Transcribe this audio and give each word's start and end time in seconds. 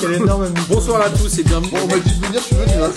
Quel 0.00 0.14
énorme 0.14 0.52
Bonsoir 0.68 1.02
à 1.02 1.10
tous 1.10 1.38
et 1.38 1.44
bienvenue. 1.44 1.70
Bon, 1.70 1.78
on 1.82 1.86
m'a 1.86 1.98
dit 1.98 2.18
de 2.18 2.26
venir, 2.26 2.40
je 2.40 2.46
suis 2.46 2.56
venu. 2.56 2.72
Hein. 2.82 2.90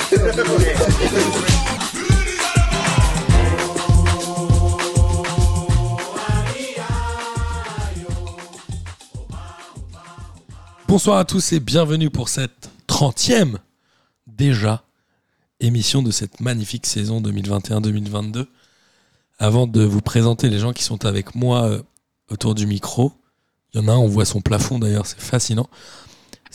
Bonsoir 10.87 11.17
à 11.17 11.25
tous 11.25 11.53
et 11.53 11.59
bienvenue 11.59 12.09
pour 12.09 12.29
cette 12.29 12.69
30e 12.87 13.57
déjà 14.25 14.83
émission 15.59 16.01
de 16.01 16.09
cette 16.11 16.39
magnifique 16.39 16.87
saison 16.87 17.21
2021-2022. 17.21 18.47
Avant 19.37 19.67
de 19.67 19.83
vous 19.83 20.01
présenter 20.01 20.49
les 20.49 20.59
gens 20.59 20.73
qui 20.73 20.83
sont 20.83 21.05
avec 21.05 21.35
moi 21.35 21.65
euh, 21.65 21.83
autour 22.31 22.55
du 22.55 22.65
micro, 22.65 23.11
il 23.73 23.81
y 23.81 23.83
en 23.83 23.87
a 23.89 23.91
un, 23.91 23.97
on 23.97 24.07
voit 24.07 24.25
son 24.25 24.41
plafond 24.41 24.79
d'ailleurs, 24.79 25.05
c'est 25.05 25.19
fascinant. 25.19 25.69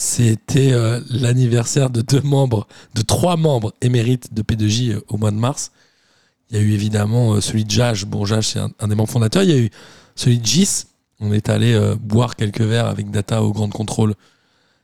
C'était 0.00 0.72
euh, 0.72 0.98
l'anniversaire 1.10 1.90
de 1.90 2.00
deux 2.00 2.22
membres, 2.22 2.66
de 2.94 3.02
trois 3.02 3.36
membres 3.36 3.74
émérites 3.82 4.32
de 4.32 4.40
P2J 4.40 4.92
euh, 4.92 5.04
au 5.08 5.18
mois 5.18 5.30
de 5.30 5.36
mars. 5.36 5.72
Il 6.48 6.56
y 6.56 6.58
a 6.58 6.62
eu 6.62 6.72
évidemment 6.72 7.34
euh, 7.34 7.42
celui 7.42 7.66
de 7.66 7.70
Jage. 7.70 8.06
Bon, 8.06 8.24
Jage, 8.24 8.48
c'est 8.48 8.60
un, 8.60 8.70
un 8.80 8.88
des 8.88 8.94
membres 8.94 9.10
fondateurs. 9.10 9.42
Il 9.42 9.50
y 9.50 9.52
a 9.52 9.58
eu 9.58 9.68
celui 10.14 10.38
de 10.38 10.46
Gis. 10.46 10.86
On 11.20 11.34
est 11.34 11.50
allé 11.50 11.78
boire 12.00 12.34
quelques 12.34 12.62
verres 12.62 12.86
avec 12.86 13.10
Data 13.10 13.42
au 13.42 13.52
Grand 13.52 13.68
Contrôle 13.68 14.14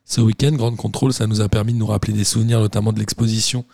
ce 0.04 0.20
week-end. 0.20 0.52
Grand 0.52 0.76
Contrôle, 0.76 1.14
ça 1.14 1.26
nous 1.26 1.40
a 1.40 1.48
permis 1.48 1.72
de 1.72 1.78
nous 1.78 1.86
rappeler 1.86 2.12
des 2.12 2.24
souvenirs, 2.24 2.60
notamment 2.60 2.92
de 2.92 2.98
l'exposition 2.98 3.64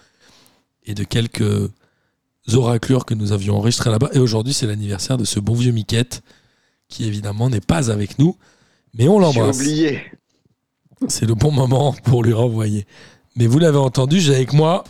et 0.85 0.95
de 0.95 1.03
quelques 1.03 1.71
oraclures 2.53 3.05
que 3.05 3.15
nous 3.15 3.33
avions 3.33 3.57
enregistrées 3.57 3.91
là-bas. 3.91 4.11
Et 4.13 4.21
aujourd'hui, 4.21 4.55
c'est 4.55 4.69
l'anniversaire 4.69 5.19
de 5.19 5.25
ce 5.25 5.41
bon 5.41 5.55
vieux 5.55 5.73
Miquette, 5.73 6.23
qui 6.89 7.05
évidemment 7.05 7.51
n'est 7.51 7.61
pas 7.61 7.91
avec 7.91 8.21
nous, 8.21 8.37
mais 8.95 9.09
on 9.09 9.17
J'ai 9.17 9.23
l'embrasse. 9.23 9.57
oublié. 9.57 10.03
C'est 11.09 11.27
le 11.27 11.35
bon 11.35 11.51
moment 11.51 11.95
pour 12.05 12.23
lui 12.23 12.33
renvoyer. 12.33 12.87
Mais 13.37 13.47
vous 13.47 13.59
l'avez 13.59 13.79
entendu, 13.79 14.21
j'ai 14.21 14.35
avec 14.35 14.53
moi 14.53 14.85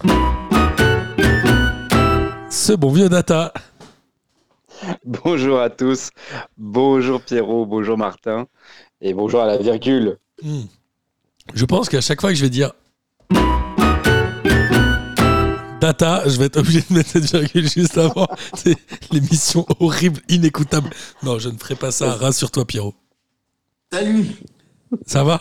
ce 2.51 2.75
bon 2.75 2.93
vieux 2.93 3.09
Data. 3.09 3.53
Bonjour 5.05 5.59
à 5.61 5.71
tous. 5.71 6.11
Bonjour 6.59 7.23
Pierrot, 7.23 7.67
bonjour 7.67 7.97
Martin. 7.97 8.47
Et 9.01 9.15
bonjour 9.15 9.41
à 9.41 9.47
la 9.47 9.57
virgule. 9.57 10.19
Hmm. 10.43 10.65
Je 11.55 11.65
pense 11.65 11.89
qu'à 11.89 12.01
chaque 12.01 12.21
fois 12.21 12.31
que 12.31 12.37
je 12.37 12.43
vais 12.43 12.51
dire 12.51 12.73
Data, 15.81 16.23
je 16.27 16.37
vais 16.39 16.45
être 16.45 16.59
obligé 16.59 16.83
de 16.89 16.95
mettre 16.95 17.11
cette 17.11 17.25
virgule 17.25 17.69
juste 17.69 17.99
avant. 17.99 18.29
C'est 18.55 18.77
l'émission 19.11 19.67
horrible, 19.81 20.21
inécoutable. 20.29 20.91
Non, 21.23 21.39
je 21.39 21.49
ne 21.49 21.59
ferai 21.59 21.75
pas 21.75 21.91
ça. 21.91 22.13
Rassure-toi, 22.13 22.65
Pierrot. 22.65 22.95
Salut, 23.93 24.27
Ça 25.07 25.25
va? 25.25 25.41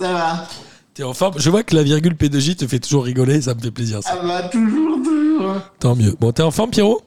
Ça 0.00 0.12
va 0.12 0.48
T'es 0.94 1.04
en 1.04 1.14
forme 1.14 1.34
Je 1.38 1.48
vois 1.48 1.62
que 1.62 1.74
la 1.76 1.82
virgule 1.82 2.14
P2J 2.14 2.56
te 2.56 2.66
fait 2.66 2.80
toujours 2.80 3.04
rigoler, 3.04 3.40
ça 3.40 3.54
me 3.54 3.60
fait 3.60 3.70
plaisir. 3.70 4.02
Ça. 4.02 4.14
Ça 4.14 4.16
va 4.16 4.42
toujours, 4.48 4.96
toujours. 5.02 5.54
Tant 5.78 5.94
mieux. 5.94 6.16
Bon, 6.18 6.32
t'es 6.32 6.42
en 6.42 6.50
forme, 6.50 6.70
Pierrot? 6.70 7.02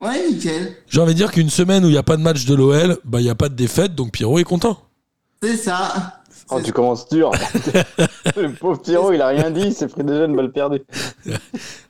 Ouais, 0.00 0.30
nickel. 0.30 0.76
J'ai 0.88 1.00
envie 1.00 1.12
de 1.12 1.18
dire 1.18 1.30
qu'une 1.32 1.50
semaine 1.50 1.84
où 1.84 1.88
il 1.88 1.92
n'y 1.92 1.98
a 1.98 2.02
pas 2.02 2.16
de 2.16 2.22
match 2.22 2.44
de 2.44 2.54
l'OL, 2.54 2.98
bah 3.04 3.20
il 3.20 3.24
n'y 3.24 3.30
a 3.30 3.34
pas 3.34 3.48
de 3.48 3.54
défaite, 3.54 3.94
donc 3.94 4.12
Pierrot 4.12 4.38
est 4.38 4.44
content. 4.44 4.78
C'est 5.42 5.56
ça. 5.56 6.21
Oh, 6.50 6.60
tu 6.62 6.72
commences 6.72 7.08
dur. 7.08 7.30
Le 8.36 8.52
pauvre 8.52 8.80
Pierrot, 8.82 9.12
il 9.12 9.20
a 9.22 9.28
rien 9.28 9.50
dit, 9.50 9.62
il 9.68 9.72
s'est 9.74 9.88
pris 9.88 10.04
déjà 10.04 10.24
une 10.26 10.36
balle 10.36 10.52
perdue. 10.52 10.82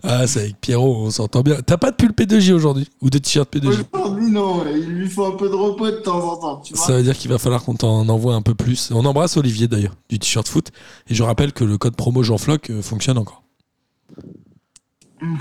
Ah, 0.04 0.26
c'est 0.26 0.40
avec 0.40 0.60
Pierrot, 0.60 0.96
on 1.06 1.10
s'entend 1.12 1.42
bien. 1.42 1.58
T'as 1.64 1.76
pas 1.76 1.92
de 1.92 1.96
pull 1.96 2.10
P2J 2.10 2.52
aujourd'hui? 2.52 2.88
Ou 3.02 3.08
de 3.08 3.18
t-shirt 3.18 3.48
P2J 3.54 3.84
Aujourd'hui, 3.92 4.30
non, 4.32 4.64
il 4.66 4.84
lui 4.88 5.08
faut 5.08 5.24
un 5.24 5.36
peu 5.36 5.48
de 5.48 5.54
repos 5.54 5.86
de 5.92 5.98
temps 5.98 6.18
en 6.32 6.36
temps, 6.38 6.56
tu 6.60 6.74
vois. 6.74 6.84
Ça 6.84 6.94
veut 6.96 7.04
dire 7.04 7.16
qu'il 7.16 7.30
va 7.30 7.38
falloir 7.38 7.62
qu'on 7.62 7.74
t'en 7.74 8.08
envoie 8.08 8.34
un 8.34 8.42
peu 8.42 8.54
plus. 8.54 8.90
On 8.92 9.04
embrasse 9.04 9.36
Olivier 9.36 9.68
d'ailleurs, 9.68 9.94
du 10.08 10.18
t-shirt 10.18 10.48
foot. 10.48 10.70
Et 11.08 11.14
je 11.14 11.22
rappelle 11.22 11.52
que 11.52 11.62
le 11.62 11.78
code 11.78 11.94
promo 11.94 12.24
Jean 12.24 12.36
Floc 12.36 12.70
euh, 12.70 12.82
fonctionne 12.82 13.16
encore. 13.16 13.44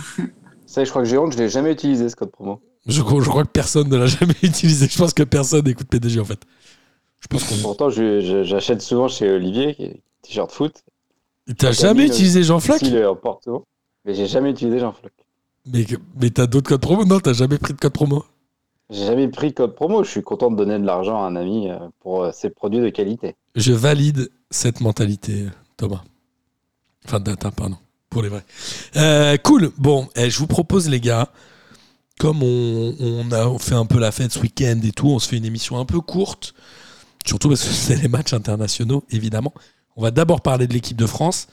Ça, 0.68 0.84
je 0.84 0.90
crois 0.90 1.02
que 1.02 1.08
j'ai 1.10 1.18
honte, 1.18 1.34
je 1.34 1.38
l'ai 1.38 1.50
jamais 1.50 1.72
utilisé 1.72 2.08
ce 2.08 2.16
code 2.16 2.32
promo. 2.32 2.62
Je, 2.88 3.02
crois- 3.02 3.22
je 3.22 3.30
crois 3.30 3.44
que 3.44 3.50
personne 3.50 3.90
ne 3.90 3.98
l'a 3.98 4.06
jamais 4.08 4.34
utilisé. 4.44 4.88
Je 4.90 4.98
pense 4.98 5.14
que 5.14 5.24
personne 5.24 5.66
n'écoute 5.66 5.88
P2J 5.92 6.22
en 6.22 6.26
fait. 6.26 6.40
Je 7.22 7.28
pense 7.28 7.44
qu'on. 7.44 7.56
Pourtant, 7.62 7.90
j'achète 7.90 8.82
souvent 8.82 9.08
chez 9.08 9.30
Olivier, 9.30 10.02
t-shirt 10.22 10.52
foot. 10.52 10.84
T'as 11.58 11.72
jamais 11.72 12.06
utilisé 12.06 12.44
Jean 12.44 12.60
S'il 12.60 13.06
en 13.06 13.16
souvent. 13.44 13.66
Mais 14.06 14.14
j'ai 14.14 14.28
jamais 14.28 14.52
utilisé 14.52 14.80
Jean 14.80 14.94
Floc. 14.94 15.12
Mais, 15.66 15.86
mais 16.20 16.32
t'as 16.32 16.48
d'autres 16.48 16.70
codes 16.70 16.82
promo? 16.82 17.06
Non, 17.06 17.20
t'as 17.20 17.34
jamais 17.34 17.58
pris 17.58 17.74
de 17.74 17.80
code 17.80 17.94
promo? 17.94 18.26
J'ai 18.90 19.06
jamais 19.06 19.28
pris 19.28 19.50
de 19.50 19.54
code 19.54 19.76
promo, 19.76 20.04
je 20.04 20.10
suis 20.10 20.24
content 20.24 20.50
de 20.52 20.58
donner 20.58 20.80
de 20.80 20.86
l'argent 20.86 21.24
à 21.24 21.28
un 21.28 21.36
ami 21.36 21.70
euh, 21.70 21.78
pour 22.00 22.24
euh, 22.24 22.32
ses 22.34 22.50
produits 22.50 22.82
de 22.82 22.90
qualité. 22.90 23.36
Je 23.56 23.72
valide 23.72 24.30
cette 24.50 24.82
mentalité, 24.82 25.46
Thomas. 25.78 26.04
Enfin, 27.06 27.20
data, 27.20 27.52
pardon. 27.52 27.78
Pour 28.10 28.22
les 28.22 28.30
vrais. 28.30 28.44
Euh, 28.98 29.38
cool. 29.38 29.72
Bon, 29.78 30.10
eh, 30.16 30.30
je 30.30 30.38
vous 30.40 30.48
propose, 30.48 30.90
les 30.90 31.00
gars, 31.00 31.30
comme 32.20 32.44
on, 32.44 32.96
on 33.00 33.32
a 33.32 33.58
fait 33.60 33.76
un 33.76 33.86
peu 33.86 34.00
la 34.00 34.12
fête 34.12 34.32
ce 34.32 34.40
week-end 34.40 34.80
et 34.84 34.92
tout, 34.92 35.08
on 35.08 35.20
se 35.20 35.30
fait 35.30 35.38
une 35.38 35.46
émission 35.46 35.80
un 35.80 35.86
peu 35.86 36.02
courte. 36.02 36.54
Surtout 37.26 37.50
parce 37.50 37.64
que 37.64 37.70
c'est 37.74 38.02
les 38.02 38.08
matchs 38.08 38.34
internationaux, 38.34 39.04
évidemment. 39.12 39.54
On 39.96 40.02
va 40.02 40.12
d'abord 40.12 40.42
parler 40.42 40.68
de 40.68 40.74
l'équipe 40.74 40.98
de 40.98 41.06
France. 41.06 41.48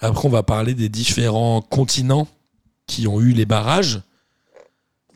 Après, 0.00 0.26
on 0.26 0.30
va 0.30 0.42
parler 0.42 0.74
des 0.74 0.88
différents 0.88 1.62
continents 1.62 2.28
qui 2.86 3.06
ont 3.06 3.20
eu 3.20 3.32
les 3.32 3.46
barrages. 3.46 4.02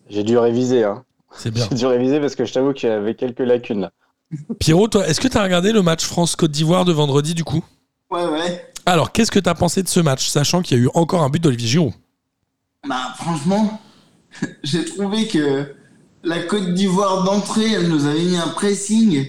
J'ai 0.08 0.24
dû 0.24 0.38
réviser, 0.38 0.84
hein. 0.84 1.04
C'est 1.36 1.50
bien. 1.50 1.66
J'ai 1.70 1.76
dû 1.76 1.86
réviser 1.86 2.20
parce 2.20 2.34
que 2.34 2.44
je 2.44 2.52
t'avoue 2.52 2.72
qu'il 2.72 2.88
y 2.88 2.92
avait 2.92 3.14
quelques 3.14 3.40
lacunes 3.40 3.80
là. 3.82 3.92
Pierrot, 4.58 4.88
toi, 4.88 5.06
est-ce 5.08 5.20
que 5.20 5.28
tu 5.28 5.36
as 5.36 5.42
regardé 5.42 5.72
le 5.72 5.82
match 5.82 6.04
France-Côte 6.04 6.50
d'Ivoire 6.50 6.84
de 6.84 6.92
vendredi, 6.92 7.34
du 7.34 7.44
coup? 7.44 7.64
Ouais, 8.10 8.24
ouais. 8.26 8.72
Alors, 8.86 9.12
qu'est-ce 9.12 9.30
que 9.30 9.38
tu 9.38 9.48
as 9.48 9.54
pensé 9.54 9.82
de 9.82 9.88
ce 9.88 10.00
match, 10.00 10.28
sachant 10.28 10.62
qu'il 10.62 10.78
y 10.78 10.80
a 10.80 10.84
eu 10.84 10.88
encore 10.94 11.22
un 11.22 11.30
but 11.30 11.42
d'Olivier 11.42 11.68
Giroud? 11.68 11.92
Bah, 12.88 13.14
franchement, 13.16 13.80
j'ai 14.62 14.84
trouvé 14.84 15.26
que 15.26 15.74
la 16.22 16.42
Côte 16.44 16.74
d'Ivoire 16.74 17.24
d'entrée, 17.24 17.72
elle 17.72 17.88
nous 17.88 18.06
avait 18.06 18.22
mis 18.22 18.36
un 18.36 18.48
pressing 18.48 19.26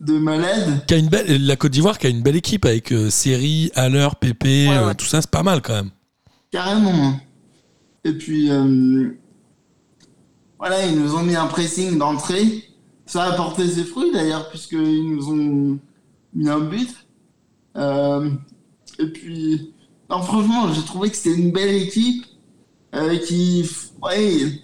de 0.00 0.18
malade. 0.18 0.84
qui 0.86 0.94
a 0.94 0.96
une 0.98 1.08
belle, 1.08 1.44
La 1.46 1.56
Côte 1.56 1.72
d'Ivoire 1.72 1.98
qui 1.98 2.06
a 2.06 2.10
une 2.10 2.22
belle 2.22 2.36
équipe 2.36 2.64
avec 2.64 2.92
euh, 2.92 3.10
Seri, 3.10 3.70
Haller, 3.74 4.08
Pépé, 4.20 4.68
Ouais, 4.68 4.76
euh, 4.76 4.86
ouais. 4.88 4.94
tout 4.94 5.06
ça, 5.06 5.20
c'est 5.20 5.30
pas 5.30 5.42
mal 5.42 5.62
quand 5.62 5.74
même. 5.74 5.90
Carrément. 6.50 7.18
Et 8.04 8.12
puis, 8.12 8.50
euh, 8.50 9.10
voilà, 10.58 10.86
ils 10.86 10.98
nous 11.00 11.14
ont 11.14 11.22
mis 11.22 11.34
un 11.36 11.46
pressing 11.46 11.98
d'entrée. 11.98 12.64
Ça 13.04 13.24
a 13.24 13.32
porté 13.32 13.68
ses 13.68 13.84
fruits 13.84 14.10
d'ailleurs, 14.12 14.48
puisqu'ils 14.48 15.10
nous 15.16 15.28
ont 15.30 15.78
mis 16.34 16.48
un 16.48 16.60
but. 16.60 16.90
Euh, 17.76 18.30
et 18.98 19.06
puis, 19.06 19.72
non, 20.08 20.22
franchement, 20.22 20.72
j'ai 20.72 20.82
trouvé 20.82 21.10
que 21.10 21.16
c'était 21.16 21.36
une 21.36 21.50
belle 21.52 21.74
équipe 21.74 22.24
qui, 23.26 23.68
ouais, 24.02 24.62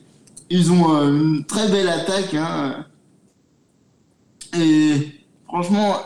ils 0.48 0.72
ont 0.72 0.88
une 1.02 1.44
très 1.44 1.68
belle 1.68 1.88
attaque. 1.88 2.32
Hein, 2.34 2.86
et 4.54 5.12
franchement, 5.46 5.96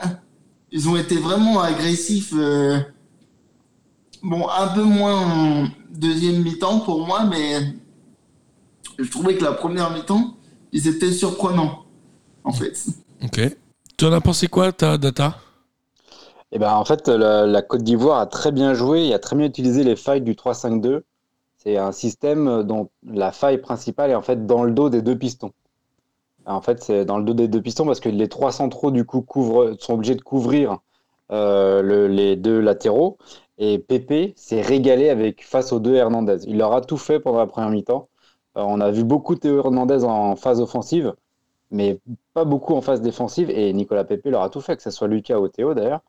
ils 0.72 0.88
ont 0.88 0.96
été 0.96 1.16
vraiment 1.16 1.60
agressifs. 1.60 2.32
euh, 2.36 2.80
Bon, 4.22 4.48
un 4.48 4.68
peu 4.68 4.82
moins 4.82 5.14
en 5.14 5.68
deuxième 5.90 6.42
mi-temps 6.42 6.80
pour 6.80 7.06
moi, 7.06 7.24
mais 7.24 7.60
je 8.98 9.08
trouvais 9.10 9.36
que 9.36 9.44
la 9.44 9.52
première 9.52 9.90
mi-temps, 9.90 10.34
ils 10.72 10.88
étaient 10.88 11.12
surprenants, 11.12 11.84
en 12.44 12.52
fait. 12.52 12.86
Ok. 13.22 13.40
Tu 13.96 14.04
en 14.04 14.12
as 14.12 14.20
pensé 14.20 14.48
quoi, 14.48 14.72
ta 14.72 14.98
data? 14.98 15.38
Et 16.52 16.58
ben 16.58 16.72
en 16.74 16.84
fait, 16.84 17.08
la, 17.08 17.46
la 17.46 17.62
Côte 17.62 17.82
d'Ivoire 17.82 18.20
a 18.20 18.26
très 18.26 18.52
bien 18.52 18.74
joué 18.74 19.06
et 19.08 19.14
a 19.14 19.18
très 19.18 19.36
bien 19.36 19.46
utilisé 19.46 19.84
les 19.84 19.96
failles 19.96 20.22
du 20.22 20.34
3-5-2. 20.34 21.02
C'est 21.56 21.76
un 21.76 21.92
système 21.92 22.62
dont 22.62 22.90
la 23.04 23.32
faille 23.32 23.58
principale 23.58 24.10
est 24.10 24.14
en 24.14 24.22
fait 24.22 24.46
dans 24.46 24.62
le 24.64 24.72
dos 24.72 24.88
des 24.88 25.02
deux 25.02 25.16
pistons. 25.18 25.52
En 26.46 26.60
fait, 26.62 26.82
c'est 26.82 27.04
dans 27.04 27.18
le 27.18 27.24
dos 27.24 27.34
des 27.34 27.48
deux 27.48 27.60
pistons 27.62 27.84
parce 27.86 28.00
que 28.00 28.08
les 28.08 28.28
trois 28.28 28.52
centraux 28.52 28.90
du 28.90 29.04
coup 29.04 29.24
sont 29.80 29.94
obligés 29.94 30.14
de 30.14 30.22
couvrir 30.22 30.78
euh, 31.32 31.82
le- 31.82 32.06
les 32.08 32.36
deux 32.36 32.60
latéraux. 32.60 33.18
Et 33.58 33.78
Pépé 33.78 34.32
s'est 34.36 34.60
régalé 34.62 35.08
avec 35.10 35.44
face 35.44 35.72
aux 35.72 35.80
deux 35.80 35.94
Hernandez. 35.94 36.38
Il 36.46 36.58
leur 36.58 36.72
a 36.74 36.80
tout 36.82 36.98
fait 36.98 37.20
pendant 37.20 37.38
la 37.38 37.46
première 37.46 37.70
mi-temps. 37.70 38.08
Euh, 38.56 38.62
on 38.66 38.80
a 38.80 38.90
vu 38.90 39.02
beaucoup 39.04 39.34
Théo 39.36 39.58
Hernandez 39.58 40.04
en 40.04 40.36
phase 40.36 40.60
offensive, 40.60 41.14
mais 41.70 42.00
pas 42.34 42.44
beaucoup 42.44 42.74
en 42.74 42.82
phase 42.82 43.02
défensive. 43.02 43.50
Et 43.50 43.72
Nicolas 43.74 44.04
Pépé 44.04 44.30
leur 44.30 44.42
a 44.42 44.50
tout 44.50 44.60
fait, 44.62 44.76
que 44.76 44.82
ce 44.82 44.90
soit 44.90 45.08
Lucas 45.08 45.38
ou 45.40 45.48
Théo 45.48 45.74
d'ailleurs. 45.74 46.00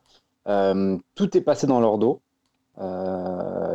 Euh, 0.48 0.98
tout 1.16 1.36
est 1.36 1.42
passé 1.42 1.66
dans 1.68 1.80
leur 1.80 1.98
dos. 1.98 2.20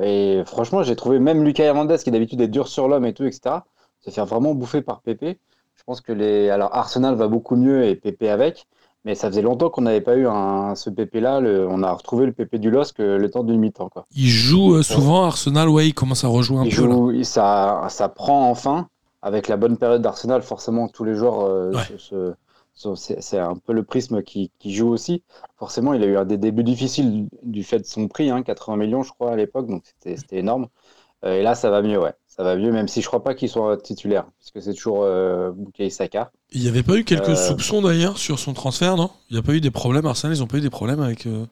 Et 0.02 0.44
franchement, 0.46 0.84
j'ai 0.84 0.96
trouvé 0.96 1.20
même 1.20 1.44
Lucas 1.44 1.64
Hernandez, 1.64 1.98
qui 2.04 2.12
d'habitude 2.12 2.42
est 2.42 2.48
dur 2.48 2.68
sur 2.68 2.88
l'homme 2.88 3.06
et 3.06 3.14
tout, 3.14 3.24
etc., 3.26 3.66
se 4.02 4.10
faire 4.10 4.26
vraiment 4.26 4.54
bouffer 4.54 4.82
par 4.82 5.02
Pépé. 5.02 5.40
Je 5.84 5.86
pense 5.86 6.00
que 6.02 6.14
les. 6.14 6.50
Alors, 6.50 6.74
Arsenal 6.74 7.16
va 7.16 7.28
beaucoup 7.28 7.58
mieux 7.58 7.84
et 7.86 7.96
Pépé 7.96 8.30
avec, 8.30 8.68
mais 9.04 9.16
ça 9.16 9.28
faisait 9.28 9.42
longtemps 9.42 9.70
qu'on 9.70 9.82
n'avait 9.82 10.00
pas 10.00 10.16
eu 10.16 10.26
un, 10.28 10.76
ce 10.76 10.90
Pépé-là. 10.90 11.42
Le- 11.42 11.68
On 11.68 11.84
a 11.84 11.92
retrouvé 11.92 12.26
le 12.26 12.32
Pépé 12.32 12.58
du 12.58 12.72
LOSC 12.72 13.00
le 13.00 13.30
temps 13.30 13.44
d'une 13.44 13.60
mi-temps. 13.60 13.90
Il 14.16 14.30
joue 14.30 14.76
euh, 14.76 14.82
souvent, 14.82 15.26
Arsenal, 15.26 15.68
ouais, 15.68 15.88
il 15.90 15.94
commence 15.94 16.24
à 16.24 16.30
rejouer 16.30 16.60
un 16.60 16.64
Il 16.64 16.70
peu. 16.70 16.76
joue, 16.84 17.24
ça, 17.26 17.86
ça 17.90 18.08
prend 18.08 18.50
enfin, 18.50 18.88
avec 19.22 19.50
la 19.50 19.58
bonne 19.58 19.76
période 19.76 20.02
d'Arsenal, 20.02 20.42
forcément, 20.42 20.88
tous 20.88 21.04
les 21.04 21.16
joueurs 21.16 21.42
euh, 21.42 21.72
Ouais. 21.74 21.84
se, 21.90 21.98
se- 21.98 22.34
So- 22.76 22.96
C'est 22.96 23.38
un 23.38 23.54
peu 23.56 23.72
le 23.74 23.84
prisme 23.84 24.24
qui, 24.24 24.50
qui 24.58 24.74
joue 24.74 24.88
aussi. 24.90 25.22
Forcément, 25.60 25.94
il 25.94 26.02
a 26.02 26.08
eu 26.08 26.18
un 26.18 26.26
des 26.26 26.38
débuts 26.40 26.64
difficiles 26.64 27.28
du 27.44 27.64
fait 27.64 27.78
de 27.80 27.86
son 27.86 28.08
prix, 28.08 28.32
hein, 28.32 28.42
80 28.42 28.78
millions, 28.78 29.04
je 29.04 29.12
crois, 29.12 29.32
à 29.32 29.36
l'époque, 29.36 29.68
donc 29.68 29.84
c'était 29.86 30.18
c'était 30.18 30.38
énorme. 30.38 30.70
Euh, 31.26 31.36
et 31.40 31.44
là, 31.44 31.56
ça 31.56 31.70
va 31.70 31.82
mieux, 31.84 32.00
ouais. 32.02 32.14
Ça 32.36 32.44
va 32.44 32.56
mieux, 32.56 32.72
même 32.72 32.88
si 32.88 33.02
je 33.02 33.08
crois 33.08 33.22
pas 33.24 33.36
qu'il 33.36 33.48
soit 33.48 33.78
titulaire, 33.78 34.26
parce 34.40 34.50
que 34.52 34.60
c'est 34.60 34.74
toujours 34.74 35.04
euh, 35.04 35.52
Bukayo 35.52 35.90
Saka. 35.92 36.32
Il 36.52 36.62
n'y 36.62 36.68
avait 36.68 36.82
pas 36.82 36.96
eu 36.98 37.04
quelques 37.04 37.30
Euh, 37.30 37.36
soupçons 37.36 37.82
d'ailleurs 37.84 38.18
sur 38.18 38.40
son 38.40 38.54
transfert, 38.54 38.96
non? 38.98 39.12
Il 39.30 39.34
n'y 39.34 39.40
a 39.40 39.44
pas 39.44 39.54
eu 39.54 39.62
des 39.62 39.70
problèmes, 39.70 40.08
Arsenal, 40.08 40.36
ils 40.36 40.42
ont 40.42 40.48
pas 40.48 40.58
eu 40.58 40.62
des 40.62 40.72
problèmes 40.72 41.00
avec. 41.02 41.28
euh, 41.28 41.46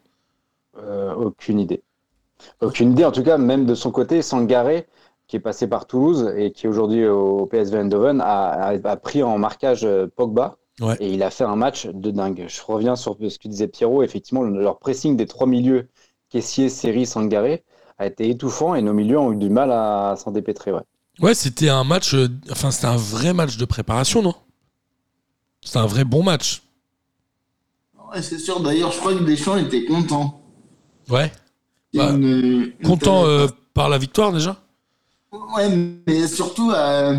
Euh, 0.78 1.14
aucune 1.14 1.60
idée. 1.60 1.84
Aucune 2.62 2.94
idée, 2.94 3.06
en 3.06 3.12
tout 3.12 3.24
cas, 3.24 3.38
même 3.38 3.66
de 3.66 3.76
son 3.76 3.92
côté, 3.92 4.22
Sangaré, 4.24 4.88
qui 5.28 5.36
est 5.36 5.40
passé 5.42 5.68
par 5.68 5.86
Toulouse 5.86 6.34
et 6.36 6.52
qui 6.52 6.66
est 6.66 6.70
aujourd'hui 6.70 7.06
au 7.08 7.46
PSV 7.46 7.78
Eindhoven, 7.78 8.20
a, 8.22 8.52
a- 8.70 8.90
a 8.90 8.96
pris 8.98 9.22
en 9.22 9.38
marquage 9.38 9.88
Pogba. 10.16 10.58
Ouais. 10.80 10.96
Et 11.00 11.12
il 11.14 11.22
a 11.22 11.30
fait 11.30 11.44
un 11.44 11.56
match 11.56 11.86
de 11.88 12.10
dingue. 12.10 12.46
Je 12.48 12.62
reviens 12.66 12.96
sur 12.96 13.16
ce 13.20 13.38
que 13.38 13.48
disait 13.48 13.68
Pierrot. 13.68 14.02
Effectivement, 14.02 14.42
le- 14.42 14.60
leur 14.62 14.80
pressing 14.80 15.16
des 15.16 15.28
trois 15.28 15.46
milieux, 15.46 15.88
Caissier, 16.30 16.70
Seri, 16.70 17.06
Sangaré, 17.06 17.64
a 18.02 18.08
été 18.08 18.30
étouffant 18.30 18.74
et 18.74 18.82
nos 18.82 18.94
milieux 18.94 19.20
ont 19.20 19.32
eu 19.32 19.38
du 19.38 19.50
mal 19.50 19.72
à, 19.72 20.16
s'en 20.18 20.32
dépêtrer. 20.32 20.72
Ouais. 20.72 20.82
Ouais, 21.20 21.36
c'était 21.36 21.70
un 21.70 21.84
match. 21.84 22.14
euh, 22.16 22.28
Enfin, 22.50 22.72
c'était 22.72 22.88
un 22.88 22.98
vrai 22.98 23.32
match 23.34 23.58
de 23.58 23.66
préparation, 23.66 24.22
non? 24.24 24.34
C'était 25.64 25.78
un 25.78 25.86
vrai 25.86 26.04
bon 26.04 26.24
match. 26.24 26.64
Ouais, 28.12 28.22
c'est 28.24 28.40
sûr. 28.40 28.60
D'ailleurs, 28.60 28.92
je 28.92 28.98
crois 29.00 29.14
que 29.14 29.24
Deschamps 29.24 29.58
était 29.58 29.86
content. 29.86 30.42
Ouais. 31.10 31.32
Bah, 31.94 32.10
une- 32.12 32.74
une 32.80 32.88
Content 32.88 33.26
euh, 33.26 33.48
par 33.74 33.88
la 33.90 33.98
victoire 34.00 34.32
déjà? 34.34 34.58
Ouais, 35.56 35.70
mais 36.08 36.28
surtout, 36.28 36.72
euh, 36.72 37.18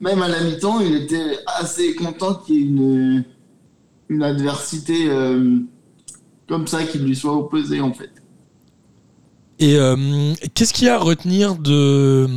même 0.00 0.22
à 0.22 0.28
la 0.28 0.40
mi-temps, 0.40 0.80
il 0.80 0.94
était 0.94 1.38
assez 1.46 1.94
content 1.94 2.34
qu'il 2.36 2.54
y 2.54 2.58
ait 2.58 2.62
une, 2.62 3.24
une 4.08 4.22
adversité 4.22 5.08
euh, 5.10 5.58
comme 6.48 6.66
ça 6.66 6.84
qui 6.84 6.98
lui 6.98 7.14
soit 7.14 7.36
opposée, 7.36 7.80
en 7.80 7.92
fait. 7.92 8.10
Et 9.64 9.78
euh, 9.78 10.34
qu'est-ce 10.54 10.74
qu'il 10.74 10.86
y 10.86 10.90
a 10.90 10.96
à 10.96 10.98
retenir 10.98 11.56
de, 11.56 12.28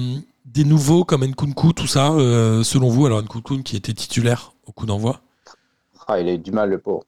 des 0.46 0.64
nouveaux 0.64 1.04
comme 1.04 1.26
Nkunku, 1.26 1.74
tout 1.74 1.88
ça, 1.88 2.14
euh, 2.14 2.64
selon 2.64 2.88
vous? 2.90 3.06
Alors, 3.06 3.22
Nkunku 3.22 3.64
qui 3.64 3.76
était 3.76 3.94
titulaire 3.94 4.54
au 4.66 4.72
coup 4.72 4.86
d'envoi, 4.86 5.20
Ah, 6.08 6.20
il 6.20 6.28
a 6.28 6.34
eu 6.34 6.38
du 6.40 6.52
mal, 6.52 6.70
le 6.72 6.80
pauvre. 6.80 7.04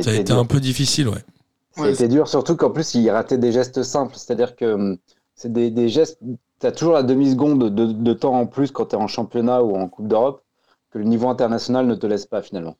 ça 0.00 0.10
a 0.10 0.14
été 0.14 0.32
un 0.32 0.44
peu 0.46 0.60
difficile, 0.60 1.08
ouais. 1.08 1.24
Ça 1.72 1.88
a 1.88 1.90
Ouais, 1.90 1.92
été 1.92 2.08
dur, 2.08 2.28
surtout 2.28 2.56
qu'en 2.56 2.70
plus, 2.70 2.94
il 2.94 3.10
ratait 3.10 3.38
des 3.38 3.52
gestes 3.52 3.82
simples. 3.82 4.14
C'est-à-dire 4.16 4.56
que 4.56 4.64
hum, 4.74 4.98
c'est 5.34 5.52
des, 5.52 5.70
des 5.70 5.88
gestes. 5.88 6.18
Tu 6.60 6.66
as 6.66 6.72
toujours 6.72 6.94
la 6.94 7.02
demi-seconde 7.02 7.74
de, 7.74 7.86
de 7.92 8.12
temps 8.12 8.34
en 8.34 8.46
plus 8.46 8.70
quand 8.70 8.86
tu 8.86 8.96
es 8.96 8.98
en 8.98 9.06
championnat 9.06 9.62
ou 9.62 9.76
en 9.76 9.88
Coupe 9.88 10.08
d'Europe 10.08 10.42
que 10.90 10.98
le 10.98 11.04
niveau 11.04 11.28
international 11.28 11.86
ne 11.86 11.94
te 11.94 12.06
laisse 12.06 12.26
pas 12.26 12.42
finalement. 12.42 12.76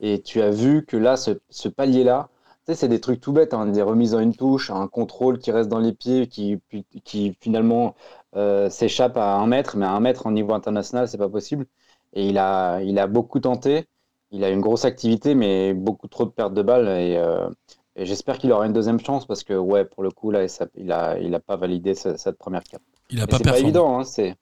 Et 0.00 0.22
tu 0.22 0.42
as 0.42 0.50
vu 0.50 0.84
que 0.86 0.96
là, 0.96 1.16
ce, 1.16 1.32
ce 1.50 1.68
palier-là, 1.68 2.28
tu 2.66 2.72
sais, 2.72 2.74
c'est 2.80 2.88
des 2.88 3.00
trucs 3.00 3.20
tout 3.20 3.32
bêtes, 3.32 3.54
hein, 3.54 3.66
des 3.66 3.82
remises 3.82 4.14
en 4.14 4.20
une 4.20 4.34
touche, 4.34 4.70
un 4.70 4.86
contrôle 4.88 5.38
qui 5.38 5.50
reste 5.50 5.68
dans 5.68 5.78
les 5.78 5.92
pieds, 5.92 6.28
qui, 6.28 6.58
qui 7.04 7.36
finalement 7.40 7.94
euh, 8.36 8.70
s'échappe 8.70 9.16
à 9.16 9.36
un 9.36 9.46
mètre, 9.46 9.76
mais 9.76 9.86
à 9.86 9.92
un 9.92 10.00
mètre 10.00 10.26
en 10.26 10.30
niveau 10.32 10.54
international, 10.54 11.08
c'est 11.08 11.18
pas 11.18 11.28
possible. 11.28 11.66
Et 12.12 12.28
il 12.28 12.38
a, 12.38 12.80
il 12.82 12.98
a 12.98 13.06
beaucoup 13.06 13.40
tenté. 13.40 13.86
Il 14.30 14.44
a 14.44 14.50
une 14.50 14.60
grosse 14.60 14.84
activité, 14.84 15.34
mais 15.34 15.74
beaucoup 15.74 16.06
trop 16.08 16.24
de 16.24 16.30
pertes 16.30 16.54
de 16.54 16.62
balles. 16.62 16.88
Et, 16.88 17.16
euh, 17.16 17.48
et 17.96 18.06
j'espère 18.06 18.38
qu'il 18.38 18.52
aura 18.52 18.66
une 18.66 18.72
deuxième 18.72 19.00
chance 19.00 19.26
parce 19.26 19.42
que, 19.42 19.54
ouais, 19.54 19.84
pour 19.84 20.02
le 20.02 20.10
coup, 20.10 20.30
là, 20.30 20.44
il 20.76 20.92
a, 20.92 21.18
il 21.18 21.34
a 21.34 21.40
pas 21.40 21.56
validé 21.56 21.94
ce- 21.94 22.16
cette 22.16 22.38
première 22.38 22.62
cape. 22.62 22.82
Il 23.10 23.20
a 23.20 23.26
Et 23.26 23.30
pas 23.30 23.38
C'est 23.38 23.44
pas 23.44 23.58
évident, 23.58 23.98
hein, 23.98 24.04
c'est. 24.04 24.36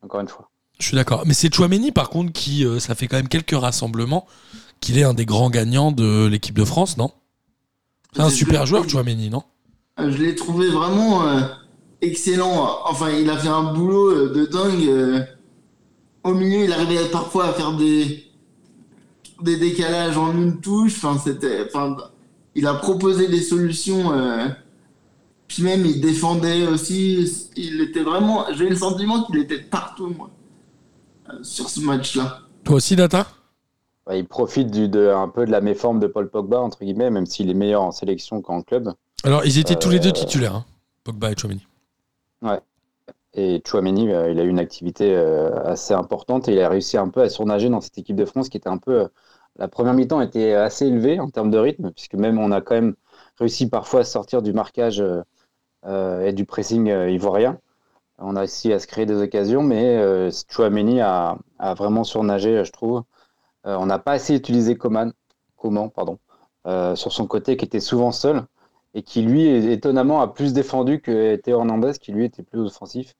Encore 0.00 0.20
une 0.20 0.28
fois. 0.28 0.48
Je 0.78 0.86
suis 0.88 0.94
d'accord. 0.96 1.22
Mais 1.26 1.32
c'est 1.34 1.52
Chouameni, 1.54 1.90
par 1.90 2.10
contre, 2.10 2.32
qui, 2.32 2.64
euh, 2.64 2.78
ça 2.80 2.94
fait 2.94 3.08
quand 3.08 3.16
même 3.16 3.28
quelques 3.28 3.56
rassemblements, 3.58 4.26
qu'il 4.80 4.98
est 4.98 5.04
un 5.04 5.14
des 5.14 5.26
grands 5.26 5.50
gagnants 5.50 5.92
de 5.92 6.26
l'équipe 6.26 6.56
de 6.58 6.64
France, 6.64 6.96
non? 6.96 7.10
C'est 8.14 8.22
un 8.22 8.30
super 8.30 8.64
je- 8.64 8.70
joueur, 8.70 8.88
Chouameni, 8.88 9.30
non? 9.30 9.42
Euh, 9.98 10.10
Je 10.10 10.22
l'ai 10.22 10.34
trouvé 10.34 10.68
vraiment 10.68 11.26
euh, 11.26 11.40
excellent. 12.02 12.78
Enfin, 12.86 13.10
il 13.10 13.28
a 13.30 13.36
fait 13.36 13.48
un 13.48 13.72
boulot 13.74 14.10
euh, 14.10 14.32
de 14.34 14.46
dingue. 14.46 15.26
Au 16.24 16.34
milieu, 16.34 16.64
il 16.64 16.72
arrivait 16.72 17.08
parfois 17.10 17.46
à 17.48 17.52
faire 17.52 17.72
des, 17.76 18.24
des 19.42 19.56
décalages 19.56 20.16
en 20.16 20.32
une 20.32 20.60
touche. 20.60 20.96
Enfin, 20.96 21.18
c'était, 21.22 21.66
enfin, 21.68 21.96
il 22.54 22.66
a 22.66 22.74
proposé 22.74 23.28
des 23.28 23.42
solutions. 23.42 24.12
euh. 24.12 24.48
Puis 25.48 25.62
même, 25.62 25.86
il 25.86 26.00
défendait 26.00 26.66
aussi. 26.66 27.28
Il 27.56 27.80
était 27.80 28.02
vraiment. 28.02 28.46
J'ai 28.54 28.68
le 28.68 28.76
sentiment 28.76 29.22
qu'il 29.24 29.38
était 29.38 29.60
partout, 29.60 30.08
moi, 30.08 30.30
euh, 31.30 31.34
sur 31.42 31.68
ce 31.70 31.80
match-là. 31.80 32.40
Toi 32.64 32.76
aussi, 32.76 32.96
Data? 32.96 33.26
Ouais, 34.06 34.20
il 34.20 34.26
profite 34.26 34.70
du, 34.70 34.88
de, 34.88 35.08
un 35.08 35.28
peu 35.28 35.46
de 35.46 35.50
la 35.50 35.60
méforme 35.60 35.98
de 35.98 36.06
Paul 36.06 36.28
Pogba, 36.30 36.60
entre 36.60 36.78
guillemets, 36.84 37.10
même 37.10 37.26
s'il 37.26 37.50
est 37.50 37.54
meilleur 37.54 37.82
en 37.82 37.90
sélection 37.92 38.40
qu'en 38.40 38.62
club. 38.62 38.92
Alors, 39.24 39.44
ils 39.44 39.58
étaient 39.58 39.74
tous 39.76 39.90
les 39.90 39.98
deux 39.98 40.10
Euh, 40.10 40.12
titulaires, 40.12 40.54
hein, 40.54 40.64
Pogba 41.04 41.32
et 41.32 41.36
Chouameni. 41.36 41.66
Et 43.34 43.60
Chouameni, 43.66 44.10
euh, 44.12 44.30
il 44.30 44.40
a 44.40 44.44
eu 44.44 44.48
une 44.48 44.58
activité 44.58 45.14
euh, 45.14 45.62
assez 45.64 45.92
importante 45.92 46.48
et 46.48 46.54
il 46.54 46.60
a 46.60 46.68
réussi 46.68 46.96
un 46.96 47.08
peu 47.08 47.20
à 47.20 47.28
surnager 47.28 47.68
dans 47.68 47.80
cette 47.82 47.98
équipe 47.98 48.16
de 48.16 48.24
France 48.24 48.48
qui 48.48 48.56
était 48.56 48.68
un 48.68 48.78
peu. 48.78 49.08
la 49.58 49.68
première 49.68 49.92
mi-temps 49.94 50.20
était 50.22 50.54
assez 50.54 50.86
élevée 50.86 51.20
en 51.20 51.28
termes 51.28 51.50
de 51.50 51.58
rythme, 51.58 51.90
puisque 51.90 52.14
même 52.14 52.38
on 52.38 52.50
a 52.52 52.60
quand 52.60 52.74
même 52.76 52.94
réussi 53.38 53.68
parfois 53.68 54.00
à 54.00 54.04
sortir 54.04 54.40
du 54.40 54.52
marquage 54.52 55.02
et 55.86 56.32
du 56.32 56.44
pressing 56.46 56.88
ivoirien. 56.88 57.58
On 58.18 58.36
a 58.36 58.40
réussi 58.40 58.72
à 58.72 58.78
se 58.78 58.86
créer 58.86 59.06
des 59.06 59.20
occasions, 59.20 59.62
mais 59.62 60.30
Chouameni 60.48 61.00
a, 61.00 61.36
a 61.58 61.74
vraiment 61.74 62.04
surnagé, 62.04 62.64
je 62.64 62.72
trouve. 62.72 63.02
Euh, 63.66 63.76
on 63.78 63.86
n'a 63.86 63.98
pas 63.98 64.12
assez 64.12 64.34
utilisé 64.34 64.76
Coman, 64.76 65.12
Coman 65.56 65.90
pardon, 65.90 66.18
euh, 66.66 66.94
sur 66.96 67.12
son 67.12 67.26
côté, 67.26 67.56
qui 67.56 67.64
était 67.64 67.80
souvent 67.80 68.12
seul 68.12 68.44
et 68.96 69.02
qui, 69.02 69.20
lui, 69.20 69.46
étonnamment, 69.70 70.22
a 70.22 70.28
plus 70.28 70.54
défendu 70.54 71.00
que 71.02 71.36
Théo 71.36 71.58
Hernandez, 71.58 71.92
qui, 72.00 72.12
lui, 72.12 72.24
était 72.24 72.42
plus 72.42 72.60
offensif. 72.60 73.14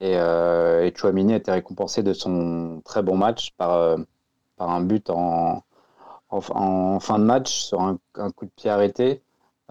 Et, 0.00 0.12
euh, 0.16 0.86
et 0.86 0.94
Chouamini 0.94 1.32
a 1.32 1.36
été 1.38 1.50
récompensé 1.50 2.04
de 2.04 2.12
son 2.12 2.80
très 2.84 3.02
bon 3.02 3.16
match 3.16 3.50
par, 3.56 3.72
euh, 3.74 3.96
par 4.56 4.70
un 4.70 4.80
but 4.80 5.10
en, 5.10 5.64
en, 6.30 6.38
en 6.54 7.00
fin 7.00 7.18
de 7.18 7.24
match 7.24 7.52
sur 7.52 7.80
un, 7.80 7.98
un 8.14 8.30
coup 8.30 8.44
de 8.44 8.52
pied 8.54 8.70
arrêté, 8.70 9.22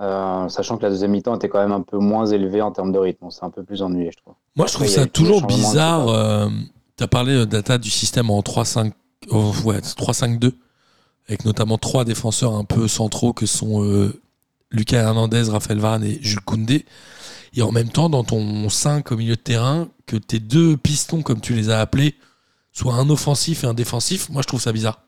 euh, 0.02 0.50
sachant 0.50 0.76
que 0.78 0.84
la 0.84 0.90
deuxième 0.90 1.12
mi-temps 1.12 1.36
était 1.36 1.48
quand 1.48 1.62
même 1.62 1.72
un 1.72 1.82
peu 1.82 1.98
moins 1.98 2.26
élevée 2.26 2.62
en 2.62 2.74
termes 2.74 2.92
de 2.92 3.00
rythme. 3.00 3.28
On 3.28 3.30
s'est 3.30 3.46
un 3.46 3.50
peu 3.50 3.64
plus 3.64 3.82
ennuyé, 3.82 4.12
je 4.12 4.18
trouve. 4.18 4.34
Moi, 4.58 4.68
je 4.68 4.74
trouve 4.74 4.88
Après, 4.88 4.96
ça 4.96 5.06
toujours 5.06 5.48
bizarre. 5.48 6.50
tu 6.98 7.04
as 7.06 7.08
parlé, 7.08 7.46
Data, 7.46 7.78
du 7.78 7.90
système 7.90 8.30
en 8.30 8.42
3-5 8.42 8.92
oh, 9.30 9.54
ouais, 9.64 9.80
3-5-2, 9.80 10.52
avec 11.28 11.46
notamment 11.46 11.78
trois 11.78 12.06
défenseurs 12.06 12.54
un 12.54 12.64
peu 12.64 12.88
centraux 12.88 13.34
que 13.34 13.46
sont 13.46 13.84
euh, 13.84 14.22
Lucas 14.72 15.02
Hernandez, 15.02 15.44
Raphaël 15.44 15.80
Varane 15.80 16.04
et 16.04 16.20
Jules 16.22 16.42
Koundé. 16.42 16.86
Et 17.54 17.62
en 17.62 17.72
même 17.72 17.90
temps, 17.90 18.10
dans 18.10 18.24
ton 18.24 18.70
5 18.70 19.12
au 19.12 19.18
milieu 19.18 19.36
de 19.36 19.42
terrain, 19.42 19.90
que 20.06 20.18
tes 20.18 20.40
deux 20.40 20.78
pistons, 20.78 21.22
comme 21.22 21.42
tu 21.42 21.54
les 21.54 21.70
as 21.70 21.80
appelés, 21.80 22.16
soient 22.72 22.96
un 22.96 23.10
offensif 23.10 23.64
et 23.64 23.68
un 23.68 23.74
défensif, 23.74 24.30
moi, 24.30 24.42
je 24.42 24.48
trouve 24.48 24.62
ça 24.62 24.72
bizarre. 24.72 25.02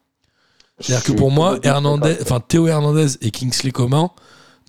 C'est-à-dire 0.80 1.04
que 1.04 1.12
pour 1.12 1.30
moi, 1.30 1.60
Hernandez, 1.64 2.18
enfin, 2.22 2.40
Théo 2.40 2.68
Hernandez 2.68 3.18
et 3.22 3.32
Kingsley 3.32 3.72
Coman 3.72 4.10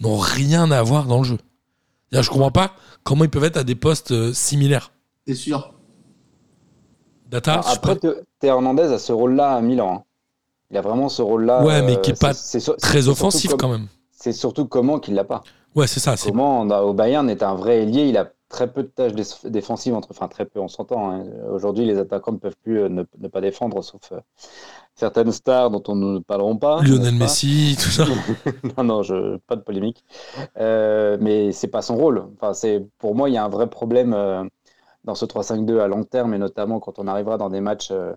n'ont 0.01 0.19
rien 0.19 0.71
à 0.71 0.83
voir 0.83 1.07
dans 1.07 1.19
le 1.19 1.25
jeu. 1.25 1.39
Je 2.13 2.29
comprends 2.29 2.51
pas 2.51 2.75
comment 3.05 3.25
ils 3.25 3.31
peuvent 3.31 3.45
être 3.45 3.57
à 3.57 3.65
des 3.65 3.77
postes 3.77 4.11
euh, 4.11 4.33
similaires. 4.33 4.93
C'est 5.27 5.35
sûr? 5.35 5.73
Data, 7.31 7.61
Après, 7.73 7.97
Théo 7.97 8.15
Hernandez 8.43 8.93
a 8.93 8.99
ce 8.99 9.13
rôle-là 9.13 9.53
à 9.55 9.61
Milan. 9.61 9.95
hein. 10.01 10.05
Il 10.73 10.77
a 10.77 10.81
vraiment 10.83 11.09
ce 11.09 11.23
rôle-là. 11.23 11.65
Ouais, 11.65 11.83
mais 11.83 12.01
qui 12.01 12.11
est 12.11 12.15
c'est- 12.35 12.67
pas 12.67 12.75
très 12.77 13.09
offensif 13.09 13.51
comme- 13.51 13.59
quand 13.59 13.69
même. 13.69 13.87
C'est 14.13 14.33
surtout 14.33 14.67
comment 14.67 14.99
qu'il 14.99 15.15
l'a 15.15 15.25
pas. 15.25 15.43
Ouais, 15.75 15.87
c'est 15.87 16.01
ça. 16.01 16.15
Comment 16.23 16.61
on 16.61 16.71
a- 16.71 16.83
au 16.83 16.93
Bayern 16.93 17.29
est 17.31 17.43
un 17.43 17.55
vrai 17.55 17.83
ailier, 17.83 18.09
il 18.09 18.17
a 18.17 18.31
très 18.49 18.67
peu 18.73 18.83
de 18.83 18.89
tâches 18.89 19.13
dé- 19.15 19.51
défensives, 19.51 19.95
entre, 19.95 20.09
enfin 20.11 20.27
très 20.29 20.45
peu, 20.45 20.59
on 20.61 20.67
s'entend. 20.69 21.11
hein. 21.11 21.25
Aujourd'hui, 21.53 21.87
les 21.87 21.99
attaquants 21.99 22.33
ne 22.33 22.39
peuvent 22.39 22.57
plus 22.63 22.81
euh, 22.81 22.89
ne, 22.89 23.05
ne 23.21 23.29
pas 23.29 23.41
défendre, 23.41 23.83
sauf 23.83 24.01
euh, 24.13 24.19
certaines 24.97 25.31
stars 25.33 25.71
dont 25.71 25.83
on 25.89 25.95
ne 25.95 26.19
parlerons 26.19 26.57
pas. 26.57 26.83
Lionel 26.83 27.13
pas? 27.19 27.25
Messi, 27.25 27.77
tout 27.81 27.91
ça. 27.91 28.05
non, 28.79 28.85
non, 28.85 29.03
je, 29.05 29.37
pas 29.47 29.55
de 29.57 29.63
polémique. 29.63 30.05
Euh, 30.59 31.17
mais 31.21 31.53
c'est 31.53 31.69
pas 31.69 31.83
son 31.83 31.97
rôle. 31.97 32.25
Enfin, 32.37 32.53
c'est, 32.53 32.85
pour 32.99 33.15
moi, 33.15 33.29
il 33.31 33.35
y 33.35 33.39
a 33.39 33.45
un 33.45 33.49
vrai 33.49 33.69
problème 33.69 34.13
euh, 34.15 34.43
dans 35.05 35.15
ce 35.15 35.25
3-5-2 35.25 35.81
à 35.81 35.89
long 35.89 36.05
terme, 36.05 36.35
et 36.35 36.39
notamment 36.39 36.81
quand 36.81 36.99
on 36.99 37.07
arrivera 37.07 37.39
dans 37.39 37.51
des 37.51 37.61
matchs 37.61 37.91
euh, 37.91 38.13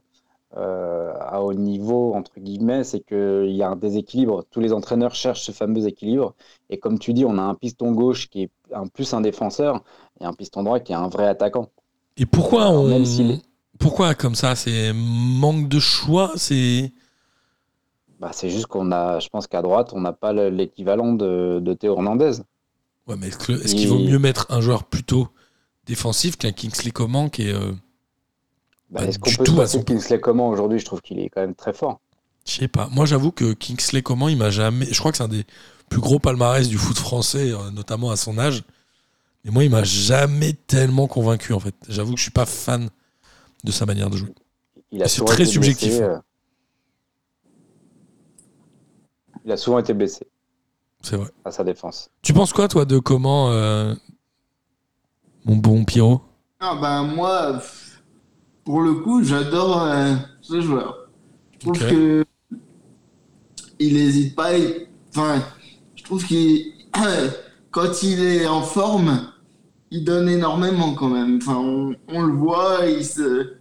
euh, 0.57 1.13
à 1.19 1.41
haut 1.41 1.53
niveau, 1.53 2.13
entre 2.13 2.39
guillemets, 2.39 2.83
c'est 2.83 2.99
qu'il 3.01 3.51
y 3.55 3.63
a 3.63 3.69
un 3.69 3.75
déséquilibre. 3.75 4.43
Tous 4.51 4.59
les 4.59 4.71
entraîneurs 4.73 5.15
cherchent 5.15 5.41
ce 5.43 5.51
fameux 5.51 5.87
équilibre. 5.87 6.35
Et 6.69 6.77
comme 6.77 6.99
tu 6.99 7.13
dis, 7.13 7.25
on 7.25 7.37
a 7.39 7.41
un 7.41 7.55
piston 7.55 7.91
gauche 7.93 8.29
qui 8.29 8.43
est 8.43 8.51
un 8.73 8.87
plus 8.87 9.13
un 9.13 9.21
défenseur 9.21 9.83
et 10.21 10.25
un 10.25 10.33
piston 10.33 10.63
droit 10.63 10.79
qui 10.79 10.91
est 10.91 10.95
un 10.95 11.07
vrai 11.07 11.27
attaquant. 11.27 11.69
Et 12.17 12.25
pourquoi 12.27 12.67
Alors, 12.67 12.83
on. 12.83 12.87
même 12.87 13.39
Pourquoi 13.79 14.13
comme 14.13 14.35
ça 14.35 14.55
C'est 14.55 14.91
manque 14.93 15.67
de 15.69 15.79
choix 15.79 16.31
C'est. 16.35 16.91
Bah, 18.19 18.29
c'est 18.31 18.49
juste 18.49 18.67
qu'on 18.67 18.91
a, 18.91 19.19
je 19.19 19.29
pense 19.29 19.47
qu'à 19.47 19.61
droite, 19.61 19.91
on 19.93 20.01
n'a 20.01 20.13
pas 20.13 20.33
le- 20.33 20.49
l'équivalent 20.49 21.13
de, 21.13 21.59
de 21.61 21.73
Théo 21.73 21.95
Hernandez. 21.95 22.33
Ouais, 23.07 23.15
mais 23.17 23.27
est-ce 23.27 23.75
qu'il 23.75 23.87
vaut 23.89 23.99
mieux 23.99 24.19
mettre 24.19 24.45
un 24.49 24.61
joueur 24.61 24.83
plutôt 24.85 25.27
défensif 25.85 26.37
qu'un 26.37 26.51
Kingsley 26.51 26.91
Coman 26.91 27.29
qui 27.29 27.47
est. 27.49 27.53
euh, 27.53 27.71
Bah, 28.89 29.01
Pas 29.01 29.07
Est-ce 29.07 29.19
qu'on 29.19 29.29
du 29.29 29.37
peut 29.37 29.43
tout 29.43 29.55
passer 29.55 29.77
son 29.79 29.83
Kingsley 29.83 30.19
Coman 30.19 30.47
aujourd'hui 30.49 30.79
Je 30.79 30.85
trouve 30.85 31.01
qu'il 31.01 31.19
est 31.19 31.29
quand 31.29 31.41
même 31.41 31.55
très 31.55 31.73
fort. 31.73 31.99
Je 32.45 32.51
sais 32.53 32.67
pas. 32.67 32.87
Moi, 32.91 33.05
j'avoue 33.05 33.31
que 33.31 33.53
Kingsley 33.53 34.01
Coman, 34.01 34.29
il 34.29 34.37
m'a 34.37 34.49
jamais. 34.49 34.85
Je 34.91 34.99
crois 34.99 35.11
que 35.11 35.17
c'est 35.17 35.23
un 35.23 35.27
des 35.29 35.45
plus 35.89 36.01
gros 36.01 36.19
palmarès 36.19 36.67
du 36.67 36.77
foot 36.77 36.97
français, 36.97 37.51
euh, 37.51 37.71
notamment 37.71 38.11
à 38.11 38.15
son 38.17 38.37
âge. 38.37 38.63
Mais 39.45 39.51
moi, 39.51 39.63
il 39.63 39.69
m'a 39.69 39.83
jamais 39.83 40.53
tellement 40.53 41.07
convaincu, 41.07 41.53
en 41.53 41.59
fait. 41.59 41.75
J'avoue 41.89 42.11
que 42.13 42.17
je 42.17 42.23
suis 42.23 42.31
pas 42.31 42.45
fan 42.45 42.89
de 43.63 43.71
sa 43.71 43.85
manière 43.85 44.09
de 44.09 44.17
jouer. 44.17 44.33
Il 44.91 45.01
a 45.03 45.07
C'est 45.07 45.15
souvent 45.17 45.25
très 45.27 45.43
été 45.43 45.51
subjectif, 45.51 45.89
blessé, 45.89 46.03
hein. 46.03 46.09
euh. 46.15 46.19
Il 49.45 49.51
a 49.51 49.57
souvent 49.57 49.79
été 49.79 49.93
blessé 49.93 50.25
C'est 51.01 51.17
vrai. 51.17 51.29
à 51.43 51.51
sa 51.51 51.63
défense. 51.63 52.09
Tu 52.21 52.33
penses 52.33 52.53
quoi, 52.53 52.67
toi, 52.67 52.85
de 52.85 52.99
comment, 52.99 53.51
euh, 53.51 53.93
mon 55.45 55.55
bon 55.57 55.83
Pierrot 55.85 56.21
Ah 56.59 56.75
bah 56.81 57.01
moi, 57.03 57.61
pour 58.63 58.81
le 58.81 58.93
coup, 58.95 59.23
j'adore 59.23 59.81
euh, 59.83 60.15
ce 60.41 60.61
joueur. 60.61 61.09
Je 61.53 61.59
trouve 61.59 61.79
que 61.79 62.25
il 63.79 63.93
n'hésite 63.93 64.35
pas. 64.35 64.57
il- 64.57 64.87
Enfin, 65.15 65.43
je 65.95 66.03
trouve 66.03 66.25
qu'il 66.25 66.65
quand 67.71 68.03
il 68.03 68.23
est 68.23 68.47
en 68.47 68.61
forme, 68.63 69.29
il 69.91 70.03
donne 70.03 70.27
énormément 70.29 70.93
quand 70.95 71.09
même. 71.09 71.37
Enfin, 71.41 71.55
on, 71.57 71.93
on 72.07 72.21
le 72.23 72.33
voit, 72.33 72.85
il 72.87 73.05
se. 73.05 73.53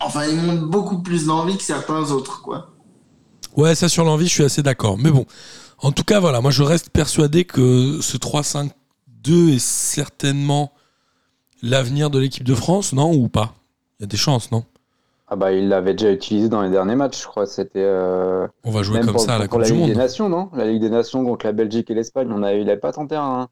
Enfin, 0.00 0.26
il 0.26 0.36
montre 0.40 0.66
beaucoup 0.66 1.02
plus 1.02 1.26
d'envie 1.26 1.56
que 1.56 1.62
certains 1.62 2.10
autres, 2.10 2.42
quoi. 2.42 2.70
Ouais, 3.56 3.74
ça 3.74 3.88
sur 3.88 4.04
l'envie, 4.04 4.26
je 4.26 4.32
suis 4.32 4.44
assez 4.44 4.62
d'accord. 4.62 4.96
Mais 4.98 5.10
bon, 5.10 5.26
en 5.78 5.92
tout 5.92 6.04
cas, 6.04 6.20
voilà, 6.20 6.40
moi 6.40 6.50
je 6.50 6.62
reste 6.62 6.90
persuadé 6.90 7.44
que 7.44 8.00
ce 8.00 8.16
3-5-2 9.22 9.54
est 9.54 9.58
certainement 9.58 10.72
l'avenir 11.62 12.10
de 12.10 12.18
l'équipe 12.18 12.44
de 12.44 12.54
France, 12.54 12.92
non 12.92 13.12
ou 13.14 13.28
pas? 13.28 13.54
Il 13.98 14.02
y 14.02 14.04
a 14.04 14.06
des 14.06 14.16
chances, 14.16 14.50
non? 14.50 14.64
Ah 15.28 15.36
bah 15.36 15.52
il 15.52 15.68
l'avait 15.68 15.94
déjà 15.94 16.10
utilisé 16.10 16.48
dans 16.48 16.60
les 16.62 16.70
derniers 16.70 16.96
matchs, 16.96 17.22
je 17.22 17.26
crois. 17.28 17.46
C'était 17.46 17.84
euh, 17.84 18.48
On 18.64 18.70
va 18.70 18.82
jouer 18.82 18.96
même 18.96 19.06
comme 19.06 19.12
pour, 19.14 19.20
ça 19.22 19.36
à 19.36 19.38
la 19.38 19.46
Coupe 19.46 19.60
la 19.60 19.66
du 19.68 19.74
Ligue 19.74 19.86
des. 19.86 19.94
Nations, 19.94 20.28
non? 20.28 20.50
La 20.54 20.66
Ligue 20.66 20.80
des 20.80 20.90
Nations 20.90 21.24
contre 21.24 21.46
la 21.46 21.52
Belgique 21.52 21.90
et 21.90 21.94
l'Espagne, 21.94 22.28
on 22.32 22.42
a, 22.42 22.54
il 22.54 22.66
n'avait 22.66 22.80
pas 22.80 22.92
tenté 22.92 23.14
un, 23.14 23.48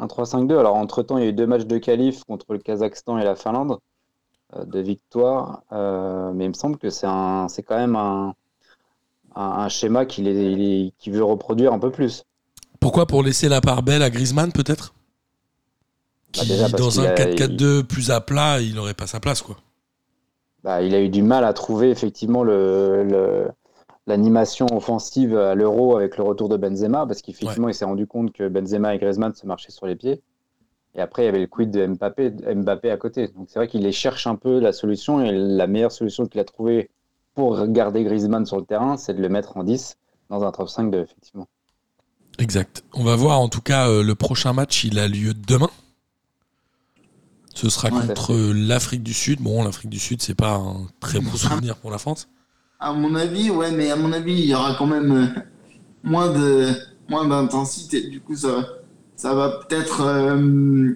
un 0.00 0.06
3-5-2. 0.08 0.58
Alors 0.58 0.74
entre-temps, 0.76 1.18
il 1.18 1.24
y 1.24 1.26
a 1.26 1.30
eu 1.30 1.32
deux 1.32 1.46
matchs 1.46 1.66
de 1.66 1.78
qualif 1.78 2.24
contre 2.24 2.52
le 2.52 2.58
Kazakhstan 2.58 3.18
et 3.18 3.24
la 3.24 3.36
Finlande, 3.36 3.78
euh, 4.56 4.64
de 4.64 4.80
victoire. 4.80 5.62
Euh, 5.72 6.32
mais 6.34 6.46
il 6.46 6.50
me 6.50 6.54
semble 6.54 6.78
que 6.78 6.90
c'est 6.90 7.06
un, 7.08 7.48
c'est 7.48 7.62
quand 7.62 7.76
même 7.78 7.96
un, 7.96 8.34
un, 9.36 9.42
un 9.42 9.68
schéma 9.68 10.06
qu'il 10.06 10.26
est, 10.28 10.52
il 10.52 10.62
est- 10.62 10.92
qu'il 10.98 11.12
veut 11.12 11.24
reproduire 11.24 11.72
un 11.72 11.78
peu 11.78 11.90
plus. 11.90 12.24
Pourquoi 12.84 13.06
Pour 13.06 13.22
laisser 13.22 13.48
la 13.48 13.62
part 13.62 13.82
belle 13.82 14.02
à 14.02 14.10
Griezmann, 14.10 14.52
peut-être? 14.52 14.92
Bah, 16.34 16.42
Qui, 16.42 16.48
déjà 16.48 16.68
dans 16.68 17.00
un 17.00 17.04
a- 17.04 17.14
4-4-2 17.14 17.82
plus 17.82 18.10
à 18.10 18.20
plat, 18.20 18.60
il 18.60 18.74
n'aurait 18.74 18.92
pas 18.92 19.06
sa 19.06 19.20
place, 19.20 19.40
quoi. 19.40 19.56
Bah, 20.62 20.82
il 20.82 20.94
a 20.94 21.00
eu 21.00 21.08
du 21.08 21.22
mal 21.22 21.46
à 21.46 21.54
trouver 21.54 21.88
effectivement 21.88 22.44
le, 22.44 23.02
le- 23.04 23.48
l'animation 24.06 24.66
offensive 24.70 25.34
à 25.34 25.54
l'Euro 25.54 25.96
avec 25.96 26.18
le 26.18 26.24
retour 26.24 26.50
de 26.50 26.58
Benzema, 26.58 27.06
parce 27.06 27.22
qu'effectivement, 27.22 27.68
il 27.70 27.74
s'est 27.74 27.86
rendu 27.86 28.06
compte 28.06 28.32
que 28.32 28.48
Benzema 28.48 28.94
et 28.94 28.98
Griezmann 28.98 29.34
se 29.34 29.46
marchaient 29.46 29.72
sur 29.72 29.86
les 29.86 29.96
pieds. 29.96 30.20
Et 30.94 31.00
après, 31.00 31.22
il 31.22 31.24
y 31.24 31.28
avait 31.30 31.40
le 31.40 31.46
quid 31.46 31.70
de 31.70 31.86
Mbappé, 31.86 32.32
Mbappé 32.54 32.90
à 32.90 32.98
côté. 32.98 33.28
Donc 33.28 33.46
c'est 33.48 33.58
vrai 33.58 33.66
qu'il 33.66 33.80
les 33.80 33.92
cherche 33.92 34.26
un 34.26 34.36
peu 34.36 34.58
la 34.60 34.74
solution, 34.74 35.22
et 35.22 35.32
la 35.32 35.66
meilleure 35.66 35.90
solution 35.90 36.26
qu'il 36.26 36.38
a 36.38 36.44
trouvée 36.44 36.90
pour 37.34 37.66
garder 37.68 38.04
Griezmann 38.04 38.44
sur 38.44 38.58
le 38.58 38.66
terrain, 38.66 38.98
c'est 38.98 39.14
de 39.14 39.22
le 39.22 39.30
mettre 39.30 39.56
en 39.56 39.64
10 39.64 39.96
dans 40.28 40.44
un 40.44 40.52
top 40.52 40.68
5 40.68 40.90
de, 40.90 40.98
effectivement. 40.98 41.48
Exact. 42.38 42.82
On 42.94 43.04
va 43.04 43.16
voir, 43.16 43.40
en 43.40 43.48
tout 43.48 43.60
cas, 43.60 43.88
euh, 43.88 44.02
le 44.02 44.14
prochain 44.14 44.52
match, 44.52 44.84
il 44.84 44.98
a 44.98 45.06
lieu 45.08 45.34
demain. 45.34 45.70
Ce 47.54 47.68
sera 47.68 47.88
Ouais. 47.90 48.06
contre 48.06 48.32
euh, 48.34 48.52
l'Afrique 48.52 49.02
du 49.02 49.14
Sud. 49.14 49.40
Bon, 49.40 49.62
l'Afrique 49.62 49.90
du 49.90 50.00
Sud, 50.00 50.20
c'est 50.22 50.34
pas 50.34 50.54
un 50.56 50.86
très 51.00 51.20
bon 51.20 51.30
souvenir 51.36 51.76
pour 51.76 51.90
la 51.90 51.98
France. 51.98 52.28
À 52.80 52.92
mon 52.92 53.14
avis, 53.14 53.50
ouais, 53.50 53.70
mais 53.70 53.90
à 53.90 53.96
mon 53.96 54.12
avis, 54.12 54.32
il 54.32 54.46
y 54.46 54.54
aura 54.54 54.74
quand 54.74 54.86
même 54.86 55.12
euh, 55.12 55.26
moins 56.02 56.30
de 56.32 56.70
moins 57.08 57.26
d'intensité. 57.28 58.08
Du 58.08 58.20
coup, 58.20 58.34
ça, 58.34 58.66
ça 59.14 59.34
va 59.34 59.50
peut-être 59.64 60.00
euh, 60.00 60.94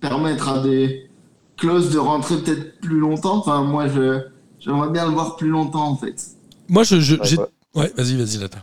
permettre 0.00 0.48
à 0.48 0.62
des 0.62 1.10
clauses 1.56 1.90
de 1.90 1.98
rentrer 1.98 2.36
peut-être 2.42 2.78
plus 2.80 3.00
longtemps. 3.00 3.38
Enfin, 3.38 3.62
moi, 3.64 3.88
je 3.88 4.20
j'aimerais 4.60 4.90
bien 4.90 5.06
le 5.06 5.12
voir 5.12 5.36
plus 5.36 5.48
longtemps 5.48 5.88
en 5.88 5.96
fait. 5.96 6.24
Moi, 6.68 6.84
je, 6.84 7.00
je- 7.00 7.16
ouais. 7.16 7.38
Ouais, 7.74 7.92
vas-y, 7.96 8.16
vas-y, 8.16 8.38
Lata. 8.38 8.62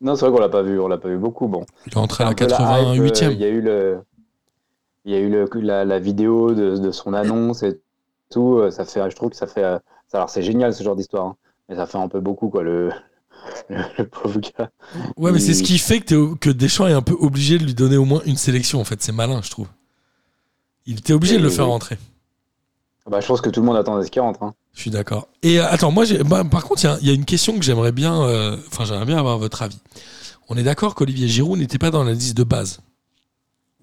Non, 0.00 0.14
c'est 0.16 0.24
vrai 0.26 0.34
qu'on 0.34 0.40
l'a 0.40 0.48
pas 0.48 0.62
vu, 0.62 0.78
on 0.80 0.88
l'a 0.88 0.98
pas 0.98 1.08
vu 1.08 1.18
beaucoup. 1.18 1.46
Bon, 1.48 1.64
Il 1.86 1.92
est 1.92 1.98
rentré 1.98 2.24
à 2.24 2.26
la 2.26 2.30
un 2.30 2.34
peu 2.34 2.46
la 2.46 2.56
hype, 2.58 3.02
88e. 3.02 3.24
euh, 3.28 3.32
Il 3.32 3.40
y 3.40 3.44
a 3.44 3.48
eu 3.48 3.60
le, 3.60 4.00
il 5.04 5.12
y 5.12 5.14
a 5.14 5.18
eu 5.20 5.28
le, 5.30 5.48
la, 5.60 5.84
la 5.84 5.98
vidéo 5.98 6.52
de, 6.54 6.76
de 6.78 6.90
son 6.90 7.12
annonce 7.14 7.62
et 7.62 7.80
tout. 8.30 8.58
euh, 8.58 8.70
Ça 8.70 8.84
fait, 8.84 9.10
je 9.10 9.16
trouve 9.16 9.30
que 9.30 9.36
ça 9.36 9.46
fait, 9.46 9.64
euh, 9.64 9.78
ça- 10.08 10.18
alors 10.18 10.30
c'est 10.30 10.42
génial 10.42 10.74
ce 10.74 10.82
genre 10.82 10.96
d'histoire, 10.96 11.26
hein, 11.26 11.36
mais 11.68 11.76
ça 11.76 11.86
fait 11.86 11.98
un 11.98 12.08
peu 12.08 12.20
beaucoup 12.20 12.48
quoi 12.48 12.62
le, 12.62 12.90
le, 13.68 13.78
le 13.98 14.06
pauvre 14.08 14.40
gars. 14.40 14.70
Ouais, 15.16 15.32
mais 15.32 15.38
c'est 15.38 15.54
ce 15.54 15.62
qui 15.62 15.78
fait 15.78 16.00
que, 16.00 16.34
que 16.36 16.50
Deschamps 16.50 16.86
est 16.86 16.92
un 16.92 17.02
peu 17.02 17.14
obligé 17.18 17.58
de 17.58 17.64
lui 17.64 17.74
donner 17.74 17.96
au 17.96 18.04
moins 18.04 18.22
une 18.26 18.36
sélection. 18.36 18.80
En 18.80 18.84
fait, 18.84 19.02
c'est 19.02 19.12
malin, 19.12 19.40
je 19.42 19.50
trouve. 19.50 19.68
Il 20.86 20.98
était 20.98 21.12
obligé 21.12 21.36
de 21.36 21.42
le 21.42 21.48
Oui, 21.48 21.54
faire 21.54 21.66
rentrer. 21.66 21.98
Bah, 23.10 23.20
je 23.20 23.26
pense 23.26 23.40
que 23.40 23.50
tout 23.50 23.58
le 23.60 23.66
monde 23.66 23.76
attendait 23.76 24.06
ce 24.06 24.10
qu'il 24.10 24.22
rentre. 24.22 24.40
Hein. 24.42 24.54
Je 24.72 24.82
suis 24.82 24.90
d'accord. 24.90 25.26
Et 25.42 25.58
euh, 25.58 25.66
attends, 25.68 25.90
moi, 25.90 26.04
bah, 26.24 26.44
par 26.44 26.64
contre, 26.64 26.84
il 26.84 26.86
y 26.86 26.90
a- 26.90 26.98
il 27.00 27.06
y, 27.08 27.10
a 27.10 27.12
une 27.14 27.24
question 27.24 27.58
que 27.58 27.64
j'aimerais 27.64 27.90
bien, 27.90 28.22
euh, 28.22 28.56
enfin, 28.68 28.84
j'aimerais 28.84 29.04
bien 29.04 29.18
avoir 29.18 29.36
votre 29.36 29.62
avis. 29.62 29.80
On 30.48 30.56
est 30.56 30.62
d'accord 30.62 30.94
qu'Olivier 30.94 31.26
Giroud 31.26 31.58
n'était 31.58 31.78
pas 31.78 31.90
dans 31.90 32.04
la 32.04 32.12
liste 32.12 32.36
de 32.36 32.44
base? 32.44 32.80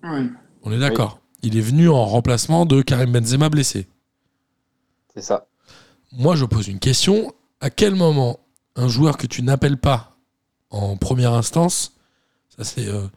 Ouais. 0.02 0.28
On 0.64 0.72
est 0.72 0.80
d'accord. 0.80 1.20
Il 1.44 1.58
est 1.58 1.62
venu 1.62 1.90
en 1.90 2.06
remplacement 2.06 2.66
de 2.66 2.82
Karim 2.82 3.12
Benzema 3.12 3.50
blessé. 3.50 3.88
C'est 5.14 5.22
ça. 5.22 5.48
Moi, 6.14 6.36
je 6.38 6.46
pose 6.46 6.70
une 6.70 6.80
question. 6.80 7.34
À 7.60 7.70
quel 7.70 7.96
moment 7.96 8.40
un 8.78 8.88
joueur 8.88 9.18
que 9.18 9.28
tu 9.28 9.44
n'appelles 9.44 9.78
pas 9.78 10.16
en 10.70 10.96
première 10.96 11.34
instance, 11.34 11.94
ça 12.56 12.64
c'est 12.64 12.88
euh, 12.88 13.08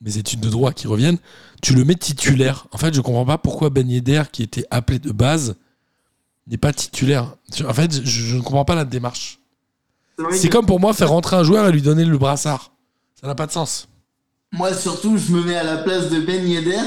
mes 0.00 0.18
études 0.18 0.40
de 0.40 0.48
droit 0.50 0.72
qui 0.72 0.86
reviennent, 0.86 1.18
tu 1.62 1.74
le 1.74 1.84
mets 1.84 1.94
titulaire 1.94 2.66
En 2.72 2.78
fait, 2.78 2.94
je 2.94 3.00
comprends 3.00 3.24
pas 3.24 3.38
pourquoi 3.38 3.70
Ben 3.70 3.88
Yedder, 3.88 4.22
qui 4.30 4.42
était 4.42 4.66
appelé 4.70 4.98
de 4.98 5.10
base, 5.12 5.56
n'est 6.46 6.58
pas 6.58 6.72
titulaire. 6.72 7.34
En 7.66 7.72
fait, 7.74 8.04
je, 8.04 8.36
ne 8.36 8.40
comprends 8.42 8.64
pas 8.64 8.74
la 8.74 8.84
démarche. 8.84 9.40
C'est 10.32 10.48
comme 10.48 10.66
pour 10.66 10.80
moi 10.80 10.94
faire 10.94 11.10
rentrer 11.10 11.36
un 11.36 11.42
joueur 11.44 11.66
et 11.68 11.72
lui 11.72 11.82
donner 11.82 12.04
le 12.04 12.16
brassard. 12.18 12.72
Ça 13.20 13.26
n'a 13.26 13.34
pas 13.34 13.46
de 13.46 13.52
sens. 13.52 13.88
Moi, 14.52 14.72
surtout, 14.74 15.18
je 15.18 15.32
me 15.32 15.42
mets 15.42 15.56
à 15.56 15.64
la 15.64 15.78
place 15.78 16.08
de 16.10 16.20
Ben 16.20 16.46
Yedder. 16.46 16.78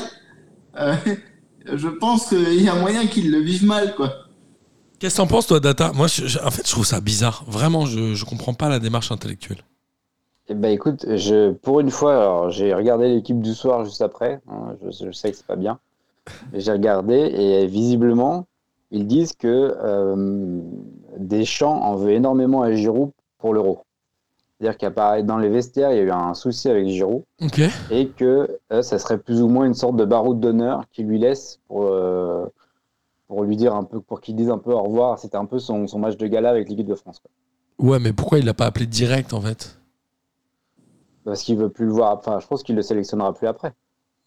Euh, 0.78 0.96
je 1.74 1.88
pense 1.88 2.28
qu'il 2.28 2.62
y 2.62 2.70
a 2.70 2.76
moyen 2.76 3.06
qu'il 3.08 3.32
le 3.32 3.40
vive 3.40 3.66
mal, 3.66 3.96
quoi. 3.96 4.14
Qu'est-ce 5.00 5.16
que 5.16 5.22
t'en 5.22 5.28
penses, 5.28 5.48
toi, 5.48 5.60
Data? 5.60 5.92
Moi, 5.94 6.08
je- 6.08 6.28
je- 6.28 6.40
en 6.40 6.52
fait, 6.52 6.66
je 6.66 6.72
trouve 6.72 6.86
ça 6.86 7.00
bizarre. 7.02 7.44
Vraiment, 7.48 7.86
je, 7.86 8.16
je 8.16 8.26
comprends 8.26 8.54
pas 8.54 8.68
la 8.70 8.80
démarche 8.80 9.12
intellectuelle. 9.12 9.64
Eh 10.50 10.56
ben, 10.56 10.72
écoute, 10.72 11.06
je, 11.16 11.52
pour 11.52 11.80
une 11.80 11.92
fois, 11.92 12.18
alors 12.18 12.50
j'ai 12.50 12.74
regardé 12.74 13.08
l'équipe 13.08 13.40
du 13.40 13.54
soir 13.54 13.86
juste 13.86 14.02
après. 14.02 14.42
hein, 14.50 14.76
je, 14.84 15.06
je 15.06 15.12
sais 15.12 15.30
que 15.32 15.38
c'est 15.38 15.46
pas 15.46 15.56
bien, 15.56 15.80
mais 16.52 16.60
j'ai 16.60 16.72
regardé 16.72 17.14
et 17.14 17.68
visiblement, 17.68 18.48
ils 18.92 19.06
disent 19.06 19.34
que 19.34 19.76
euh, 19.84 20.60
Deschamps 21.18 21.82
en 21.84 21.96
veut 21.96 22.12
énormément 22.12 22.64
à 22.64 22.72
Giroud 22.74 23.12
pour 23.38 23.54
l'Euro. 23.54 23.84
C'est-à-dire 24.60 24.78
qu'apparaît 24.78 25.24
dans 25.24 25.38
les 25.38 25.50
vestiaires, 25.50 25.92
il 25.92 25.98
y 25.98 26.00
a 26.00 26.04
eu 26.04 26.12
un 26.12 26.34
souci 26.34 26.68
avec 26.68 26.88
Giroud 26.88 27.22
Ok. 27.42 27.62
et 27.92 28.10
que 28.10 28.58
euh, 28.74 28.82
ça 28.82 28.98
serait 28.98 29.20
plus 29.20 29.42
ou 29.42 29.48
moins 29.48 29.66
une 29.66 29.76
sorte 29.76 29.96
de 29.98 30.06
baroud 30.06 30.40
d'honneur 30.40 30.84
qu'il 30.92 31.06
lui 31.06 31.20
laisse 31.20 31.60
pour, 31.68 31.84
euh, 31.86 32.46
pour 33.28 33.44
lui 33.44 33.56
dire 33.56 33.76
un 33.76 33.84
peu, 33.84 34.02
pour 34.02 34.20
qu'il 34.20 34.36
dise 34.36 34.50
un 34.50 34.58
peu 34.58 34.74
au 34.74 34.82
revoir. 34.82 35.20
C'était 35.20 35.38
un 35.38 35.46
peu 35.46 35.60
son, 35.60 35.86
son 35.88 36.00
match 36.00 36.18
de 36.18 36.26
gala 36.28 36.50
avec 36.50 36.68
l'équipe 36.68 36.88
de 36.88 36.96
France. 36.96 37.20
quoi. 37.20 37.88
Ouais, 37.88 38.00
mais 38.00 38.12
pourquoi 38.12 38.40
il 38.40 38.46
l'a 38.46 38.54
pas 38.56 38.66
appelé 38.66 38.86
direct, 38.88 39.32
en 39.32 39.40
fait? 39.40 39.79
Parce 41.26 41.44
qu'il 41.44 41.58
veut 41.58 41.70
plus 41.70 41.86
le 41.86 41.92
voir. 41.92 42.18
Enfin, 42.18 42.40
je 42.40 42.48
pense 42.48 42.64
qu'il 42.64 42.76
le 42.76 42.82
sélectionnera 42.82 43.34
plus 43.34 43.48
après. 43.48 43.74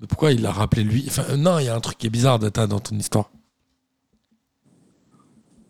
Mais 0.01 0.07
pourquoi 0.07 0.33
il 0.33 0.43
l'a 0.43 0.51
rappelé 0.51 0.83
lui? 0.83 1.05
Enfin, 1.09 1.25
euh, 1.31 1.37
non, 1.37 1.59
il 1.59 1.67
y 1.67 1.69
a 1.69 1.75
un 1.75 1.81
truc 1.81 1.99
qui 1.99 2.07
est 2.07 2.11
bizarre, 2.11 2.39
Data, 2.39 2.67
dans 2.67 2.81
ton 2.81 2.97
histoire. 2.97 3.31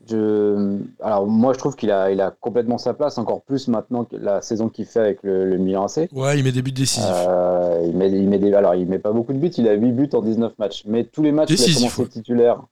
Je... 0.09 0.79
Alors 1.01 1.29
moi 1.29 1.53
je 1.53 1.59
trouve 1.59 1.77
qu'il 1.77 1.93
a, 1.93 2.11
il 2.11 2.21
a 2.21 2.33
complètement 2.33 2.77
sa 2.77 2.93
place, 2.93 3.19
encore 3.19 3.43
plus 3.43 3.69
maintenant 3.69 4.05
que 4.05 4.17
la 4.17 4.43
saison 4.43 4.69
qu'il 4.69 4.85
fait 4.85 4.99
avec 4.99 5.23
le, 5.23 5.49
le 5.49 5.59
Milan 5.59 5.85
AC. 5.85 6.09
Ouais, 6.13 6.37
il 6.37 6.43
met 6.43 6.51
des 6.51 6.61
buts 6.61 6.73
décisifs. 6.73 7.05
Euh, 7.09 7.85
il 7.87 7.97
met, 7.97 8.11
il 8.11 8.29
met 8.29 8.41
des... 8.41 8.53
Alors 8.53 8.75
il 8.75 8.89
met 8.89 8.99
pas 8.99 9.13
beaucoup 9.13 9.33
de 9.33 9.39
buts, 9.39 9.53
il 9.57 9.69
a 9.69 9.75
8 9.75 9.93
buts 9.93 10.09
en 10.13 10.21
19 10.23 10.59
matchs. 10.59 10.83
Mais 10.87 11.05
tous 11.05 11.23
les 11.23 11.31
matchs 11.31 11.53
où 11.53 11.55
il 11.55 11.71
a 11.71 11.75
commencé 11.75 12.09
titulaire, 12.09 12.63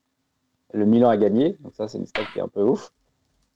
le 0.74 0.84
Milan 0.84 1.08
a 1.08 1.16
gagné. 1.16 1.56
Donc 1.60 1.72
ça 1.76 1.86
c'est 1.86 1.98
une 1.98 2.06
stat 2.06 2.22
qui 2.32 2.40
est 2.40 2.42
un 2.42 2.48
peu 2.48 2.62
ouf. 2.62 2.90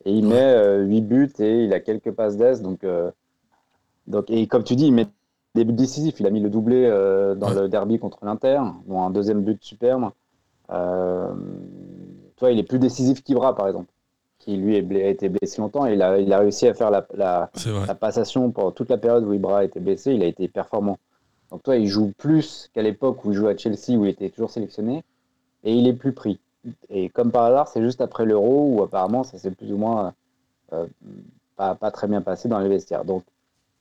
Et 0.05 0.13
il 0.13 0.27
met 0.27 0.37
euh, 0.37 0.85
8 0.85 1.01
buts 1.01 1.33
et 1.39 1.65
il 1.65 1.73
a 1.73 1.81
quelques 1.81 2.13
passes 2.13 2.37
d'aise. 2.37 2.61
Donc, 2.63 2.85
euh, 2.85 3.11
donc, 4.07 4.31
et 4.31 4.47
comme 4.47 4.65
tu 4.65 4.77
dis, 4.77 4.87
il 4.87 4.93
met 4.93 5.07
des 5.55 5.65
buts 5.65 5.73
décisifs. 5.73 6.19
Il 6.21 6.27
a 6.27 6.31
mis 6.31 6.41
le 6.41 6.51
doublé 6.51 6.85
euh, 6.85 7.35
dans 7.35 7.49
Ouais. 7.49 7.63
le 7.63 7.69
derby 7.69 7.99
contre 7.99 8.25
l'Inter, 8.25 8.61
dont 8.87 9.03
un 9.03 9.11
deuxième 9.11 9.43
but 9.43 9.63
superbe. 9.63 10.11
Euh, 10.71 11.33
toi, 12.37 12.51
il 12.51 12.59
est 12.59 12.63
plus 12.65 12.79
décisif 12.79 13.23
qu'Ibra, 13.23 13.55
par 13.55 13.69
exemple, 13.69 13.87
qui 14.39 14.57
lui 14.57 14.77
a 14.77 15.09
été 15.09 15.29
blessé 15.29 15.61
longtemps. 15.61 15.87
Et 15.87 15.95
il 15.95 16.03
a, 16.03 16.19
il 16.19 16.33
a 16.33 16.39
réussi 16.41 16.67
à 16.67 16.75
faire 16.75 16.91
la 16.91 17.51
passation 17.99 18.51
pendant 18.51 18.73
toute 18.73 18.91
la 18.91 18.99
période 18.99 19.25
où 19.25 19.33
Ibra 19.33 19.59
a 19.61 19.65
été 19.65 19.81
blessé. 19.81 20.13
Il 20.13 20.23
a 20.23 20.27
été 20.27 20.49
performant. 20.49 20.99
Donc 21.51 21.63
toi, 21.63 21.77
il 21.77 21.87
joue 21.87 22.13
plus 22.19 22.69
qu'à 22.75 22.83
l'époque 22.83 23.25
où 23.25 23.31
il 23.31 23.37
jouait 23.37 23.53
à 23.53 23.57
Chelsea, 23.57 23.97
où 23.97 24.05
il 24.05 24.09
était 24.11 24.31
toujours 24.31 24.51
sélectionné. 24.51 25.05
Et 25.63 25.73
il 25.73 25.87
est 25.87 25.93
plus 25.95 26.13
pris. 26.13 26.41
Et 26.91 27.09
comme 27.11 27.31
par 27.31 27.45
hasard, 27.45 27.69
c'est 27.69 27.83
juste 27.83 28.01
après 28.01 28.25
l'Euro 28.25 28.75
où 28.75 28.83
apparemment 28.83 29.23
ça 29.23 29.39
s'est 29.39 29.51
plus 29.51 29.71
ou 29.73 29.77
moins 29.77 30.15
euh, 30.73 30.87
pas, 31.57 31.75
pas 31.75 31.91
très 31.91 32.09
bien 32.09 32.23
passé 32.23 32.49
dans 32.49 32.59
les 32.59 32.69
vestiaires. 32.69 33.05
Donc, 33.05 33.23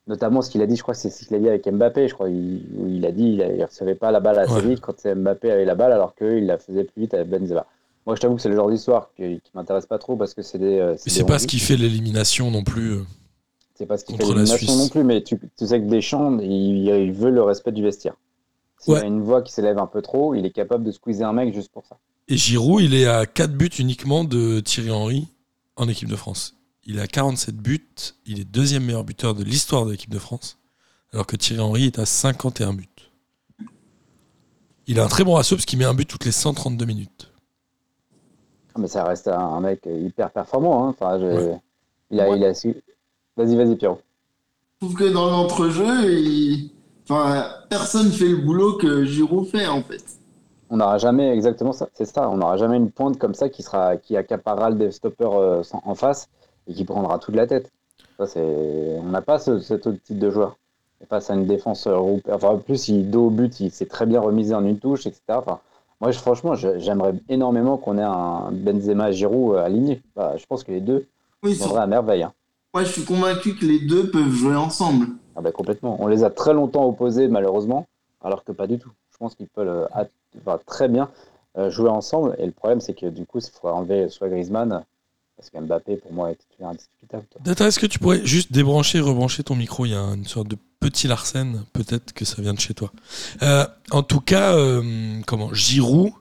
notamment 0.07 0.41
ce 0.41 0.50
qu'il 0.50 0.62
a 0.62 0.67
dit, 0.67 0.75
je 0.75 0.81
crois 0.81 0.93
que 0.93 1.00
c'est 1.00 1.10
ce 1.10 1.25
qu'il 1.25 1.36
a 1.36 1.39
dit 1.39 1.48
avec 1.48 1.67
Mbappé, 1.67 2.07
je 2.07 2.13
crois, 2.13 2.29
il, 2.29 2.62
où 2.77 2.88
il 2.88 3.05
a 3.05 3.12
dit 3.12 3.38
qu'il 3.38 3.57
ne 3.57 3.65
recevait 3.65 3.95
pas 3.95 4.12
la 4.12 4.19
balle 4.19 4.39
assez 4.39 4.53
Ouais. 4.53 4.62
vite 4.62 4.81
quand 4.81 4.95
Mbappé 5.05 5.51
avait 5.51 5.65
la 5.65 5.75
balle, 5.75 5.91
alors 5.93 6.13
qu'il 6.15 6.45
la 6.45 6.57
faisait 6.57 6.83
plus 6.83 7.01
vite 7.01 7.13
avec 7.13 7.29
Benzema. 7.29 7.65
Moi, 8.05 8.15
je 8.17 8.22
t'avoue 8.22 8.36
que 8.36 8.41
c'est 8.41 8.50
le 8.50 8.55
genre 8.55 8.69
d'histoire 8.69 9.10
qui, 9.15 9.39
qui 9.41 9.51
m'intéresse 9.55 9.86
pas 9.86 9.98
trop 9.98 10.17
parce 10.17 10.33
que 10.33 10.41
c'est 10.41 10.57
des. 10.57 10.77
euh, 10.79 10.95
c'est 10.98 11.24
pas 11.25 11.33
on-dit. 11.36 11.43
ce 11.43 11.48
qui 11.48 11.60
fait 11.60 11.77
l'élimination 11.77 12.51
non 12.51 12.63
plus. 12.63 12.91
euh. 12.95 13.03
C'est 13.75 13.86
pas 13.86 13.98
ce 13.98 14.03
qui 14.03 14.17
fait 14.17 14.24
l'élimination 14.24 14.75
non 14.75 14.89
plus, 14.89 15.03
mais 15.05 15.24
tu, 15.24 15.39
tu 15.57 15.65
sais 15.65 15.79
que 15.79 15.86
Deschamps, 15.88 16.38
il, 16.39 16.86
il 16.88 17.12
veut 17.13 17.31
le 17.31 17.41
respect 17.41 17.72
du 17.72 17.81
vestiaire. 17.81 18.15
S'il 18.79 18.93
Ouais. 18.95 19.00
a 19.00 19.05
une 19.05 19.22
voix 19.22 19.41
qui 19.41 19.53
s'élève 19.53 19.77
un 19.77 19.88
peu 19.88 20.01
trop, 20.01 20.36
il 20.36 20.45
est 20.45 20.51
capable 20.51 20.83
de 20.83 20.91
squeezer 20.91 21.27
un 21.29 21.31
mec 21.33 21.53
juste 21.53 21.72
pour 21.72 21.86
ça. 21.86 21.98
Et 22.27 22.36
Giroud, 22.36 22.81
il 22.83 22.93
est 22.93 23.05
à 23.07 23.25
4 23.25 23.53
buts 23.53 23.69
uniquement 23.79 24.25
de 24.25 24.60
Thierry 24.60 24.91
Henry 24.91 25.27
en 25.77 25.88
équipe 25.88 26.10
de 26.10 26.15
France. 26.17 26.55
Il 26.85 26.99
a 26.99 27.07
47 27.07 27.55
buts, 27.55 27.87
il 28.25 28.39
est 28.39 28.43
deuxième 28.43 28.83
meilleur 28.83 29.03
buteur 29.03 29.33
de 29.35 29.43
l'histoire 29.43 29.85
de 29.85 29.91
l'équipe 29.91 30.09
de 30.09 30.19
France, 30.19 30.57
alors 31.13 31.25
que 31.25 31.35
Thierry 31.35 31.61
Henry 31.61 31.85
est 31.85 31.99
à 31.99 32.05
51 32.05 32.73
buts. 32.73 32.87
Il 34.87 34.99
a 34.99 35.05
un 35.05 35.07
très 35.07 35.23
bon 35.23 35.35
ratio 35.35 35.55
parce 35.55 35.65
qu'il 35.65 35.79
met 35.79 35.85
un 35.85 35.93
but 35.93 36.05
toutes 36.05 36.25
les 36.25 36.31
132 36.33 36.85
minutes. 36.85 37.31
Ah, 38.75 38.79
Mais 38.79 38.87
ça 38.87 39.05
reste 39.05 39.29
un, 39.29 39.39
un 39.39 39.61
mec 39.61 39.85
hyper 39.85 40.29
performant. 40.31 40.85
hein. 40.85 40.89
Enfin, 40.89 41.19
je- 41.19 41.25
Ouais. 41.25 41.61
il 42.11 42.19
a, 42.19 42.29
Ouais. 42.29 42.37
il 42.37 42.43
a 42.43 42.53
su. 42.53 42.75
Vas-y, 43.37 43.55
vas-y, 43.55 43.75
Pierrot. 43.77 44.01
Je 44.81 44.85
trouve 44.87 44.97
que 44.97 45.05
dans 45.13 45.29
l'entrejeu, 45.29 46.11
il... 46.11 46.71
enfin, 47.09 47.47
personne 47.69 48.11
fait 48.11 48.27
le 48.27 48.37
boulot 48.37 48.73
que 48.77 49.05
Giroud 49.05 49.47
fait 49.47 49.67
en 49.67 49.81
fait. 49.81 50.03
On 50.69 50.77
n'aura 50.77 50.97
jamais 50.97 51.29
exactement 51.33 51.71
ça. 51.71 51.87
C'est 51.93 52.05
ça. 52.05 52.29
On 52.29 52.37
n'aura 52.37 52.57
jamais 52.57 52.75
une 52.77 52.91
pointe 52.91 53.17
comme 53.17 53.35
ça 53.35 53.47
qui 53.47 53.63
sera 53.63 53.95
qui 53.95 54.17
accaparera 54.17 54.69
le 54.71 54.91
stoppeur 54.91 55.35
euh, 55.35 55.61
en 55.85 55.95
face 55.95 56.27
et 56.67 56.74
qui 56.74 56.84
prendra 56.86 57.20
toute 57.20 57.36
la 57.36 57.48
tête. 57.48 57.72
Ça, 58.17 58.27
c'est. 58.27 58.98
On 59.00 59.10
n'a 59.10 59.22
pas 59.22 59.39
ce, 59.39 59.60
cet 59.60 59.88
autre 59.88 60.00
type 60.03 60.20
de 60.20 60.29
joueur. 60.29 60.58
Et 61.01 61.05
face 61.05 61.29
à 61.29 61.34
une 61.34 61.46
défense 61.46 61.88
regroupée. 61.88 62.32
Enfin, 62.32 62.50
en 62.50 62.58
plus, 62.60 62.88
il 62.89 63.10
dos 63.10 63.27
au 63.27 63.29
but, 63.29 63.60
il 63.60 63.72
s'est 63.72 63.86
très 63.88 64.05
bien 64.05 64.22
remisé 64.22 64.53
en 64.55 64.63
une 64.65 64.79
touche, 64.79 65.05
etc. 65.05 65.22
Enfin, 65.29 65.60
moi, 66.00 66.12
je- 66.12 66.20
franchement, 66.20 66.55
je- 66.55 66.79
j'aimerais 66.79 67.13
énormément 67.29 67.77
qu'on 67.77 67.98
ait 67.98 68.01
un 68.03 68.51
Benzema 68.51 69.12
Giroud 69.12 69.55
euh, 69.55 69.63
aligné. 69.65 70.01
Bah, 70.15 70.34
je 70.38 70.46
pense 70.46 70.63
que 70.63 70.72
les 70.72 70.79
deux 70.82 71.05
Oui, 71.43 71.53
viendraient 71.53 71.82
à 71.82 71.88
merveille. 71.88 72.24
hein. 72.24 72.34
moi 72.74 72.84
je 72.84 72.91
suis 72.91 73.03
convaincu 73.05 73.55
que 73.55 73.65
les 73.65 73.79
deux 73.79 74.10
peuvent 74.10 74.32
jouer 74.32 74.55
ensemble. 74.55 75.08
Ah 75.36 75.41
bah, 75.41 75.51
complètement. 75.51 75.98
On 76.00 76.08
les 76.08 76.24
a 76.24 76.29
très 76.29 76.53
longtemps 76.53 76.86
opposés, 76.88 77.27
malheureusement, 77.27 77.86
alors 78.24 78.43
que 78.43 78.51
pas 78.51 78.67
du 78.67 78.79
tout. 78.79 78.91
Je 79.12 79.17
pense 79.17 79.36
qu'ils 79.36 79.48
peuvent 79.48 79.88
euh, 80.48 80.58
très 80.65 80.88
bien 80.88 81.10
euh, 81.58 81.70
jouer 81.70 81.89
ensemble. 81.89 82.36
Et 82.39 82.46
le 82.46 82.51
problème, 82.51 82.79
c'est 82.82 82.93
que 82.93 83.05
du 83.08 83.25
coup, 83.25 83.39
il 83.39 83.50
faudrait 83.51 83.77
enlever 83.77 84.10
soit 84.10 84.29
Griezmann, 84.29 84.84
parce 85.43 85.50
que 85.50 85.67
Mbappé, 85.67 85.97
pour 85.97 86.13
moi, 86.13 86.31
est 86.31 86.39
indiscutable. 86.63 87.25
Data, 87.43 87.67
est-ce 87.67 87.79
que 87.79 87.85
tu 87.85 88.00
pourrais 88.00 88.25
juste 88.25 88.51
débrancher 88.51 89.00
et 89.00 89.01
rebrancher 89.01 89.43
ton 89.43 89.55
micro? 89.55 89.85
Il 89.85 89.91
y 89.91 89.95
a 89.95 90.00
une 90.00 90.25
sorte 90.25 90.47
de 90.47 90.57
petit 90.79 91.07
Larsen, 91.07 91.65
peut-être 91.73 92.13
que 92.13 92.23
ça 92.23 92.41
vient 92.41 92.53
de 92.53 92.59
chez 92.59 92.73
toi. 92.73 92.91
Euh, 93.41 93.65
en 93.91 94.03
tout 94.03 94.21
cas, 94.21 94.55
euh, 94.55 95.19
comment? 95.27 95.53
Giroud, 95.53 96.12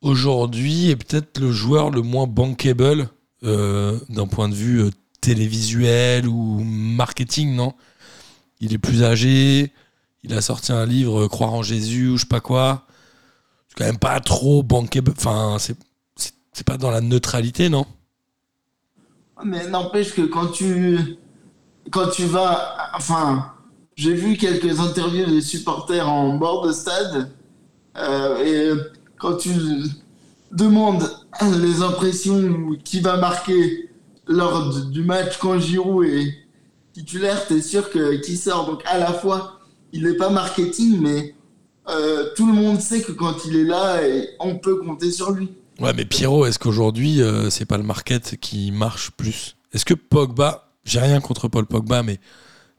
aujourd'hui, 0.00 0.90
est 0.90 0.96
peut-être 0.96 1.38
le 1.38 1.52
joueur 1.52 1.90
le 1.90 2.02
moins 2.02 2.26
bankable 2.26 3.08
euh, 3.44 3.98
d'un 4.08 4.26
point 4.26 4.48
de 4.48 4.54
vue 4.54 4.90
télévisuel 5.20 6.26
ou 6.26 6.62
marketing, 6.64 7.54
non? 7.54 7.74
Il 8.60 8.72
est 8.72 8.78
plus 8.78 9.04
âgé, 9.04 9.72
il 10.24 10.32
a 10.32 10.40
sorti 10.40 10.72
un 10.72 10.86
livre 10.86 11.28
Croire 11.28 11.52
en 11.52 11.62
Jésus 11.62 12.08
ou 12.08 12.16
je 12.16 12.22
sais 12.22 12.28
pas 12.28 12.40
quoi. 12.40 12.86
C'est 13.68 13.76
quand 13.76 13.84
même 13.84 13.98
pas 13.98 14.18
trop 14.20 14.62
bankable. 14.62 15.12
Enfin, 15.16 15.58
c'est 15.58 16.66
pas 16.66 16.78
dans 16.78 16.90
la 16.90 17.02
neutralité, 17.02 17.68
non? 17.68 17.86
Mais 19.44 19.68
n'empêche 19.68 20.14
que 20.14 20.22
quand 20.22 20.48
tu, 20.48 20.98
quand 21.90 22.08
tu 22.08 22.24
vas, 22.24 22.76
enfin, 22.94 23.52
j'ai 23.94 24.14
vu 24.14 24.36
quelques 24.36 24.80
interviews 24.80 25.26
de 25.26 25.40
supporters 25.40 26.08
en 26.08 26.36
bord 26.36 26.66
de 26.66 26.72
stade, 26.72 27.30
euh, 27.98 28.44
et 28.44 28.80
quand 29.18 29.36
tu 29.36 29.50
demandes 30.52 31.10
les 31.42 31.82
impressions 31.82 32.76
qui 32.82 33.00
va 33.00 33.16
marquer 33.18 33.90
lors 34.26 34.74
du 34.86 35.02
match 35.02 35.38
quand 35.38 35.58
Giroud 35.58 36.06
est 36.06 36.34
titulaire, 36.92 37.46
t'es 37.46 37.60
sûr 37.60 37.90
que 37.90 38.16
qui 38.16 38.36
sort. 38.36 38.66
Donc 38.66 38.82
à 38.86 38.98
la 38.98 39.12
fois, 39.12 39.60
il 39.92 40.04
n'est 40.04 40.16
pas 40.16 40.30
marketing, 40.30 40.98
mais 41.00 41.34
euh, 41.88 42.30
tout 42.34 42.46
le 42.46 42.54
monde 42.54 42.80
sait 42.80 43.02
que 43.02 43.12
quand 43.12 43.44
il 43.44 43.56
est 43.56 43.64
là, 43.64 44.00
on 44.40 44.56
peut 44.56 44.76
compter 44.76 45.10
sur 45.10 45.30
lui. 45.30 45.50
Ouais, 45.78 45.92
mais 45.94 46.04
Pierrot, 46.04 46.46
est-ce 46.46 46.58
qu'aujourd'hui, 46.58 47.20
euh, 47.22 47.50
c'est 47.50 47.66
pas 47.66 47.76
le 47.76 47.82
market 47.84 48.36
qui 48.40 48.72
marche 48.72 49.10
plus? 49.10 49.56
Est-ce 49.72 49.84
que 49.84 49.94
Pogba, 49.94 50.70
j'ai 50.84 51.00
rien 51.00 51.20
contre 51.20 51.48
Paul 51.48 51.66
Pogba, 51.66 52.02
mais 52.02 52.18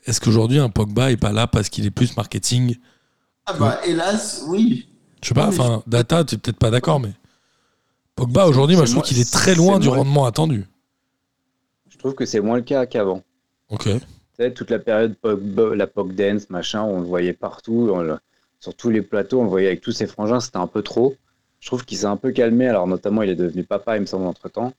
est-ce 0.06 0.20
qu'aujourd'hui, 0.20 0.58
un 0.60 0.70
Pogba 0.70 1.12
est 1.12 1.18
pas 1.18 1.32
là 1.32 1.46
parce 1.48 1.70
qu'il 1.70 1.86
est 1.86 1.92
plus 1.92 2.16
marketing 2.18 2.76
Ah 3.46 3.54
bah 3.54 3.80
hélas, 3.86 4.44
oui. 4.48 4.88
Je 5.22 5.30
sais 5.30 5.34
pas, 5.36 5.48
enfin, 5.48 5.84
Data, 5.88 6.24
tu 6.24 6.36
es 6.36 6.38
peut-être 6.38 6.58
pas 6.58 6.72
d'accord, 6.72 7.00
mais 7.00 7.12
Pogba, 8.16 8.46
aujourd'hui, 8.48 8.76
moi, 8.76 8.86
je 8.86 8.92
trouve 8.92 9.04
qu'il 9.04 9.20
est 9.20 9.32
très 9.32 9.54
loin 9.54 9.78
du 9.80 9.88
moins- 9.88 9.98
rendement 9.98 10.26
attendu. 10.26 10.66
Je 11.90 11.98
trouve 11.98 12.16
que 12.16 12.26
c'est 12.26 12.40
moins 12.40 12.58
le 12.58 12.64
cas 12.64 12.86
qu'avant. 12.88 13.22
Ok. 13.70 13.84
Tu 13.86 14.00
sais, 14.40 14.52
toute 14.54 14.72
la 14.72 14.80
période 14.80 15.16
Pogba, 15.18 15.76
la 15.76 15.88
Pog 15.88 16.16
Dance, 16.16 16.50
machin, 16.50 16.82
on 16.84 17.00
le 17.02 17.06
voyait 17.06 17.34
partout, 17.34 17.90
on 17.94 18.02
le- 18.02 18.18
sur 18.60 18.76
tous 18.76 18.90
les 18.90 19.02
plateaux, 19.04 19.40
on 19.40 19.44
le 19.44 19.50
voyait 19.50 19.68
avec 19.68 19.82
tous 19.82 19.92
ses 19.92 20.08
frangins, 20.08 20.40
c'était 20.40 20.58
un 20.58 20.68
peu 20.68 20.82
trop. 20.82 21.16
Je 21.60 21.67
trouve 21.67 21.86
qu'il 21.86 21.98
s'est 21.98 22.06
un 22.06 22.17
peu 22.17 22.32
calmé, 22.32 22.67
alors 22.67 22.88
notamment 22.88 23.24
il 23.24 23.30
est 23.30 23.36
devenu 23.36 23.63
papa, 23.63 23.98
il 23.98 24.02
me 24.02 24.06
semble, 24.06 24.26
entre-temps. 24.28 24.74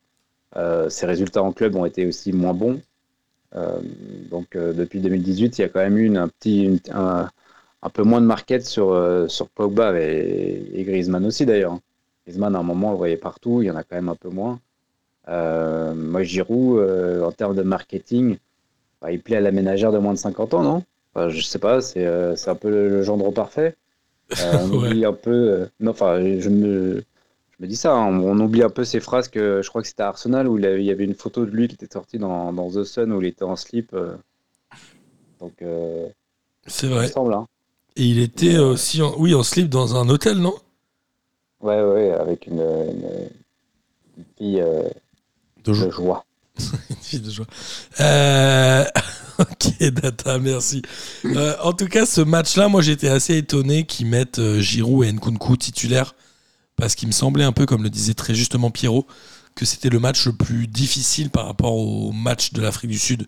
Euh, 0.56 0.88
ses 0.88 1.06
résultats 1.06 1.42
en 1.42 1.52
club 1.52 1.76
ont 1.76 1.84
été 1.84 2.06
aussi 2.06 2.32
moins 2.32 2.54
bons. 2.54 2.80
Euh, 3.56 3.80
donc 4.30 4.56
euh, 4.56 4.72
depuis 4.72 5.00
2018, 5.00 5.58
il 5.58 5.62
y 5.62 5.64
a 5.64 5.68
quand 5.68 5.80
même 5.80 5.98
eu 5.98 6.16
un, 6.16 6.28
petit, 6.28 6.80
un, 6.90 7.28
peu 7.92 8.02
moins 8.02 8.20
de 8.20 8.26
market 8.26 8.64
sur, 8.64 9.26
sur 9.28 9.48
Pogba 9.48 9.98
et, 10.00 10.70
et 10.74 10.84
Griezmann 10.84 11.24
aussi 11.26 11.46
d'ailleurs. 11.46 11.78
Griezmann, 12.26 12.54
à 12.54 12.58
un 12.60 12.62
moment, 12.62 12.88
on 12.88 12.92
le 12.92 12.96
voyait 12.98 13.16
partout, 13.16 13.62
il 13.62 13.66
y 13.66 13.70
en 13.70 13.76
a 13.76 13.82
quand 13.82 13.96
même 13.96 14.08
un 14.08 14.16
peu 14.16 14.28
moins. 14.28 14.60
Moi, 15.28 16.22
Giroud, 16.22 17.22
en 17.22 17.32
termes 17.32 17.54
de 17.54 17.62
marketing, 17.62 18.38
bah, 19.00 19.12
il 19.12 19.20
plaît 19.20 19.36
à 19.36 19.40
la 19.40 19.52
ménagère 19.52 19.92
de 19.92 19.98
moins 19.98 20.14
de 20.14 20.18
50 20.18 20.54
ans, 20.54 20.62
non? 20.62 20.84
Enfin, 21.14 21.28
Je 21.28 21.40
sais 21.42 21.58
pas, 21.58 21.80
c'est 21.80 22.06
c'est 22.36 22.50
un 22.50 22.54
peu 22.54 22.70
le, 22.70 22.88
le 22.88 23.02
gendre 23.02 23.30
parfait. 23.32 23.76
Euh, 24.36 24.58
on 24.60 24.70
Ouais. 24.78 24.78
oublie 24.88 25.04
un 25.04 25.12
peu. 25.14 25.30
euh, 25.32 25.66
non, 25.80 25.90
enfin, 25.92 26.20
je 26.40 26.48
me, 26.50 27.04
je 27.58 27.64
me 27.64 27.66
dis 27.68 27.76
ça, 27.76 27.94
hein, 27.94 28.06
on, 28.20 28.38
oublie 28.40 28.62
un 28.62 28.70
peu 28.70 28.84
ces 28.84 29.00
phrases 29.00 29.28
que 29.28 29.62
je 29.62 29.68
crois 29.68 29.82
que 29.82 29.88
c'était 29.88 30.02
à 30.04 30.08
Arsenal 30.08 30.48
où 30.48 30.58
il, 30.58 30.66
avait- 30.66 30.82
il 30.82 30.86
y 30.86 30.90
avait 30.92 31.04
une 31.04 31.14
photo 31.14 31.46
de 31.46 31.50
lui 31.50 31.68
qui 31.68 31.74
était 31.76 31.92
sortie 31.92 32.18
dans, 32.18 32.52
dans 32.52 32.70
The 32.70 32.84
Sun 32.84 33.12
où 33.12 33.20
il 33.22 33.28
était 33.28 33.44
en 33.44 33.56
slip. 33.56 33.92
euh. 33.94 34.16
donc, 35.40 35.54
C'est 36.66 36.86
il 36.86 36.92
vrai. 36.92 37.08
semble. 37.08 37.34
Hein. 37.34 37.46
Et 37.96 38.04
il 38.04 38.18
était 38.20 38.58
aussi, 38.58 39.02
en, 39.02 39.14
oui, 39.18 39.34
en 39.34 39.42
slip 39.42 39.68
dans 39.68 39.96
un 39.96 40.08
hôtel, 40.08 40.38
non? 40.38 40.54
Ouais, 41.60 41.82
ouais, 41.82 42.10
avec 42.12 42.46
une, 42.46 42.60
une- 42.60 43.30
une 44.18 44.24
fille 44.36 44.60
euh, 44.60 44.88
De 45.64 45.72
de 45.72 45.90
joie. 45.90 46.24
Une 46.90 46.96
fille 46.96 47.20
de 47.20 47.30
joie. 47.30 47.46
Euh, 48.00 48.84
ok, 49.50 49.90
Data, 49.92 50.38
merci. 50.38 50.82
Euh, 51.24 51.54
en 51.62 51.72
tout 51.72 51.86
cas, 51.86 52.06
ce 52.06 52.20
match-là, 52.20 52.68
moi, 52.68 52.82
j'étais 52.82 53.08
assez 53.08 53.36
étonné 53.36 53.86
qu'ils 53.86 54.06
mettent 54.06 54.38
euh, 54.38 54.60
Giroud 54.60 55.06
et 55.06 55.12
Nkunku 55.12 55.56
titulaires 55.56 56.14
parce 56.76 56.94
qu'il 56.94 57.08
me 57.08 57.12
semblait 57.12 57.44
un 57.44 57.52
peu, 57.52 57.66
comme 57.66 57.82
le 57.82 57.90
disait 57.90 58.14
très 58.14 58.34
justement 58.34 58.70
Pierrot, 58.70 59.06
que 59.54 59.64
c'était 59.64 59.88
le 59.88 59.98
match 59.98 60.26
le 60.26 60.32
plus 60.32 60.66
difficile 60.66 61.30
par 61.30 61.46
rapport 61.46 61.74
au 61.74 62.12
match 62.12 62.52
de 62.52 62.60
l'Afrique 62.60 62.90
du 62.90 62.98
Sud 62.98 63.26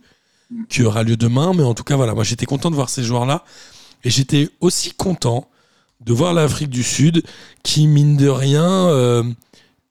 qui 0.68 0.82
aura 0.82 1.02
lieu 1.02 1.16
demain. 1.16 1.52
Mais 1.54 1.62
en 1.62 1.74
tout 1.74 1.84
cas, 1.84 1.96
voilà, 1.96 2.14
moi, 2.14 2.24
j'étais 2.24 2.46
content 2.46 2.70
de 2.70 2.76
voir 2.76 2.88
ces 2.88 3.02
joueurs-là 3.02 3.44
et 4.04 4.10
j'étais 4.10 4.48
aussi 4.60 4.92
content 4.92 5.48
de 6.00 6.12
voir 6.12 6.32
l'Afrique 6.32 6.70
du 6.70 6.82
Sud 6.82 7.22
qui, 7.62 7.86
mine 7.86 8.16
de 8.16 8.28
rien, 8.28 8.88
euh, 8.88 9.22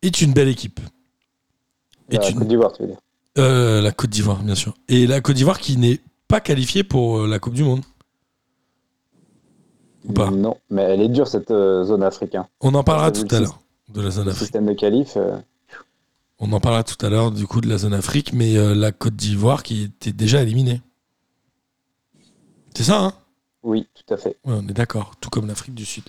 est 0.01 0.21
une 0.21 0.34
belle 0.34 0.47
équipe. 0.47 0.79
La 2.10 2.27
une 2.29 2.39
Côte 2.39 2.47
d'Ivoire, 2.47 2.73
tu 2.73 2.82
veux 2.82 2.88
dire? 2.89 2.97
euh, 3.38 3.82
la 3.82 3.91
Côte 3.91 4.10
d'Ivoire, 4.10 4.41
bien 4.41 4.55
sûr. 4.55 4.73
Et 4.88 5.08
la 5.08 5.21
Côte 5.21 5.36
d'Ivoire 5.36 5.60
qui 5.60 5.77
n'est 5.77 5.99
pas 6.30 6.39
qualifiée 6.39 6.84
pour 6.84 7.20
euh, 7.20 7.28
la 7.28 7.39
Coupe 7.39 7.56
du 7.56 7.63
Monde. 7.63 7.82
Ou 10.06 10.13
pas 10.13 10.30
Non, 10.32 10.56
mais 10.70 10.84
elle 10.84 11.02
est 11.02 11.10
dure 11.10 11.28
cette 11.28 11.52
euh, 11.52 11.84
zone 11.84 12.04
africaine. 12.04 12.46
On 12.62 12.74
en 12.76 12.84
parlera 12.84 13.12
tout 13.12 13.28
à 13.36 13.39
l'heure 13.39 13.60
de 13.89 14.02
la 14.02 14.12
zone 14.12 14.26
Le 14.26 14.32
Afrique. 14.32 14.44
système 14.46 14.65
de 14.68 14.74
qualif. 14.74 15.18
euh, 15.18 15.38
On 16.39 16.52
en 16.54 16.60
parlera 16.62 16.84
tout 16.84 17.04
à 17.06 17.10
l'heure 17.10 17.32
du 17.32 17.48
coup 17.48 17.60
de 17.60 17.68
la 17.68 17.78
zone 17.80 17.94
Afrique, 17.94 18.32
mais 18.32 18.56
euh, 18.58 18.74
la 18.76 18.92
Côte 18.94 19.15
d'Ivoire 19.15 19.63
qui 19.63 19.84
était 19.84 20.13
déjà 20.13 20.42
éliminée. 20.42 20.82
C'est 22.76 22.84
ça, 22.84 23.00
hein? 23.02 23.13
Oui, 23.63 23.88
tout 23.94 24.13
à 24.13 24.18
fait. 24.18 24.38
Ouais, 24.46 24.54
on 24.56 24.68
est 24.70 24.74
d'accord, 24.74 25.15
tout 25.20 25.30
comme 25.30 25.48
l'Afrique 25.48 25.74
du 25.76 25.84
Sud. 25.86 26.04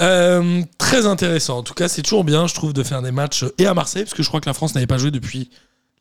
Euh, 0.00 0.62
très 0.76 1.06
intéressant. 1.06 1.58
En 1.58 1.62
tout 1.62 1.74
cas, 1.74 1.88
c'est 1.88 2.02
toujours 2.02 2.24
bien, 2.24 2.46
je 2.46 2.54
trouve, 2.54 2.72
de 2.74 2.82
faire 2.82 3.00
des 3.00 3.12
matchs 3.12 3.44
et 3.56 3.66
à 3.66 3.72
Marseille, 3.72 4.02
parce 4.02 4.14
que 4.14 4.22
je 4.22 4.28
crois 4.28 4.40
que 4.40 4.48
la 4.50 4.54
France 4.54 4.74
n'avait 4.74 4.86
pas 4.86 4.98
joué 4.98 5.10
depuis 5.10 5.48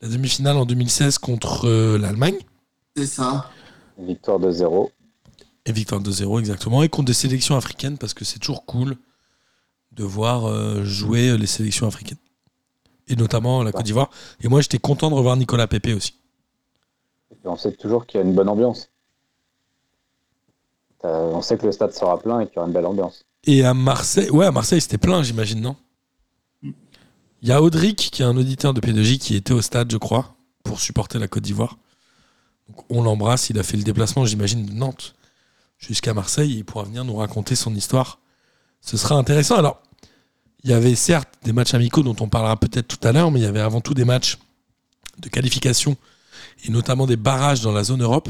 la 0.02 0.10
demi-finale 0.10 0.58
en 0.58 0.66
2016 0.66 1.20
contre 1.20 1.68
euh, 1.70 1.98
l'Allemagne. 1.98 2.36
C'est 2.96 3.06
ça. 3.06 3.50
Victoire 3.98 4.40
de 4.40 4.52
0. 4.52 4.92
Et 5.66 5.72
victoire 5.72 6.02
2-0, 6.02 6.40
exactement. 6.40 6.82
Et 6.84 6.90
contre 6.90 7.06
des 7.08 7.14
sélections 7.14 7.56
africaines, 7.56 7.98
parce 7.98 8.14
que 8.14 8.26
c'est 8.26 8.40
toujours 8.40 8.66
cool 8.66 8.98
de 9.92 10.04
voir 10.04 10.46
euh, 10.46 10.84
jouer 10.84 11.38
les 11.38 11.46
sélections 11.48 11.88
africaines. 11.88 12.18
et 13.08 13.16
notamment 13.16 13.62
la 13.64 13.72
Côte 13.72 13.84
d'Ivoire. 13.86 14.10
Et 14.42 14.48
moi, 14.48 14.62
j'étais 14.62 14.80
content 14.80 15.10
de 15.10 15.16
revoir 15.16 15.36
Nicolas 15.38 15.68
Pépé 15.68 15.94
aussi. 15.94 16.16
Et 17.32 17.48
on 17.48 17.58
sait 17.58 17.74
toujours 17.74 18.06
qu'il 18.06 18.20
y 18.20 18.24
a 18.24 18.26
une 18.26 18.34
bonne 18.34 18.50
ambiance. 18.50 18.90
Euh, 21.04 21.32
On 21.34 21.42
sait 21.42 21.58
que 21.58 21.66
le 21.66 21.72
stade 21.72 21.94
sera 21.94 22.20
plein 22.20 22.40
et 22.42 22.46
qu'il 22.48 22.56
y 22.56 22.60
aura 22.60 22.68
une 22.68 22.74
belle 22.74 22.86
ambiance. 22.86 23.26
Et 23.46 23.64
à 23.66 23.74
Marseille, 23.74 24.30
ouais, 24.30 24.46
à 24.46 24.52
Marseille, 24.52 24.82
c'était 24.82 24.98
plein, 25.00 25.24
j'imagine, 25.24 25.62
non? 25.62 25.76
Il 26.64 27.50
y 27.50 27.52
a 27.52 27.62
Audric, 27.62 27.98
qui 28.12 28.22
est 28.22 28.26
un 28.26 28.38
auditeur 28.38 28.74
de 28.74 28.82
P2J, 28.82 29.18
qui 29.18 29.36
était 29.36 29.54
au 29.54 29.62
stade, 29.62 29.92
je 29.92 29.98
crois, 29.98 30.36
pour 30.64 30.80
supporter 30.80 31.18
la 31.20 31.28
Côte 31.28 31.44
d'Ivoire. 31.44 31.78
Donc, 32.72 32.86
on 32.90 33.04
l'embrasse, 33.04 33.50
il 33.50 33.60
a 33.60 33.64
fait 33.64 33.76
le 33.76 33.84
déplacement, 33.84 34.26
j'imagine, 34.26 34.66
de 34.66 34.72
Nantes 34.72 35.14
jusqu'à 35.78 36.14
Marseille. 36.14 36.54
Il 36.58 36.64
pourra 36.64 36.86
venir 36.86 37.04
nous 37.04 37.16
raconter 37.16 37.56
son 37.56 37.76
histoire. 37.76 38.20
Ce 38.80 38.96
sera 38.96 39.16
intéressant. 39.16 39.56
Alors, 39.56 39.82
il 40.64 40.70
y 40.70 40.74
avait 40.74 40.96
certes 40.96 41.28
des 41.44 41.52
matchs 41.52 41.74
amicaux 41.74 42.02
dont 42.02 42.16
on 42.22 42.30
parlera 42.30 42.56
peut-être 42.56 42.88
tout 42.88 43.06
à 43.06 43.12
l'heure, 43.12 43.30
mais 43.30 43.40
il 43.40 43.44
y 43.44 43.48
avait 43.48 43.60
avant 43.60 43.82
tout 43.82 43.94
des 43.94 44.06
matchs 44.06 44.38
de 45.20 45.28
qualification 45.28 45.98
et 46.64 46.72
notamment 46.72 47.08
des 47.08 47.18
barrages 47.18 47.62
dans 47.62 47.72
la 47.74 47.84
zone 47.84 48.04
Europe. 48.04 48.30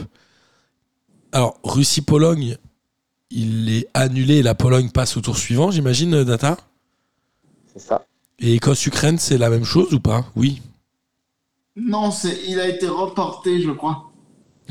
Alors, 1.31 1.59
Russie-Pologne, 1.63 2.57
il 3.29 3.69
est 3.69 3.87
annulé 3.93 4.37
et 4.37 4.43
la 4.43 4.55
Pologne 4.55 4.89
passe 4.89 5.17
au 5.17 5.21
tour 5.21 5.37
suivant, 5.37 5.69
j'imagine, 5.71 6.23
Data? 6.23 6.57
C'est 7.73 7.79
ça. 7.79 8.05
Et 8.39 8.55
Écosse-Ukraine, 8.55 9.19
c'est 9.19 9.37
la 9.37 9.49
même 9.49 9.65
chose 9.65 9.93
ou 9.93 9.99
pas? 9.99 10.25
Oui. 10.35 10.61
Non, 11.75 12.11
c'est, 12.11 12.39
il 12.47 12.59
a 12.59 12.67
été 12.67 12.87
reporté, 12.87 13.61
je 13.61 13.71
crois. 13.71 14.10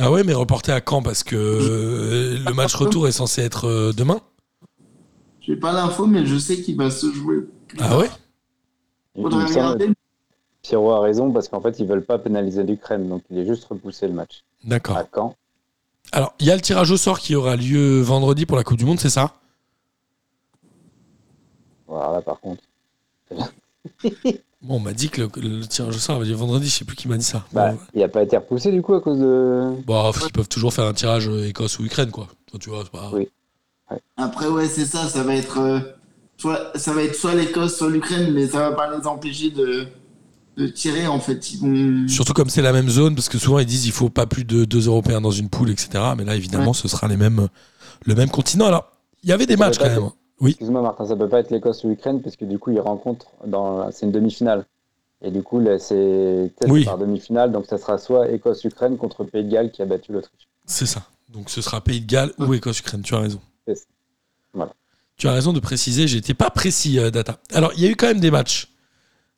Ah 0.02 0.10
ouais, 0.10 0.24
mais 0.24 0.32
reporté 0.32 0.72
à 0.72 0.80
quand? 0.80 1.02
Parce 1.02 1.22
que 1.22 1.36
euh, 1.36 2.38
le 2.46 2.54
match 2.54 2.74
retour 2.74 3.06
est 3.06 3.12
censé 3.12 3.42
être 3.42 3.68
euh, 3.68 3.92
demain. 3.92 4.20
J'ai 5.42 5.56
pas 5.56 5.72
l'info, 5.72 6.06
mais 6.06 6.24
je 6.24 6.38
sais 6.38 6.62
qu'il 6.62 6.76
va 6.76 6.90
se 6.90 7.12
jouer. 7.12 7.46
Ah 7.78 7.98
ouais? 7.98 8.08
Faudrait 9.14 9.44
regarder. 9.44 9.90
Pierrot 10.62 10.92
a 10.92 11.00
raison 11.00 11.30
parce 11.30 11.48
qu'en 11.48 11.60
fait, 11.60 11.78
ils 11.80 11.86
veulent 11.86 12.04
pas 12.04 12.18
pénaliser 12.18 12.62
l'Ukraine, 12.62 13.08
donc 13.08 13.22
il 13.30 13.38
est 13.38 13.46
juste 13.46 13.64
repoussé 13.64 14.08
le 14.08 14.14
match. 14.14 14.42
D'accord. 14.64 14.96
À 14.96 15.04
quand? 15.04 15.36
Alors, 16.12 16.34
il 16.40 16.46
y 16.46 16.50
a 16.50 16.54
le 16.54 16.62
tirage 16.62 16.90
au 16.90 16.96
sort 16.96 17.18
qui 17.18 17.34
aura 17.34 17.56
lieu 17.56 18.00
vendredi 18.00 18.46
pour 18.46 18.56
la 18.56 18.64
Coupe 18.64 18.78
du 18.78 18.86
Monde, 18.86 19.00
c'est 19.00 19.10
ça? 19.10 19.34
Voilà, 21.86 22.12
là, 22.14 22.22
par 22.22 22.40
contre. 22.40 22.62
Bon, 24.62 24.74
on 24.76 24.80
m'a 24.80 24.92
dit 24.92 25.08
que 25.08 25.22
le, 25.22 25.30
le 25.36 25.66
tirage 25.66 25.96
au 25.96 25.98
sort 25.98 26.16
avait 26.16 26.26
lieu 26.26 26.34
vendredi, 26.34 26.66
je 26.68 26.72
sais 26.72 26.84
plus 26.84 26.94
qui 26.94 27.08
m'a 27.08 27.16
dit 27.16 27.24
ça. 27.24 27.46
Bah, 27.50 27.72
Bon, 27.72 27.78
il 27.94 28.02
a 28.02 28.08
pas 28.08 28.22
été 28.22 28.36
repoussé 28.36 28.70
du 28.70 28.82
coup 28.82 28.92
à 28.92 29.00
cause 29.00 29.18
de. 29.18 29.70
Bon, 29.86 30.12
ils 30.26 30.32
peuvent 30.32 30.48
toujours 30.50 30.74
faire 30.74 30.84
un 30.84 30.92
tirage 30.92 31.28
euh, 31.30 31.48
Écosse 31.48 31.78
ou 31.78 31.84
Ukraine, 31.86 32.10
quoi. 32.10 32.28
Tu 32.60 32.68
vois, 32.68 32.82
c'est 32.84 32.92
pas... 32.92 33.10
Oui. 33.14 33.26
Après, 34.18 34.48
ouais, 34.48 34.68
c'est 34.68 34.84
ça, 34.84 35.08
ça 35.08 35.22
va 35.22 35.34
être 35.34 35.58
euh, 35.58 35.80
soit, 36.36 36.72
ça 36.78 36.92
va 36.92 37.02
être 37.02 37.14
soit 37.14 37.34
l'Écosse, 37.34 37.78
soit 37.78 37.88
l'Ukraine, 37.88 38.34
mais 38.34 38.48
ça 38.48 38.58
va 38.68 38.72
pas 38.72 38.94
les 38.94 39.06
empêcher 39.06 39.50
de, 39.50 39.86
de 40.58 40.66
tirer, 40.66 41.06
en 41.06 41.20
fait. 41.20 41.52
Ils 41.54 41.60
vont... 41.60 42.06
Surtout 42.08 42.34
comme 42.34 42.50
c'est 42.50 42.60
la 42.60 42.74
même 42.74 42.90
zone, 42.90 43.14
parce 43.14 43.30
que 43.30 43.38
souvent 43.38 43.60
ils 43.60 43.66
disent 43.66 43.86
il 43.86 43.92
faut 43.92 44.10
pas 44.10 44.26
plus 44.26 44.44
de 44.44 44.66
deux 44.66 44.88
Européens 44.88 45.22
dans 45.22 45.30
une 45.30 45.48
poule, 45.48 45.70
etc. 45.70 45.88
Mais 46.18 46.24
là, 46.24 46.36
évidemment, 46.36 46.72
Ouais. 46.72 46.74
ce 46.74 46.86
sera 46.86 47.08
les 47.08 47.16
mêmes, 47.16 47.48
le 48.04 48.14
même 48.14 48.28
continent. 48.28 48.66
Alors, 48.66 48.92
il 49.22 49.30
y 49.30 49.32
avait 49.32 49.46
des 49.46 49.56
Ça 49.56 49.64
matchs 49.64 49.78
quand 49.78 49.88
même. 49.88 50.10
Oui. 50.40 50.50
Excuse-moi 50.50 50.80
Martin, 50.82 51.06
ça 51.06 51.16
peut 51.16 51.28
pas 51.28 51.40
être 51.40 51.50
l'Écosse 51.50 51.84
ou 51.84 51.88
l'Ukraine 51.88 52.22
parce 52.22 52.36
que 52.36 52.44
du 52.44 52.58
coup 52.58 52.70
ils 52.70 52.80
rencontrent 52.80 53.30
dans. 53.46 53.90
C'est 53.92 54.06
une 54.06 54.12
demi-finale. 54.12 54.66
Et 55.22 55.30
du 55.30 55.42
coup, 55.42 55.62
c'est 55.78 56.50
Oui. 56.66 56.86
par 56.86 56.96
demi-finale, 56.96 57.52
donc 57.52 57.66
ça 57.66 57.76
sera 57.76 57.98
soit 57.98 58.30
Écosse-Ukraine 58.30 58.96
contre 58.96 59.22
Pays 59.22 59.44
de 59.44 59.50
Galles 59.50 59.70
qui 59.70 59.82
a 59.82 59.84
battu 59.84 60.12
l'Autriche. 60.12 60.48
C'est 60.64 60.86
ça. 60.86 61.02
Donc 61.28 61.50
ce 61.50 61.60
sera 61.60 61.82
Pays 61.82 62.00
de 62.00 62.06
Galles 62.06 62.32
ou 62.38 62.54
Écosse-Ukraine. 62.54 63.02
Tu 63.02 63.14
as 63.14 63.18
raison. 63.18 63.40
Voilà. 64.54 64.72
Tu 65.18 65.28
as 65.28 65.32
raison 65.32 65.52
de 65.52 65.60
préciser. 65.60 66.08
J'étais 66.08 66.32
pas 66.32 66.48
précis, 66.48 66.98
euh, 66.98 67.10
Data. 67.10 67.38
Alors 67.52 67.72
il 67.76 67.82
y 67.82 67.86
a 67.86 67.90
eu 67.90 67.96
quand 67.96 68.06
même 68.06 68.20
des 68.20 68.30
matchs 68.30 68.72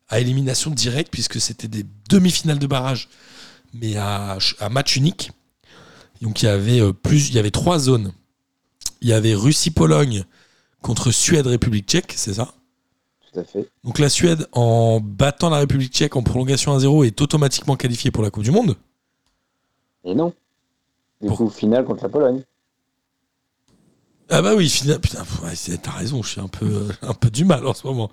à 0.07 0.21
élimination 0.21 0.71
directe 0.71 1.11
puisque 1.11 1.41
c'était 1.41 1.67
des 1.67 1.85
demi-finales 2.09 2.59
de 2.59 2.67
barrage, 2.67 3.09
mais 3.73 3.97
à, 3.97 4.37
à 4.59 4.69
match 4.69 4.95
unique. 4.95 5.31
Donc 6.21 6.41
il 6.41 6.45
y 6.45 6.49
avait 6.49 6.79
euh, 6.79 6.93
plus, 6.93 7.27
il 7.27 7.35
y 7.35 7.39
avait 7.39 7.51
trois 7.51 7.77
zones. 7.77 8.13
Il 9.01 9.09
y 9.09 9.13
avait 9.13 9.35
Russie-Pologne 9.35 10.23
contre 10.83 11.09
Suède-République 11.11 11.87
tchèque, 11.87 12.13
c'est 12.15 12.35
ça? 12.35 12.53
Tout 13.33 13.39
à 13.39 13.43
fait. 13.43 13.67
Donc 13.83 13.97
la 13.97 14.09
Suède, 14.09 14.47
en 14.51 14.99
battant 15.01 15.49
la 15.49 15.57
République 15.57 15.91
tchèque 15.91 16.15
en 16.15 16.21
prolongation 16.21 16.77
1-0, 16.77 17.05
est 17.07 17.19
automatiquement 17.21 17.75
qualifiée 17.75 18.11
pour 18.11 18.21
la 18.23 18.29
Coupe 18.29 18.43
du 18.43 18.51
Monde. 18.51 18.75
Et 20.03 20.13
non. 20.13 20.33
Du 21.21 21.27
Pour- 21.29 21.37
coup, 21.37 21.49
finale 21.49 21.85
contre 21.85 22.03
la 22.03 22.09
Pologne. 22.09 22.43
Ah 24.29 24.41
bah 24.41 24.53
oui, 24.55 24.67
final- 24.69 24.99
putain, 24.99 25.23
t'as 25.81 25.91
raison, 25.91 26.23
je 26.23 26.29
suis 26.29 26.41
un 26.41 26.47
peu, 26.47 26.87
un 27.01 27.13
peu 27.13 27.29
du 27.29 27.45
mal 27.45 27.67
en 27.67 27.73
ce 27.73 27.85
moment. 27.85 28.09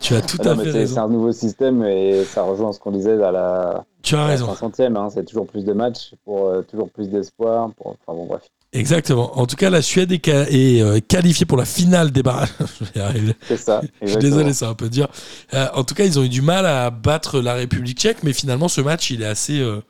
Tu 0.00 0.14
as 0.14 0.20
tout 0.22 0.38
Ah 0.40 0.44
non, 0.44 0.50
à 0.52 0.56
fait 0.56 0.64
c'est 0.66 0.72
c'est 0.72 0.78
raison. 0.78 1.00
un 1.02 1.08
nouveau 1.08 1.32
système 1.32 1.84
et 1.84 2.24
ça 2.24 2.42
rejoint 2.42 2.72
ce 2.72 2.78
qu'on 2.78 2.92
disait 2.92 3.20
à 3.22 3.30
la, 3.32 3.84
Tu 4.02 4.14
as 4.14 4.18
à 4.18 4.22
la 4.22 4.28
raison. 4.28 4.52
500e. 4.54 4.96
hein. 4.96 5.10
c'est 5.10 5.24
toujours 5.24 5.46
plus 5.46 5.64
de 5.64 5.72
matchs 5.72 6.14
pour 6.24 6.46
euh, 6.46 6.62
toujours 6.62 6.90
plus 6.90 7.08
d'espoir. 7.08 7.70
Pour... 7.74 7.88
Enfin 8.06 8.16
bon, 8.16 8.26
bref. 8.26 8.42
Exactement. 8.72 9.38
En 9.38 9.46
tout 9.46 9.56
cas, 9.56 9.70
la 9.70 9.80
Suède 9.80 10.12
est, 10.12 10.28
euh, 10.28 11.00
qualifiée 11.00 11.46
pour 11.46 11.56
la 11.56 11.64
finale 11.64 12.10
des 12.10 12.22
barrages. 12.22 12.50
je 12.80 12.84
vais 12.84 13.00
y 13.00 13.00
arriver. 13.00 13.34
C'est 13.46 13.56
ça. 13.56 13.80
Je 14.02 14.08
suis 14.08 14.18
désolé, 14.18 14.52
c'est 14.52 14.66
un 14.66 14.74
peu 14.74 14.90
dur. 14.90 15.08
Euh, 15.54 15.68
en 15.74 15.84
tout 15.84 15.94
cas, 15.94 16.04
ils 16.04 16.18
ont 16.18 16.22
eu 16.22 16.28
du 16.28 16.42
mal 16.42 16.66
à 16.66 16.90
battre 16.90 17.40
la 17.40 17.54
République 17.54 17.98
tchèque, 17.98 18.22
mais 18.22 18.34
finalement, 18.34 18.68
ce 18.68 18.82
match, 18.82 19.10
il 19.10 19.22
est 19.22 19.26
assez 19.26 19.60
euh, 19.60 19.80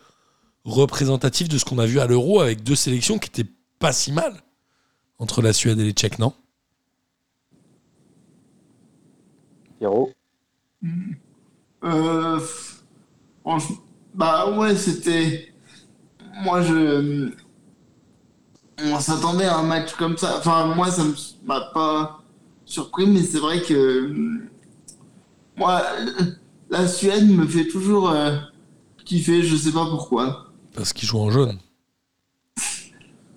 représentatif 0.64 1.48
de 1.48 1.58
ce 1.58 1.64
qu'on 1.64 1.78
a 1.78 1.86
vu 1.86 1.98
à 1.98 2.06
l'Euro 2.06 2.40
avec 2.40 2.62
deux 2.62 2.76
sélections 2.76 3.18
qui 3.18 3.28
étaient 3.28 3.50
pas 3.80 3.92
si 3.92 4.12
mal 4.12 4.32
entre 5.18 5.42
la 5.42 5.52
Suède 5.52 5.80
et 5.80 5.84
les 5.84 5.92
Tchèques, 5.92 6.20
non? 6.20 6.32
Pierrot? 9.78 10.12
Euh, 11.84 12.40
bah 14.14 14.58
ouais, 14.58 14.76
c'était. 14.76 15.52
Moi, 16.42 16.62
je. 16.62 17.32
On 18.84 19.00
s'attendait 19.00 19.44
à 19.44 19.58
un 19.58 19.62
match 19.62 19.94
comme 19.94 20.16
ça. 20.16 20.36
Enfin, 20.38 20.66
moi, 20.74 20.90
ça 20.90 21.02
m'a 21.44 21.60
pas 21.74 22.20
surpris, 22.64 23.06
mais 23.06 23.22
c'est 23.22 23.38
vrai 23.38 23.60
que. 23.62 24.12
Moi, 25.56 25.82
la 26.70 26.86
Suède 26.86 27.28
me 27.28 27.46
fait 27.46 27.66
toujours 27.66 28.10
euh, 28.10 28.36
kiffer, 29.04 29.42
je 29.42 29.56
sais 29.56 29.72
pas 29.72 29.86
pourquoi. 29.86 30.46
Parce 30.76 30.92
qu'ils 30.92 31.08
jouent 31.08 31.18
en 31.18 31.30
jaune. 31.30 31.58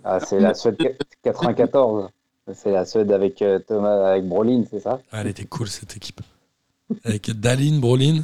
Ah, 0.03 0.19
c'est 0.19 0.39
la 0.39 0.53
Suède 0.53 0.77
94. 1.23 2.09
C'est 2.53 2.71
la 2.71 2.85
Suède 2.85 3.11
avec 3.11 3.41
euh, 3.41 3.59
Thomas, 3.59 4.09
avec 4.11 4.27
Brolin, 4.27 4.63
c'est 4.69 4.81
ça? 4.81 4.99
Ah, 5.11 5.21
elle 5.21 5.27
était 5.27 5.45
cool 5.45 5.67
cette 5.67 5.95
équipe. 5.95 6.21
Avec 7.03 7.31
Dalin, 7.39 7.79
Brolin. 7.79 8.21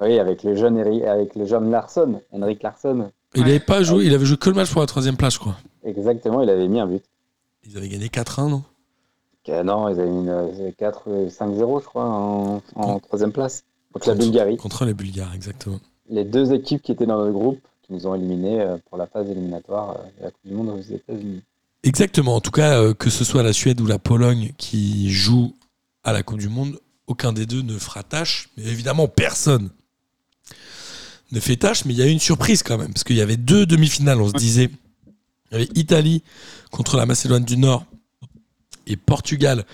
Oui, 0.00 0.18
avec 0.18 0.42
le 0.42 0.56
jeune 0.56 0.78
Eri- 0.78 1.04
avec 1.04 1.36
le 1.36 1.46
jeune 1.46 1.70
Larsson, 1.70 2.20
Henrik 2.32 2.62
Larsson. 2.62 3.10
Il 3.34 3.42
avait 3.42 3.60
pas 3.60 3.82
joué, 3.82 4.06
il 4.06 4.14
avait 4.14 4.24
joué 4.24 4.36
que 4.36 4.48
le 4.50 4.56
match 4.56 4.70
pour 4.72 4.80
la 4.80 4.86
troisième 4.86 5.16
place, 5.16 5.34
je 5.34 5.38
crois. 5.38 5.56
Exactement, 5.84 6.42
il 6.42 6.50
avait 6.50 6.68
mis 6.68 6.80
un 6.80 6.86
but. 6.86 7.02
Ils 7.64 7.76
avaient 7.76 7.88
gagné 7.88 8.06
4-1, 8.08 8.48
non? 8.50 8.62
Euh, 9.48 9.62
Non, 9.64 9.88
ils 9.88 9.98
avaient 10.00 10.10
mis 10.10 10.20
une 10.28 10.72
4 10.78 11.08
5-0, 11.28 11.80
je 11.80 11.84
crois, 11.86 12.04
en, 12.04 12.62
en 12.76 12.98
troisième 13.00 13.32
place. 13.32 13.64
Contre 13.92 14.08
la 14.08 14.14
Bulgarie. 14.14 14.56
Contre 14.56 14.84
les 14.84 14.94
Bulgares, 14.94 15.34
exactement. 15.34 15.80
Les 16.08 16.24
deux 16.24 16.52
équipes 16.52 16.82
qui 16.82 16.92
étaient 16.92 17.06
dans 17.06 17.18
notre 17.18 17.32
groupe, 17.32 17.60
qui 17.82 17.92
nous 17.92 18.06
ont 18.06 18.14
éliminés 18.14 18.60
euh, 18.60 18.76
pour 18.88 18.98
la 18.98 19.06
phase 19.06 19.28
éliminatoire 19.28 19.90
euh, 19.98 20.02
de 20.18 20.24
la 20.24 20.30
Coupe 20.30 20.46
du 20.46 20.54
Monde 20.54 20.68
aux 20.70 20.80
États-Unis. 20.80 21.42
Exactement. 21.82 22.36
En 22.36 22.40
tout 22.40 22.50
cas, 22.52 22.80
euh, 22.80 22.94
que 22.94 23.10
ce 23.10 23.24
soit 23.24 23.42
la 23.42 23.52
Suède 23.52 23.80
ou 23.80 23.86
la 23.86 23.98
Pologne 23.98 24.52
qui 24.56 25.10
jouent 25.10 25.54
à 26.04 26.12
la 26.12 26.22
Coupe 26.22 26.38
du 26.38 26.48
Monde, 26.48 26.78
aucun 27.06 27.32
des 27.32 27.44
deux 27.46 27.62
ne 27.62 27.76
fera 27.78 28.02
tâche. 28.02 28.48
Mais 28.56 28.64
évidemment, 28.64 29.08
personne 29.08 29.70
ne 31.32 31.40
fait 31.40 31.56
tâche. 31.56 31.84
Mais 31.84 31.92
il 31.92 31.98
y 31.98 32.02
a 32.02 32.06
eu 32.06 32.10
une 32.10 32.20
surprise 32.20 32.62
quand 32.62 32.78
même, 32.78 32.92
parce 32.92 33.04
qu'il 33.04 33.16
y 33.16 33.20
avait 33.20 33.36
deux 33.36 33.66
demi-finales. 33.66 34.20
On 34.20 34.28
se 34.28 34.32
disait, 34.34 34.70
il 35.52 35.58
y 35.58 35.62
avait 35.62 35.70
Italie 35.74 36.22
contre 36.70 36.96
la 36.96 37.04
Macédoine 37.04 37.44
du 37.44 37.58
Nord 37.58 37.84
et 38.86 38.96
Portugal 38.96 39.66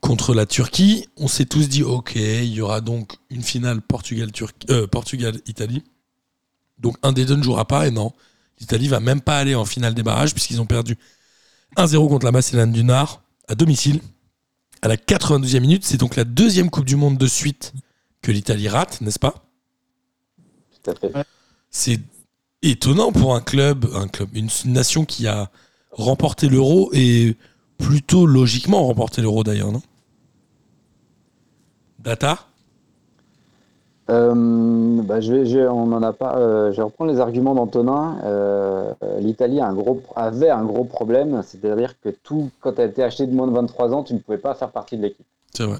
contre 0.00 0.32
la 0.32 0.46
Turquie. 0.46 1.08
On 1.16 1.26
s'est 1.26 1.44
tous 1.44 1.68
dit, 1.68 1.82
ok, 1.82 2.14
il 2.14 2.52
y 2.52 2.60
aura 2.60 2.80
donc 2.80 3.14
une 3.30 3.42
finale 3.42 3.82
Portugal-Turquie, 3.82 4.66
euh, 4.70 4.86
Portugal-Italie. 4.86 5.82
Donc 6.78 6.96
un 7.02 7.12
des 7.12 7.24
deux 7.24 7.34
ne 7.34 7.42
jouera 7.42 7.66
pas. 7.66 7.88
Et 7.88 7.90
non, 7.90 8.12
l'Italie 8.60 8.86
va 8.86 9.00
même 9.00 9.20
pas 9.20 9.38
aller 9.38 9.56
en 9.56 9.64
finale 9.64 9.94
des 9.94 10.04
barrages 10.04 10.32
puisqu'ils 10.32 10.60
ont 10.60 10.66
perdu 10.66 10.96
1-0 11.76 12.08
contre 12.08 12.24
la 12.24 12.32
Macédoine 12.32 12.72
du 12.72 12.84
Nord 12.84 13.22
à 13.48 13.56
domicile 13.56 14.00
à 14.82 14.88
la 14.88 14.96
92e 14.96 15.60
minute. 15.60 15.84
C'est 15.84 15.96
donc 15.96 16.14
la 16.14 16.24
deuxième 16.24 16.70
Coupe 16.70 16.84
du 16.84 16.96
Monde 16.96 17.18
de 17.18 17.26
suite 17.26 17.72
que 18.22 18.30
l'Italie 18.30 18.68
rate, 18.68 19.00
n'est-ce 19.00 19.18
pas? 19.18 19.34
Tout 20.84 20.90
à 20.90 20.94
fait. 20.94 21.26
C'est 21.70 22.00
étonnant 22.70 23.12
pour 23.12 23.34
un 23.34 23.40
club, 23.40 23.86
un 23.94 24.08
club, 24.08 24.28
une 24.34 24.48
nation 24.66 25.04
qui 25.04 25.26
a 25.26 25.48
remporté 25.90 26.48
l'Euro 26.48 26.90
et 26.92 27.36
plutôt 27.78 28.26
logiquement 28.26 28.84
remporté 28.86 29.22
l'Euro 29.22 29.44
d'ailleurs, 29.44 29.72
non? 29.72 29.82
Data? 31.98 32.38
Euh, 34.10 35.00
bah, 35.02 35.20
je 35.20 35.32
vais, 35.32 35.46
je 35.46 35.60
on 35.60 35.90
en 35.92 36.02
a 36.02 36.12
pas. 36.12 36.36
euh, 36.36 36.72
je 36.72 36.76
vais 36.76 36.82
reprendre 36.82 37.10
les 37.10 37.20
arguments 37.20 37.54
d'Antonin. 37.54 38.18
Euh, 38.24 38.92
L'Italie 39.20 39.60
avait 39.60 40.50
un 40.50 40.64
gros 40.64 40.84
problème, 40.84 41.42
c'est-à-dire 41.42 41.98
que 42.00 42.10
tout, 42.10 42.50
quand 42.60 42.74
tu 42.74 42.82
été 42.82 43.02
acheté 43.02 43.26
de 43.26 43.32
moins 43.34 43.46
de 43.46 43.52
23 43.52 43.94
ans, 43.94 44.02
tu 44.02 44.12
ne 44.12 44.18
pouvais 44.18 44.36
pas 44.38 44.54
faire 44.54 44.70
partie 44.70 44.98
de 44.98 45.02
l'équipe. 45.02 45.24
C'est 45.54 45.64
vrai. 45.64 45.78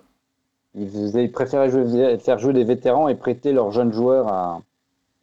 ils, 0.74 0.88
faisaient- 0.88 1.24
ils 1.24 1.32
préféraient 1.32 1.70
jouer- 1.70 2.18
faire 2.18 2.38
jouer 2.38 2.52
des 2.54 2.64
vétérans 2.64 3.08
et 3.08 3.14
prêter 3.14 3.52
leurs 3.52 3.72
jeunes 3.72 3.92
joueurs 3.92 4.28
à- 4.28 4.60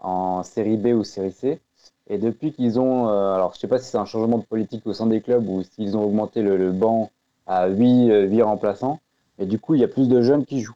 en 0.02 0.44
série 0.44 0.78
B 0.78 0.88
ou 0.88 1.04
série 1.04 1.32
C. 1.32 1.60
Et 2.08 2.18
depuis 2.18 2.52
qu'ils 2.52 2.80
ont, 2.80 3.08
euh, 3.10 3.34
alors 3.34 3.54
je 3.56 3.60
sais 3.60 3.68
pas 3.68 3.80
si 3.80 3.90
c'est 3.90 3.98
un 3.98 4.06
changement 4.06 4.38
de 4.38 4.44
politique 4.44 4.86
au 4.86 4.94
sein 4.94 5.06
des 5.08 5.22
clubs 5.22 5.48
ou 5.48 5.64
s'ils 5.64 5.96
ont 5.96 6.04
augmenté 6.04 6.42
le, 6.42 6.58
le 6.58 6.72
banc 6.72 7.12
à 7.48 7.68
8, 7.68 8.42
remplaçants, 8.42 9.00
mais 9.40 9.46
du 9.46 9.60
coup 9.60 9.76
il 9.76 9.82
y 9.82 9.84
a 9.84 9.88
plus 9.88 10.10
de 10.10 10.22
jeunes 10.22 10.46
qui 10.46 10.62
jouent. 10.62 10.76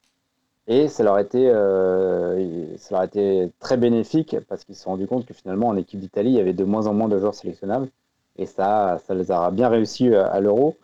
Et 0.67 0.87
ça 0.87 1.03
leur 1.03 1.15
a 1.15 1.21
été, 1.21 1.49
euh, 1.49 2.75
ça 2.77 2.95
leur 2.95 3.01
a 3.01 3.05
été 3.05 3.51
très 3.59 3.77
bénéfique 3.77 4.35
parce 4.47 4.63
qu'ils 4.63 4.75
se 4.75 4.83
sont 4.83 4.91
rendus 4.91 5.07
compte 5.07 5.25
que 5.25 5.33
finalement 5.33 5.67
en 5.67 5.77
équipe 5.77 5.99
d'Italie 5.99 6.31
il 6.31 6.35
y 6.35 6.39
avait 6.39 6.53
de 6.53 6.63
moins 6.63 6.87
en 6.87 6.93
moins 6.93 7.07
de 7.07 7.19
joueurs 7.19 7.35
sélectionnables 7.35 7.89
et 8.37 8.45
ça, 8.45 8.99
ça 9.05 9.13
les 9.13 9.31
a 9.31 9.51
bien 9.51 9.69
réussi 9.69 10.13
à, 10.15 10.27
à 10.27 10.39
l'Euro. 10.39 10.75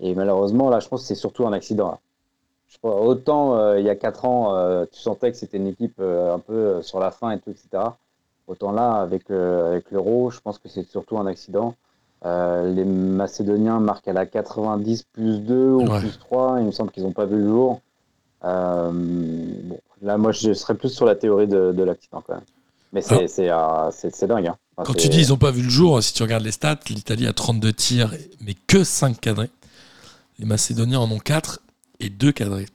Et 0.00 0.14
malheureusement 0.14 0.70
là 0.70 0.80
je 0.80 0.88
pense 0.88 1.02
que 1.02 1.06
c'est 1.08 1.14
surtout 1.14 1.46
un 1.46 1.52
accident. 1.52 1.90
là. 1.92 1.98
Je 2.70 2.78
autant 2.88 3.56
euh, 3.56 3.80
il 3.80 3.84
y 3.84 3.90
a 3.90 3.96
4 3.96 4.24
ans 4.24 4.54
euh, 4.56 4.84
tu 4.90 5.00
sentais 5.00 5.30
que 5.32 5.36
c'était 5.36 5.56
une 5.56 5.66
équipe 5.66 5.96
euh, 6.00 6.34
un 6.34 6.38
peu 6.38 6.80
sur 6.82 7.00
la 7.00 7.10
fin 7.10 7.32
et 7.32 7.38
tout 7.40 7.50
etc. 7.50 7.82
Autant 8.46 8.72
là, 8.72 8.92
avec, 8.94 9.30
avec 9.30 9.90
l'euro, 9.92 10.30
je 10.30 10.40
pense 10.40 10.58
que 10.58 10.68
c'est 10.68 10.88
surtout 10.88 11.18
un 11.18 11.26
accident. 11.26 11.74
Les 12.24 12.84
Macédoniens 12.84 13.78
marquent 13.78 14.08
à 14.08 14.12
la 14.12 14.26
90 14.26 15.04
plus 15.12 15.38
2 15.40 15.54
ou 15.70 15.86
Ouais. 15.88 16.00
plus 16.00 16.18
3. 16.18 16.56
Il 16.58 16.66
me 16.66 16.72
semble 16.72 16.90
qu'ils 16.90 17.04
n'ont 17.04 17.12
pas 17.12 17.26
vu 17.26 17.36
le 17.38 17.48
jour. 17.48 17.80
Bon, 18.42 19.78
là, 20.02 20.18
moi, 20.18 20.32
je 20.32 20.52
serais 20.52 20.74
plus 20.74 20.88
sur 20.88 21.06
la 21.06 21.14
théorie 21.14 21.46
de, 21.46 21.72
de 21.72 21.82
l'accident 21.84 22.22
quand 22.26 22.34
même. 22.34 22.44
Mais 22.92 23.02
c'est 23.02 23.50
euh, 23.50 24.26
dingue. 24.26 24.48
hein. 24.48 24.56
Enfin, 24.76 24.92
Quand 24.92 24.98
tu 24.98 25.08
dis 25.08 25.20
ils 25.22 25.28
n'ont 25.28 25.36
pas 25.36 25.52
vu 25.52 25.62
le 25.62 25.70
jour, 25.70 26.02
si 26.02 26.12
tu 26.12 26.22
regardes 26.24 26.42
les 26.44 26.50
stats, 26.52 26.78
l'Italie 26.88 27.28
a 27.28 27.32
32 27.32 27.72
tirs, 27.72 28.12
mais 28.44 28.54
que 28.66 28.82
5 28.82 29.20
cadrés. 29.20 29.50
Les 30.40 30.44
Macédoniens 30.46 30.98
en 30.98 31.10
ont 31.10 31.18
4 31.20 31.60
et 32.00 32.10
2 32.10 32.32
cadrés. 32.32 32.66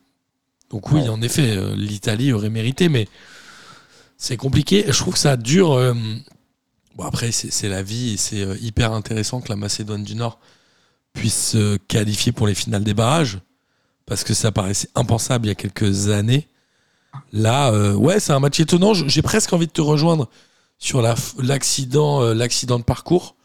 Donc 0.70 0.92
oui, 0.92 1.02
Ouais. 1.02 1.10
en 1.10 1.22
effet, 1.22 1.56
euh, 1.58 1.76
l'Italie 1.76 2.34
aurait 2.34 2.50
mérité, 2.50 2.90
mais 2.90 3.08
c'est 4.18 4.38
compliqué. 4.38 4.86
Je 4.88 4.98
trouve 4.98 5.14
que 5.14 5.20
ça 5.20 5.38
dure. 5.38 5.74
euh, 5.74 5.94
Bon, 6.96 7.04
après, 7.04 7.32
c'est 7.34 7.68
la 7.68 7.84
vie 7.84 8.14
et 8.14 8.18
c'est 8.18 8.42
euh, 8.42 8.56
hyper 8.62 8.94
intéressant 8.94 9.42
que 9.42 9.50
la 9.50 9.58
Macédoine 9.58 10.04
du 10.06 10.16
Nord 10.16 10.40
puisse 11.12 11.50
se 11.52 11.76
qualifier 11.76 12.32
pour 12.32 12.48
les 12.48 12.56
finales 12.56 12.86
des 12.86 12.94
barrages, 12.94 13.40
parce 14.06 14.24
que 14.24 14.34
ça 14.34 14.54
paraissait 14.54 14.88
impensable 14.96 15.46
il 15.46 15.50
y 15.50 15.52
a 15.52 15.56
quelques 15.56 16.08
années. 16.10 16.48
Là, 17.34 17.72
euh, 17.74 17.94
ouais, 17.96 18.22
c'est 18.22 18.32
un 18.32 18.40
match 18.40 18.60
étonnant. 18.62 18.94
J'ai 18.94 19.22
presque 19.22 19.52
envie 19.52 19.68
de 19.68 19.72
te 19.74 19.82
rejoindre 19.82 20.30
sur 20.78 21.02
la 21.02 21.16
l'accident 21.42 22.22
euh, 22.22 22.34
l'accident 22.34 22.80
de 22.80 22.84
parcours 22.84 23.36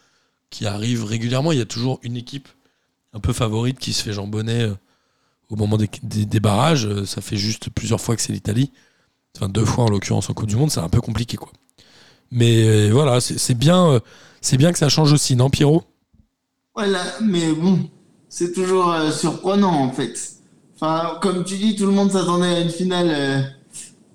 qui 0.49 0.65
arrive 0.65 1.03
régulièrement. 1.03 1.51
Il 1.51 1.57
y 1.57 1.61
a 1.61 1.65
toujours 1.65 1.99
une 2.03 2.15
équipe 2.17 2.47
un 3.13 3.19
peu 3.19 3.33
favorite 3.33 3.79
qui 3.79 3.91
se 3.93 4.01
fait 4.03 4.13
jambonner 4.13 4.71
au 5.51 5.55
moment 5.55 5.77
des, 5.77 5.89
des- 6.01 6.25
des 6.25 6.39
barrages. 6.39 6.87
Euh, 6.87 7.05
Ça 7.05 7.21
fait 7.21 7.37
juste 7.37 7.69
plusieurs 7.69 8.01
fois 8.01 8.15
que 8.15 8.21
c'est 8.23 8.33
l'Italie. 8.33 8.71
Enfin, 9.37 9.47
deux 9.49 9.65
fois 9.65 9.83
en 9.85 9.89
l'occurrence 9.89 10.29
en 10.29 10.33
Coupe 10.33 10.47
du 10.49 10.55
Monde. 10.55 10.71
C'est 10.71 10.79
un 10.79 10.89
peu 10.89 11.01
compliqué, 11.01 11.37
quoi. 11.37 11.51
Mais 12.31 12.63
euh, 12.65 12.89
voilà, 12.91 13.19
c'est 13.21 13.53
bien, 13.53 13.85
euh, 13.91 13.99
c'est 14.41 14.57
bien 14.57 14.71
que 14.71 14.79
ça 14.79 14.89
change 14.89 15.11
aussi, 15.13 15.35
non, 15.35 15.49
Pierrot? 15.49 15.83
Voilà, 16.73 17.03
mais 17.21 17.51
bon, 17.51 17.89
c'est 18.29 18.53
toujours 18.53 18.89
euh, 18.91 19.11
surprenant 19.11 19.73
en 19.83 19.91
fait. 19.91 20.17
Enfin, 20.75 21.19
comme 21.21 21.43
tu 21.43 21.57
dis, 21.57 21.75
tout 21.75 21.85
le 21.85 21.91
monde 21.91 22.09
s'attendait 22.11 22.47
à 22.55 22.59
une 22.61 22.69
finale, 22.69 23.09
euh, 23.11 23.41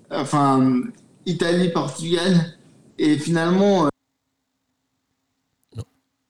enfin, 0.09 0.81
Italie-Portugal, 1.27 2.57
et 2.97 3.17
finalement, 3.19 3.85
euh, 3.85 3.89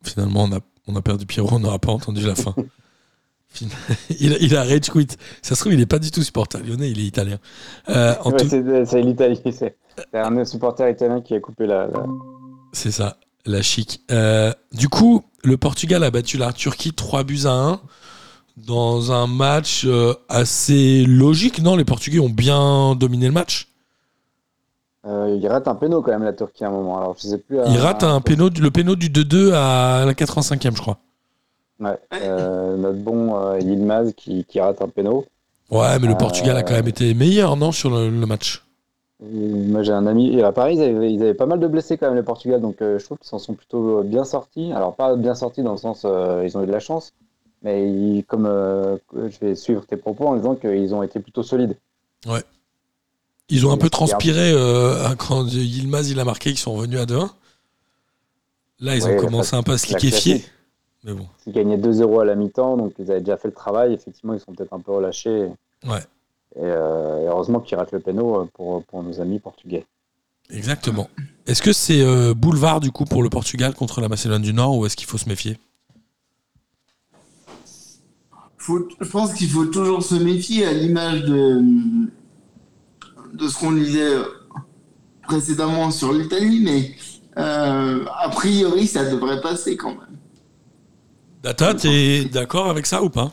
Finalement, 0.04 0.44
on 0.44 0.52
a, 0.54 0.60
on 0.88 0.96
a 0.96 1.02
perdu 1.02 1.26
Pierrot, 1.26 1.50
on 1.54 1.60
n'aura 1.60 1.80
pas 1.80 1.92
entendu 1.92 2.22
la 2.26 2.36
fin. 2.36 2.54
Il, 4.20 4.34
a- 4.34 4.38
il 4.40 4.56
a 4.56 4.64
rage 4.64 4.90
quit. 4.92 5.08
Ça 5.42 5.56
se 5.56 5.62
trouve, 5.62 5.74
il 5.74 5.80
n'est 5.80 5.86
pas 5.86 6.00
du 6.00 6.12
tout 6.12 6.22
supporter 6.22 6.60
lyonnais, 6.60 6.92
il 6.92 7.00
est 7.00 7.06
italien. 7.06 7.38
Euh, 7.90 8.14
Ouais, 8.26 8.38
tout- 8.38 8.48
c'est 8.86 9.02
l'Italie. 9.02 9.42
C'est 9.52 9.76
c'est 10.12 10.20
un 10.20 10.46
supporter 10.46 10.88
italien 10.90 11.22
qui 11.22 11.34
a 11.34 11.40
coupé 11.40 11.66
la. 11.66 11.88
la- 11.88 12.06
C'est 12.72 12.92
ça, 12.92 13.18
la 13.46 13.62
chic. 13.64 14.02
Euh, 14.12 14.54
du 14.74 14.90
coup, 14.90 15.24
le 15.44 15.58
Portugal 15.58 16.04
a 16.04 16.12
battu 16.12 16.38
la 16.38 16.54
Turquie 16.54 16.94
3 16.94 17.24
buts 17.24 17.46
à 17.46 17.52
1 17.54 17.80
dans 18.58 19.12
un 19.12 19.26
match 19.28 19.86
euh, 19.86 20.14
assez 20.30 21.04
logique, 21.06 21.62
non 21.64 21.76
Les 21.76 21.86
Portugais 21.86 22.20
ont 22.20 22.30
bien 22.30 22.94
dominé 22.96 23.26
le 23.28 23.32
match. 23.34 23.70
Euh, 25.06 25.36
il 25.40 25.48
rate 25.48 25.68
un 25.68 25.76
péno 25.76 26.02
quand 26.02 26.12
même, 26.12 26.24
la 26.24 26.34
Turquie, 26.34 26.64
à 26.64 26.68
un 26.68 26.72
moment. 26.72 26.98
Alors, 27.00 27.16
je 27.18 27.28
sais 27.28 27.38
plus. 27.38 27.60
à- 27.60 27.68
Ils 27.70 27.78
ratent 27.80 28.04
un 28.04 28.20
péno, 28.22 28.50
le 28.50 28.72
péno 28.72 28.96
du 28.96 29.10
2-2 29.10 29.54
à 29.54 30.04
la 30.06 30.14
85e, 30.14 30.76
je 30.76 30.82
crois. 30.82 31.00
Ouais, 31.80 31.98
euh, 32.14 32.76
notre 32.76 32.98
bon 33.00 33.36
euh, 33.40 33.60
Yilmaz 33.60 34.14
qui, 34.14 34.44
qui 34.46 34.60
rate 34.60 34.82
un 34.82 34.88
péno. 34.90 35.26
Ouais, 35.70 36.00
mais 36.00 36.08
le 36.08 36.14
Euh, 36.14 36.18
Portugal 36.18 36.58
a 36.58 36.64
quand 36.64 36.74
même 36.74 36.88
été 36.88 37.14
meilleur, 37.14 37.56
non, 37.56 37.72
sur 37.72 37.90
le, 37.90 38.10
le 38.10 38.26
match? 38.26 38.64
Moi, 39.20 39.82
j'ai 39.84 39.92
un 39.94 40.06
ami. 40.06 40.36
Et 40.36 40.44
à 40.44 40.52
Paris, 40.52 40.76
ils 40.76 40.82
avaient, 40.82 41.12
ils 41.12 41.22
avaient 41.22 41.34
pas 41.34 41.46
mal 41.48 41.60
de 41.60 41.68
blessés 41.68 41.98
quand 41.98 42.08
même, 42.08 42.16
les 42.16 42.24
Portugal. 42.24 42.62
Donc, 42.62 42.82
euh, 42.82 43.00
je 43.00 43.06
trouve 43.06 43.18
qu'ils 43.18 43.28
s'en 43.28 43.40
sont 43.40 43.54
plutôt 43.56 44.04
bien 44.04 44.24
sortis. 44.24 44.72
Alors, 44.74 44.96
pas 44.96 45.16
bien 45.16 45.34
sortis 45.36 45.64
dans 45.64 45.72
le 45.72 45.78
sens, 45.78 46.04
euh, 46.06 46.44
ils 46.46 46.58
ont 46.58 46.64
eu 46.64 46.68
de 46.68 46.72
la 46.72 46.80
chance. 46.80 47.14
Mais 47.64 47.90
ils- 47.92 48.24
comme 48.26 48.46
euh, 48.46 48.98
je 49.16 49.40
vais 49.40 49.56
suivre 49.56 49.86
tes 49.86 49.98
propos 49.98 50.28
en 50.28 50.36
disant 50.36 50.56
qu'ils 50.56 50.94
ont 50.94 51.02
été 51.04 51.20
plutôt 51.20 51.42
solides. 51.44 51.78
Ils 53.50 53.66
ont 53.66 53.72
un 53.72 53.78
peu 53.78 53.90
transpiré 53.90 54.52
euh, 54.54 55.16
quand 55.16 55.46
Yilmaz 55.48 56.10
il 56.12 56.20
a 56.20 56.26
marqué, 56.26 56.50
ils 56.52 56.58
sont 56.58 56.74
revenus 56.74 57.00
à 57.00 57.06
2-1. 57.06 57.32
Là, 58.80 58.96
ils 58.96 59.06
Ouais, 59.06 59.14
ont 59.14 59.16
commencé 59.16 59.56
un 59.56 59.64
peu 59.64 59.72
à 59.74 59.78
se 59.78 59.88
liquéfier. 59.88 60.46
Classique. 61.08 61.08
Mais 61.08 61.14
bon, 61.14 61.28
Ils 61.46 61.54
gagnaient 61.54 61.78
2-0 61.78 62.22
à 62.22 62.26
la 62.26 62.36
mi-temps, 62.36 62.78
donc 62.78 62.94
ils 63.00 63.10
avaient 63.12 63.22
déjà 63.22 63.38
fait 63.38 63.48
le 63.48 63.54
travail. 63.54 63.94
Effectivement, 63.94 64.34
ils 64.34 64.40
sont 64.40 64.54
peut-être 64.54 64.74
un 64.74 64.80
peu 64.80 64.92
relâchés. 64.92 65.48
ouais, 65.86 66.00
Et, 66.56 66.60
euh, 66.64 67.24
et 67.24 67.28
heureusement 67.28 67.60
qu'ils 67.60 67.78
ratent 67.78 67.92
le 67.92 68.00
péno 68.00 68.42
euh, 68.42 68.46
pour, 68.54 68.84
pour 68.86 69.04
nos 69.04 69.20
amis 69.22 69.40
portugais. 69.40 69.86
exactement. 70.50 71.10
Est-ce 71.46 71.62
que 71.62 71.72
c'est 71.74 72.02
euh, 72.02 72.34
boulevard 72.34 72.80
du 72.80 72.92
coup 72.92 73.06
pour 73.06 73.24
le 73.24 73.30
Portugal 73.30 73.74
contre 73.74 74.02
la 74.02 74.10
Macédoine 74.10 74.42
du 74.42 74.54
Nord 74.54 74.78
ou 74.78 74.86
est-ce 74.86 74.96
qu'il 74.98 75.08
faut 75.08 75.18
se 75.18 75.30
méfier? 75.30 75.58
Faut- 78.58 78.88
je 79.00 79.10
pense 79.10 79.34
qu'il 79.34 79.50
faut 79.50 79.66
toujours 79.66 80.04
se 80.04 80.16
méfier 80.16 80.66
à 80.66 80.74
l'image 80.74 81.24
de, 81.24 81.62
de 83.34 83.48
ce 83.48 83.58
qu'on 83.60 83.72
disait 83.72 84.18
précédemment 85.24 85.90
sur 85.92 86.12
l'Italie, 86.12 86.62
mais 86.64 86.92
euh, 87.42 88.04
a 88.20 88.30
priori, 88.30 88.88
ça 88.88 89.10
devrait 89.10 89.40
passer 89.42 89.78
quand 89.78 89.92
même. 89.92 90.17
Data, 91.48 91.74
t'es 91.74 92.26
d'accord 92.26 92.68
avec 92.68 92.86
ça 92.86 93.02
ou 93.02 93.10
pas? 93.10 93.32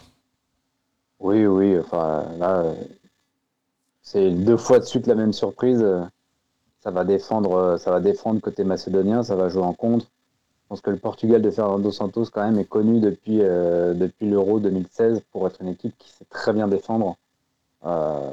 Oui, 1.19 1.45
oui, 1.47 1.77
enfin 1.77 2.25
là, 2.39 2.63
c'est 4.03 4.31
deux 4.31 4.57
fois 4.57 4.79
de 4.79 4.85
suite 4.85 5.09
la 5.09 5.17
même 5.17 5.33
surprise. 5.33 5.85
Ça 6.79 6.93
va 6.93 7.03
défendre, 7.03 7.77
ça 7.77 7.91
va 7.91 7.99
défendre 7.99 8.41
côté 8.41 8.63
macédonien, 8.63 9.25
ça 9.25 9.35
va 9.35 9.49
jouer 9.49 9.65
en 9.65 9.73
contre. 9.73 10.07
Je 10.07 10.69
pense 10.69 10.81
que 10.81 10.91
le 10.91 10.97
Portugal 10.97 11.43
de 11.43 11.51
Fernando 11.51 11.91
Santos 11.91 12.27
quand 12.33 12.45
même 12.45 12.57
est 12.61 12.67
connu 12.67 13.01
depuis, 13.01 13.41
euh, 13.41 13.95
depuis 13.95 14.31
l'Euro 14.31 14.61
2016 14.61 15.21
pour 15.33 15.49
être 15.49 15.61
une 15.61 15.71
équipe 15.71 15.99
qui 15.99 16.09
sait 16.09 16.27
très 16.31 16.53
bien 16.53 16.69
défendre. 16.69 17.17
Euh, 17.85 18.31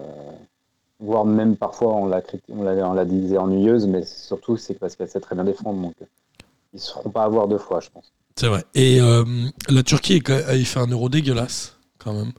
voire 1.00 1.26
même 1.26 1.56
parfois 1.56 1.96
on 1.96 2.06
la, 2.06 2.22
on 2.50 2.62
la, 2.62 2.88
on 2.88 2.94
la 2.94 3.06
disait 3.06 3.40
ennuyeuse, 3.40 3.88
mais 3.88 4.06
surtout 4.06 4.58
c'est 4.58 4.76
parce 4.76 4.96
qu'elle 4.96 5.10
sait 5.10 5.22
très 5.22 5.34
bien 5.34 5.44
défendre. 5.44 5.82
Donc 5.82 5.96
ils 6.00 6.76
ne 6.76 6.80
se 6.80 6.92
feront 6.92 7.10
pas 7.10 7.24
avoir 7.24 7.48
deux 7.48 7.58
fois, 7.58 7.80
je 7.80 7.90
pense. 7.90 8.14
C'est 8.36 8.48
vrai. 8.48 8.66
Et 8.74 9.02
euh, 9.02 9.24
la 9.70 9.84
Turquie 9.84 10.22
a 10.28 10.58
fait 10.64 10.80
un 10.80 10.88
euro 10.88 11.10
dégueulasse, 11.10 11.78
quand 11.98 12.14
même. 12.14 12.32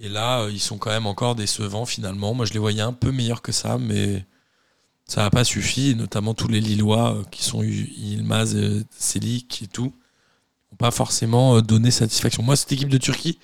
Et 0.00 0.08
là, 0.08 0.42
euh, 0.42 0.50
ils 0.50 0.60
sont 0.60 0.78
quand 0.78 0.90
même 0.90 1.06
encore 1.06 1.34
décevants, 1.34 1.84
finalement. 1.84 2.34
Moi, 2.34 2.46
je 2.46 2.52
les 2.52 2.58
voyais 2.58 2.82
un 2.82 2.92
peu 2.92 3.10
meilleurs 3.10 3.42
que 3.42 3.52
ça, 3.52 3.78
mais 3.78 4.24
ça 5.04 5.22
n'a 5.22 5.30
pas 5.30 5.44
suffi. 5.44 5.94
Notamment 5.96 6.34
tous 6.34 6.48
les 6.48 6.60
Lillois 6.60 7.16
euh, 7.16 7.24
qui 7.30 7.44
sont 7.44 7.62
euh, 7.62 8.82
Selik 8.96 9.62
et 9.62 9.66
tout, 9.66 9.92
n'ont 10.70 10.76
pas 10.78 10.92
forcément 10.92 11.60
donné 11.60 11.90
satisfaction. 11.90 12.42
Moi, 12.42 12.56
cette 12.56 12.70
équipe 12.72 12.88
de 12.88 12.98
Turquie, 12.98 13.38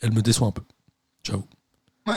elle 0.00 0.12
me 0.12 0.22
déçoit 0.22 0.48
un 0.48 0.52
peu. 0.52 0.62
Ciao. 1.24 1.44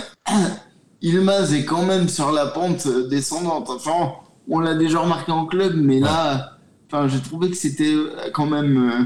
Ilmaz 1.01 1.53
est 1.53 1.65
quand 1.65 1.85
même 1.85 2.09
sur 2.09 2.31
la 2.31 2.47
pente 2.47 2.87
descendante. 3.09 3.69
Enfin, 3.69 4.13
on 4.49 4.59
l'a 4.59 4.73
déjà 4.73 4.99
remarqué 5.01 5.31
en 5.31 5.45
club, 5.45 5.75
mais 5.75 5.99
là, 5.99 6.54
enfin, 6.87 7.07
j'ai 7.07 7.21
trouvé 7.21 7.49
que 7.49 7.55
c'était 7.55 7.93
euh, 7.93 8.29
quand 8.33 8.45
même 8.45 8.77
euh, 8.89 9.03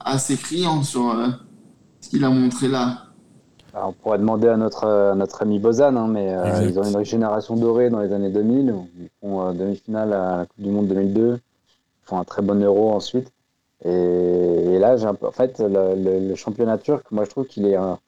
assez 0.00 0.36
criant 0.36 0.82
sur 0.82 1.10
euh, 1.10 1.28
ce 2.00 2.08
qu'il 2.10 2.24
a 2.24 2.30
montré 2.30 2.68
là. 2.68 3.04
Alors, 3.74 3.90
on 3.90 3.92
pourrait 3.92 4.18
demander 4.18 4.48
à 4.48 4.56
notre, 4.56 4.86
à 4.86 5.14
notre 5.14 5.42
ami 5.42 5.58
Bozan, 5.58 5.94
hein, 5.96 6.08
mais 6.08 6.32
euh, 6.34 6.64
ils 6.64 6.78
ont 6.78 6.84
une 6.98 7.04
génération 7.04 7.54
dorée 7.56 7.90
dans 7.90 8.00
les 8.00 8.12
années 8.12 8.30
2000. 8.30 8.74
Ils 8.98 9.08
font 9.20 9.46
euh, 9.46 9.52
demi-finale 9.52 10.12
à 10.12 10.38
la 10.38 10.46
Coupe 10.46 10.62
du 10.64 10.70
Monde 10.70 10.88
2002. 10.88 11.34
Ils 11.36 12.06
font 12.08 12.18
un 12.18 12.24
très 12.24 12.42
bon 12.42 12.60
euro 12.62 12.92
ensuite. 12.92 13.30
Et, 13.84 13.90
et 13.90 14.78
là, 14.78 14.96
j'ai 14.96 15.06
un 15.06 15.14
peu, 15.14 15.26
en 15.26 15.32
fait, 15.32 15.60
le, 15.60 15.94
le- 15.94 16.28
le 16.28 16.34
championnat 16.34 16.78
turc, 16.78 17.04
moi, 17.10 17.24
je 17.24 17.30
trouve 17.30 17.46
qu'il 17.46 17.66
est. 17.66 17.76
un- 17.76 17.98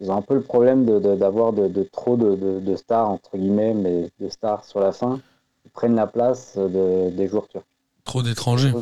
ils 0.00 0.10
ont 0.10 0.16
un 0.16 0.22
peu 0.22 0.34
le 0.34 0.40
problème 0.42 0.84
de- 0.84 0.98
de- 0.98 1.14
d'avoir 1.14 1.52
de, 1.52 1.68
de 1.68 1.84
trop 1.84 2.16
de, 2.16 2.34
de- 2.34 2.58
de 2.60 2.76
stars, 2.76 3.08
entre 3.08 3.38
guillemets, 3.38 3.72
mais 3.72 4.10
de 4.20 4.28
stars 4.28 4.64
sur 4.64 4.80
la 4.80 4.90
fin, 4.92 5.20
qui 5.62 5.68
prennent 5.70 5.94
la 5.94 6.08
place 6.08 6.56
de- 6.58 7.10
des 7.10 7.28
joueurs 7.28 7.46
turcs. 7.48 7.64
Trop 8.04 8.22
d'étrangers. 8.22 8.72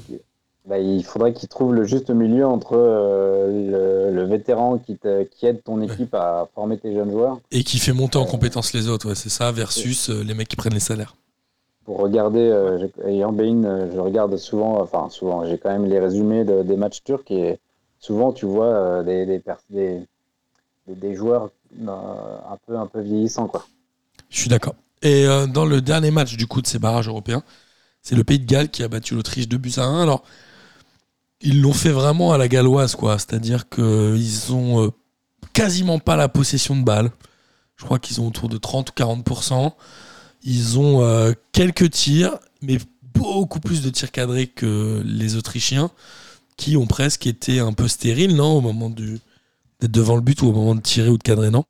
Bah, 0.64 0.78
il 0.78 1.02
faudrait 1.04 1.32
qu'il 1.32 1.48
trouve 1.48 1.74
le 1.74 1.85
juste 1.85 2.11
milieu 2.11 2.46
entre 2.46 2.74
euh, 2.76 4.11
le, 4.11 4.14
le 4.14 4.24
vétéran 4.28 4.78
qui, 4.78 4.96
te- 4.96 5.24
qui 5.24 5.46
aide 5.46 5.62
ton 5.64 5.80
équipe 5.80 6.14
à 6.14 6.48
former 6.54 6.78
tes 6.78 6.94
jeunes 6.94 7.11
joueurs 7.11 7.40
Et 7.50 7.64
qui 7.64 7.78
fait 7.78 7.92
monter 7.92 8.18
en 8.18 8.24
compétence 8.26 8.72
les 8.72 8.88
autres, 8.88 9.08
ouais, 9.08 9.16
c'est 9.16 9.28
ça, 9.28 9.50
versus 9.50 10.08
euh, 10.11 10.22
les 10.22 10.35
mecs 10.35 10.46
qui 10.48 10.54
prennent 10.54 10.74
les 10.74 10.78
salaires. 10.80 11.16
pour 11.85 11.98
regarder. 11.98 12.38
euh, 12.48 12.87
ayant 13.06 13.32
Bein, 13.32 13.64
euh, 13.64 13.90
je 13.92 13.98
regarde 13.98 14.37
souvent, 14.37 14.80
enfin 14.80 15.08
souvent, 15.11 15.44
j'ai 15.44 15.58
quand 15.58 15.70
même 15.70 15.87
les 15.87 15.98
résumés 15.98 16.44
de- 16.44 16.62
des 16.62 16.76
matchs 16.76 17.02
turcs 17.02 17.28
et 17.30 17.58
souvent 17.98 18.32
tu 18.32 18.46
vois 18.46 18.66
euh, 18.66 19.02
des, 19.02 19.42
des, 20.87 21.14
joueurs 21.16 21.50
euh, 21.80 21.88
un, 22.50 22.56
peu, 22.66 22.76
un 22.76 22.87
peu 22.87 23.00
vieillissants. 23.00 23.48
Quoi. 23.48 23.66
Je 24.30 24.38
suis 24.38 24.48
d'accord. 24.48 24.74
Et 25.02 25.26
euh, 25.26 25.46
dans 25.48 25.64
le 25.64 25.80
dernier 25.80 26.12
match 26.12 26.37
du 26.37 26.46
coup 26.46 26.62
de 26.62 26.68
ces 26.68 26.78
barrages 26.78 27.08
européens, 27.08 27.42
c'est 28.02 28.16
le 28.16 28.24
Pays 28.24 28.38
de 28.40 28.46
Galles 28.46 28.68
qui 28.70 28.82
a 28.82 28.88
battu 28.88 29.14
l'Autriche 29.14 29.48
2 29.48 29.56
buts 29.58 29.72
à 29.76 29.84
1. 29.84 30.02
Alors, 30.02 30.22
ils 31.40 31.60
l'ont 31.60 31.72
fait 31.72 31.90
vraiment 31.90 32.32
à 32.32 32.38
la 32.38 32.48
galloise, 32.48 32.94
quoi. 32.94 33.18
C'est-à-dire 33.18 33.68
qu'ils 33.68 34.52
ont 34.52 34.84
euh, 34.84 34.90
quasiment 35.52 35.98
pas 35.98 36.16
la 36.16 36.28
possession 36.28 36.76
de 36.76 36.82
balle. 36.84 37.10
Je 37.76 37.84
crois 37.84 37.98
qu'ils 37.98 38.20
ont 38.20 38.28
autour 38.28 38.48
de 38.48 38.58
30 38.58 38.90
ou 38.90 38.92
40%. 38.92 39.72
Ils 40.44 40.78
ont 40.78 41.02
euh, 41.02 41.32
quelques 41.52 41.90
tirs, 41.90 42.38
mais 42.60 42.78
beaucoup 43.14 43.60
plus 43.60 43.82
de 43.82 43.90
tirs 43.90 44.10
cadrés 44.10 44.46
que 44.46 45.02
les 45.04 45.36
Autrichiens, 45.36 45.90
qui 46.56 46.76
ont 46.76 46.86
presque 46.86 47.26
été 47.26 47.60
un 47.60 47.72
peu 47.72 47.88
stériles, 47.88 48.36
non, 48.36 48.56
au 48.58 48.60
moment 48.60 48.90
du- 48.90 49.20
d'être 49.80 49.90
devant 49.92 50.14
le 50.16 50.20
but 50.22 50.42
ou 50.42 50.48
au 50.48 50.52
moment 50.52 50.74
de 50.74 50.80
tirer 50.80 51.08
ou 51.08 51.18
de 51.18 51.22
cadrer, 51.22 51.50
non? 51.50 51.64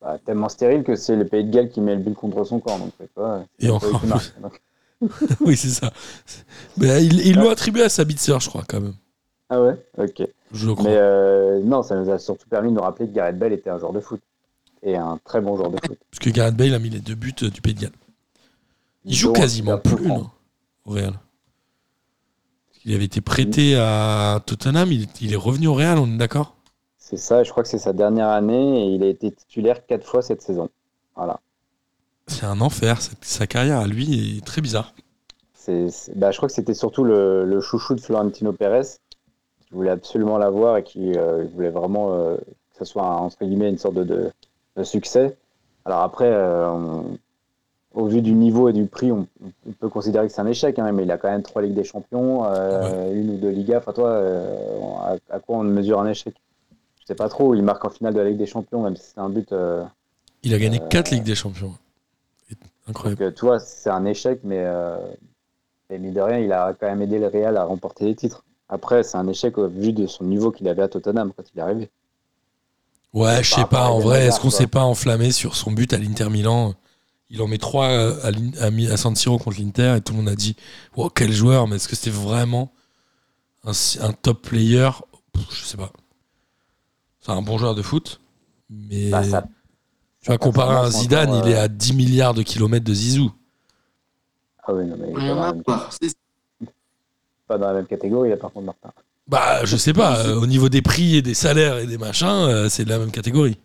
Bah, 0.00 0.18
tellement 0.24 0.48
stérile 0.48 0.84
que 0.84 0.94
c'est 0.96 1.16
le 1.16 1.26
pays 1.26 1.44
de 1.44 1.50
Galles 1.50 1.70
qui 1.70 1.80
met 1.80 1.94
le 1.96 2.02
but 2.02 2.14
contre 2.14 2.44
son 2.44 2.60
camp. 2.60 2.78
Donc, 2.78 2.92
c'est 2.98 3.10
Et 3.58 3.70
encore. 3.70 4.00
Donc- 4.40 4.60
Oui, 5.40 5.56
c'est 5.56 5.68
ça. 5.68 5.92
Mais 6.76 7.04
il 7.04 7.26
il 7.26 7.36
l'ont 7.36 7.50
attribué 7.50 7.82
à 7.82 7.88
Sabitzer, 7.88 8.38
je 8.40 8.48
crois, 8.48 8.64
quand 8.66 8.80
même. 8.80 8.94
Ah 9.48 9.62
ouais? 9.62 9.76
Ok. 9.98 10.22
Je 10.52 10.70
crois. 10.70 10.84
Mais 10.84 10.96
euh, 10.96 11.60
non, 11.62 11.82
ça 11.82 11.96
nous 11.96 12.10
a 12.10 12.18
surtout 12.18 12.48
permis 12.48 12.70
de 12.70 12.74
nous 12.74 12.82
rappeler 12.82 13.06
que 13.06 13.12
Gareth 13.12 13.38
Bale 13.38 13.52
était 13.52 13.70
un 13.70 13.78
joueur 13.78 13.92
de 13.92 14.00
foot. 14.00 14.20
Et 14.82 14.96
un 14.96 15.18
très 15.24 15.40
bon 15.40 15.56
joueur 15.56 15.70
de 15.70 15.78
foot. 15.84 15.98
Parce 16.10 16.18
que 16.20 16.30
Gareth 16.30 16.56
Bale 16.56 16.74
a 16.74 16.78
mis 16.78 16.90
les 16.90 17.00
deux 17.00 17.14
buts 17.14 17.34
euh, 17.42 17.50
du 17.50 17.60
Pays 17.60 17.74
de 17.74 17.80
Galles. 17.80 17.92
Il 19.04 19.14
joue 19.14 19.28
Donc, 19.28 19.36
quasiment 19.36 19.78
plus, 19.78 20.06
non 20.06 20.30
Au 20.84 20.92
Real. 20.92 21.14
Il 22.84 22.94
avait 22.94 23.04
été 23.04 23.20
prêté 23.20 23.76
à 23.76 24.40
Tottenham, 24.46 24.92
il, 24.92 25.08
il 25.20 25.32
est 25.32 25.36
revenu 25.36 25.66
au 25.66 25.74
Real, 25.74 25.98
on 25.98 26.06
est 26.06 26.16
d'accord? 26.16 26.56
C'est 26.98 27.16
ça, 27.16 27.44
je 27.44 27.50
crois 27.50 27.62
que 27.62 27.68
c'est 27.68 27.78
sa 27.78 27.92
dernière 27.92 28.28
année 28.28 28.84
et 28.84 28.94
il 28.94 29.02
a 29.04 29.06
été 29.06 29.30
titulaire 29.30 29.86
quatre 29.86 30.06
fois 30.06 30.22
cette 30.22 30.42
saison. 30.42 30.68
Voilà. 31.14 31.40
C'est 32.28 32.44
un 32.46 32.60
enfer, 32.60 32.98
sa, 33.22 33.46
carrière 33.46 33.78
à 33.78 33.86
lui 33.86 34.38
est 34.38 34.44
très 34.44 34.60
bizarre. 34.60 34.92
Bah, 36.14 36.30
je 36.30 36.36
crois 36.36 36.48
que 36.48 36.54
c'était 36.54 36.74
surtout 36.74 37.04
le, 37.04 37.44
le 37.44 37.60
chouchou 37.60 37.94
de 37.94 38.00
Florentino 38.00 38.52
Pérez 38.52 38.82
qui 39.60 39.74
voulait 39.74 39.90
absolument 39.90 40.38
l'avoir 40.38 40.76
et 40.76 40.84
qui 40.84 41.16
euh, 41.16 41.44
voulait 41.54 41.70
vraiment 41.70 42.12
euh, 42.14 42.36
que 42.36 42.78
ce 42.78 42.84
soit 42.84 43.04
un- 43.04 43.16
entre 43.16 43.44
guillemets 43.44 43.68
une 43.70 43.78
sorte 43.78 43.94
de, 43.94 44.04
de- 44.04 44.30
de 44.76 44.82
succès. 44.84 45.36
Alors 45.84 46.00
après, 46.00 46.26
euh, 46.30 46.68
on- 46.70 47.18
au 47.94 48.06
vu 48.06 48.20
du 48.22 48.32
niveau 48.34 48.68
et 48.68 48.72
du 48.72 48.86
prix, 48.86 49.10
on, 49.10 49.26
on 49.66 49.72
peut 49.72 49.88
considérer 49.88 50.26
que 50.26 50.32
c'est 50.32 50.40
un 50.42 50.46
échec, 50.46 50.78
hein, 50.78 50.92
mais 50.92 51.04
il 51.04 51.10
a 51.10 51.16
quand 51.18 51.30
même 51.30 51.42
trois 51.42 51.62
Ligues 51.62 51.74
des 51.74 51.84
Champions, 51.84 52.44
euh, 52.44 53.12
une 53.14 53.30
ou 53.30 53.36
deux 53.38 53.48
Ligas. 53.50 53.78
Enfin, 53.78 53.92
toi, 53.92 54.20
à, 55.02 55.16
à 55.34 55.38
quoi 55.40 55.56
on 55.58 55.62
mesure 55.64 55.98
un 56.00 56.06
échec? 56.08 56.34
Je 57.00 57.06
sais 57.06 57.14
pas 57.14 57.28
trop. 57.28 57.54
Il 57.54 57.62
marque 57.62 57.84
en 57.84 57.90
finale 57.90 58.12
de 58.14 58.20
la 58.20 58.28
Ligue 58.28 58.38
des 58.38 58.46
Champions, 58.46 58.82
même 58.82 58.96
si 58.96 59.04
c'est 59.14 59.20
un 59.20 59.30
but. 59.30 59.50
Il 60.42 60.52
a 60.54 60.58
gagné 60.58 60.78
4 60.90 61.10
Ligues 61.10 61.24
des 61.24 61.34
Champions. 61.34 61.72
Incroyable. 62.86 63.20
Donc, 63.20 63.28
euh, 63.28 63.34
tu 63.34 63.44
vois, 63.44 63.58
c'est 63.60 63.90
un 63.90 64.04
échec, 64.04 64.40
mais, 64.44 64.62
euh, 64.64 64.98
mais 65.90 65.98
mine 65.98 66.14
de 66.14 66.20
rien, 66.20 66.38
il 66.38 66.52
a 66.52 66.74
quand 66.78 66.86
même 66.86 67.02
aidé 67.02 67.18
le 67.18 67.26
Real 67.28 67.56
à 67.56 67.64
remporter 67.64 68.04
les 68.04 68.14
titres. 68.14 68.44
Après, 68.68 69.02
c'est 69.02 69.16
un 69.16 69.28
échec 69.28 69.58
au 69.58 69.68
vu 69.68 69.92
de 69.92 70.06
son 70.06 70.24
niveau 70.24 70.50
qu'il 70.50 70.68
avait 70.68 70.82
à 70.82 70.88
Tottenham 70.88 71.32
quand 71.36 71.44
il 71.54 71.58
est 71.58 71.62
arrivé. 71.62 71.90
Ouais, 73.12 73.42
je 73.42 73.54
sais 73.54 73.64
pas, 73.64 73.88
en 73.88 73.98
vrai, 74.00 74.26
est-ce 74.26 74.40
qu'on 74.40 74.50
s'est 74.50 74.66
pas 74.66 74.82
enflammé 74.82 75.32
sur 75.32 75.56
son 75.56 75.70
but 75.72 75.92
à 75.92 75.98
l'Inter 75.98 76.28
Milan? 76.28 76.74
Il 77.28 77.42
en 77.42 77.48
met 77.48 77.58
3 77.58 77.86
à, 77.88 78.28
à 78.28 78.96
San 78.96 79.16
Siro 79.16 79.38
contre 79.38 79.58
l'Inter 79.58 79.94
et 79.96 80.00
tout 80.00 80.12
le 80.12 80.18
monde 80.18 80.28
a 80.28 80.36
dit 80.36 80.54
wow, 80.96 81.08
quel 81.10 81.32
joueur, 81.32 81.66
mais 81.66 81.76
est-ce 81.76 81.88
que 81.88 81.96
c'était 81.96 82.10
vraiment 82.10 82.72
un, 83.64 84.12
top 84.12 84.42
player? 84.42 84.90
Je 85.50 85.64
sais 85.64 85.76
pas. 85.76 85.92
C'est 87.20 87.32
un 87.32 87.42
bon 87.42 87.58
joueur 87.58 87.74
de 87.74 87.82
foot, 87.82 88.20
mais 88.70 89.10
Bah, 89.10 89.24
ça- 89.24 89.44
tu 90.26 90.32
vas 90.32 90.38
comparer 90.38 90.74
à 90.74 90.80
un 90.80 90.90
Zidane, 90.90 91.40
il 91.44 91.52
est 91.52 91.54
euh, 91.54 91.62
à 91.62 91.68
10 91.68 91.92
milliards 91.94 92.34
de 92.34 92.42
kilomètres 92.42 92.84
de 92.84 92.92
Zizou. 92.92 93.30
Ah 94.64 94.74
oui, 94.74 94.84
non, 94.84 94.96
mais 94.98 95.12
il 95.16 95.24
est 95.24 95.34
pas 95.36 95.52
dans, 95.52 96.66
pas 97.46 97.58
dans 97.58 97.66
la 97.68 97.74
même 97.74 97.86
catégorie, 97.86 98.30
là, 98.30 98.36
par 98.36 98.50
contre, 98.50 98.66
Martin. 98.66 98.90
Bah, 99.28 99.64
je 99.64 99.76
sais 99.76 99.92
pas, 99.92 100.26
euh, 100.26 100.34
au 100.34 100.48
niveau 100.48 100.68
des 100.68 100.82
prix 100.82 101.14
et 101.14 101.22
des 101.22 101.34
salaires 101.34 101.78
et 101.78 101.86
des 101.86 101.96
machins, 101.96 102.26
euh, 102.26 102.68
c'est 102.68 102.84
de 102.84 102.88
la 102.90 102.98
même 102.98 103.12
catégorie. 103.12 103.56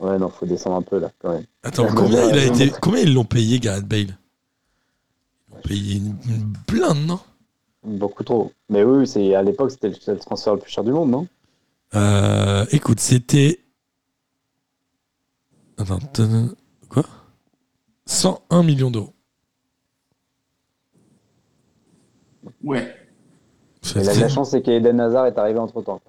Ouais, 0.00 0.18
non, 0.18 0.28
faut 0.28 0.44
descendre 0.44 0.76
un 0.76 0.82
peu, 0.82 0.98
là, 0.98 1.10
quand 1.18 1.32
même. 1.32 1.46
Attends, 1.62 1.86
combien, 1.94 2.28
il 2.28 2.36
a 2.36 2.44
été, 2.44 2.70
combien 2.82 3.00
ils 3.00 3.14
l'ont 3.14 3.24
payé, 3.24 3.58
Gareth 3.58 3.86
Bale? 3.88 4.18
Ils 5.48 5.54
l'ont 5.54 5.60
payé 5.62 5.96
une, 5.96 6.14
une 6.28 6.52
blinde, 6.68 7.06
non? 7.06 7.20
Beaucoup 7.84 8.22
trop. 8.22 8.52
Mais 8.68 8.84
oui, 8.84 9.34
à 9.34 9.40
l'époque, 9.40 9.70
c'était 9.70 9.88
le, 9.88 9.96
le 10.12 10.18
transfert 10.18 10.52
le 10.52 10.60
plus 10.60 10.70
cher 10.70 10.84
du 10.84 10.92
monde, 10.92 11.10
non? 11.10 11.26
Euh, 11.94 12.66
écoute, 12.70 13.00
c'était. 13.00 13.60
Attends, 15.78 15.98
quoi? 16.88 17.04
101 18.06 18.62
millions 18.62 18.90
d'euros. 18.90 19.14
Ouais. 22.62 22.94
Et 23.94 24.02
la, 24.02 24.14
la 24.14 24.28
chance, 24.28 24.50
c'est 24.50 24.62
qu'Eden 24.62 25.00
Hazard 25.00 25.26
est 25.26 25.38
arrivé 25.38 25.58
entre 25.58 25.82
temps. 25.82 26.00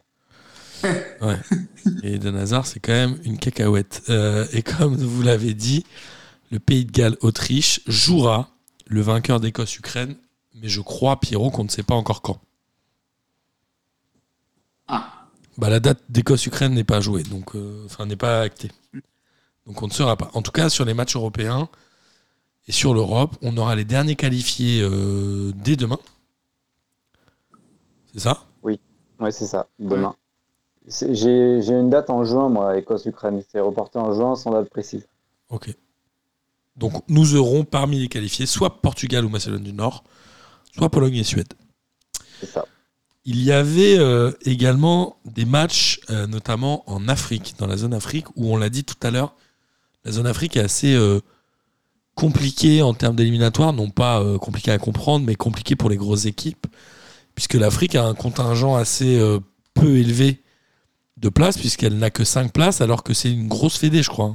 Et 2.03 2.15
Eden 2.15 2.35
Hazard, 2.35 2.65
c'est 2.65 2.79
quand 2.79 2.93
même 2.93 3.17
une 3.23 3.37
cacahuète. 3.37 4.03
Euh, 4.09 4.45
et 4.53 4.61
comme 4.61 4.95
vous 4.95 5.21
l'avez 5.21 5.53
dit, 5.53 5.85
le 6.51 6.59
Pays 6.59 6.85
de 6.85 6.91
Galles-Autriche 6.91 7.81
jouera 7.87 8.49
le 8.85 9.01
vainqueur 9.01 9.39
d'Écosse-Ukraine, 9.39 10.15
mais 10.55 10.67
je 10.67 10.81
crois, 10.81 11.19
Pierrot, 11.19 11.51
qu'on 11.51 11.63
ne 11.63 11.69
sait 11.69 11.83
pas 11.83 11.95
encore 11.95 12.21
quand. 12.21 12.39
Ah. 14.87 15.27
Bah, 15.57 15.69
la 15.69 15.79
date 15.79 16.01
d'Écosse-Ukraine 16.09 16.73
n'est 16.73 16.83
pas 16.83 17.01
jouée, 17.01 17.23
donc 17.23 17.55
euh, 17.55 17.83
enfin 17.85 18.05
n'est 18.05 18.15
pas 18.15 18.41
actée. 18.41 18.71
Donc 19.67 19.81
on 19.81 19.87
ne 19.87 19.91
saura 19.91 20.15
pas. 20.15 20.31
En 20.33 20.41
tout 20.41 20.51
cas, 20.51 20.69
sur 20.69 20.85
les 20.85 20.93
matchs 20.93 21.15
européens 21.15 21.69
et 22.67 22.71
sur 22.71 22.93
l'Europe, 22.93 23.35
on 23.41 23.55
aura 23.57 23.75
les 23.75 23.85
derniers 23.85 24.15
qualifiés 24.15 24.81
euh, 24.81 25.51
dès 25.55 25.75
demain. 25.75 25.99
C'est 28.13 28.19
ça? 28.21 28.43
Ouais, 29.19 29.31
c'est 29.31 29.47
ça, 29.47 29.67
demain. 29.79 30.15
C'est- 30.87 31.15
J'ai, 31.15 31.61
j'ai 31.63 31.73
une 31.73 31.89
date 31.89 32.11
en 32.11 32.23
juin, 32.23 32.49
moi, 32.49 32.77
Écosse-Ukraine. 32.77 33.41
C'est 33.51 33.59
reporté 33.59 33.97
en 33.97 34.13
juin 34.13 34.35
sans 34.35 34.51
date 34.51 34.69
précise. 34.69 35.07
Ok. 35.49 35.73
Donc 36.75 37.03
nous 37.09 37.35
aurons 37.35 37.63
parmi 37.63 37.97
les 37.99 38.07
qualifiés 38.07 38.45
soit 38.45 38.79
Portugal 38.81 39.25
ou 39.25 39.29
Macédoine 39.29 39.63
du 39.63 39.73
Nord, 39.73 40.03
soit 40.71 40.89
Pologne 40.89 41.15
et 41.15 41.23
Suède. 41.23 41.51
C'est 42.39 42.45
ça. 42.45 42.65
Il 43.25 43.41
y 43.43 43.51
avait 43.51 43.97
euh, 43.97 44.31
également 44.45 45.17
des 45.25 45.45
matchs, 45.45 45.99
euh, 46.11 46.27
notamment 46.27 46.83
en 46.89 47.07
Afrique, 47.07 47.55
dans 47.57 47.65
la 47.65 47.75
zone 47.77 47.95
Afrique, 47.95 48.27
où 48.35 48.53
on 48.53 48.57
l'a 48.57 48.69
dit 48.69 48.83
tout 48.83 48.95
à 49.01 49.09
l'heure, 49.09 49.33
la 50.07 50.13
zone 50.13 50.27
Afrique 50.27 50.55
est 50.55 50.61
assez 50.61 50.95
euh, 50.95 51.19
compliquée 52.15 52.81
en 52.81 52.93
termes 52.93 53.17
d'éliminatoires, 53.17 53.73
non 53.73 53.89
pas 53.89 54.21
euh, 54.21 54.37
compliquée 54.37 54.71
à 54.71 54.77
comprendre, 54.77 55.25
mais 55.25 55.35
compliquée 55.35 55.75
pour 55.75 55.89
les 55.89 55.97
grosses 55.97 56.25
équipes, 56.25 56.65
puisque 57.35 57.55
l'Afrique 57.55 57.93
a 57.95 58.05
un 58.05 58.13
contingent 58.13 58.75
assez 58.75 59.19
euh, 59.19 59.39
peu 59.73 59.97
élevé 59.97 60.41
de 61.17 61.27
places, 61.27 61.57
puisqu'elle 61.57 61.97
n'a 61.97 62.09
que 62.09 62.23
5 62.23 62.53
places, 62.53 62.79
alors 62.79 63.03
que 63.03 63.13
c'est 63.13 63.29
une 63.29 63.49
grosse 63.49 63.77
fédé, 63.77 64.01
je 64.01 64.09
crois. 64.09 64.33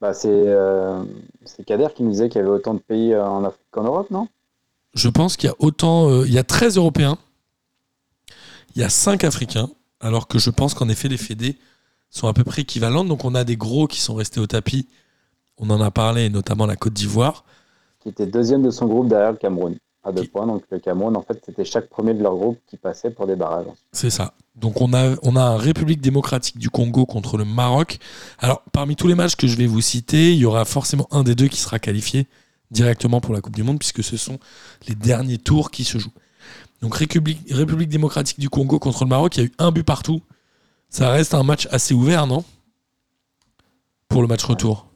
Bah, 0.00 0.14
c'est, 0.14 0.30
euh, 0.30 1.04
c'est 1.44 1.62
Kader 1.62 1.88
qui 1.94 2.02
nous 2.02 2.12
disait 2.12 2.30
qu'il 2.30 2.40
y 2.40 2.44
avait 2.44 2.50
autant 2.50 2.72
de 2.72 2.80
pays 2.80 3.14
en 3.14 3.44
Afrique 3.44 3.66
qu'en 3.70 3.84
Europe, 3.84 4.10
non? 4.10 4.26
Je 4.94 5.10
pense 5.10 5.36
qu'il 5.36 5.50
y 5.50 5.52
a 5.52 5.56
autant. 5.58 6.24
il 6.24 6.32
y 6.32 6.38
a 6.38 6.44
13 6.44 6.78
Européens, 6.78 7.18
il 8.74 8.80
y 8.80 8.84
a 8.84 8.88
5 8.88 9.22
Africains, 9.24 9.68
alors 10.00 10.28
que 10.28 10.38
je 10.38 10.48
pense 10.48 10.72
qu'en 10.72 10.88
effet, 10.88 11.08
les 11.08 11.18
fédés 11.18 11.58
sont 12.16 12.28
à 12.28 12.32
peu 12.32 12.44
près 12.44 12.62
équivalentes. 12.62 13.08
Donc 13.08 13.24
on 13.24 13.34
a 13.34 13.44
des 13.44 13.56
gros 13.56 13.86
qui 13.86 14.00
sont 14.00 14.14
restés 14.14 14.40
au 14.40 14.46
tapis. 14.46 14.86
On 15.58 15.70
en 15.70 15.80
a 15.80 15.90
parlé, 15.90 16.28
notamment 16.28 16.66
la 16.66 16.76
Côte 16.76 16.92
d'Ivoire. 16.94 17.44
Qui 18.02 18.08
était 18.10 18.26
deuxième 18.26 18.62
de 18.62 18.70
son 18.70 18.86
groupe 18.86 19.08
derrière 19.08 19.32
le 19.32 19.36
Cameroun, 19.38 19.76
à 20.04 20.12
deux 20.12 20.22
Qui- 20.22 20.28
points. 20.28 20.46
Donc 20.46 20.62
le 20.70 20.78
Cameroun, 20.78 21.16
en 21.16 21.22
fait, 21.22 21.40
c'était 21.44 21.64
chaque 21.64 21.88
premier 21.88 22.14
de 22.14 22.22
leur 22.22 22.34
groupe 22.36 22.58
qui 22.68 22.76
passait 22.76 23.10
pour 23.10 23.26
des 23.26 23.36
barrages. 23.36 23.66
C'est 23.92 24.10
ça. 24.10 24.34
Donc 24.54 24.80
on 24.80 24.92
a, 24.94 25.16
on 25.22 25.36
a 25.36 25.42
un 25.42 25.56
République 25.56 26.00
démocratique 26.00 26.58
du 26.58 26.70
Congo 26.70 27.04
contre 27.06 27.36
le 27.36 27.44
Maroc. 27.44 27.98
Alors 28.38 28.62
parmi 28.72 28.96
tous 28.96 29.08
les 29.08 29.14
matchs 29.14 29.36
que 29.36 29.46
je 29.46 29.56
vais 29.56 29.66
vous 29.66 29.80
citer, 29.82 30.32
il 30.32 30.38
y 30.38 30.44
aura 30.46 30.64
forcément 30.64 31.06
un 31.10 31.22
des 31.24 31.34
deux 31.34 31.48
qui 31.48 31.60
sera 31.60 31.78
qualifié 31.78 32.26
directement 32.70 33.20
pour 33.20 33.34
la 33.34 33.40
Coupe 33.40 33.54
du 33.54 33.62
Monde, 33.62 33.78
puisque 33.78 34.02
ce 34.02 34.16
sont 34.16 34.38
les 34.88 34.94
derniers 34.94 35.38
tours 35.38 35.70
qui 35.70 35.84
se 35.84 35.98
jouent. 35.98 36.12
Donc 36.80 36.96
République, 36.96 37.40
République 37.50 37.88
démocratique 37.88 38.38
du 38.40 38.48
Congo 38.50 38.78
contre 38.78 39.04
le 39.04 39.10
Maroc, 39.10 39.36
il 39.36 39.40
y 39.40 39.42
a 39.44 39.46
eu 39.46 39.52
un 39.58 39.70
but 39.70 39.84
partout. 39.84 40.20
Ça 40.88 41.10
reste 41.10 41.34
un 41.34 41.42
match 41.42 41.68
assez 41.70 41.94
ouvert, 41.94 42.26
non? 42.26 42.44
Pour 44.08 44.22
le 44.22 44.28
match 44.28 44.44
retour. 44.44 44.86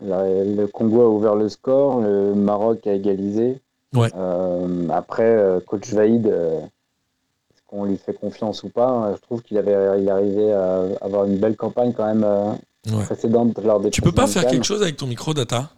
Le 0.00 0.66
Congo 0.66 1.02
a 1.02 1.08
ouvert 1.08 1.34
le 1.34 1.48
score, 1.48 2.00
le 2.00 2.34
Maroc 2.34 2.86
a 2.86 2.92
égalisé. 2.92 3.60
Ouais. 3.94 4.10
Euh, 4.14 4.88
après, 4.90 5.24
euh, 5.24 5.60
coach 5.60 5.88
Vaïd, 5.92 6.26
euh, 6.26 6.60
est-ce 6.60 7.62
qu'on 7.66 7.84
lui 7.84 7.96
fait 7.96 8.12
confiance 8.14 8.62
ou 8.62 8.68
pas? 8.68 9.14
Je 9.16 9.20
trouve 9.22 9.42
qu'il 9.42 9.56
avait, 9.56 10.00
il 10.00 10.08
arrivait 10.08 10.52
à 10.52 10.82
avoir 11.00 11.24
une 11.24 11.38
belle 11.38 11.56
campagne 11.56 11.92
quand 11.92 12.06
même 12.06 12.58
Ouais. 12.86 13.04
précédente 13.04 13.58
lors 13.58 13.80
des 13.80 13.90
Tu 13.90 14.00
peux 14.00 14.12
pas 14.12 14.26
faire 14.26 14.46
quelque 14.46 14.64
chose 14.64 14.82
avec 14.82 14.96
ton 14.96 15.06
micro, 15.06 15.34
Data? 15.34 15.70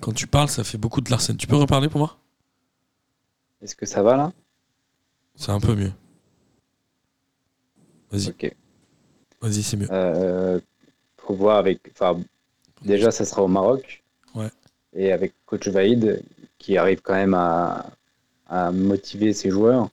Quand 0.00 0.12
tu 0.12 0.26
parles, 0.26 0.48
ça 0.48 0.62
fait 0.62 0.78
beaucoup 0.78 1.00
de 1.00 1.10
Larsen. 1.10 1.36
Tu 1.36 1.46
peux 1.46 1.56
reparler 1.56 1.88
pour 1.88 1.98
moi? 1.98 2.16
Est-ce 3.62 3.74
que 3.74 3.86
ça 3.86 4.02
va 4.02 4.16
là? 4.16 4.32
C'est 5.34 5.50
un 5.50 5.58
peu 5.58 5.74
mieux. 5.74 5.92
Vas-y, 8.14 8.28
Ok. 8.28 8.54
vas-y, 9.40 9.62
c'est 9.62 9.76
mieux. 9.76 9.88
Euh, 9.90 10.60
faut 11.18 11.34
voir 11.34 11.58
avec. 11.58 11.80
Enfin, 11.92 12.20
déjà, 12.82 13.10
ça 13.10 13.24
sera 13.24 13.42
au 13.42 13.48
Maroc. 13.48 14.02
Ouais. 14.34 14.50
Et 14.94 15.12
avec 15.12 15.34
coach 15.46 15.68
Vaïd, 15.68 16.22
qui 16.58 16.76
arrive 16.76 17.00
quand 17.02 17.14
même 17.14 17.34
à, 17.34 17.90
à 18.48 18.70
motiver 18.70 19.32
ses 19.32 19.50
joueurs. 19.50 19.88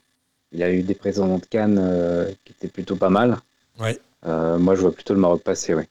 Il 0.51 0.61
a 0.63 0.71
eu 0.71 0.83
des 0.83 0.95
précédents 0.95 1.37
de 1.37 1.45
Cannes 1.45 1.79
euh, 1.81 2.31
qui 2.43 2.51
étaient 2.51 2.67
plutôt 2.67 2.95
pas 2.95 3.09
mal. 3.09 3.37
Ouais. 3.79 3.99
Euh, 4.25 4.59
moi, 4.59 4.75
je 4.75 4.81
vois 4.81 4.91
plutôt 4.93 5.13
le 5.13 5.19
Maroc 5.19 5.41
passer, 5.43 5.73
oui. 5.73 5.83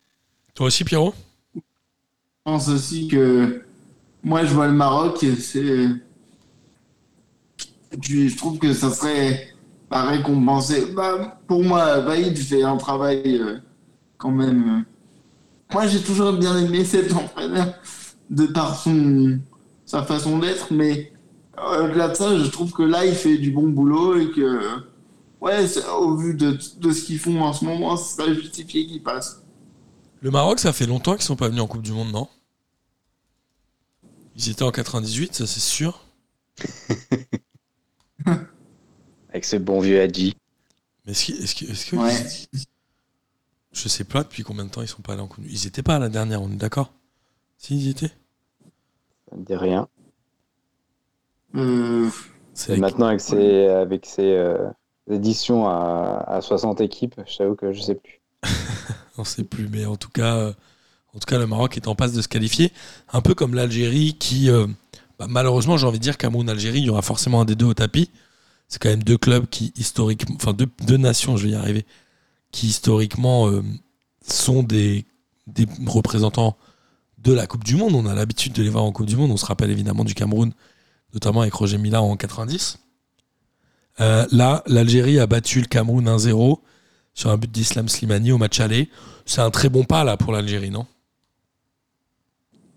Toi 0.54 0.66
aussi, 0.66 0.84
Pierrot? 0.84 1.14
Je 1.54 1.60
pense 2.44 2.68
aussi 2.68 3.08
que 3.08 3.64
moi, 4.22 4.44
je 4.44 4.52
vois 4.54 4.66
le 4.66 4.72
Maroc, 4.74 5.22
et 5.22 5.34
c'est. 5.36 5.86
Je 8.02 8.36
trouve 8.36 8.58
que 8.58 8.72
ça 8.72 8.90
serait 8.90 9.48
pas 9.90 10.04
récompensé. 10.04 10.86
Bah, 10.94 11.38
pour 11.46 11.62
moi, 11.62 12.00
Vaïd 12.00 12.38
fait 12.38 12.62
un 12.62 12.78
travail 12.78 13.36
euh, 13.38 13.58
quand 14.16 14.30
même. 14.30 14.78
euh. 14.78 15.74
Moi, 15.74 15.86
j'ai 15.86 16.00
toujours 16.02 16.32
bien 16.32 16.56
aimé 16.58 16.84
cet 16.84 17.12
entraîneur 17.12 17.74
de 18.30 18.46
par 18.46 18.78
son, 18.80 19.38
sa 19.84 20.02
façon 20.04 20.38
d'être, 20.38 20.72
mais 20.72 21.12
au-delà 21.58 22.08
de 22.08 22.14
ça, 22.14 22.38
je 22.38 22.46
trouve 22.50 22.72
que 22.72 22.82
là, 22.82 23.04
il 23.04 23.14
fait 23.14 23.36
du 23.36 23.50
bon 23.50 23.68
boulot 23.68 24.18
et 24.18 24.30
que, 24.30 24.60
ouais, 25.40 25.66
c'est- 25.66 25.86
au 25.88 26.16
vu 26.16 26.34
de, 26.34 26.56
de 26.78 26.92
ce 26.92 27.02
qu'ils 27.04 27.18
font 27.18 27.40
en 27.42 27.52
ce 27.52 27.64
moment, 27.64 27.96
ce 27.96 28.16
serait 28.16 28.34
justifié 28.34 28.86
qu'il 28.86 29.02
passe. 29.02 29.42
Le 30.22 30.30
Maroc, 30.30 30.58
ça 30.60 30.72
fait 30.72 30.86
longtemps 30.86 31.14
qu'ils 31.14 31.22
sont 31.24 31.36
pas 31.36 31.48
venus 31.48 31.62
en 31.62 31.66
Coupe 31.66 31.82
du 31.82 31.92
Monde, 31.92 32.12
non? 32.12 32.28
Ils 34.36 34.48
étaient 34.50 34.62
en 34.62 34.70
98, 34.70 35.34
ça 35.34 35.46
c'est 35.46 35.60
sûr. 35.60 36.00
Avec 39.30 39.44
ce 39.44 39.56
bon 39.56 39.80
vieux 39.80 40.00
Hadji. 40.00 40.36
Mais 41.06 41.12
est-ce 41.12 41.26
que, 41.32 41.42
est-ce 41.42 41.54
que, 41.54 41.70
est-ce 41.70 41.86
que- 41.90 41.96
Ouais. 41.96 42.12
je 43.72 43.88
sais 43.88 44.04
pas 44.04 44.22
depuis 44.22 44.42
combien 44.42 44.64
de 44.64 44.70
temps 44.70 44.82
ils 44.82 44.88
sont 44.88 45.02
pas 45.02 45.12
allés 45.14 45.22
en 45.22 45.28
Coupe. 45.28 45.44
Ils 45.48 45.66
étaient 45.66 45.82
pas 45.82 45.96
à 45.96 45.98
la 45.98 46.08
dernière, 46.08 46.42
on 46.42 46.50
est 46.50 46.56
d'accord? 46.56 46.92
Si, 47.58 47.76
ils 47.76 47.86
y 47.86 47.90
étaient 47.90 48.12
Ça 49.30 49.36
ne 49.36 49.44
dit 49.44 49.54
rien. 49.54 49.88
Euh, 51.56 52.08
Et 52.68 52.76
maintenant, 52.76 53.06
avec 53.06 53.20
ses, 53.20 53.66
avec 53.66 54.06
ses 54.06 54.22
euh, 54.32 54.68
éditions 55.10 55.66
à, 55.68 56.24
à 56.26 56.40
60 56.40 56.80
équipes, 56.80 57.20
je 57.26 57.36
t'avoue 57.38 57.54
que 57.54 57.72
je 57.72 57.80
sais 57.80 57.94
plus. 57.94 58.20
On 59.18 59.24
sait 59.24 59.44
plus, 59.44 59.68
mais 59.68 59.84
en 59.86 59.96
tout 59.96 60.10
cas, 60.10 60.36
euh, 60.36 60.52
en 61.14 61.18
tout 61.18 61.26
cas, 61.26 61.38
le 61.38 61.46
Maroc 61.46 61.76
est 61.76 61.88
en 61.88 61.94
passe 61.94 62.12
de 62.12 62.22
se 62.22 62.28
qualifier, 62.28 62.72
un 63.12 63.20
peu 63.20 63.34
comme 63.34 63.54
l'Algérie, 63.54 64.16
qui 64.18 64.48
euh, 64.48 64.66
bah, 65.18 65.26
malheureusement, 65.28 65.76
j'ai 65.76 65.86
envie 65.86 65.98
de 65.98 66.02
dire 66.04 66.16
Cameroun-Algérie, 66.18 66.78
il 66.80 66.86
y 66.86 66.90
aura 66.90 67.02
forcément 67.02 67.40
un 67.40 67.44
des 67.44 67.56
deux 67.56 67.66
au 67.66 67.74
tapis. 67.74 68.10
C'est 68.70 68.80
quand 68.80 68.88
même 68.88 69.02
deux 69.02 69.18
clubs 69.18 69.46
qui 69.48 69.72
historiquement, 69.76 70.36
enfin 70.36 70.54
deux, 70.54 70.96
nations, 70.96 71.36
je 71.36 71.44
vais 71.44 71.50
y 71.50 71.54
arriver, 71.56 71.84
qui 72.52 72.68
historiquement 72.68 73.48
euh, 73.48 73.62
sont 74.22 74.62
des, 74.62 75.04
représentants 75.86 76.56
de 77.18 77.32
la 77.32 77.48
Coupe 77.48 77.64
du 77.64 77.74
Monde. 77.74 77.94
On 77.94 78.06
a 78.06 78.14
l'habitude 78.14 78.52
de 78.52 78.62
les 78.62 78.68
voir 78.68 78.84
en 78.84 78.92
Coupe 78.92 79.06
du 79.06 79.16
Monde. 79.16 79.32
On 79.32 79.36
se 79.36 79.44
rappelle 79.44 79.70
évidemment 79.70 80.04
du 80.04 80.14
Cameroun, 80.14 80.52
notamment 81.12 81.40
avec 81.40 81.52
Roger 81.52 81.78
Mila 81.78 82.00
en 82.00 82.16
90. 82.16 82.78
Euh, 84.00 84.24
là, 84.30 84.62
l'Algérie 84.66 85.18
a 85.18 85.26
battu 85.26 85.60
le 85.60 85.66
Cameroun 85.66 86.06
1-0 86.06 86.58
sur 87.12 87.30
un 87.30 87.36
but 87.36 87.50
d'Islam 87.50 87.88
Slimani 87.88 88.30
au 88.30 88.38
match 88.38 88.60
aller. 88.60 88.88
C'est 89.26 89.40
un 89.40 89.50
très 89.50 89.68
bon 89.68 89.82
pas 89.82 90.04
là 90.04 90.16
pour 90.16 90.32
l'Algérie, 90.32 90.70
non? 90.70 90.86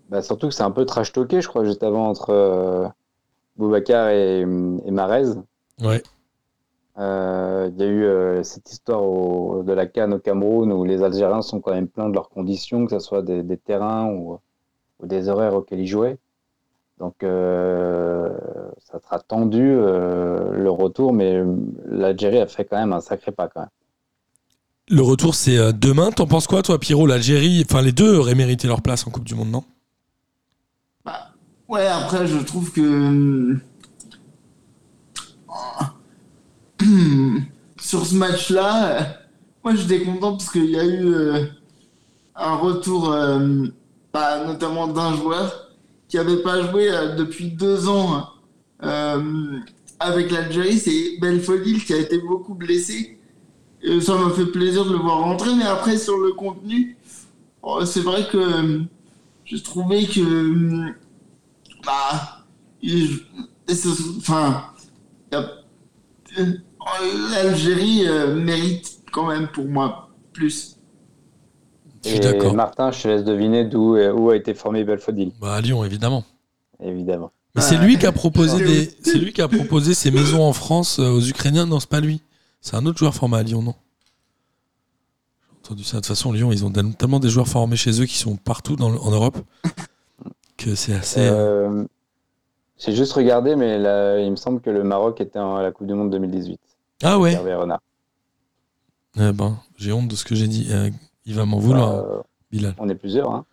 Bah, 0.08 0.22
surtout 0.22 0.48
que 0.48 0.54
c'est 0.54 0.64
un 0.64 0.72
peu 0.72 0.84
trash 0.86 1.12
talké, 1.12 1.40
je 1.40 1.46
crois, 1.46 1.64
juste 1.64 1.84
avant 1.84 2.08
entre 2.08 2.30
euh, 2.30 2.88
Boubacar 3.56 4.08
et 4.08 4.44
Marez. 4.44 5.36
Ouais. 5.80 6.02
Euh, 6.98 7.70
Il 7.74 7.80
y 7.80 7.82
a 7.82 7.86
eu 7.86 8.04
euh, 8.04 8.42
cette 8.42 8.70
histoire 8.70 9.02
au- 9.02 9.62
de 9.62 9.72
la 9.72 9.86
Cannes 9.86 10.14
au 10.14 10.18
Cameroun 10.18 10.72
où 10.72 10.84
les 10.84 11.02
Algériens 11.02 11.42
sont 11.42 11.60
quand 11.60 11.72
même 11.72 11.88
pleins 11.88 12.08
de 12.08 12.14
leurs 12.14 12.28
conditions, 12.28 12.86
que 12.86 12.92
ce 12.92 12.98
soit 13.00 13.22
des, 13.22 13.42
des 13.42 13.56
terrains 13.56 14.06
ou, 14.06 14.38
ou 15.00 15.06
des 15.06 15.28
horaires 15.28 15.54
auxquels 15.54 15.80
ils 15.80 15.86
jouaient. 15.88 16.18
Donc 16.98 17.24
euh, 17.24 18.30
ça 18.78 19.00
sera 19.00 19.18
tendu 19.18 19.74
euh, 19.76 20.52
le 20.52 20.70
retour, 20.70 21.12
mais 21.12 21.42
l'Algérie 21.86 22.38
a 22.38 22.46
fait 22.46 22.64
quand 22.64 22.76
même 22.76 22.92
un 22.92 23.00
sacré 23.00 23.32
pas 23.32 23.48
quand 23.48 23.60
même. 23.62 23.70
Le 24.88 25.02
retour, 25.02 25.34
c'est 25.34 25.56
euh, 25.58 25.72
demain. 25.72 26.12
T'en 26.12 26.26
penses 26.26 26.46
quoi, 26.46 26.62
toi, 26.62 26.78
Pierrot? 26.78 27.06
L'Algérie, 27.06 27.64
enfin, 27.68 27.82
les 27.82 27.90
deux 27.92 28.16
auraient 28.16 28.34
mérité 28.34 28.68
leur 28.68 28.82
place 28.82 29.06
en 29.06 29.10
Coupe 29.10 29.24
du 29.24 29.34
Monde, 29.34 29.50
non? 29.50 29.64
Ouais, 31.68 31.86
après, 31.86 32.26
je 32.26 32.38
trouve 32.38 32.70
que. 32.70 33.56
Hum, 36.82 37.44
Sur 37.78 38.06
ce 38.06 38.14
match-là, 38.14 39.18
moi 39.62 39.74
j'étais 39.74 40.00
content 40.04 40.32
parce 40.32 40.50
qu'il 40.50 40.70
y 40.70 40.78
a 40.78 40.84
eu 40.84 41.06
euh, 41.06 41.46
un 42.36 42.56
retour, 42.56 43.12
euh, 43.12 43.66
bah, 44.12 44.44
notamment 44.46 44.88
d'un 44.88 45.16
joueur 45.16 45.70
qui 46.08 46.16
n'avait 46.16 46.42
pas 46.42 46.62
joué 46.62 46.90
euh, 46.90 47.16
depuis 47.16 47.50
deux 47.50 47.88
ans 47.88 48.30
avec 50.00 50.30
l'Algérie. 50.30 50.78
C'est 50.78 51.18
Belfodil 51.20 51.84
qui 51.84 51.94
a 51.94 51.98
été 51.98 52.18
beaucoup 52.18 52.54
blessé. 52.54 53.18
Ça 54.00 54.16
m'a 54.16 54.30
fait 54.30 54.46
plaisir 54.46 54.84
de 54.86 54.92
le 54.92 54.98
voir 54.98 55.18
rentrer, 55.18 55.54
mais 55.54 55.64
après, 55.64 55.98
sur 55.98 56.16
le 56.18 56.32
contenu, 56.32 56.96
oh, 57.62 57.84
c'est 57.84 58.00
vrai 58.00 58.26
que 58.30 58.80
j'ai 59.44 59.62
trouvé 59.62 60.06
que. 60.06 60.90
bah, 61.84 62.44
enfin, 64.18 64.73
l'Algérie 67.32 68.06
euh, 68.06 68.34
mérite 68.34 69.00
quand 69.12 69.26
même 69.26 69.48
pour 69.48 69.64
moi 69.66 70.08
plus. 70.32 70.76
Je 72.02 72.08
suis 72.10 72.18
Et 72.18 72.20
d'accord. 72.20 72.54
Martin, 72.54 72.90
je 72.90 73.02
te 73.02 73.08
laisse 73.08 73.24
deviner 73.24 73.64
d'où 73.64 73.96
où 73.96 74.30
a 74.30 74.36
été 74.36 74.52
formé 74.54 74.84
Belfodil, 74.84 75.32
Bah, 75.40 75.54
à 75.54 75.60
Lyon, 75.60 75.84
évidemment. 75.84 76.24
évidemment. 76.82 77.30
Mais 77.54 77.62
c'est 77.62 77.76
lui 77.78 77.98
qui 77.98 78.06
a 78.06 78.12
proposé 78.12 78.56
Ouais. 78.56 78.64
des, 78.66 78.90
c'est 79.02 79.18
lui 79.18 79.32
qui 79.32 79.40
a 79.40 79.46
proposé 79.48 79.94
ces 79.94 80.10
maisons 80.10 80.42
en 80.42 80.52
France 80.52 80.98
euh, 80.98 81.08
aux 81.10 81.20
Ukrainiens. 81.20 81.66
Non, 81.66 81.78
c'est 81.78 81.88
pas 81.88 82.00
lui. 82.00 82.20
C'est 82.60 82.74
un 82.76 82.84
autre 82.84 82.98
joueur 82.98 83.14
formé 83.14 83.36
à 83.38 83.42
Lyon, 83.44 83.62
non? 83.62 83.74
J'ai 85.52 85.58
entendu 85.66 85.84
ça. 85.84 85.98
De 85.98 86.00
toute 86.00 86.06
façon, 86.08 86.32
Lyon, 86.32 86.50
ils 86.50 86.64
ont 86.64 86.72
tellement 86.72 87.20
des 87.20 87.28
joueurs 87.30 87.46
formés 87.48 87.76
chez 87.76 88.00
eux 88.02 88.06
qui 88.06 88.16
sont 88.18 88.36
partout 88.36 88.74
dans 88.76 88.90
en 88.96 89.10
Europe 89.12 89.38
que 90.56 90.74
c'est 90.74 90.94
assez. 90.94 91.20
euh, 91.20 91.68
Euh, 91.70 91.84
J'ai 92.78 92.94
juste 92.94 93.12
regardé, 93.12 93.56
mais 93.56 93.78
là, 93.78 94.18
il 94.20 94.30
me 94.30 94.36
semble 94.36 94.60
que 94.60 94.70
le 94.70 94.82
Maroc 94.84 95.20
était 95.20 95.38
à 95.38 95.62
la 95.62 95.70
Coupe 95.72 95.86
du 95.86 95.94
Monde 95.94 96.10
2018. 96.10 96.60
Ah 97.02 97.18
ouais. 97.18 97.32
Hervé 97.32 97.54
Renard. 97.54 97.80
Eh 99.16 99.32
ben, 99.32 99.58
j'ai 99.76 99.92
honte 99.92 100.08
de 100.08 100.16
ce 100.16 100.24
que 100.24 100.34
j'ai 100.34 100.48
dit. 100.48 100.66
Euh, 100.70 100.90
il 101.24 101.34
va 101.34 101.44
m'en 101.44 101.58
vouloir, 101.58 101.94
Euh, 101.94 102.20
Bilal. 102.50 102.74
on 102.78 102.88
est 102.88 102.94
plusieurs. 102.96 103.30
Hein. 103.32 103.44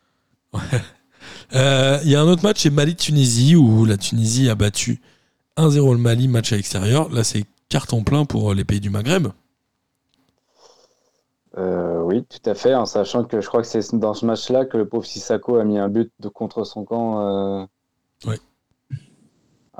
Euh, 1.54 2.00
Il 2.04 2.10
y 2.10 2.16
a 2.16 2.22
un 2.22 2.28
autre 2.28 2.44
match, 2.44 2.62
c'est 2.64 2.70
Mali-Tunisie, 2.72 3.56
où 3.56 3.86
la 3.86 3.98
Tunisie 3.98 4.50
a 4.50 4.56
battu 4.56 5.02
1-0 5.58 5.94
le 5.94 6.00
Mali, 6.00 6.28
match 6.28 6.52
à 6.52 6.56
l'extérieur. 6.56 7.10
Là, 7.12 7.24
c'est 7.24 7.44
carton 7.70 8.04
plein 8.04 8.26
pour 8.26 8.54
les 8.56 8.64
pays 8.66 8.80
du 8.80 8.90
Maghreb. 8.90 9.28
Euh, 11.58 12.02
oui, 12.02 12.24
tout 12.24 12.50
à 12.50 12.56
fait, 12.56 12.74
en 12.74 12.86
sachant 12.86 13.24
que 13.26 13.42
je 13.42 13.48
crois 13.48 13.62
que 13.62 13.68
c'est 13.68 13.94
dans 13.96 14.14
ce 14.14 14.26
match-là 14.26 14.66
que 14.66 14.78
le 14.78 14.88
pauvre 14.88 15.06
Sissako 15.06 15.58
a 15.58 15.64
mis 15.66 15.78
un 15.78 15.90
but 15.90 16.12
de 16.20 16.30
contre 16.30 16.64
son 16.64 16.86
camp. 16.86 17.20
euh. 17.20 17.66
Ouais. 18.26 18.40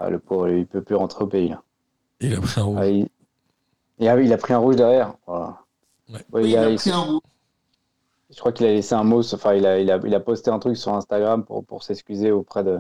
Ah, 0.04 0.10
le 0.10 0.20
pauvre, 0.20 0.50
il 0.50 0.66
peut 0.66 0.82
plus 0.82 0.96
rentrer 0.96 1.24
au 1.24 1.28
pays. 1.28 1.50
Là. 1.50 1.62
Il 2.22 2.34
a 2.36 2.40
pris 2.42 2.60
un 2.60 2.64
rouge. 2.64 2.78
Ah, 2.80 2.88
il... 2.88 3.08
Et 4.00 4.10
ah 4.10 4.16
oui, 4.16 4.26
il 4.26 4.34
a 4.34 4.38
pris 4.38 4.54
un 4.54 4.58
rouge 4.58 4.76
derrière. 4.76 5.14
Voilà. 5.28 5.58
Ouais. 6.10 6.16
Ouais, 6.16 6.26
Oui, 6.34 6.50
il 6.50 6.58
a- 6.58 6.62
il 6.62 6.66
a 6.66 6.70
il- 6.72 6.78
pris 6.78 6.90
un 6.92 7.00
rouge. 7.00 7.22
Je 8.34 8.40
crois 8.40 8.52
qu'il 8.54 8.66
a 8.66 8.70
laissé 8.72 8.96
un 8.96 9.04
mot, 9.04 9.20
enfin, 9.34 9.54
il 9.56 9.66
a, 9.66 9.80
il 9.80 9.92
a, 9.92 10.00
il 10.06 10.16
a 10.16 10.20
posté 10.22 10.50
un 10.50 10.58
truc 10.60 10.78
sur 10.78 10.94
Instagram 10.94 11.44
pour, 11.44 11.66
pour 11.66 11.84
s'excuser 11.84 12.32
auprès 12.32 12.64
de 12.64 12.80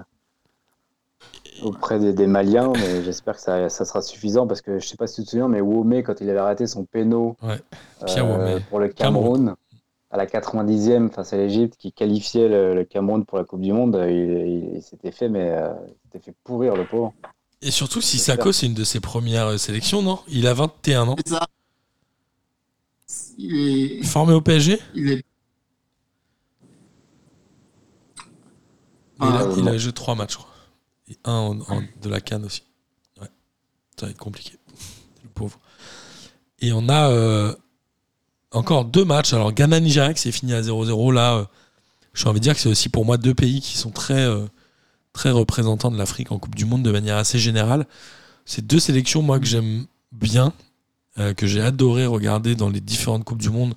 auprès 1.63 1.99
des, 1.99 2.13
des 2.13 2.26
Maliens, 2.28 2.72
mais 2.74 3.01
j'espère 3.03 3.36
que 3.36 3.41
ça, 3.41 3.69
ça 3.69 3.86
sera 3.86 4.01
suffisant 4.01 4.47
parce 4.47 4.61
que 4.61 4.80
je 4.80 4.88
sais 4.88 4.97
pas 4.97 5.07
si 5.07 5.15
tu 5.22 5.24
te 5.26 5.30
souviens, 5.32 5.47
mais 5.47 5.61
Womé, 5.61 6.03
quand 6.03 6.19
il 6.22 6.30
avait 6.30 6.39
raté 6.41 6.65
son 6.67 6.86
péno 6.86 7.36
Ouais, 7.43 7.59
euh, 8.17 8.59
pour 8.69 8.80
le 8.80 8.88
Cameroun, 8.88 9.55
à 10.12 10.18
la 10.18 10.26
90e 10.26 11.09
face 11.09 11.32
à 11.34 11.38
l'Égypte, 11.38 11.76
qui 11.78 11.91
qualifiait 11.93 12.49
le, 12.49 12.76
le 12.76 12.84
Cameroun 12.84 13.26
pour 13.26 13.38
la 13.38 13.43
Coupe 13.45 13.62
du 13.62 13.72
Monde, 13.74 13.97
il, 14.09 14.16
il- 14.16 14.76
il 14.76 14.82
s'était 14.84 15.12
fait, 15.12 15.30
mais 15.30 15.49
euh, 15.51 15.70
il 15.88 15.93
s'était 16.03 16.20
fait 16.32 16.36
pourrir 16.43 16.76
le 16.76 16.86
pauvre. 16.86 17.14
Et 17.62 17.72
surtout, 17.72 18.01
Sissako, 18.01 18.51
c'est 18.51 18.66
une 18.66 18.74
de 18.74 18.84
ses 18.84 18.99
premières 18.99 19.47
euh, 19.47 19.57
sélections, 19.57 20.01
non? 20.01 20.20
Il 20.28 20.47
a 20.47 20.53
21 20.53 21.07
ans. 21.07 21.16
C'est 21.26 21.30
ça. 21.34 21.47
Il 23.38 23.99
est, 23.99 24.03
Formé 24.03 24.34
au 24.34 24.41
PSG 24.41 24.80
il 24.95 25.12
est 25.12 25.24
Mais 29.20 29.28
il, 29.28 29.34
a, 29.36 29.39
Ah, 29.39 29.53
il 29.57 29.68
a 29.68 29.72
bon. 29.72 29.78
joué 29.78 29.91
3 29.91 30.16
matchs, 30.16 30.34
je 30.34 30.38
crois. 30.38 30.49
Et 31.09 31.18
un 31.26 31.34
en- 31.34 31.59
en- 31.62 31.84
de 32.01 32.09
la 32.09 32.22
Cannes 32.22 32.45
aussi. 32.45 32.64
Ouais. 33.22 33.28
Ça 33.99 34.05
va 34.07 34.12
être 34.12 34.18
compliqué. 34.18 34.57
Le 35.24 35.30
pauvre. 35.30 35.59
Et 36.59 36.72
on 36.74 36.88
a 36.89 37.09
euh, 37.12 37.53
encore 38.52 38.86
deux 38.86 39.06
matchs. 39.06 39.34
Alors, 39.34 39.52
Ghana-Nigeria 39.54 40.14
qui 40.14 40.22
s'est 40.22 40.32
fini 40.32 40.54
à 40.54 40.62
0-0. 40.62 41.12
Là, 41.14 41.34
euh, 41.36 41.45
j'ai 42.14 42.28
envie 42.28 42.39
de 42.39 42.43
dire 42.43 42.54
que 42.54 42.60
c'est 42.60 42.70
aussi 42.70 42.89
pour 42.89 43.06
moi 43.06 43.18
deux 43.18 43.34
pays 43.34 43.62
qui 43.62 43.78
sont 43.78 43.91
très, 43.91 44.26
euh, 44.26 44.45
très 45.14 45.32
représentants 45.32 45.91
de 45.91 45.97
l'Afrique 45.97 46.32
en 46.32 46.39
Coupe 46.39 46.56
du 46.56 46.66
Monde 46.66 46.84
de 46.84 46.91
manière 46.91 47.18
assez 47.18 47.39
générale. 47.39 47.86
C'est 48.45 48.66
deux 48.66 48.80
sélections, 48.80 49.22
moi, 49.22 49.39
que 49.39 49.45
j'aime 49.45 49.86
bien, 50.12 50.54
euh, 51.20 51.34
que 51.34 51.47
j'ai 51.47 51.62
adoré 51.62 52.06
regarder 52.06 52.56
dans 52.56 52.70
les 52.70 52.82
différentes 52.82 53.24
Coupes 53.24 53.41
du 53.41 53.49
Monde 53.49 53.74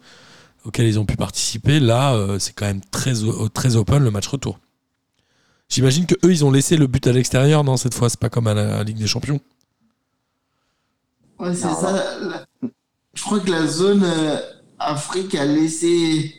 auxquelles 0.65 0.87
ils 0.87 0.99
ont 0.99 1.05
pu 1.07 1.17
participer. 1.17 1.79
Là, 1.79 2.15
euh, 2.15 2.39
c'est 2.39 2.53
quand 2.55 2.67
même 2.67 2.81
très, 2.91 3.25
open 3.77 4.03
le 4.03 4.11
match 4.11 4.27
retour. 4.27 4.59
J'imagine 5.69 6.07
que 6.07 6.15
eux, 6.25 6.31
ils 6.33 6.45
ont 6.45 6.51
laissé 6.51 6.77
le 6.77 6.87
but 6.87 7.07
à 7.07 7.13
l'extérieur, 7.13 7.65
non 7.65 7.77
Cette 7.77 7.95
fois, 7.95 8.09
c'est 8.09 8.19
pas 8.21 8.29
comme 8.31 8.47
à 8.47 8.55
la 8.55 8.83
Ligue 8.85 8.99
des 8.99 9.07
Champions. 9.07 9.41
Ouais, 11.39 11.55
c'est 11.55 11.63
ça. 11.63 11.93
la- 12.21 12.47
Je 13.15 13.23
crois 13.23 13.41
que 13.41 13.51
la 13.51 13.67
zone 13.67 14.05
Afrique 14.87 15.35
a 15.35 15.45
laissé 15.45 16.35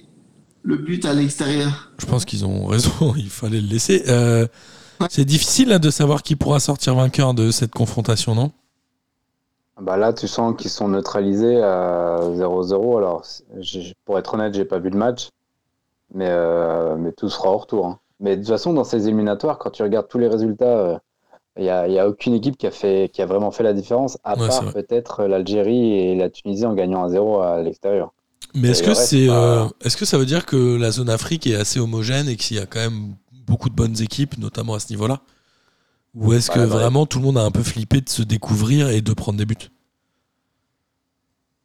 le 0.63 0.77
but 0.77 1.05
à 1.05 1.13
l'extérieur. 1.13 1.91
Je 1.97 2.05
pense 2.05 2.25
qu'ils 2.25 2.45
ont 2.45 2.65
raison, 2.65 2.91
il 3.17 3.29
fallait 3.29 3.61
le 3.61 3.67
laisser. 3.67 4.03
Euh, 4.07 4.47
Ouais. 5.01 5.07
c'est 5.09 5.25
difficile 5.25 5.67
là, 5.67 5.77
de 5.77 5.89
savoir 5.89 6.23
qui 6.23 6.37
pourra 6.37 6.61
sortir 6.61 6.95
vainqueur 6.95 7.33
de 7.33 7.51
cette 7.51 7.71
confrontation, 7.73 8.33
non? 8.33 8.51
Bah 9.81 9.97
là, 9.97 10.13
tu 10.13 10.25
sens 10.25 10.55
qu'ils 10.57 10.69
sont 10.71 10.87
neutralisés 10.87 11.61
à 11.61 12.19
0-0. 12.31 12.97
Alors, 12.97 13.23
pour 14.05 14.17
être 14.17 14.33
honnête, 14.35 14.53
j'ai 14.53 14.63
pas 14.63 14.79
vu 14.79 14.89
le 14.89 14.97
match, 14.97 15.27
mais, 16.13 16.29
euh, 16.29 16.95
mais 16.97 17.11
tout 17.11 17.27
sera 17.27 17.51
au 17.51 17.57
retour. 17.57 17.85
hein. 17.87 17.99
Mais 18.21 18.37
de 18.37 18.41
toute 18.41 18.51
façon, 18.51 18.71
dans 18.71 18.85
ces 18.85 19.09
éliminatoires, 19.09 19.57
quand 19.59 19.69
tu 19.71 19.83
regardes 19.83 20.07
tous 20.07 20.17
les 20.17 20.29
résultats, 20.29 21.01
il 21.57 21.63
n'y 21.63 21.69
a, 21.69 21.89
y 21.89 21.99
a 21.99 22.07
aucune 22.07 22.33
équipe 22.33 22.55
qui 22.55 22.65
a, 22.65 22.71
fait, 22.71 23.09
qui 23.11 23.21
a 23.21 23.25
vraiment 23.25 23.51
fait 23.51 23.63
la 23.63 23.73
différence, 23.73 24.17
à 24.23 24.37
Ouais, 24.39 24.47
part 24.47 24.71
peut-être 24.71 25.25
l'Algérie 25.25 25.91
et 25.91 26.15
la 26.15 26.29
Tunisie 26.29 26.65
en 26.65 26.73
gagnant 26.73 27.03
à 27.03 27.09
0 27.09 27.41
à 27.41 27.61
l'extérieur. 27.61 28.13
Mais 28.53 28.69
est-ce 28.69 28.83
que, 28.83 28.93
c'est, 28.93 29.27
euh, 29.29 29.65
est-ce 29.81 29.97
que 29.97 30.05
ça 30.05 30.17
veut 30.17 30.25
dire 30.25 30.45
que 30.45 30.77
la 30.77 30.91
zone 30.91 31.09
Afrique 31.09 31.45
est 31.45 31.55
assez 31.55 31.79
homogène 31.79 32.29
et 32.29 32.38
qu'il 32.38 32.55
y 32.57 32.59
a 32.59 32.65
quand 32.65 32.79
même 32.79 33.15
beaucoup 33.47 33.69
de 33.69 33.75
bonnes 33.75 34.01
équipes, 34.01 34.38
notamment 34.38 34.75
à 34.75 34.79
ce 34.79 34.91
niveau-là? 34.91 35.21
Ou 36.15 36.33
est-ce 36.33 36.49
que 36.49 36.59
Bah, 36.59 36.65
vraiment 36.65 37.05
tout 37.05 37.19
le 37.19 37.25
monde 37.25 37.38
a 37.38 37.43
un 37.43 37.51
peu 37.51 37.63
flippé 37.63 37.99
de 38.01 38.09
se 38.09 38.23
découvrir 38.23 38.89
et 38.89 39.01
de 39.01 39.13
prendre 39.13 39.38
des 39.38 39.45
buts? 39.45 39.55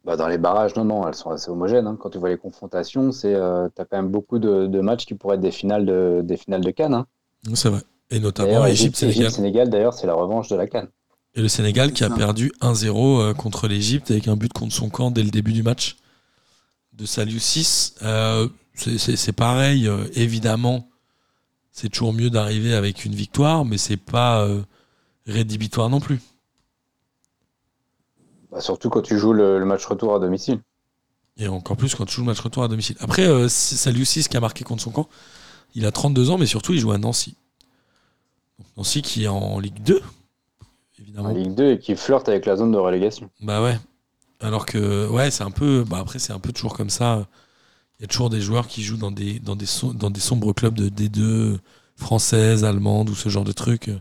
Bah, 0.03 0.17
dans 0.17 0.27
les 0.27 0.37
barrages, 0.39 0.75
non, 0.75 0.83
non, 0.83 1.07
elles 1.07 1.13
sont 1.15 1.29
assez 1.29 1.49
homogènes. 1.49 1.85
hein. 1.87 1.95
Quand 1.99 2.09
tu 2.09 2.17
vois 2.17 2.29
les 2.29 2.37
confrontations, 2.37 3.11
c'est, 3.11 3.35
euh, 3.35 3.69
tu 3.75 3.81
as 3.81 3.85
quand 3.85 3.97
même 3.97 4.09
beaucoup 4.09 4.39
de, 4.39 4.65
de 4.67 4.81
matchs 4.81 5.05
qui 5.05 5.13
pourraient 5.13 5.35
être 5.35 5.41
des 5.41 5.51
finales 5.51 5.85
de, 5.85 6.21
des 6.23 6.37
finales 6.37 6.61
de 6.61 6.71
Cannes. 6.71 6.93
hein. 6.95 7.05
C'est 7.53 7.69
vrai. 7.69 7.81
Et 8.09 8.19
notamment 8.19 8.47
D'ailleurs, 8.49 8.67
Égypte, 8.67 8.95
Sénégal. 8.97 9.21
Égypte, 9.21 9.35
Sénégal, 9.37 9.69
d'ailleurs, 9.69 9.93
c'est 9.93 10.07
la 10.07 10.15
revanche 10.15 10.49
de 10.49 10.55
la 10.55 10.67
Cannes. 10.67 10.89
Et 11.35 11.41
le 11.41 11.47
Sénégal 11.47 11.93
qui 11.93 12.03
a 12.03 12.09
perdu 12.09 12.51
1-0 12.61 13.21
euh, 13.21 13.33
contre 13.33 13.67
l'Égypte 13.67 14.11
avec 14.11 14.27
un 14.27 14.35
but 14.35 14.51
contre 14.51 14.73
son 14.73 14.89
camp 14.89 15.11
dès 15.11 15.23
le 15.23 15.29
début 15.29 15.53
du 15.53 15.63
match 15.63 15.95
de 17.01 17.39
6. 17.39 17.95
Euh, 18.03 18.47
c'est- 18.75 19.31
pareil, 19.33 19.87
euh, 19.87 20.05
évidemment, 20.13 20.87
c'est 21.71 21.89
toujours 21.89 22.13
mieux 22.13 22.29
d'arriver 22.29 22.73
avec 22.73 23.05
une 23.05 23.15
victoire, 23.15 23.65
mais 23.65 23.77
c'est 23.77 23.97
pas 23.97 24.41
euh, 24.45 24.61
rédhibitoire 25.25 25.89
non 25.89 25.99
plus. 25.99 26.19
Bah, 28.51 28.59
surtout 28.61 28.89
quand 28.89 29.01
tu 29.01 29.17
joues 29.17 29.33
le, 29.33 29.59
le 29.59 29.65
match 29.65 29.85
retour 29.85 30.13
à 30.15 30.19
domicile. 30.19 30.59
Et 31.37 31.47
encore 31.47 31.77
plus 31.77 31.95
quand 31.95 32.05
tu 32.05 32.15
joues 32.15 32.21
le 32.21 32.27
match 32.27 32.39
retour 32.41 32.63
à 32.63 32.67
domicile. 32.67 32.97
Après, 32.99 33.25
euh, 33.25 33.47
c'est 33.47 33.75
Saliou 33.77 34.03
6 34.05 34.27
qui 34.27 34.37
a 34.37 34.39
marqué 34.41 34.63
contre 34.63 34.83
son 34.83 34.91
camp, 34.91 35.07
il 35.75 35.85
a 35.85 35.91
32 35.91 36.29
ans, 36.29 36.37
mais 36.37 36.45
surtout 36.45 36.73
il 36.73 36.79
joue 36.79 36.91
à 36.91 36.97
Nancy. 36.97 37.35
Donc, 38.59 38.67
Nancy 38.77 39.01
qui 39.01 39.23
est 39.23 39.27
en 39.27 39.59
Ligue 39.59 39.81
2, 39.81 40.01
évidemment. 40.99 41.29
En 41.29 41.33
Ligue 41.33 41.55
2 41.55 41.71
et 41.71 41.79
qui 41.79 41.95
flirte 41.95 42.27
avec 42.27 42.45
la 42.45 42.57
zone 42.57 42.71
de 42.73 42.77
relégation. 42.77 43.29
Bah 43.39 43.63
ouais. 43.63 43.79
Alors 44.41 44.65
que, 44.65 45.07
ouais, 45.07 45.31
c'est 45.31 45.43
un 45.43 45.51
peu. 45.51 45.85
Bah 45.87 45.99
après, 45.99 46.19
c'est 46.19 46.33
un 46.33 46.39
peu 46.39 46.51
toujours 46.51 46.75
comme 46.75 46.89
ça. 46.89 47.27
Il 47.99 48.03
y 48.03 48.05
a 48.05 48.07
toujours 48.07 48.29
des 48.29 48.41
joueurs 48.41 48.67
qui 48.67 48.83
jouent 48.83 48.97
dans 48.97 49.11
des, 49.11 49.39
dans 49.39 49.55
des, 49.55 49.67
dans 49.93 50.09
des 50.09 50.19
sombres 50.19 50.53
clubs 50.53 50.73
de 50.73 50.89
D2 50.89 51.59
françaises, 51.95 52.63
allemandes 52.63 53.09
ou 53.09 53.15
ce 53.15 53.29
genre 53.29 53.43
de 53.43 53.51
trucs. 53.51 53.91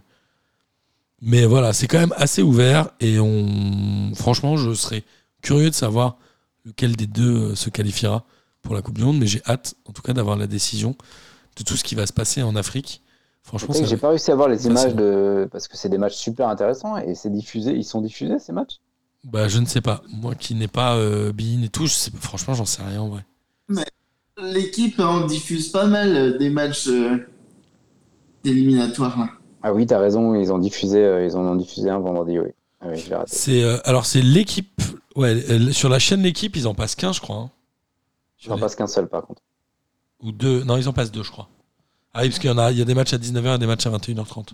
Mais 1.21 1.45
voilà, 1.45 1.73
c'est 1.75 1.87
quand 1.87 1.99
même 1.99 2.15
assez 2.17 2.43
ouvert 2.43 2.91
et 3.01 3.21
on. 3.21 4.13
Franchement, 4.15 4.57
je 4.57 4.73
serais 4.73 5.05
curieux 5.43 5.69
de 5.71 5.75
savoir 5.75 6.17
lequel 6.65 6.97
des 6.97 7.07
deux 7.07 7.51
euh, 7.51 7.55
se 7.55 7.71
qualifiera 7.71 8.25
pour 8.63 8.75
la 8.75 8.83
Coupe 8.83 8.97
du 8.99 9.05
Monde, 9.05 9.19
mais 9.19 9.27
j'ai 9.27 9.43
hâte, 9.47 9.75
en 9.87 9.93
tout 9.93 10.03
cas, 10.03 10.13
d'avoir 10.13 10.37
la 10.37 10.47
décision 10.47 10.95
de 11.57 11.65
tout 11.65 11.77
ce 11.77 11.85
qui 11.85 11.95
va 11.95 12.07
se 12.07 12.13
passer 12.13 12.43
en 12.43 12.57
Afrique. 12.57 13.03
Franchement, 13.43 13.75
J'ai 13.83 13.97
pas 13.97 14.11
réussi 14.11 14.31
à 14.31 14.35
voir 14.35 14.49
les 14.49 14.67
images 14.67 14.95
de. 14.95 15.49
Parce 15.51 15.67
que 15.69 15.77
c'est 15.77 15.89
des 15.89 15.99
matchs 15.99 16.17
super 16.17 16.49
intéressants 16.49 16.97
et 16.97 17.15
c'est 17.15 17.31
diffusé. 17.31 17.73
Ils 17.73 17.85
sont 17.85 18.01
diffusés 18.01 18.39
ces 18.39 18.53
matchs? 18.53 18.81
Bah, 19.25 19.49
je 19.49 19.59
ne 19.59 19.67
sais 19.67 19.81
pas. 19.81 20.03
Moi 20.09 20.35
qui 20.35 20.55
n'ai 20.55 20.69
pas 20.69 20.97
euh, 20.97 21.33
Bein 21.33 21.63
et 21.63 21.69
tout, 21.69 21.87
je 21.87 21.93
sais 21.93 22.11
pas- 22.11 22.19
franchement, 22.19 22.55
j'en 22.55 22.65
sais 22.65 22.83
rien 22.83 23.01
en 23.03 23.09
vrai. 23.09 23.25
L'équipe 24.43 24.99
en 25.01 25.27
diffuse 25.27 25.69
pas 25.69 25.87
mal 25.87 26.17
euh, 26.17 26.39
des 26.39 26.49
matchs 26.49 26.89
euh, 26.89 27.19
d'éliminatoires. 28.45 29.19
là. 29.19 29.29
Ah 29.63 29.75
oui, 29.75 29.87
t'as 29.87 29.99
raison. 29.99 30.35
Ils 30.35 30.53
ont 30.53 30.59
diffusé, 30.59 30.99
euh, 30.99 31.27
ils 31.27 31.37
en 31.37 31.41
ont 31.47 31.57
diffusé 31.57 31.91
un 31.91 31.99
vendredi, 31.99 32.39
oui. 32.39 32.49
Ah 32.81 32.87
oui, 32.89 32.99
je 32.99 33.11
l'ai 33.11 33.17
raté. 33.17 33.31
C'est 33.35 33.63
euh, 33.63 33.77
alors 33.85 34.07
c'est 34.07 34.23
l'équipe. 34.23 34.81
Ouais, 35.17 35.73
sur 35.73 35.89
la 35.91 35.99
chaîne 35.99 36.23
l'équipe, 36.23 36.57
ils 36.57 36.67
en 36.67 36.75
passent 36.75 36.95
15, 36.95 37.17
je 37.17 37.21
crois. 37.21 37.37
hein. 37.37 37.51
Sur 38.39 38.51
J'en 38.53 38.55
les- 38.57 38.61
passe 38.63 38.77
qu'un 38.77 38.87
seul 38.87 39.09
par 39.09 39.27
contre. 39.27 39.43
Ou 40.23 40.33
deux. 40.33 40.65
Non, 40.65 40.77
ils 40.79 40.89
en 40.89 40.93
passent 40.95 41.11
deux, 41.13 41.23
je 41.23 41.31
crois. 41.31 41.49
Ah 42.15 42.23
oui, 42.23 42.29
parce 42.29 42.39
qu'il 42.39 42.49
y 42.51 42.53
en 42.53 42.59
a, 42.59 42.71
il 42.73 42.79
y 42.79 42.83
a 42.83 42.85
des 42.87 42.95
matchs 42.95 43.13
à 43.13 43.19
19h 43.19 43.57
et 43.57 43.59
des 43.59 43.67
matchs 43.67 43.87
à 43.87 43.91
21h30. 43.91 44.53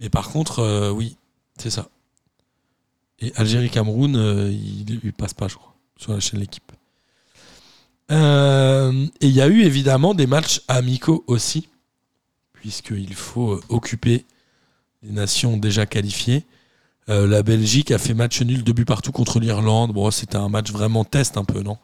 Mais 0.00 0.08
par 0.10 0.30
contre, 0.30 0.58
euh, 0.60 0.90
oui, 0.90 1.16
c'est 1.58 1.70
ça. 1.70 1.86
Et 3.20 3.32
Algérie-Cameroun, 3.36 4.14
euh, 4.16 4.50
il, 4.50 5.00
il 5.02 5.12
passe 5.12 5.32
pas, 5.34 5.48
je 5.48 5.54
crois, 5.56 5.74
sur 5.96 6.12
la 6.12 6.20
chaîne 6.20 6.40
l'équipe. 6.40 6.70
Euh, 8.12 9.06
et 9.20 9.26
il 9.26 9.32
y 9.32 9.40
a 9.40 9.48
eu 9.48 9.62
évidemment 9.62 10.14
des 10.14 10.26
matchs 10.26 10.60
amicaux 10.68 11.24
aussi, 11.26 11.68
puisqu'il 12.52 13.14
faut 13.14 13.60
occuper 13.68 14.24
les 15.02 15.10
nations 15.10 15.56
déjà 15.56 15.86
qualifiées. 15.86 16.44
Euh, 17.08 17.26
la 17.26 17.42
Belgique 17.42 17.90
a 17.90 17.98
fait 17.98 18.14
match 18.14 18.42
nul, 18.42 18.62
deux 18.64 18.72
buts 18.72 18.84
partout 18.84 19.12
contre 19.12 19.40
l'Irlande. 19.40 19.92
Bon, 19.92 20.10
c'était 20.10 20.36
un 20.36 20.48
match 20.48 20.70
vraiment 20.70 21.04
test 21.04 21.36
un 21.36 21.44
peu, 21.44 21.62
non? 21.62 21.78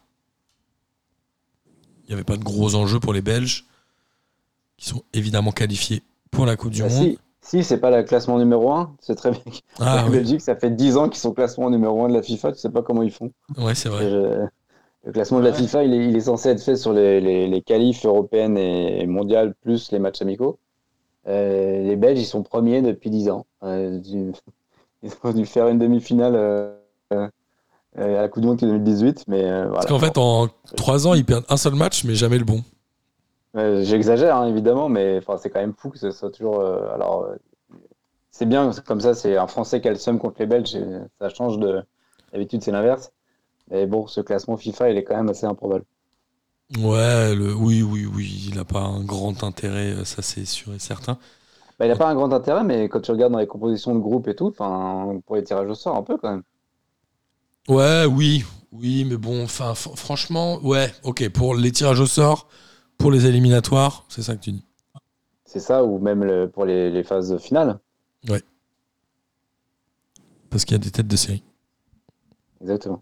Il 2.05 2.09
n'y 2.09 2.15
avait 2.15 2.25
pas 2.25 2.37
de 2.37 2.45
gros 2.45 2.75
enjeux 2.75 3.01
pour 3.01 3.13
les 3.13 3.23
Belges, 3.23 3.65
qui 4.77 4.87
sont 4.89 5.03
évidemment 5.13 5.53
qualifiés 5.53 6.03
pour 6.31 6.45
la 6.45 6.57
Coupe 6.57 6.73
du 6.73 6.83
Bah, 6.83 6.89
Monde. 6.89 7.11
si, 7.13 7.19
si 7.43 7.63
c'est 7.65 7.79
pas 7.79 7.91
le 7.91 8.03
classement 8.05 8.39
numéro 8.39 8.73
1, 8.73 8.95
c'est 9.01 9.15
très 9.17 9.31
bien. 9.33 9.41
Ah 9.81 9.97
la 9.97 10.05
oui, 10.07 10.13
Belgique, 10.13 10.41
ça 10.41 10.57
fait 10.57 10.71
10 10.71 10.97
ans 10.97 11.09
qu'ils 11.09 11.21
sont 11.21 11.33
classement 11.33 11.69
numéro 11.71 12.05
1 12.05 12.09
de 12.09 12.15
la 12.15 12.23
FIFA. 12.23 12.53
Tu 12.53 12.59
sais 12.59 12.71
pas 12.71 12.83
comment 12.83 13.03
ils 13.03 13.11
font. 13.11 13.31
ouais, 13.59 13.75
c'est 13.75 13.89
vrai. 13.89 14.09
Je- 14.09 14.47
Le 15.05 15.13
classement 15.13 15.41
de 15.41 15.45
la 15.45 15.51
Ouais. 15.51 15.57
FIFA, 15.57 15.83
il 15.85 15.95
est, 15.95 16.07
il 16.09 16.17
est 16.17 16.21
censé 16.21 16.49
être 16.51 16.63
fait 16.63 16.77
sur 16.77 16.93
les, 16.93 17.21
les, 17.21 17.49
les 17.49 17.61
qualifs 17.63 18.07
européennes 18.07 18.57
et 18.57 19.05
mondiales 19.07 19.53
plus 19.61 19.91
les 19.91 19.99
matchs 19.99 20.23
amicaux. 20.23 20.59
Euh, 21.27 21.83
les 21.83 21.97
Belges, 21.97 22.21
ils 22.21 22.25
sont 22.27 22.43
premiers 22.45 22.83
depuis 22.83 23.11
10 23.11 23.29
ans. 23.29 23.45
Euh, 23.65 23.99
du- 23.99 24.33
ils 25.03 25.11
ont 25.25 25.33
dû 25.33 25.45
faire 25.45 25.67
une 25.69 25.79
demi-finale 25.81 26.35
euh, 26.37 26.75
à 27.97 28.07
la 28.07 28.29
Coupe 28.29 28.43
du 28.43 28.49
Monde 28.49 28.63
en 28.63 28.67
2018, 28.69 29.25
mais 29.29 29.43
voilà. 29.43 29.71
Parce 29.73 29.87
qu'en 29.87 29.99
fait, 29.99 30.17
en 30.19 30.49
trois 30.77 31.07
ans, 31.09 31.15
ils 31.15 31.25
perdent 31.25 31.45
un 31.49 31.57
seul 31.57 31.75
match, 31.75 32.05
mais 32.05 32.15
jamais 32.15 32.39
le 32.39 32.45
bon. 32.45 32.63
J'exagère 33.55 34.37
hein, 34.37 34.47
évidemment, 34.49 34.89
mais 34.89 35.19
enfin, 35.19 35.37
c'est 35.37 35.51
quand 35.51 35.61
même 35.61 35.75
fou 35.75 35.91
que 35.91 35.99
ce 35.99 36.11
soit 36.11 36.31
toujours. 36.31 36.61
euh, 36.61 36.93
alors, 36.95 37.25
euh, 37.25 37.37
c'est 38.31 38.47
bien 38.47 38.71
comme 38.87 39.01
ça, 39.01 39.15
c'est 39.15 39.37
un 39.37 39.47
Français 39.47 39.81
qui 39.81 39.89
a 39.89 39.91
le 39.91 39.99
seum 39.99 40.19
contre 40.19 40.37
les 40.39 40.47
Belges, 40.47 40.75
et 40.75 40.85
ça 41.21 41.29
change 41.29 41.59
de. 41.59 41.83
D'habitude, 42.33 42.63
c'est 42.63 42.73
l'inverse. 42.73 43.13
Mais 43.71 43.87
bon, 43.87 44.07
ce 44.07 44.23
classement 44.23 44.57
FIFA, 44.57 44.91
il 44.91 44.97
est 44.97 45.05
quand 45.05 45.17
même 45.17 45.29
assez 45.29 45.45
improbable. 45.45 45.85
Ouais, 46.79 47.35
le, 47.35 47.55
oui, 47.55 47.83
oui, 47.83 48.07
oui, 48.07 48.49
il 48.49 48.57
n'a 48.57 48.65
pas 48.65 48.81
un 48.81 49.05
grand 49.05 49.45
intérêt, 49.45 49.93
euh, 49.93 50.05
ça 50.07 50.23
c'est 50.23 50.47
sûr 50.47 50.73
et 50.73 50.79
certain. 50.79 51.19
Bah, 51.79 51.85
il 51.85 51.89
n'a 51.89 51.97
pas 51.97 52.09
un 52.09 52.15
grand 52.15 52.33
intérêt, 52.33 52.65
mais 52.65 52.89
quand 52.89 53.01
tu 53.01 53.11
regardes 53.11 53.33
dans 53.33 53.39
les 53.39 53.47
compositions 53.47 53.95
de 53.95 54.01
groupe 54.01 54.29
et 54.29 54.35
tout, 54.35 54.53
pour 54.53 55.37
les 55.37 55.45
tirages 55.45 55.69
au 55.69 55.75
sort, 55.75 55.97
un 55.97 56.03
peu 56.03 56.17
quand 56.17 56.31
même. 56.31 56.43
Ouais, 57.69 58.07
oui, 58.07 58.45
oui, 58.73 59.05
mais 59.05 59.19
bon, 59.19 59.45
enfin, 59.45 59.75
franchement, 59.75 60.59
ouais, 60.63 60.91
ok, 61.05 61.29
pour 61.29 61.55
les 61.55 61.71
tirages 61.71 62.01
au 62.01 62.07
sort, 62.07 62.49
pour 63.03 63.11
les 63.11 63.27
éliminatoires, 63.27 64.05
c'est 64.09 64.23
ça 64.23 64.37
que 64.37 64.41
tu 64.43 64.53
dis. 64.53 64.65
C'est 65.45 65.61
ça, 65.61 65.85
ou 65.85 65.99
même 65.99 66.25
le- 66.25 66.49
pour 66.49 66.65
les, 66.65 66.91
les 66.91 67.03
phases 67.05 67.37
finales. 67.39 67.79
Parce 70.51 70.65
qu'il 70.65 70.73
y 70.75 70.77
a 70.77 70.79
des 70.79 70.91
têtes 70.91 71.09
de 71.09 71.17
série. 71.17 71.43
Exactement. 72.61 73.01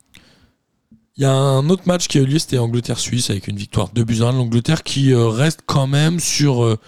Il 1.17 1.23
y 1.23 1.27
a 1.27 1.33
un 1.33 1.69
autre 1.69 1.83
match 1.87 2.07
qui 2.09 2.19
a 2.19 2.23
eu 2.23 2.27
lieu, 2.27 2.39
c'était 2.39 2.59
Angleterre-Suisse, 2.59 3.29
avec 3.31 3.49
une 3.49 3.57
victoire 3.57 3.89
2 3.93 4.05
buts 4.05 4.23
à 4.23 4.29
1. 4.29 4.33
L'Angleterre 4.33 4.83
qui 4.85 5.13
euh, 5.13 5.29
reste 5.29 5.61
quand 5.67 5.87
même 5.89 6.21
sur 6.21 6.65
euh, 6.65 6.79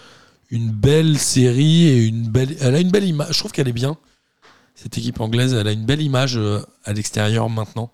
une 0.50 0.70
belle 0.70 1.18
série 1.18 1.84
et 1.88 2.06
une 2.06 2.28
belle. 2.28 2.56
Elle 2.60 2.76
a 2.76 2.80
une 2.80 2.90
belle 2.92 3.04
image. 3.04 3.32
Je 3.32 3.38
trouve 3.40 3.50
qu'elle 3.52 3.68
est 3.68 3.72
bien. 3.72 3.96
Cette 4.74 4.96
équipe 4.96 5.20
anglaise, 5.20 5.52
elle 5.52 5.66
a 5.68 5.72
une 5.72 5.84
belle 5.84 6.00
image 6.00 6.36
euh, 6.38 6.60
à 6.84 6.92
l'extérieur 6.92 7.50
maintenant. 7.50 7.90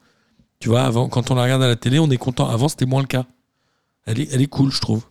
Tu 0.61 0.69
vois, 0.69 0.83
avant, 0.83 1.09
quand 1.09 1.31
on 1.31 1.35
la 1.35 1.43
regarde 1.45 1.63
à 1.63 1.69
la 1.69 1.77
télé, 1.77 1.99
on 1.99 2.11
est 2.11 2.17
content. 2.19 2.49
Avant, 2.49 2.69
c'était 2.69 2.87
moins 2.87 3.01
le 3.01 3.07
cas. 3.09 3.25
Elle 4.07 4.21
est, 4.21 4.33
elle 4.33 4.41
est 4.41 4.47
cool, 4.47 4.71
je 4.71 4.81
trouve. 4.81 5.05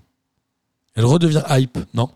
Elle 0.95 1.05
redevient 1.05 1.43
hype, 1.49 1.77
non? 1.93 2.09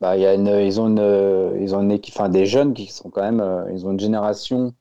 Bah, 0.00 0.16
y 0.16 0.26
a 0.26 0.34
une, 0.34 0.48
ils 0.48 0.80
ont 0.80 0.88
une, 0.88 1.62
ils 1.62 1.74
ont 1.74 1.80
une 1.82 1.92
équipe, 1.92 2.14
enfin 2.16 2.28
des 2.28 2.46
jeunes 2.46 2.74
qui 2.74 2.90
sont 2.92 3.10
quand 3.10 3.22
même, 3.22 3.40
euh, 3.40 3.70
ils 3.72 3.86
ont 3.86 3.92
une 3.92 4.00
génération, 4.00 4.74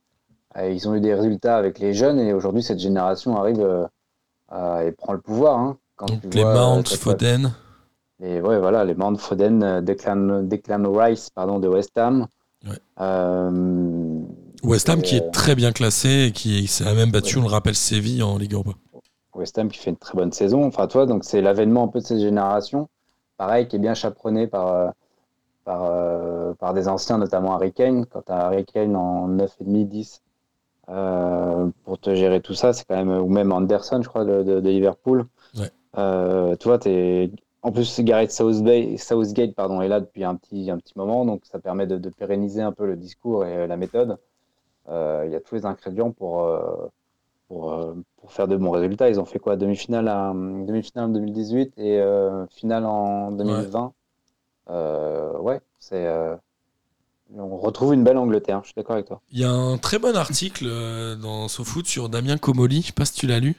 euh, 0.57 0.69
ils 0.71 0.87
ont 0.89 0.95
eu 0.95 1.01
des 1.01 1.13
résultats 1.13 1.55
avec 1.57 1.79
les 1.79 1.93
jeunes 1.93 2.19
et 2.19 2.33
aujourd'hui 2.33 2.63
cette 2.63 2.79
génération 2.79 3.37
arrive 3.37 3.59
euh, 3.61 4.79
et 4.81 4.91
prend 4.91 5.13
le 5.13 5.21
pouvoir. 5.21 5.59
hein. 5.59 5.77
Quand 5.95 6.07
Donc 6.07 6.21
tu 6.21 6.29
les 6.29 6.41
vois, 6.43 6.53
Mount, 6.55 6.87
Foden. 6.87 7.53
Et 8.23 8.41
ouais, 8.41 8.59
voilà, 8.59 8.83
les 8.85 8.95
Mount 8.95 9.17
Foden, 9.17 9.81
Declan, 9.81 10.43
Declan 10.43 10.91
Rice, 10.91 11.29
pardon, 11.29 11.59
de 11.59 11.67
West 11.67 11.97
Ham. 11.97 12.27
Ouais. 12.65 12.79
West 14.63 14.89
Ham 14.89 15.01
qui 15.01 15.17
est 15.17 15.29
très 15.31 15.55
bien 15.55 15.71
classé 15.71 16.27
et 16.27 16.31
qui 16.31 16.65
s'est 16.67 16.85
même 16.95 17.11
battu, 17.11 17.37
on 17.37 17.41
le 17.41 17.47
rappelle, 17.47 17.75
Séville 17.75 18.23
en 18.23 18.37
Ligue 18.37 18.53
Europa. 18.53 18.71
West 19.35 19.57
Ham 19.57 19.69
qui 19.69 19.79
fait 19.79 19.89
une 19.91 19.97
très 19.97 20.15
bonne 20.15 20.31
saison. 20.31 20.65
Enfin, 20.65 20.87
toi, 20.87 21.05
donc 21.05 21.23
c'est 21.23 21.41
l'avènement 21.41 21.83
un 21.85 21.87
peu 21.87 21.99
de 21.99 22.05
cette 22.05 22.19
génération. 22.19 22.89
Pareil, 23.37 23.67
qui 23.67 23.75
est 23.77 23.79
bien 23.79 23.93
chaperonné 23.95 24.47
par, 24.47 24.67
euh, 24.73 24.89
par, 25.65 25.85
euh, 25.85 26.53
par 26.55 26.73
des 26.73 26.87
anciens, 26.87 27.17
notamment 27.17 27.55
Harry 27.55 27.73
Kane. 27.73 28.05
Quand 28.05 28.23
tu 28.23 28.31
as 28.31 28.37
Harry 28.47 28.65
Kane 28.65 28.95
en 28.95 29.27
9,5, 29.27 29.85
10, 29.87 30.21
euh, 30.89 31.69
pour 31.85 31.99
te 31.99 32.15
gérer 32.15 32.41
tout 32.41 32.53
ça, 32.55 32.73
c'est 32.73 32.85
quand 32.87 32.95
même. 32.95 33.11
Ou 33.11 33.27
même 33.29 33.51
Anderson, 33.51 34.01
je 34.03 34.09
crois, 34.09 34.25
de, 34.25 34.43
de- 34.43 34.59
de 34.59 34.69
Liverpool. 34.69 35.25
Ouais. 35.57 35.71
Euh, 35.97 36.55
tu 36.57 36.67
vois, 36.67 36.79
t'es- 36.79 37.31
en 37.63 37.71
plus, 37.71 37.99
Gareth 38.01 38.31
Southgate, 38.31 38.97
Southgate 38.99 39.55
pardon, 39.55 39.81
est 39.81 39.87
là 39.87 39.99
depuis 40.01 40.23
un 40.25 40.35
petit, 40.35 40.69
un 40.71 40.77
petit 40.77 40.93
moment, 40.97 41.25
donc 41.25 41.45
ça 41.45 41.59
permet 41.59 41.87
de, 41.87 41.97
de 41.97 42.09
pérenniser 42.09 42.61
un 42.61 42.71
peu 42.73 42.85
le 42.85 42.95
discours 42.97 43.45
et 43.45 43.67
la 43.67 43.77
méthode. 43.77 44.17
Il 44.89 45.29
y 45.31 45.35
a 45.35 45.39
tous 45.41 45.55
les 45.55 45.65
ingrédients 45.65 46.11
pour, 46.11 46.47
pour, 47.53 47.71
euh, 47.71 47.93
pour 48.17 48.31
faire 48.31 48.47
de 48.47 48.57
bons 48.57 48.71
résultats. 48.71 49.09
Ils 49.09 49.19
ont 49.19 49.25
fait 49.25 49.39
quoi? 49.39 49.55
Demi-finale 49.55 50.09
en 50.09 50.33
demi-finale 50.33 51.05
en 51.05 51.09
2018 51.09 51.73
et 51.77 51.99
euh, 51.99 52.45
finale 52.47 52.85
en 52.85 53.31
2020. 53.31 53.93
Euh, 54.69 55.37
ouais, 55.39 55.61
c'est. 55.79 56.07
on 57.37 57.57
retrouve 57.57 57.93
une 57.93 58.03
belle 58.03 58.17
Angleterre, 58.17 58.61
je 58.63 58.67
suis 58.67 58.75
d'accord 58.75 58.95
avec 58.95 59.07
toi. 59.07 59.21
Il 59.31 59.39
y 59.39 59.43
a 59.43 59.51
un 59.51 59.77
très 59.77 59.99
bon 59.99 60.15
article 60.15 60.65
dans 61.21 61.47
SoFoot 61.47 61.85
sur 61.85 62.09
Damien 62.09 62.37
Comoli, 62.37 62.81
je 62.81 62.87
sais 62.87 62.93
pas 62.93 63.05
si 63.05 63.13
tu 63.13 63.27
l'as 63.27 63.39
lu. 63.39 63.55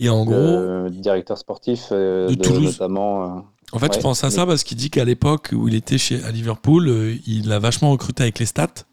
Et 0.00 0.08
en 0.08 0.24
gros, 0.24 0.88
directeur 0.90 1.36
sportif 1.38 1.90
De 1.90 2.28
de, 2.28 2.34
Toulouse. 2.34 2.78
notamment. 2.78 3.44
en 3.72 3.78
fait, 3.80 3.94
je 3.94 4.00
pense 4.00 4.22
à 4.22 4.30
ça 4.30 4.46
parce 4.46 4.62
qu'il 4.62 4.76
dit 4.76 4.90
qu'à 4.90 5.04
l'époque 5.04 5.50
où 5.52 5.66
il 5.66 5.74
était 5.74 5.98
chez, 5.98 6.22
à 6.22 6.30
Liverpool, 6.30 7.18
il 7.26 7.50
a 7.50 7.58
vachement 7.58 7.90
recruté 7.90 8.22
avec 8.22 8.38
les 8.38 8.46
stats. 8.46 8.84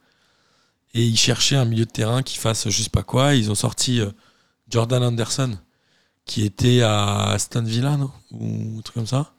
Et 0.96 1.06
il 1.06 1.18
cherchait 1.18 1.58
un 1.58 1.66
milieu 1.66 1.86
de 1.86 1.92
terrain 1.92 2.24
qui 2.24 2.38
fasse 2.38 2.70
je 2.70 2.82
sais 2.82 2.90
pas 2.90 3.04
quoi. 3.04 3.36
Ils 3.36 3.52
ont 3.52 3.56
sorti 3.56 4.00
euh, 4.00 4.10
Jordan 4.70 5.04
Anderson, 5.04 5.58
qui 6.24 6.44
était 6.46 6.82
à 6.82 7.32
Aston 7.32 7.64
Villa, 7.64 7.98
non? 7.98 8.12
Ou 8.32 8.80
un 8.80 8.82
truc 8.82 8.96
comme 8.96 9.06
ça. 9.06 9.34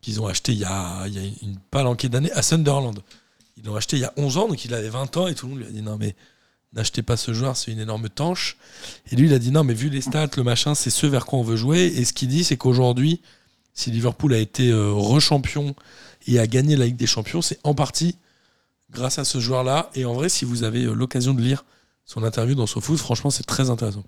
Qu'ils 0.00 0.20
ont 0.20 0.26
acheté 0.26 0.52
il 0.52 0.58
y 0.58 0.64
a, 0.64 1.06
il 1.06 1.14
y 1.14 1.18
a 1.18 1.30
une 1.42 1.58
palanquée 1.70 2.08
d'années 2.08 2.32
à 2.32 2.42
Sunderland. 2.42 2.98
Ils 3.56 3.64
l'ont 3.64 3.76
acheté 3.76 3.96
il 3.96 4.00
y 4.00 4.04
a 4.04 4.12
11 4.16 4.36
ans, 4.36 4.48
donc 4.48 4.64
il 4.64 4.74
avait 4.74 4.88
20 4.88 5.16
ans 5.16 5.28
et 5.28 5.34
tout 5.36 5.46
le 5.46 5.52
monde 5.52 5.60
lui 5.60 5.68
a 5.68 5.70
dit 5.70 5.82
non, 5.82 5.96
mais 5.96 6.16
n'achetez 6.72 7.02
pas 7.02 7.16
ce 7.16 7.32
joueur, 7.32 7.56
c'est 7.56 7.70
une 7.70 7.80
énorme 7.80 8.08
tanche. 8.08 8.56
Et 9.12 9.16
lui, 9.16 9.28
il 9.28 9.34
a 9.34 9.38
dit 9.38 9.52
non, 9.52 9.62
mais 9.62 9.74
vu 9.74 9.90
les 9.90 10.00
stats, 10.00 10.30
le 10.36 10.42
machin, 10.42 10.74
c'est 10.74 10.90
ce 10.90 11.06
vers 11.06 11.24
quoi 11.24 11.38
on 11.38 11.42
veut 11.42 11.56
jouer. 11.56 11.86
Et 11.86 12.04
ce 12.04 12.12
qu'il 12.12 12.28
dit, 12.28 12.42
c'est 12.42 12.56
qu'aujourd'hui, 12.56 13.20
si 13.74 13.92
Liverpool 13.92 14.34
a 14.34 14.38
été 14.38 14.70
euh, 14.70 14.90
rechampion 14.92 15.76
et 16.26 16.40
a 16.40 16.48
gagné 16.48 16.74
la 16.74 16.86
Ligue 16.86 16.96
des 16.96 17.06
Champions, 17.06 17.42
c'est 17.42 17.60
en 17.62 17.74
partie 17.74 18.16
grâce 18.90 19.18
à 19.18 19.24
ce 19.24 19.38
joueur-là. 19.38 19.90
Et 19.94 20.04
en 20.04 20.12
vrai, 20.14 20.28
si 20.28 20.44
vous 20.44 20.64
avez 20.64 20.84
euh, 20.84 20.92
l'occasion 20.94 21.34
de 21.34 21.40
lire 21.40 21.64
son 22.04 22.22
interview 22.24 22.54
dans 22.54 22.66
SoFoot, 22.66 22.98
franchement, 22.98 23.30
c'est 23.30 23.44
très 23.46 23.70
intéressant. 23.70 24.02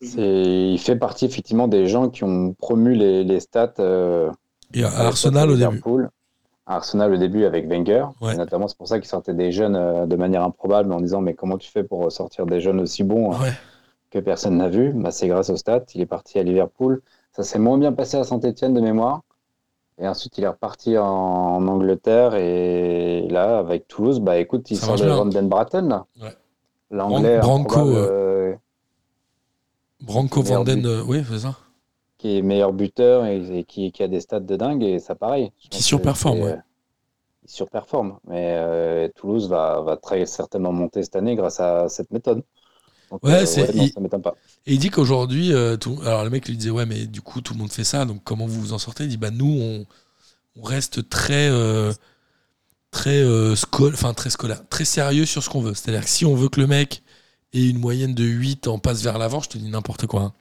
c'est- 0.00 0.70
il 0.72 0.78
fait 0.78 0.96
partie 0.96 1.24
effectivement 1.24 1.66
des 1.68 1.88
gens 1.88 2.08
qui 2.08 2.22
ont 2.24 2.54
promu 2.54 2.94
les, 2.94 3.24
les 3.24 3.40
stats. 3.40 3.74
euh, 3.80 4.30
Et 4.74 4.84
à 4.84 4.88
Arsenal 4.90 5.50
au 5.50 5.56
début. 5.56 5.80
À 6.66 6.76
Arsenal 6.76 7.14
au 7.14 7.16
début 7.16 7.44
avec 7.44 7.66
Wenger. 7.66 8.06
Ouais. 8.20 8.36
Notamment, 8.36 8.68
c'est 8.68 8.76
pour 8.76 8.86
ça 8.88 8.98
qu'il 9.00 9.08
sortait 9.08 9.34
des 9.34 9.50
jeunes 9.50 9.74
euh, 9.74 10.06
de 10.06 10.14
manière 10.16 10.42
improbable 10.44 10.92
en 10.92 11.00
disant 11.00 11.20
Mais 11.20 11.34
comment 11.34 11.58
tu 11.58 11.70
fais 11.70 11.82
pour 11.82 12.12
sortir 12.12 12.46
des 12.46 12.60
jeunes 12.60 12.78
aussi 12.80 13.02
bons 13.02 13.32
euh, 13.34 13.38
Ouais. 13.38 13.52
que 14.10 14.18
personne 14.18 14.58
n'a 14.58 14.68
vu? 14.68 14.92
Bah, 14.94 15.10
C'est 15.10 15.26
grâce 15.28 15.50
aux 15.50 15.56
stats. 15.56 15.84
Il 15.94 16.00
est 16.02 16.06
parti 16.06 16.38
à 16.38 16.42
Liverpool. 16.44 17.00
Ça 17.32 17.42
s'est 17.42 17.58
moins 17.58 17.78
bien 17.78 17.92
passé 17.92 18.16
à 18.18 18.24
Saint-Etienne 18.24 18.74
de 18.74 18.80
mémoire. 18.80 19.22
Et 20.00 20.06
ensuite, 20.06 20.38
il 20.38 20.44
est 20.44 20.48
reparti 20.48 20.96
en, 20.96 21.04
en 21.06 21.66
Angleterre. 21.68 22.34
Et 22.36 23.26
là, 23.28 23.58
avec 23.58 23.88
Toulouse, 23.88 24.20
bah 24.20 24.38
écoute, 24.38 24.70
il 24.70 24.76
Ça 24.76 24.96
sort 24.96 25.26
de 25.26 25.40
Bratton. 25.40 26.04
Ouais. 26.22 26.28
L'anglais 26.90 27.38
Branco, 27.40 27.80
euh, 27.80 28.08
euh, 28.10 28.54
Branco 30.00 30.42
Vanden, 30.42 30.86
euh, 30.86 31.02
oui, 31.06 31.22
c'est 31.28 31.40
ça. 31.40 31.56
qui 32.16 32.38
est 32.38 32.42
meilleur 32.42 32.72
buteur 32.72 33.26
et, 33.26 33.58
et 33.58 33.64
qui, 33.64 33.92
qui 33.92 34.02
a 34.02 34.08
des 34.08 34.20
stats 34.20 34.40
de 34.40 34.56
dingue. 34.56 34.82
Et 34.82 34.98
ça, 34.98 35.14
pareil. 35.14 35.52
Qui 35.70 35.82
surperforme, 35.82 36.40
ouais. 36.42 36.58
Il 37.44 37.50
surperforme. 37.50 38.18
Mais 38.26 38.54
euh, 38.56 39.08
Toulouse 39.16 39.48
va, 39.48 39.80
va 39.80 39.96
très 39.96 40.24
certainement 40.26 40.72
monter 40.72 41.02
cette 41.02 41.16
année 41.16 41.34
grâce 41.34 41.60
à 41.60 41.88
cette 41.88 42.10
méthode. 42.10 42.42
Donc, 43.10 43.22
Ouais, 43.24 43.32
euh, 43.42 43.46
c'est- 43.46 43.74
non, 43.74 43.84
il- 43.84 43.92
ça 43.92 44.00
m'étonne 44.00 44.22
pas. 44.22 44.34
Et 44.66 44.74
il 44.74 44.78
dit 44.78 44.90
qu'aujourd'hui, 44.90 45.52
euh, 45.52 45.76
tout- 45.76 45.98
alors 46.02 46.24
le 46.24 46.30
mec 46.30 46.46
lui 46.48 46.56
disait 46.56 46.70
ouais 46.70 46.84
mais 46.86 47.06
du 47.06 47.20
coup 47.22 47.40
tout 47.40 47.54
le 47.54 47.58
monde 47.58 47.72
fait 47.72 47.84
ça, 47.84 48.04
donc 48.04 48.22
comment 48.24 48.46
vous 48.46 48.60
vous 48.60 48.72
en 48.72 48.78
sortez? 48.78 49.04
Il 49.04 49.08
dit 49.10 49.16
bah 49.16 49.30
nous 49.30 49.46
on, 49.60 49.86
on 50.56 50.62
reste 50.62 51.08
très 51.08 51.48
euh, 51.48 51.92
très 52.90 53.22
scol- 53.54 53.94
enfin 53.94 54.14
très 54.14 54.30
scolaire, 54.30 54.62
très 54.68 54.84
sérieux 54.84 55.26
sur 55.26 55.42
ce 55.42 55.48
qu'on 55.50 55.60
veut. 55.62 55.74
C'est-à-dire 55.74 56.02
que 56.04 56.10
si 56.10 56.24
on 56.26 56.34
veut 56.34 56.48
que 56.48 56.60
le 56.60 56.66
mec 56.66 57.02
ait 57.54 57.66
une 57.68 57.78
moyenne 57.78 58.14
de 58.14 58.24
8 58.24 58.66
en 58.68 58.78
passe 58.78 59.02
vers 59.02 59.18
l'avant, 59.18 59.40
je 59.40 59.48
te 59.48 59.58
dis 59.58 59.68
n'importe 59.70 60.06
quoi. 60.06 60.22
hein. 60.22 60.32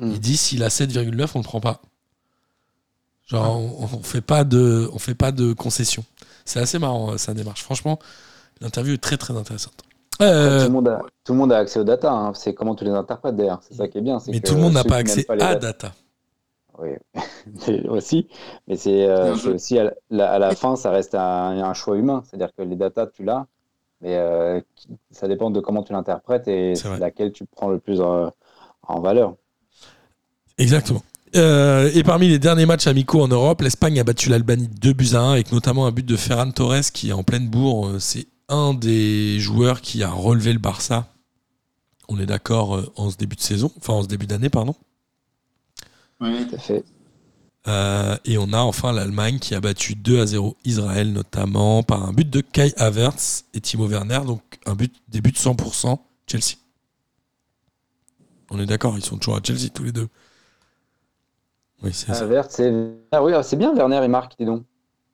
Mm. 0.00 0.10
Il 0.12 0.20
dit 0.20 0.36
s'il 0.36 0.62
a 0.64 0.70
7,9 0.70 1.30
on 1.36 1.38
le 1.40 1.44
prend 1.44 1.60
pas. 1.60 1.82
Genre 3.26 3.56
on, 3.56 3.88
on 3.94 4.02
fait 4.02 4.20
pas 4.22 4.44
de 4.44 4.88
on 4.92 4.98
fait 4.98 5.14
pas 5.14 5.30
de 5.32 5.52
concession. 5.52 6.04
C'est 6.44 6.58
assez 6.58 6.78
marrant 6.80 7.16
sa 7.18 7.34
démarche. 7.34 7.62
Franchement, 7.62 7.98
l'interview 8.60 8.94
est 8.94 8.98
très 8.98 9.16
très 9.16 9.36
intéressante. 9.36 9.84
Euh, 10.22 10.60
tout, 10.60 10.66
le 10.66 10.72
monde 10.72 10.88
a, 10.88 11.02
tout 11.24 11.32
le 11.32 11.38
monde 11.38 11.52
a 11.52 11.58
accès 11.58 11.80
aux 11.80 11.84
data. 11.84 12.12
hein. 12.12 12.32
C'est 12.34 12.54
comment 12.54 12.74
tu 12.74 12.84
les 12.84 12.90
interprètes 12.90 13.36
d'ailleurs. 13.36 13.60
C'est 13.62 13.74
ça 13.74 13.88
qui 13.88 13.98
est 13.98 14.02
bien. 14.02 14.18
mais 14.28 14.40
que 14.40 14.46
tout 14.48 14.54
le 14.54 14.60
monde 14.60 14.74
n'a 14.74 14.84
pas 14.84 14.96
accès 14.96 15.24
à 15.28 15.36
data- 15.36 15.54
data. 15.58 15.92
Oui, 16.78 16.90
aussi. 17.88 18.26
Mais 18.66 18.76
c'est 18.76 19.06
euh, 19.06 19.34
aussi 19.54 19.78
à 19.78 19.92
la, 20.10 20.32
à 20.32 20.38
la 20.38 20.54
fin, 20.54 20.76
ça 20.76 20.90
reste 20.90 21.14
un, 21.14 21.62
un 21.62 21.74
choix 21.74 21.96
humain. 21.96 22.22
C'est-à-dire 22.24 22.54
que 22.56 22.62
les 22.62 22.76
datas, 22.76 23.06
tu 23.08 23.22
l'as, 23.24 23.46
mais 24.00 24.16
euh, 24.16 24.60
ça 25.10 25.28
dépend 25.28 25.50
de 25.50 25.60
comment 25.60 25.82
tu 25.82 25.92
l'interprètes 25.92 26.48
et 26.48 26.74
laquelle 26.98 27.32
tu 27.32 27.44
prends 27.44 27.68
le 27.68 27.78
plus 27.78 28.00
en, 28.00 28.32
en 28.86 29.00
valeur. 29.00 29.34
Exactement. 30.58 31.02
Euh, 31.36 31.90
et 31.94 32.02
parmi 32.02 32.28
les 32.28 32.38
derniers 32.38 32.66
matchs 32.66 32.86
amicaux 32.86 33.20
en 33.22 33.28
Europe, 33.28 33.60
l'Espagne 33.62 34.00
a 34.00 34.04
battu 34.04 34.30
l'Albanie 34.30 34.68
2 34.68 34.92
buts 34.92 35.10
à 35.14 35.20
1 35.20 35.32
avec 35.34 35.52
notamment 35.52 35.86
un 35.86 35.92
but 35.92 36.04
de 36.04 36.16
Ferran 36.16 36.50
Torres 36.50 36.90
qui 36.92 37.10
est 37.10 37.12
en 37.12 37.22
pleine 37.22 37.46
bourre. 37.48 37.92
C'est 38.00 38.26
un 38.50 38.74
des 38.74 39.38
joueurs 39.38 39.80
qui 39.80 40.02
a 40.02 40.10
relevé 40.10 40.52
le 40.52 40.58
Barça. 40.58 41.06
On 42.08 42.18
est 42.18 42.26
d'accord 42.26 42.76
euh, 42.76 42.92
en 42.96 43.10
ce 43.10 43.16
début 43.16 43.36
de 43.36 43.40
saison, 43.40 43.72
enfin 43.78 43.94
en 43.94 44.02
ce 44.02 44.08
début 44.08 44.26
d'année, 44.26 44.50
pardon. 44.50 44.74
Ouais. 46.20 46.44
Tout 46.46 46.56
à 46.56 46.58
fait. 46.58 46.84
Euh, 47.68 48.16
et 48.24 48.38
on 48.38 48.52
a 48.52 48.58
enfin 48.58 48.92
l'Allemagne 48.92 49.38
qui 49.38 49.54
a 49.54 49.60
battu 49.60 49.94
2 49.94 50.20
à 50.20 50.26
0 50.26 50.56
Israël, 50.64 51.12
notamment 51.12 51.82
par 51.82 52.04
un 52.08 52.12
but 52.12 52.28
de 52.28 52.40
Kai 52.40 52.72
Havertz 52.76 53.44
et 53.54 53.60
Timo 53.60 53.86
Werner, 53.86 54.20
donc 54.26 54.42
un 54.66 54.74
but, 54.74 54.94
des 55.08 55.20
buts 55.20 55.30
100% 55.30 55.98
Chelsea. 56.26 56.56
On 58.50 58.58
est 58.58 58.66
d'accord, 58.66 58.96
ils 58.96 59.04
sont 59.04 59.18
toujours 59.18 59.36
à 59.36 59.40
Chelsea 59.42 59.68
tous 59.72 59.84
les 59.84 59.92
deux. 59.92 60.08
Oui, 61.82 61.92
c'est 61.92 62.12
ça. 62.12 62.26
Vert, 62.26 62.50
c'est 62.50 62.72
ah 63.12 63.22
oui, 63.22 63.32
c'est 63.42 63.56
bien 63.56 63.74
Werner 63.74 64.02
et 64.02 64.08
Marc, 64.08 64.34
dis 64.38 64.44
donc. 64.44 64.64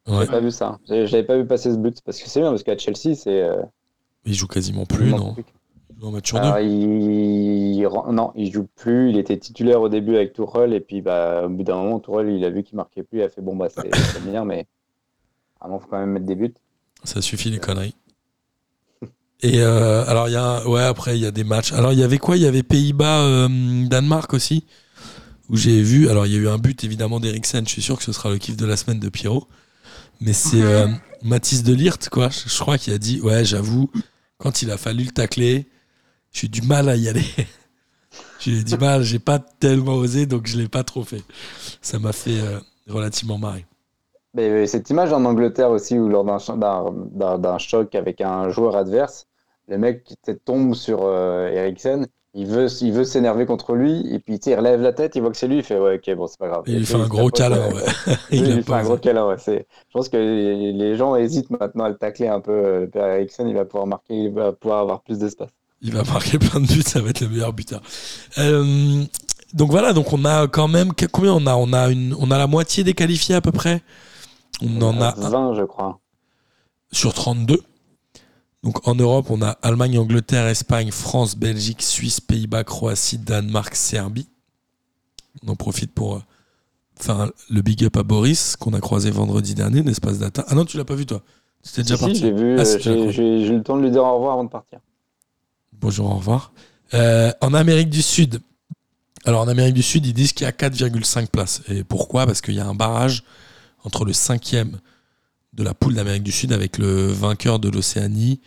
Ouais. 0.06 0.14
J'avais 0.14 0.26
pas 0.26 0.40
vu 0.40 0.50
ça. 0.50 0.78
J'avais 0.86 1.24
pas 1.24 1.36
vu 1.36 1.46
passer 1.46 1.72
ce 1.72 1.76
but 1.76 2.00
parce 2.04 2.20
que 2.20 2.28
c'est 2.28 2.40
bien 2.40 2.50
parce 2.50 2.62
qu'à 2.62 2.78
Chelsea, 2.78 3.16
c'est 3.16 3.42
euh, 3.42 3.62
Il 4.24 4.34
joue 4.34 4.46
quasiment 4.46 4.86
plus, 4.86 5.10
non. 5.10 5.34
Il 5.90 6.00
joue 6.00 6.10
match 6.10 6.28
sur 6.28 6.40
deux. 6.40 6.62
Il... 6.62 7.88
Non, 8.12 8.32
il 8.36 8.52
joue 8.52 8.68
plus. 8.76 9.10
Il 9.10 9.18
était 9.18 9.36
titulaire 9.36 9.80
au 9.80 9.88
début 9.88 10.14
avec 10.16 10.32
Tourelle 10.32 10.72
et 10.74 10.80
puis 10.80 11.02
bah, 11.02 11.46
au 11.46 11.48
bout 11.48 11.64
d'un 11.64 11.76
moment, 11.76 11.98
Tourelle, 11.98 12.30
il 12.30 12.44
a 12.44 12.50
vu 12.50 12.62
qu'il 12.62 12.76
marquait 12.76 13.02
plus. 13.02 13.18
Il 13.18 13.22
a 13.22 13.28
fait 13.28 13.42
bon 13.42 13.56
bah 13.56 13.68
c'est 13.68 14.22
bien, 14.30 14.44
mais 14.44 14.66
il 15.64 15.70
faut 15.80 15.88
quand 15.90 15.98
même 15.98 16.10
mettre 16.10 16.26
des 16.26 16.36
buts. 16.36 16.54
Ça 17.02 17.20
suffit 17.20 17.50
les 17.50 17.58
conneries. 17.58 17.94
Et 19.42 19.60
euh, 19.60 20.04
alors 20.06 20.28
il 20.28 20.32
y 20.32 20.36
a 20.36 20.66
ouais 20.66 20.82
après 20.82 21.18
il 21.18 21.22
y 21.22 21.26
a 21.26 21.30
des 21.30 21.44
matchs. 21.44 21.72
Alors 21.72 21.92
il 21.92 21.98
y 21.98 22.02
avait 22.02 22.18
quoi? 22.18 22.36
Il 22.36 22.42
y 22.42 22.46
avait 22.46 22.62
Pays-Bas 22.62 23.22
euh, 23.22 23.86
Danemark 23.86 24.32
aussi 24.32 24.64
où 25.48 25.56
j'ai 25.56 25.82
vu 25.82 26.08
alors 26.08 26.26
il 26.26 26.32
y 26.32 26.36
a 26.36 26.38
eu 26.38 26.48
un 26.48 26.58
but 26.58 26.82
évidemment 26.84 27.20
d'Eriksen, 27.20 27.64
je 27.66 27.70
suis 27.70 27.82
sûr 27.82 27.96
que 27.96 28.02
ce 28.02 28.12
sera 28.12 28.30
le 28.30 28.38
kiff 28.38 28.56
de 28.56 28.66
la 28.66 28.76
semaine 28.76 28.98
de 28.98 29.08
Pierrot. 29.08 29.46
Mais 30.20 30.32
c'est 30.32 30.62
euh, 30.62 30.88
Mathis 31.22 31.62
de 31.62 31.74
Lirt 31.74 32.08
quoi, 32.10 32.28
je, 32.30 32.48
je 32.48 32.58
crois 32.58 32.78
qu'il 32.78 32.92
a 32.92 32.98
dit 32.98 33.20
ouais, 33.20 33.44
j'avoue 33.44 33.90
quand 34.38 34.62
il 34.62 34.70
a 34.70 34.76
fallu 34.76 35.04
le 35.04 35.10
tacler, 35.10 35.66
j'ai 36.32 36.46
eu 36.46 36.50
du 36.50 36.62
mal 36.62 36.88
à 36.88 36.96
y 36.96 37.08
aller. 37.08 37.24
j'ai 38.40 38.52
eu 38.60 38.64
du 38.64 38.76
mal, 38.76 39.02
j'ai 39.02 39.18
pas 39.18 39.38
tellement 39.38 39.94
osé 39.94 40.26
donc 40.26 40.46
je 40.46 40.56
l'ai 40.58 40.68
pas 40.68 40.84
trop 40.84 41.04
fait. 41.04 41.22
Ça 41.82 41.98
m'a 41.98 42.12
fait 42.12 42.40
euh, 42.40 42.58
relativement 42.88 43.38
marrer. 43.38 43.66
Mais 44.34 44.48
euh, 44.50 44.66
cette 44.66 44.90
image 44.90 45.12
en 45.12 45.24
Angleterre 45.24 45.70
aussi, 45.70 45.98
où 45.98 46.08
lors 46.08 46.24
d'un 46.24 46.38
cho- 46.38 46.56
d'un- 46.56 46.92
d'un 47.12 47.38
d'un 47.38 47.58
choc 47.58 47.94
avec 47.94 48.20
un 48.20 48.50
joueur 48.50 48.76
adverse, 48.76 49.26
le 49.68 49.78
mec 49.78 50.04
qui 50.04 50.16
te 50.16 50.30
tombe 50.32 50.74
sur 50.74 51.00
euh, 51.04 51.48
Eriksen, 51.48 52.06
Il 52.38 52.46
veut, 52.46 52.66
il 52.82 52.92
veut 52.92 53.04
s'énerver 53.04 53.46
contre 53.46 53.74
lui, 53.74 54.06
et 54.12 54.18
puis 54.18 54.34
il 54.34 54.54
relève 54.54 54.82
la 54.82 54.92
tête, 54.92 55.16
il 55.16 55.22
voit 55.22 55.30
que 55.30 55.38
c'est 55.38 55.48
lui, 55.48 55.56
il 55.56 55.62
fait 55.62 55.78
ouais, 55.78 55.94
ok, 55.96 56.14
bon, 56.16 56.26
c'est 56.26 56.38
pas 56.38 56.48
grave. 56.48 56.64
Et 56.66 56.72
il 56.72 56.78
lui 56.80 56.84
fait 56.86 56.94
un 56.96 57.06
gros 57.08 57.28
câlin. 57.30 57.72
ouais. 57.72 57.82
il 58.30 58.54
lui 58.56 58.62
fait 58.62 58.72
un 58.74 58.82
gros 58.82 58.98
câlin, 58.98 59.26
ouais. 59.26 59.36
Je 59.46 59.62
pense 59.94 60.10
que 60.10 60.18
les 60.18 60.96
gens 60.96 61.16
hésitent 61.16 61.48
maintenant 61.50 61.84
à 61.84 61.88
le 61.88 61.96
tacler 61.96 62.28
un 62.28 62.40
peu. 62.40 62.52
euh, 62.52 62.86
père 62.86 63.06
Eriksson, 63.06 63.46
il 63.48 63.54
va 63.54 63.64
pouvoir 63.64 63.86
marquer, 63.86 64.14
il 64.14 64.32
va 64.32 64.52
pouvoir 64.52 64.80
avoir 64.80 65.00
plus 65.00 65.18
d'espace. 65.18 65.48
Il 65.80 65.94
va 65.94 66.04
marquer 66.04 66.38
plein 66.38 66.60
de 66.60 66.66
buts, 66.66 66.82
ça 66.82 67.00
va 67.00 67.08
être 67.08 67.20
le 67.22 67.28
meilleur 67.28 67.54
buteur. 67.54 67.80
Euh, 68.36 69.02
donc 69.54 69.70
voilà, 69.70 69.94
donc 69.94 70.12
on 70.12 70.24
a 70.26 70.46
quand 70.46 70.68
même 70.68 70.92
combien 71.10 71.32
on 71.32 71.46
a? 71.46 71.54
On 71.56 71.72
a 71.72 71.88
une, 71.90 72.14
on 72.20 72.30
a 72.30 72.36
la 72.36 72.46
moitié 72.46 72.84
des 72.84 72.92
qualifiés 72.92 73.34
à 73.34 73.40
peu 73.40 73.52
près? 73.52 73.80
On 74.62 74.82
en 74.82 75.00
a 75.00 75.14
un 75.18 75.30
20, 75.30 75.54
je 75.54 75.62
crois. 75.64 76.00
sur 76.92 77.14
32. 77.14 77.60
Donc 78.66 78.88
en 78.88 78.96
Europe, 78.96 79.30
on 79.30 79.42
a 79.42 79.50
Allemagne, 79.62 79.96
Angleterre, 79.96 80.48
Espagne, 80.48 80.90
France, 80.90 81.36
Belgique, 81.36 81.82
Suisse, 81.82 82.20
Pays-Bas, 82.20 82.64
Croatie, 82.64 83.16
Danemark, 83.16 83.76
Serbie. 83.76 84.26
On 85.46 85.52
en 85.52 85.54
profite 85.54 85.92
pour 85.92 86.16
euh, 86.16 86.22
faire 86.96 87.30
le 87.48 87.62
big 87.62 87.84
up 87.84 87.96
à 87.96 88.02
Boris 88.02 88.56
qu'on 88.56 88.72
a 88.72 88.80
croisé 88.80 89.12
vendredi 89.12 89.54
dernier 89.54 89.82
d'Espace 89.82 90.18
Data? 90.18 90.44
Ah 90.48 90.56
non, 90.56 90.64
tu 90.64 90.78
l'as 90.78 90.84
pas 90.84 90.96
vu 90.96 91.06
toi 91.06 91.22
C'était 91.62 91.82
déjà 91.82 91.94
Si, 91.96 92.02
si, 92.02 92.06
parti. 92.06 92.20
j'ai 92.20 92.32
vu, 92.32 92.58
Ah, 92.58 92.62
euh, 92.62 93.10
j'ai 93.12 93.46
eu 93.46 93.56
le 93.56 93.62
temps 93.62 93.76
de 93.76 93.82
lui 93.82 93.90
dire 93.92 94.02
au 94.02 94.16
revoir 94.16 94.32
avant 94.32 94.42
de 94.42 94.48
partir. 94.50 94.80
Bonjour, 95.80 96.10
au 96.10 96.16
revoir. 96.16 96.52
Euh, 96.92 97.30
en 97.42 97.54
Amérique 97.54 97.90
du 97.90 98.02
Sud, 98.02 98.40
alors 99.26 99.42
en 99.42 99.48
Amérique 99.48 99.74
du 99.74 99.82
Sud, 99.84 100.04
ils 100.06 100.12
disent 100.12 100.32
qu'il 100.32 100.44
y 100.44 100.48
a 100.48 100.52
4,5 100.52 101.28
places. 101.28 101.62
Et 101.68 101.84
pourquoi? 101.84 102.26
Parce 102.26 102.40
qu'il 102.40 102.54
y 102.54 102.60
a 102.60 102.66
un 102.66 102.74
barrage 102.74 103.22
entre 103.84 104.04
le 104.04 104.12
cinquième 104.12 104.80
de 105.52 105.62
la 105.62 105.72
poule 105.72 105.94
d'Amérique 105.94 106.24
du 106.24 106.32
Sud 106.32 106.52
avec 106.52 106.78
le 106.78 107.06
vainqueur 107.06 107.60
de 107.60 107.68
l'Océanie, 107.68 108.40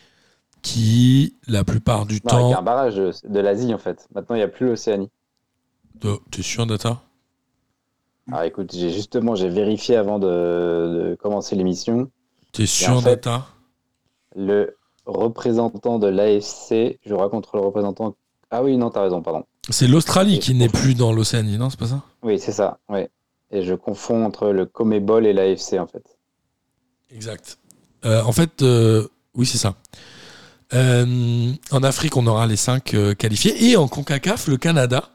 qui, 0.62 1.36
la 1.48 1.64
plupart 1.64 2.06
du 2.06 2.20
Non, 2.26 2.48
il 2.48 2.50
y 2.50 2.52
a 2.52 2.56
temps. 2.56 2.60
un 2.60 2.64
barrage 2.64 2.96
de, 2.96 3.40
l'Asie 3.40 3.74
en 3.74 3.78
fait. 3.78 4.08
Maintenant, 4.14 4.36
il 4.36 4.40
n'y 4.40 4.44
a 4.44 4.48
plus 4.50 4.68
l'Océanie. 4.68 5.10
de- 6.02 6.18
T'es 6.32 6.42
sûr, 6.42 6.66
Data? 6.66 7.02
Alors 8.28 8.44
écoute, 8.44 8.72
j'ai 8.74 8.92
justement, 8.92 9.36
j'ai 9.36 9.50
vérifié 9.50 9.96
avant 9.96 10.20
de, 10.20 10.28
de 10.28 11.18
commencer 11.20 11.56
l'émission. 11.56 12.12
T'es 12.52 12.66
sûr, 12.66 12.92
en 12.98 13.02
fait- 13.02 13.16
Data? 13.16 13.48
Le 14.36 14.76
représentant 15.06 15.98
de 15.98 16.08
l'AFC 16.08 17.00
jouera 17.06 17.30
contre 17.30 17.56
le 17.58 17.62
représentant. 17.64 18.16
Ah 18.52 18.64
oui, 18.64 18.78
non, 18.78 18.90
t'as 18.92 19.02
raison, 19.02 19.22
pardon. 19.22 19.44
C'est 19.70 19.88
l'Australie 19.88 20.40
qui 20.40 20.54
n'est 20.54 20.70
plus 20.70 20.94
dans 20.96 21.12
l'Océanie, 21.12 21.58
non 21.58 21.70
C'est 21.70 21.80
pas 21.80 21.88
ça? 21.88 22.04
Oui, 22.24 22.40
c'est 22.40 22.52
ça, 22.52 22.80
oui. 22.90 23.02
Et 23.52 23.64
je 23.64 23.74
confonds 23.74 24.24
entre 24.26 24.50
le 24.50 24.66
Comebol 24.68 25.26
et 25.26 25.34
l'AFC 25.34 25.80
en 25.80 25.88
fait. 25.88 26.04
Exact. 27.10 27.58
Euh, 28.06 28.22
en 28.24 28.32
fait, 28.32 28.62
euh, 28.62 29.08
oui, 29.34 29.46
c'est 29.48 29.58
ça. 29.58 29.76
Euh, 30.74 31.52
en 31.72 31.84
Afrique, 31.84 32.16
on 32.18 32.28
aura 32.28 32.46
les 32.48 32.56
5 32.58 32.96
qualifiés. 33.18 33.70
Et 33.72 33.78
en 33.78 33.88
CONCACAF, 33.88 34.48
le 34.48 34.58
Canada 34.58 35.10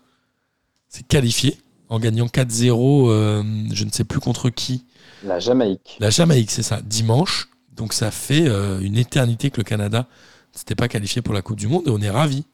s'est 0.88 1.02
qualifié 1.04 1.58
en 1.88 1.98
gagnant 1.98 2.26
4-0, 2.26 3.08
euh, 3.10 3.42
je 3.72 3.84
ne 3.84 3.90
sais 3.90 4.04
plus 4.04 4.20
contre 4.20 4.50
qui. 4.50 4.84
La 5.22 5.38
Jamaïque. 5.38 5.96
La 6.00 6.10
Jamaïque, 6.10 6.50
c'est 6.50 6.62
ça, 6.62 6.80
dimanche. 6.82 7.48
Donc 7.72 7.92
ça 7.92 8.10
fait 8.10 8.46
euh, 8.48 8.80
une 8.80 8.96
éternité 8.96 9.50
que 9.50 9.58
le 9.58 9.64
Canada 9.64 10.06
ne 10.54 10.58
s'était 10.58 10.74
pas 10.74 10.88
qualifié 10.88 11.22
pour 11.22 11.34
la 11.34 11.42
Coupe 11.42 11.56
du 11.58 11.66
Monde 11.68 11.86
et 11.86 11.90
on 11.90 12.00
est 12.00 12.10
ravis. 12.10 12.44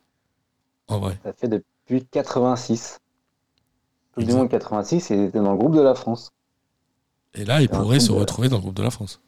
En 0.89 0.99
vrai. 0.99 1.19
Ça 1.25 1.33
fait 1.33 1.49
depuis 1.49 2.05
86. 2.11 2.99
Coupe 4.15 4.25
du. 4.25 4.33
Monde 4.33 4.49
86, 4.49 5.11
ils 5.11 5.21
étaient 5.25 5.39
dans 5.39 5.53
le 5.53 5.59
groupe 5.59 5.75
de 5.75 5.81
la 5.81 5.95
France. 5.95 6.31
Et 7.35 7.45
là, 7.45 7.61
ils 7.63 7.69
pourraient 7.69 8.01
se 8.01 8.09
de- 8.09 8.13
retrouver 8.19 8.49
dans 8.49 8.57
le 8.57 8.63
groupe 8.63 8.75
de 8.75 8.83
la 8.83 8.91
France. 8.91 9.21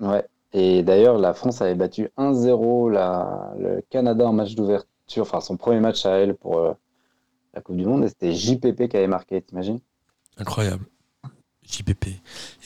Ouais. 0.00 0.24
Et 0.52 0.82
d'ailleurs, 0.82 1.18
la 1.18 1.32
France 1.34 1.62
avait 1.62 1.74
battu 1.74 2.08
1-0 2.16 2.88
la- 2.90 3.52
le 3.58 3.82
Canada 3.88 4.26
en 4.26 4.32
match 4.32 4.54
d'ouverture, 4.54 5.22
enfin 5.22 5.40
son 5.40 5.56
premier 5.56 5.80
match 5.80 6.04
à 6.06 6.10
elle 6.18 6.34
pour 6.34 6.58
euh, 6.58 6.72
la 7.54 7.60
Coupe 7.60 7.76
du 7.76 7.84
Monde, 7.86 8.04
et 8.04 8.08
c'était 8.08 8.32
JPP 8.32 8.88
qui 8.88 8.96
avait 8.96 9.06
marqué, 9.06 9.40
t'imagines? 9.42 9.78
Incroyable. 10.38 10.84
JPP. 11.64 12.08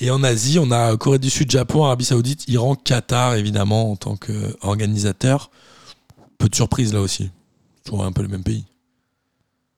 Et 0.01 0.11
en 0.11 0.23
Asie, 0.23 0.59
on 0.59 0.71
a 0.71 0.97
Corée 0.97 1.19
du 1.19 1.29
Sud, 1.29 1.51
Japon, 1.51 1.85
Arabie 1.85 2.07
Saoudite, 2.07 2.49
Iran, 2.49 2.75
Qatar, 2.75 3.35
évidemment, 3.35 3.91
en 3.91 3.97
tant 3.97 4.17
qu'organisateur. 4.17 5.51
Peu 6.39 6.49
de 6.49 6.55
surprises 6.55 6.95
là 6.95 7.01
aussi. 7.01 7.31
Toujours 7.85 8.05
un 8.05 8.13
peu 8.13 8.23
les 8.23 8.29
mêmes 8.29 8.43
pays. 8.45 8.65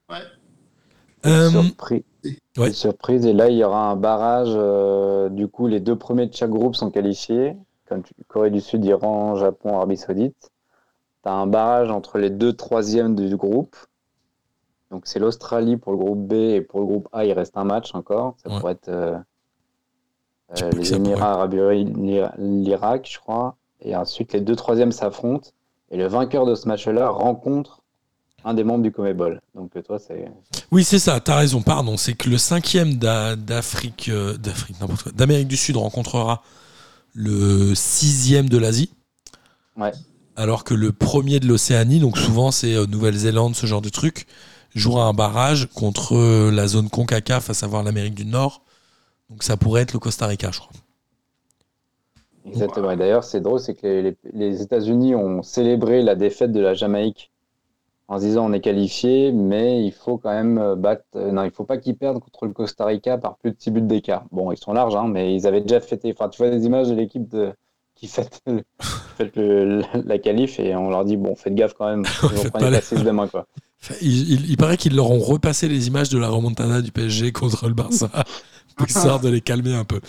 Ouais. 0.08 0.18
Euh, 1.24 1.50
Surprise. 1.50 2.02
ouais. 2.56 2.72
Surprise. 2.72 3.26
Et 3.26 3.32
là, 3.32 3.48
il 3.48 3.56
y 3.56 3.64
aura 3.64 3.90
un 3.90 3.96
barrage. 3.96 4.50
euh, 4.52 5.28
du 5.28 5.48
coup, 5.48 5.66
les 5.66 5.80
deux 5.80 5.96
premiers 5.96 6.26
de 6.28 6.34
chaque 6.34 6.50
groupe 6.50 6.76
sont 6.76 6.90
qualifiés. 6.92 7.56
Comme 7.88 8.02
tu- 8.02 8.14
Corée 8.28 8.50
du 8.50 8.60
Sud, 8.60 8.84
Iran, 8.84 9.36
Japon, 9.36 9.76
Arabie 9.76 9.96
Saoudite. 9.96 10.50
Tu 11.22 11.28
as 11.28 11.32
un 11.32 11.46
barrage 11.46 11.90
entre 11.90 12.18
les 12.18 12.30
deux 12.30 12.52
troisièmes 12.52 13.14
du 13.14 13.36
groupe. 13.36 13.76
Donc, 14.90 15.02
c'est 15.06 15.18
l'Australie 15.18 15.76
pour 15.76 15.92
le 15.92 15.98
groupe 15.98 16.26
B 16.28 16.32
et 16.34 16.60
pour 16.60 16.80
le 16.80 16.86
groupe 16.86 17.08
A, 17.12 17.24
il 17.24 17.32
reste 17.32 17.56
un 17.56 17.64
match 17.64 17.94
encore. 17.94 18.36
Ça 18.42 18.50
Ouais. 18.50 18.58
pourrait 18.60 18.72
être 18.72 18.88
euh, 18.88 19.18
euh, 20.62 20.70
les. 20.70 20.94
Émirats 20.94 21.32
Arabes 21.32 21.54
Unis, 21.54 22.20
l'Irak, 22.38 23.08
je 23.12 23.18
crois. 23.18 23.56
Et 23.80 23.94
ensuite, 23.96 24.32
les 24.32 24.40
deux 24.40 24.56
troisièmes 24.56 24.92
s'affrontent. 24.92 25.50
Et 25.90 25.96
le 25.96 26.06
vainqueur 26.06 26.46
de 26.46 26.54
ce 26.54 26.66
match-là 26.68 27.08
rencontre 27.08 27.82
un 28.44 28.54
des 28.54 28.62
membres 28.64 28.82
du 28.82 28.92
Comebol. 28.92 29.40
Donc, 29.54 29.76
euh, 29.76 29.82
toi, 29.82 29.98
c'est. 29.98 30.30
Oui, 30.72 30.84
c'est 30.84 30.98
ça, 31.00 31.18
t'as 31.20 31.36
raison, 31.36 31.62
pardon. 31.62 31.96
C'est 31.96 32.14
que 32.14 32.28
le 32.30 32.38
cinquième 32.38 32.94
d'A- 32.94 33.34
d'Afrique, 33.36 34.10
d'Afrique, 34.40 34.80
n'importe 34.80 35.02
quoi, 35.04 35.12
d'Amérique 35.12 35.48
du 35.48 35.56
Sud 35.56 35.76
rencontrera 35.76 36.42
le 37.16 37.74
sixième 37.74 38.48
de 38.48 38.58
l'Asie. 38.58 38.90
Ouais. 39.76 39.92
Alors 40.36 40.64
que 40.64 40.74
le 40.74 40.92
premier 40.92 41.40
de 41.40 41.48
l'Océanie, 41.48 41.98
donc 41.98 42.18
souvent 42.18 42.50
c'est 42.50 42.74
euh, 42.74 42.86
Nouvelle-Zélande, 42.86 43.56
ce 43.56 43.66
genre 43.66 43.80
de 43.80 43.88
truc, 43.88 44.26
jouera 44.74 45.06
un 45.06 45.14
barrage 45.14 45.68
contre 45.74 46.14
euh, 46.14 46.50
la 46.50 46.66
zone 46.66 46.90
CONCACAF, 46.90 47.48
à 47.48 47.54
savoir 47.54 47.82
l'Amérique 47.82 48.14
du 48.14 48.26
Nord. 48.26 48.62
Donc 49.30 49.42
ça 49.42 49.56
pourrait 49.56 49.82
être 49.82 49.94
le 49.94 49.98
Costa 49.98 50.26
Rica, 50.26 50.50
je 50.52 50.60
crois. 50.60 50.72
Exactement. 52.44 52.90
Et 52.90 52.96
d'ailleurs, 52.96 53.24
c'est 53.24 53.40
drôle, 53.40 53.58
c'est 53.58 53.74
que 53.74 54.14
les 54.32 54.62
États-Unis 54.62 55.14
ont 55.14 55.42
célébré 55.42 56.02
la 56.02 56.14
défaite 56.14 56.52
de 56.52 56.60
la 56.60 56.74
Jamaïque 56.74 57.32
en 58.08 58.18
se 58.18 58.24
disant 58.24 58.48
on 58.48 58.52
est 58.52 58.60
qualifié, 58.60 59.32
mais 59.32 59.84
il 59.84 59.92
faut 59.92 60.16
quand 60.18 60.30
même 60.30 60.58
euh, 60.58 60.76
battre. 60.76 61.02
euh, 61.16 61.32
non, 61.32 61.42
il 61.44 61.50
faut 61.50 61.64
pas 61.64 61.76
qu'ils 61.78 61.96
perdent 61.96 62.20
contre 62.20 62.46
le 62.46 62.52
Costa 62.52 62.84
Rica 62.84 63.18
par 63.18 63.36
plus 63.36 63.50
de 63.50 63.56
6 63.58 63.70
buts 63.70 63.80
d'écart. 63.82 64.24
Bon, 64.30 64.52
ils 64.52 64.58
sont 64.58 64.72
larges, 64.72 64.94
hein, 64.96 65.08
mais 65.08 65.34
ils 65.34 65.46
avaient 65.46 65.60
déjà 65.60 65.80
fêté. 65.80 66.14
Enfin, 66.16 66.28
tu 66.28 66.38
vois 66.42 66.50
des 66.50 66.64
images 66.66 66.88
de 66.88 66.94
l'équipe 66.94 67.28
de 67.28 67.52
qui 67.94 68.06
fête, 68.08 68.40
le- 68.46 68.62
fête 69.16 69.34
le- 69.36 69.82
la 70.04 70.18
qualif 70.18 70.60
et 70.60 70.76
on 70.76 70.90
leur 70.90 71.04
dit 71.04 71.16
bon, 71.16 71.34
faites 71.34 71.54
gaffe 71.54 71.74
quand 71.74 71.88
même. 71.88 72.04
Faites 72.04 72.30
prendre 72.30 72.50
pas 72.50 72.60
les 72.70 72.76
les- 72.76 72.82
6 72.82 73.02
demain, 73.02 73.26
quoi. 73.26 73.46
Il, 74.00 74.30
il- 74.32 74.50
il 74.50 74.56
paraît 74.56 74.76
qu'ils 74.76 74.94
leur 74.96 75.10
ont 75.10 75.18
repassé 75.20 75.68
les 75.68 75.86
images 75.88 76.08
de 76.08 76.18
la 76.18 76.28
remontada 76.28 76.82
du 76.82 76.92
PSG 76.92 77.32
contre 77.32 77.68
le 77.68 77.74
Barça, 77.74 78.08
histoire 78.86 79.20
de 79.20 79.28
les 79.28 79.40
calmer 79.40 79.74
un 79.74 79.84
peu. 79.84 80.00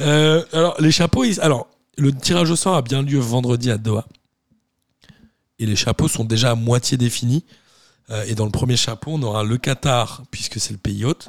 Euh, 0.00 0.42
alors, 0.52 0.76
les 0.80 0.90
chapeaux, 0.90 1.24
ils- 1.24 1.40
alors, 1.40 1.66
le 1.98 2.12
tirage 2.12 2.50
au 2.50 2.56
sort 2.56 2.74
a 2.76 2.82
bien 2.82 3.02
lieu 3.02 3.18
vendredi 3.18 3.70
à 3.70 3.76
Doha. 3.78 4.04
Et 5.60 5.66
les 5.66 5.76
chapeaux 5.76 6.08
sont 6.08 6.24
déjà 6.24 6.50
à 6.50 6.54
moitié 6.56 6.96
définis. 6.96 7.44
Euh, 8.10 8.24
et 8.26 8.34
dans 8.34 8.46
le 8.46 8.50
premier 8.50 8.76
chapeau, 8.76 9.12
on 9.12 9.22
aura 9.22 9.44
le 9.44 9.56
Qatar, 9.56 10.22
puisque 10.32 10.58
c'est 10.58 10.72
le 10.72 10.78
pays 10.78 11.04
hôte, 11.04 11.28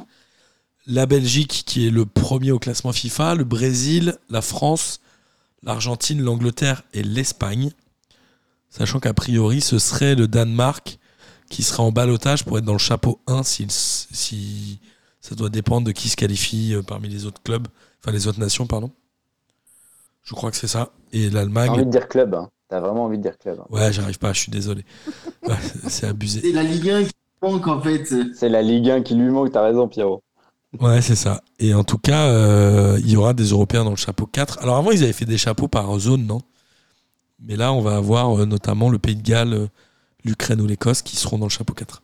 la 0.87 1.05
Belgique, 1.05 1.63
qui 1.67 1.85
est 1.85 1.91
le 1.91 2.05
premier 2.07 2.51
au 2.51 2.57
classement 2.57 2.91
FIFA, 2.91 3.35
le 3.35 3.43
Brésil, 3.43 4.17
la 4.29 4.41
France, 4.41 4.99
l'Argentine, 5.61 6.21
l'Angleterre 6.21 6.81
et 6.93 7.03
l'Espagne. 7.03 7.71
Sachant 8.69 8.99
qu'a 8.99 9.13
priori, 9.13 9.61
ce 9.61 9.77
serait 9.77 10.15
le 10.15 10.27
Danemark 10.27 10.97
qui 11.49 11.61
serait 11.61 11.83
en 11.83 11.91
balotage 11.91 12.45
pour 12.45 12.57
être 12.57 12.65
dans 12.65 12.71
le 12.73 12.79
chapeau 12.79 13.19
1 13.27 13.43
si, 13.43 14.79
ça 15.19 15.35
doit 15.35 15.49
dépendre 15.49 15.85
de 15.85 15.91
qui 15.91 16.07
se 16.09 16.15
qualifie 16.15 16.73
euh, 16.73 16.81
parmi 16.81 17.09
les 17.09 17.25
autres 17.25 17.43
clubs, 17.43 17.67
enfin 17.99 18.11
les 18.11 18.27
autres 18.27 18.39
nations, 18.39 18.65
pardon. 18.65 18.89
Je 20.23 20.33
crois 20.33 20.49
que 20.49 20.57
c'est 20.57 20.67
ça. 20.67 20.91
Et 21.11 21.19
T'as 21.19 21.25
envie 21.25 21.33
l'Allemagne. 21.35 21.85
de 21.85 21.91
dire 21.91 22.07
club. 22.07 22.33
Hein. 22.33 22.49
T'as 22.71 22.79
vraiment 22.79 23.03
envie 23.03 23.17
de 23.17 23.23
dire 23.23 23.37
club. 23.37 23.59
hein. 23.59 23.65
Ouais, 23.69 23.91
j'arrive 23.91 24.17
pas, 24.17 24.31
je 24.31 24.39
suis 24.39 24.51
désolé. 24.51 24.85
Ouais, 25.47 25.57
c'est 25.89 26.07
abusé. 26.07 26.39
C'est 26.41 26.53
la 26.53 26.63
Ligue 26.63 26.89
1 26.89 27.03
qui 27.03 27.11
manque 27.41 27.67
en 27.67 27.81
fait. 27.81 28.05
C'est 28.33 28.47
la 28.47 28.61
Ligue 28.61 28.89
1 28.89 29.01
qui 29.01 29.15
lui 29.15 29.29
manque. 29.29 29.51
T'as 29.51 29.61
raison, 29.63 29.87
Pierrot. 29.89 30.21
Ouais, 30.79 31.01
c'est 31.01 31.15
ça. 31.17 31.41
Et 31.59 31.73
en 31.73 31.83
tout 31.83 31.97
cas, 31.97 32.27
euh, 32.27 32.97
il 33.01 33.09
y 33.11 33.17
aura 33.17 33.33
des 33.33 33.45
Européens 33.49 33.83
dans 33.83 33.89
le 33.89 33.95
chapeau 33.97 34.25
4. 34.25 34.59
Alors 34.61 34.77
avant, 34.77 34.91
ils 34.91 35.03
avaient 35.03 35.11
fait 35.11 35.25
des 35.25 35.37
chapeaux 35.37 35.67
par 35.67 35.99
zone, 35.99 36.25
non? 36.25 36.39
Mais 37.45 37.57
là, 37.57 37.73
on 37.73 37.81
va 37.81 37.97
avoir 37.97 38.39
euh, 38.39 38.45
notamment 38.45 38.89
le 38.89 38.99
Pays 38.99 39.15
de 39.17 39.21
Galles, 39.23 39.53
euh, 39.53 39.67
l'Ukraine 40.23 40.61
ou 40.61 40.67
l'Écosse 40.67 41.01
qui 41.01 41.17
seront 41.17 41.37
dans 41.39 41.47
le 41.47 41.51
chapeau 41.51 41.73
4. 41.73 42.01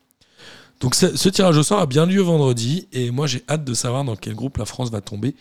Donc 0.82 0.93
ce, 0.95 1.15
ce 1.15 1.30
tirage 1.30 1.57
au 1.57 1.63
sort 1.63 1.80
a 1.80 1.86
bien 1.86 2.05
lieu 2.05 2.22
vendredi 2.22 2.88
et 2.91 3.09
moi 3.09 3.26
j'ai 3.28 3.43
hâte 3.49 3.63
de 3.63 3.74
savoir 3.74 4.03
dans 4.03 4.15
quel 4.15 4.36
groupe 4.36 4.57
la 4.57 4.65
France 4.65 4.91
va 4.91 4.99
tomber, 5.01 5.36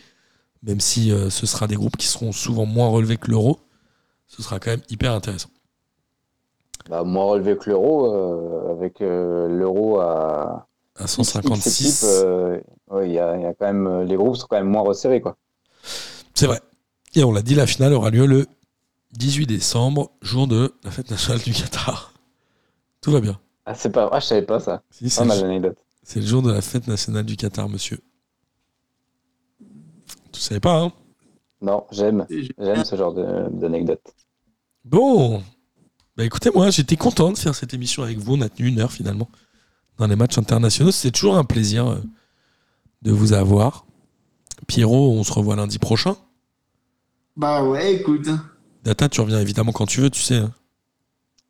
même 0.63 0.79
si 0.79 1.11
euh, 1.11 1.29
ce 1.29 1.45
sera 1.45 1.67
des 1.67 1.75
groupes 1.75 1.97
qui 1.97 2.07
seront 2.07 2.31
souvent 2.31 2.65
moins 2.65 2.87
relevés 2.87 3.17
que 3.17 3.29
l'euro. 3.29 3.59
Ce 4.27 4.41
sera 4.43 4.59
quand 4.59 4.71
même 4.71 4.81
hyper 4.89 5.13
intéressant. 5.13 5.49
Bah, 6.89 7.03
moins 7.03 7.25
relevé 7.25 7.57
que 7.57 7.69
l'euro, 7.69 8.13
euh, 8.13 8.71
avec 8.71 9.01
euh, 9.01 9.47
l'euro 9.47 9.99
à 9.99 10.67
À 10.95 11.03
X 11.03 11.13
équipes, 11.19 11.25
156. 11.25 12.03
euh, 12.05 12.61
ouais, 12.91 13.09
il 13.09 13.13
y, 13.13 13.19
a, 13.19 13.35
il 13.35 13.41
y 13.41 13.45
a 13.45 13.53
quand 13.53 13.65
même 13.65 13.87
euh, 13.87 14.03
les 14.05 14.15
groupes 14.15 14.35
sont 14.37 14.47
quand 14.47 14.57
même 14.57 14.69
moins 14.69 14.83
resserrés 14.83 15.19
quoi. 15.21 15.37
C'est 16.33 16.47
vrai. 16.47 16.61
Et 17.15 17.23
on 17.23 17.31
l'a 17.31 17.41
dit, 17.41 17.55
la 17.55 17.65
finale 17.67 17.93
aura 17.93 18.09
lieu 18.09 18.25
le 18.25 18.45
18 19.13 19.47
décembre, 19.47 20.11
jour 20.21 20.47
de 20.47 20.73
la 20.83 20.91
fête 20.91 21.09
nationale 21.09 21.41
du 21.41 21.51
Qatar. 21.51 22.13
Tout 23.01 23.11
va 23.11 23.19
bien. 23.21 23.39
Ah, 23.65 23.73
c'est 23.75 23.89
pas. 23.89 24.09
Ah, 24.11 24.19
je 24.19 24.25
savais 24.25 24.43
pas 24.45 24.59
ça. 24.59 24.83
Si, 24.91 25.09
c'est 25.09 25.25
Pas 25.27 25.35
le, 25.35 25.75
c'est 26.03 26.19
le 26.19 26.25
jour 26.25 26.41
de 26.41 26.51
la 26.51 26.61
fête 26.61 26.87
nationale 26.87 27.25
du 27.25 27.35
Qatar, 27.35 27.67
monsieur. 27.67 27.99
Tu 30.31 30.39
savais 30.39 30.59
pas, 30.59 30.79
hein? 30.79 30.93
Non, 31.61 31.85
j'aime. 31.91 32.25
J'aime 32.59 32.83
ce 32.83 32.95
genre 32.95 33.13
de- 33.13 33.49
d'anecdote. 33.51 34.01
Bon. 34.85 35.41
Bah 36.15 36.23
écoutez, 36.25 36.49
moi, 36.53 36.69
j'étais 36.69 36.95
content 36.95 37.31
de 37.31 37.37
faire 37.37 37.53
cette 37.55 37.73
émission 37.73 38.03
avec 38.03 38.17
vous. 38.17 38.35
On 38.35 38.41
a 38.41 38.49
tenu 38.49 38.67
une 38.69 38.79
heure 38.79 38.91
finalement 38.91 39.29
dans 39.97 40.07
les 40.07 40.15
matchs 40.15 40.37
internationaux. 40.37 40.91
C'est 40.91 41.11
toujours 41.11 41.37
un 41.37 41.43
plaisir 41.43 41.87
euh, 41.87 41.97
de 43.03 43.11
vous 43.11 43.33
avoir. 43.33 43.85
Pierrot, 44.67 45.11
on 45.11 45.23
se 45.23 45.31
revoit 45.33 45.55
lundi 45.55 45.77
prochain. 45.79 46.15
Bah 47.35 47.63
ouais, 47.63 47.93
écoute. 47.95 48.27
Data, 48.83 49.09
tu 49.09 49.21
reviens 49.21 49.39
évidemment 49.39 49.71
quand 49.71 49.85
tu 49.85 50.01
veux, 50.01 50.09
tu 50.09 50.21
sais. 50.21 50.37
hein. 50.37 50.51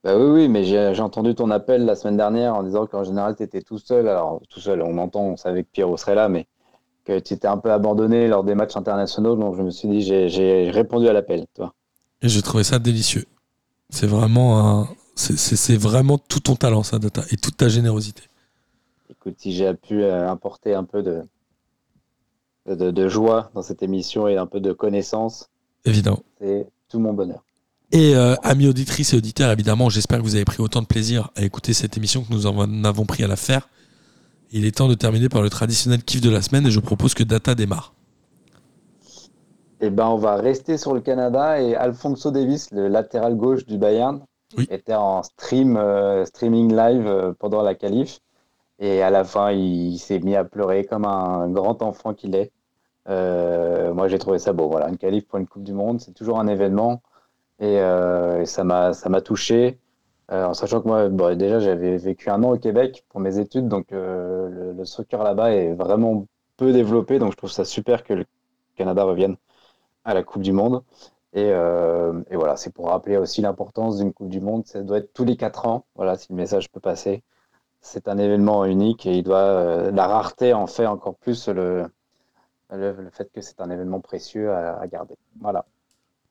Bah 0.03 0.17
oui, 0.17 0.25
oui, 0.29 0.47
mais 0.49 0.63
j'ai 0.63 1.01
entendu 1.01 1.33
ton 1.35 1.49
appel 1.49 1.85
la 1.85 1.95
semaine 1.95 2.17
dernière 2.17 2.55
en 2.55 2.63
disant 2.63 2.85
qu'en 2.87 3.03
général, 3.03 3.35
tu 3.35 3.43
étais 3.43 3.61
tout 3.61 3.77
seul. 3.79 4.07
Alors, 4.07 4.41
tout 4.49 4.59
seul, 4.59 4.81
on 4.81 4.97
entend, 4.97 5.21
on 5.21 5.37
savait 5.37 5.63
que 5.63 5.69
Pierrot 5.71 5.97
serait 5.97 6.15
là, 6.15 6.29
mais 6.29 6.47
tu 7.19 7.33
étais 7.33 7.47
un 7.47 7.57
peu 7.57 7.71
abandonné 7.71 8.27
lors 8.27 8.43
des 8.43 8.55
matchs 8.55 8.75
internationaux. 8.75 9.35
Donc, 9.35 9.55
je 9.57 9.61
me 9.63 9.71
suis 9.71 9.87
dit, 9.87 10.01
j'ai- 10.01 10.69
répondu 10.71 11.07
à 11.07 11.13
l'appel, 11.13 11.45
toi. 11.55 11.73
Et 12.21 12.29
j'ai 12.29 12.41
trouvé 12.41 12.63
ça 12.63 12.79
délicieux. 12.79 13.25
C'est 13.89 14.07
vraiment 14.07 14.59
un. 14.81 14.87
c'est- 15.15 15.77
vraiment 15.77 16.17
tout 16.17 16.39
ton 16.41 16.55
talent, 16.55 16.83
ça, 16.83 16.99
Data, 16.99 17.23
et 17.31 17.37
toute 17.37 17.57
ta 17.57 17.69
générosité. 17.69 18.23
Écoute, 19.09 19.35
si 19.37 19.51
j'ai 19.53 19.73
pu 19.73 20.03
euh, 20.03 20.29
apporter 20.29 20.73
un 20.75 20.83
peu 20.83 21.01
de, 21.01 21.21
de, 22.67 22.91
de 22.91 23.07
joie 23.07 23.49
dans 23.55 23.61
cette 23.61 23.81
émission 23.81 24.27
et 24.27 24.37
un 24.37 24.45
peu 24.45 24.59
de 24.59 24.73
connaissance, 24.73 25.47
Évidemment. 25.85 26.19
c'est 26.39 26.67
tout 26.89 26.99
mon 26.99 27.13
bonheur. 27.13 27.43
Et 27.93 28.15
euh, 28.15 28.35
amis 28.43 28.67
auditrices 28.67 29.13
et 29.13 29.17
auditeurs, 29.17 29.49
évidemment, 29.51 29.89
j'espère 29.89 30.17
que 30.19 30.23
vous 30.23 30.35
avez 30.35 30.43
pris 30.45 30.61
autant 30.61 30.81
de 30.81 30.87
plaisir 30.87 31.29
à 31.35 31.43
écouter 31.43 31.73
cette 31.73 31.95
émission 31.95 32.23
que 32.23 32.33
nous 32.33 32.45
en 32.45 32.83
avons 32.83 33.05
pris 33.05 33.23
à 33.23 33.27
la 33.27 33.37
faire. 33.37 33.69
Il 34.51 34.65
est 34.65 34.77
temps 34.77 34.87
de 34.87 34.93
terminer 34.93 35.29
par 35.29 35.41
le 35.41 35.49
traditionnel 35.49 36.03
kiff 36.03 36.21
de 36.21 36.29
la 36.29 36.41
semaine 36.41 36.65
et 36.67 36.71
je 36.71 36.79
propose 36.79 37.13
que 37.13 37.23
Data 37.23 37.53
démarre. 37.55 37.93
Eh 39.79 39.89
ben, 39.89 40.07
on 40.07 40.17
va 40.17 40.35
rester 40.35 40.77
sur 40.77 40.93
le 40.93 41.01
Canada 41.01 41.61
et 41.61 41.75
Alfonso 41.75 42.31
Davis, 42.31 42.71
le 42.71 42.87
latéral 42.87 43.35
gauche 43.35 43.65
du 43.65 43.77
Bayern, 43.77 44.21
Oui. 44.57 44.67
était 44.71 44.95
en 44.95 45.21
stream, 45.21 45.77
euh, 45.77 46.25
streaming 46.25 46.73
live 46.75 47.05
euh, 47.05 47.33
pendant 47.37 47.61
la 47.61 47.75
qualif. 47.75 48.19
Et 48.79 49.01
à 49.01 49.09
la 49.09 49.23
fin, 49.23 49.51
il, 49.51 49.93
il 49.93 49.97
s'est 49.99 50.19
mis 50.19 50.35
à 50.35 50.43
pleurer 50.43 50.85
comme 50.85 51.05
un 51.05 51.47
grand 51.49 51.81
enfant 51.83 52.13
qu'il 52.13 52.35
est. 52.35 52.51
Euh, 53.09 53.93
moi, 53.93 54.07
j'ai 54.07 54.17
trouvé 54.19 54.39
ça 54.39 54.53
beau. 54.53 54.67
Voilà, 54.69 54.89
une 54.89 54.97
qualif 54.97 55.27
pour 55.27 55.39
une 55.39 55.47
Coupe 55.47 55.63
du 55.63 55.73
Monde, 55.73 55.99
c'est 56.01 56.13
toujours 56.13 56.39
un 56.39 56.47
événement. 56.47 57.01
Et, 57.59 57.79
euh, 57.79 58.41
et 58.41 58.45
ça 58.45 58.63
m'a 58.63 58.93
ça 58.93 59.09
m'a 59.09 59.21
touché. 59.21 59.79
Euh, 60.31 60.45
en 60.45 60.53
sachant 60.53 60.81
que 60.81 60.87
moi, 60.87 61.35
déjà, 61.35 61.59
j'avais 61.59 61.97
vécu 61.97 62.29
un 62.29 62.43
an 62.43 62.51
au 62.51 62.57
Québec 62.57 63.05
pour 63.09 63.19
mes 63.19 63.39
études. 63.39 63.67
Donc, 63.67 63.91
euh, 63.91 64.73
le, 64.73 64.85
soccer 64.85 65.23
là-bas 65.23 65.51
est 65.51 65.73
vraiment 65.73 66.25
peu 66.57 66.73
développé. 66.73 67.19
Donc, 67.19 67.31
je 67.31 67.37
trouve 67.37 67.51
ça 67.51 67.63
super 67.63 68.03
que 68.03 68.13
le 68.13 68.25
Canada 68.75 69.03
revienne 69.03 69.37
à 70.03 70.13
la 70.13 70.23
Coupe 70.23 70.41
du 70.41 70.51
Monde. 70.51 70.83
Et, 71.33 71.49
euh, 71.51 72.21
et 72.29 72.35
voilà, 72.35 72.57
c'est 72.57 72.73
pour 72.73 72.89
rappeler 72.89 73.17
aussi 73.17 73.41
l'importance 73.41 73.97
d'une 73.97 74.11
Coupe 74.11 74.29
du 74.29 74.41
Monde. 74.41 74.65
Ça 74.65 74.81
doit 74.81 74.97
être 74.97 75.13
tous 75.13 75.23
les 75.23 75.37
quatre 75.37 75.65
ans. 75.65 75.85
Voilà, 75.95 76.17
si 76.17 76.27
le 76.29 76.35
message 76.35 76.69
peut 76.71 76.79
passer. 76.79 77.23
C'est 77.79 78.09
un 78.09 78.17
événement 78.17 78.65
unique 78.65 79.05
et 79.05 79.17
il 79.17 79.23
doit, 79.23 79.91
la 79.91 80.07
rareté 80.07 80.51
en 80.53 80.67
fait 80.67 80.87
encore 80.87 81.15
plus 81.15 81.47
le, 81.47 81.85
fait 83.11 83.31
que 83.31 83.39
c'est 83.39 83.61
un 83.61 83.69
événement 83.69 84.01
précieux 84.01 84.51
à 84.51 84.85
garder. 84.87 85.15
Voilà. 85.39 85.63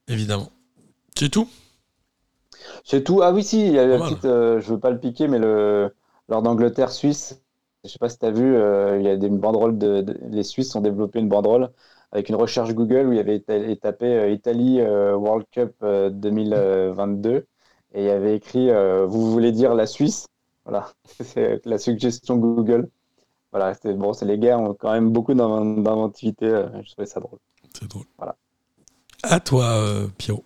Évidemment. 0.07 0.49
C'est 1.15 1.29
tout? 1.29 1.47
C'est 2.83 3.03
tout. 3.03 3.21
Ah 3.21 3.31
oui, 3.33 3.43
si, 3.43 3.67
il 3.67 3.73
y 3.73 3.79
a 3.79 3.85
la 3.87 3.99
petite, 3.99 4.25
euh, 4.25 4.59
je 4.61 4.73
veux 4.73 4.79
pas 4.79 4.89
le 4.91 4.99
piquer, 4.99 5.27
mais 5.27 5.39
le, 5.39 5.93
lors 6.29 6.41
d'Angleterre-Suisse, 6.41 7.41
je 7.83 7.89
sais 7.89 7.99
pas 7.99 8.09
si 8.09 8.17
tu 8.19 8.25
as 8.25 8.31
vu, 8.31 8.55
euh, 8.55 8.97
il 8.99 9.05
y 9.05 9.09
a 9.09 9.17
des 9.17 9.29
banderoles 9.29 9.77
de, 9.77 10.01
de- 10.01 10.17
les 10.29 10.43
Suisses 10.43 10.75
ont 10.75 10.81
développé 10.81 11.19
une 11.19 11.29
banderole 11.29 11.69
avec 12.11 12.29
une 12.29 12.35
recherche 12.35 12.73
Google 12.73 13.07
où 13.07 13.11
il 13.13 13.17
y 13.17 13.19
avait 13.19 13.39
tapé 13.75 14.05
euh, 14.07 14.29
Italie 14.31 14.81
World 14.81 15.45
Cup 15.51 15.73
euh, 15.83 16.09
2022 16.09 17.45
et 17.93 18.01
il 18.01 18.05
y 18.05 18.09
avait 18.09 18.35
écrit 18.35 18.69
Vous 19.07 19.31
voulez 19.31 19.51
dire 19.51 19.73
la 19.73 19.85
Suisse? 19.85 20.27
Voilà, 20.65 20.89
c'est 21.21 21.65
la 21.65 21.77
suggestion 21.77 22.37
Google. 22.37 22.89
Voilà, 23.51 23.73
c'est 23.73 23.93
bon, 23.93 24.13
c'est 24.13 24.25
les 24.25 24.37
gars 24.37 24.57
ont 24.59 24.73
quand 24.73 24.91
même 24.91 25.09
beaucoup 25.11 25.33
d'inven- 25.33 25.81
d'inventivité. 25.81 26.47
je 26.83 26.91
trouvais 26.91 27.07
ça 27.07 27.19
drôle. 27.21 27.39
C'est 27.73 27.87
drôle. 27.87 28.05
Voilà. 28.17 28.35
À 29.23 29.39
toi, 29.39 30.07
Pierrot. 30.17 30.43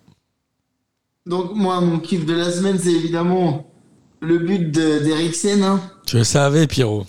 Donc 1.26 1.54
moi, 1.54 1.80
mon 1.80 1.98
kiff 2.00 2.26
de 2.26 2.34
la 2.34 2.50
semaine, 2.50 2.78
c'est 2.78 2.92
évidemment 2.92 3.70
le 4.20 4.38
but 4.38 4.70
de- 4.70 4.98
d'Eriksen. 5.00 5.62
hein. 5.62 5.80
Je 6.06 6.18
le 6.18 6.24
savais, 6.24 6.66
Pierrot. 6.66 7.06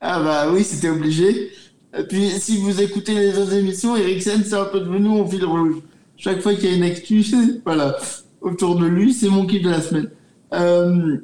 Ah 0.00 0.22
bah 0.22 0.50
oui, 0.52 0.64
c'était 0.64 0.88
obligé. 0.90 1.50
Et 1.96 2.02
puis 2.04 2.28
si 2.38 2.58
vous 2.58 2.80
écoutez 2.80 3.14
les 3.14 3.38
autres 3.38 3.54
émissions, 3.54 3.96
Eriksen, 3.96 4.42
c'est 4.44 4.54
un 4.56 4.64
peu 4.64 4.80
devenu 4.80 5.08
mon 5.08 5.26
fil 5.28 5.44
rouge. 5.44 5.76
Chaque 6.16 6.40
fois 6.40 6.54
qu'il 6.54 6.70
y 6.70 6.72
a 6.72 6.76
une 6.76 6.82
actu, 6.82 7.24
voilà, 7.64 7.96
autour 8.40 8.76
de 8.76 8.86
lui, 8.86 9.12
c'est 9.14 9.28
mon 9.28 9.46
kiff 9.46 9.62
de 9.62 9.70
la 9.70 9.80
semaine. 9.82 10.10
Euh, 10.52 11.18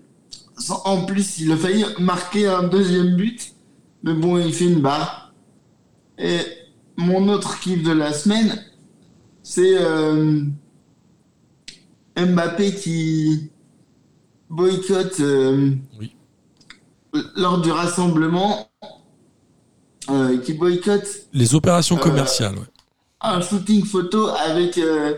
en 0.85 1.05
plus, 1.07 1.39
il 1.41 1.51
a 1.53 1.57
failli 1.57 1.85
marquer 1.99 2.47
un 2.47 2.65
deuxième 2.65 3.17
but, 3.17 3.53
mais 4.03 4.15
bon, 4.15 4.39
il 4.39 4.53
fait 4.53 4.67
une 4.67 4.81
barre. 4.81 5.33
Et 6.19 6.39
mon 6.97 7.29
autre 7.29 7.59
kiff 7.61 7.83
de 7.83 7.93
la 7.93 8.13
semaine, 8.13 8.63
c'est 9.43 9.77
euh, 9.79 10.43
Mbappé 12.17 12.75
qui 12.75 13.51
boycotte 14.49 15.21
euh, 15.21 15.71
Oui. 15.99 16.15
lors 17.37 17.61
du 17.61 17.71
rassemblement, 17.71 18.69
euh, 20.11 20.39
qui 20.39 20.55
boycotte 20.55 21.07
Les 21.33 21.55
opérations 21.55 21.97
Euh, 21.97 22.01
commerciales, 22.01 22.57
ouais. 22.57 22.65
un 23.21 23.41
shooting 23.41 23.85
photo 23.85 24.29
avec 24.29 24.77
euh, 24.79 25.15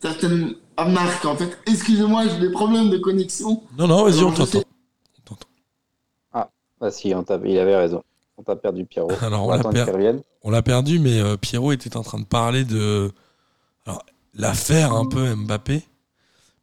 certaines 0.00 0.54
marques. 0.78 1.24
En 1.24 1.36
fait, 1.36 1.56
excusez-moi, 1.66 2.24
j'ai 2.28 2.40
des 2.40 2.50
problèmes 2.50 2.90
de 2.90 2.98
connexion. 2.98 3.62
Non, 3.78 3.86
non, 3.86 4.04
vas-y, 4.04 4.22
on 4.24 4.32
t'entend. 4.32 4.60
Ah 6.80 6.90
si, 6.90 7.14
on 7.14 7.24
il 7.46 7.58
avait 7.58 7.76
raison. 7.76 8.02
On 8.36 8.42
t'a 8.42 8.56
perdu 8.56 8.84
Pierrot. 8.84 9.10
Alors, 9.22 9.44
on 9.44 9.48
on 9.48 9.56
l'a 9.56 9.62
per- 10.62 10.62
perdu, 10.62 10.98
mais 10.98 11.20
euh, 11.20 11.36
Pierrot 11.36 11.72
était 11.72 11.96
en 11.96 12.02
train 12.02 12.18
de 12.18 12.26
parler 12.26 12.64
de 12.64 13.10
alors, 13.86 14.04
l'affaire 14.34 14.92
un 14.92 15.06
peu 15.06 15.34
Mbappé. 15.34 15.82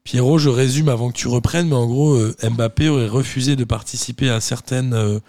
Pierrot, 0.03 0.37
je 0.39 0.49
résume 0.49 0.89
avant 0.89 1.11
que 1.11 1.17
tu 1.17 1.27
reprennes, 1.27 1.67
mais 1.69 1.75
en 1.75 1.85
gros, 1.85 2.13
euh, 2.15 2.35
Mbappé 2.43 2.89
aurait 2.89 3.07
refusé 3.07 3.55
de 3.55 3.63
participer 3.63 4.29
à 4.29 4.41
certaines 4.41 4.93
euh, 4.93 5.19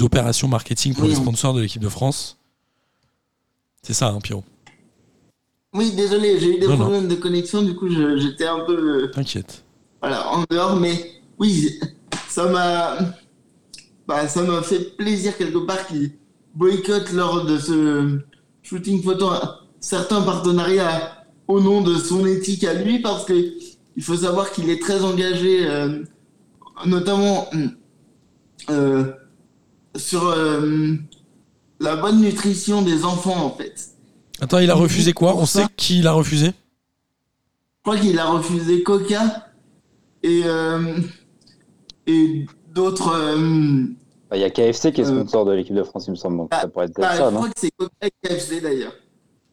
opérations 0.00 0.48
marketing 0.48 0.94
pour 0.94 1.04
Oui. 1.04 1.10
les 1.10 1.16
sponsors 1.16 1.54
de 1.54 1.60
l'équipe 1.62 1.80
de 1.82 1.88
France. 1.88 2.38
C'est 3.82 3.94
ça, 3.94 4.08
hein, 4.08 4.20
Pierrot. 4.20 4.44
Oui, 5.74 5.92
désolé, 5.92 6.38
j'ai 6.38 6.56
eu 6.56 6.60
des 6.60 6.66
Non, 6.66 6.76
non. 6.76 6.78
problèmes 6.80 7.08
de 7.08 7.14
connexion, 7.14 7.62
du 7.62 7.74
coup, 7.74 7.88
j'étais 7.88 8.46
un 8.46 8.60
peu 8.66 9.04
euh, 9.04 9.10
T'inquiète. 9.10 9.64
voilà, 10.02 10.28
en 10.30 10.44
dehors, 10.50 10.76
mais 10.76 11.12
oui, 11.38 11.80
ça 12.28 12.48
m'a 12.50 12.98
bah, 14.06 14.28
ça 14.28 14.42
m'a 14.42 14.62
fait 14.62 14.96
plaisir 14.96 15.36
quelque 15.38 15.58
part 15.58 15.86
qu'il 15.86 16.12
boycotte 16.54 17.12
lors 17.12 17.46
de 17.46 17.56
ce 17.58 18.20
shooting 18.62 19.02
photo 19.02 19.30
certains 19.80 20.20
partenariats 20.20 21.24
au 21.48 21.60
nom 21.60 21.80
de 21.80 21.96
son 21.96 22.26
éthique 22.26 22.64
à 22.64 22.74
lui, 22.74 22.98
parce 23.00 23.24
que 23.24 23.32
il 23.96 24.02
faut 24.02 24.16
savoir 24.16 24.50
qu'il 24.52 24.70
est 24.70 24.80
très 24.80 25.02
engagé, 25.04 25.66
euh, 25.68 26.02
notamment 26.86 27.48
euh, 28.70 29.12
sur 29.96 30.28
euh, 30.28 30.94
la 31.80 31.96
bonne 31.96 32.20
nutrition 32.20 32.82
des 32.82 33.04
enfants, 33.04 33.44
en 33.44 33.50
fait. 33.50 33.88
Attends, 34.40 34.58
il 34.58 34.70
a 34.70 34.74
refusé 34.74 35.12
quoi? 35.12 35.36
On 35.36 35.46
sait 35.46 35.66
qui 35.76 35.98
il 36.00 36.06
a 36.06 36.12
refusé? 36.12 36.46
Je 36.48 37.90
crois 37.90 37.98
qu'il 37.98 38.18
a 38.18 38.26
refusé 38.26 38.82
Coca 38.82 39.48
et, 40.22 40.42
euh, 40.44 40.98
et 42.06 42.46
d'autres. 42.72 43.12
euh, 43.14 43.84
Bah, 44.30 44.36
Il 44.36 44.40
y 44.40 44.44
a 44.44 44.50
KFC 44.50 44.92
qui 44.92 45.00
est 45.00 45.04
Euh, 45.04 45.20
sponsor 45.20 45.44
de 45.44 45.52
l'équipe 45.52 45.74
de 45.74 45.82
France, 45.82 46.06
il 46.06 46.12
me 46.12 46.16
semble. 46.16 46.36
Donc 46.38 46.48
ah, 46.52 46.60
ça 46.62 46.68
pourrait 46.68 46.86
être 46.86 47.00
bah, 47.00 47.16
ça, 47.16 47.26
je 47.28 47.30
non? 47.34 47.36
crois 47.36 47.48
que 47.48 47.54
c'est 47.60 47.70
Coca 47.76 47.92
et 48.06 48.10
KFC 48.22 48.60
d'ailleurs. 48.60 48.94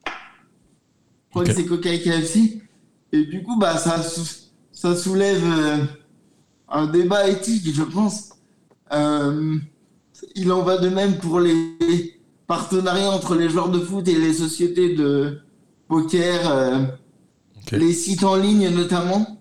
Je 0.05 1.31
crois 1.31 1.43
que 1.43 1.53
c'est 1.53 1.65
Coca 1.65 1.91
et 1.91 2.01
KFC. 2.01 2.61
Et 3.11 3.25
du 3.25 3.43
coup, 3.43 3.57
bah, 3.59 3.77
ça, 3.77 4.01
ça 4.71 4.95
soulève 4.95 5.43
euh, 5.43 5.77
un 6.69 6.87
débat 6.87 7.27
éthique, 7.27 7.73
je 7.73 7.83
pense. 7.83 8.29
Euh, 8.93 9.57
il 10.35 10.51
en 10.51 10.63
va 10.63 10.77
de 10.77 10.89
même 10.89 11.17
pour 11.17 11.39
les 11.39 12.19
partenariats 12.47 13.11
entre 13.11 13.35
les 13.35 13.49
joueurs 13.49 13.69
de 13.69 13.79
foot 13.79 14.07
et 14.07 14.15
les 14.15 14.33
sociétés 14.33 14.95
de 14.95 15.39
poker. 15.87 16.49
euh, 16.51 16.85
les 17.71 17.93
sites 17.93 18.23
en 18.23 18.35
ligne 18.35 18.69
notamment. 18.69 19.39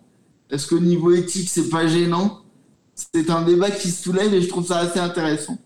Est-ce 0.51 0.67
qu'au 0.69 0.81
niveau 0.81 1.13
éthique, 1.13 1.49
c'est 1.49 1.69
pas 1.69 1.87
gênant 1.87 2.43
C'est 2.95 3.31
un 3.31 3.43
débat 3.43 3.71
qui 3.71 3.91
se 3.91 4.03
soulève 4.03 4.33
et 4.35 4.43
je 4.43 4.49
trouve 4.49 4.67
ça 4.67 4.79
assez 4.79 4.99
intéressant. 4.99 5.59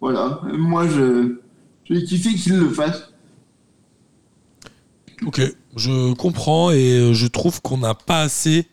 Voilà. 0.00 0.40
Moi, 0.52 0.86
je 0.88 1.36
j'ai 1.84 2.04
kiffé 2.04 2.34
qu'il 2.34 2.56
le 2.58 2.70
fasse. 2.70 3.12
Ok, 5.26 5.40
je 5.76 6.12
comprends 6.14 6.70
et 6.70 6.92
euh, 6.98 7.12
je 7.12 7.26
trouve 7.26 7.60
qu'on 7.62 7.78
n'a 7.78 7.94
pas 7.94 8.22
assez 8.22 8.66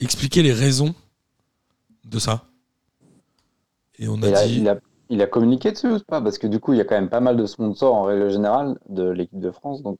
expliqué 0.00 0.42
les 0.42 0.52
raisons 0.52 0.94
de 2.04 2.18
ça. 2.18 2.44
Et 3.98 4.08
on 4.08 4.22
Et 4.22 4.28
a 4.28 4.30
là, 4.30 4.46
dit. 4.46 4.56
il, 4.56 4.68
a, 4.68 4.78
il 5.08 5.22
a 5.22 5.26
communiqué 5.26 5.72
dessus 5.72 5.88
ou 5.90 5.98
pas? 6.00 6.20
Parce 6.20 6.38
que 6.38 6.46
du 6.46 6.60
coup, 6.60 6.72
il 6.72 6.78
y 6.78 6.80
a 6.80 6.84
quand 6.84 6.94
même 6.94 7.08
pas 7.10 7.20
mal 7.20 7.36
de 7.36 7.46
sponsors 7.46 7.94
en 7.94 8.02
règle 8.04 8.30
générale 8.30 8.78
de 8.88 9.08
l'équipe 9.08 9.40
de 9.40 9.50
France. 9.50 9.82
Donc, 9.82 9.98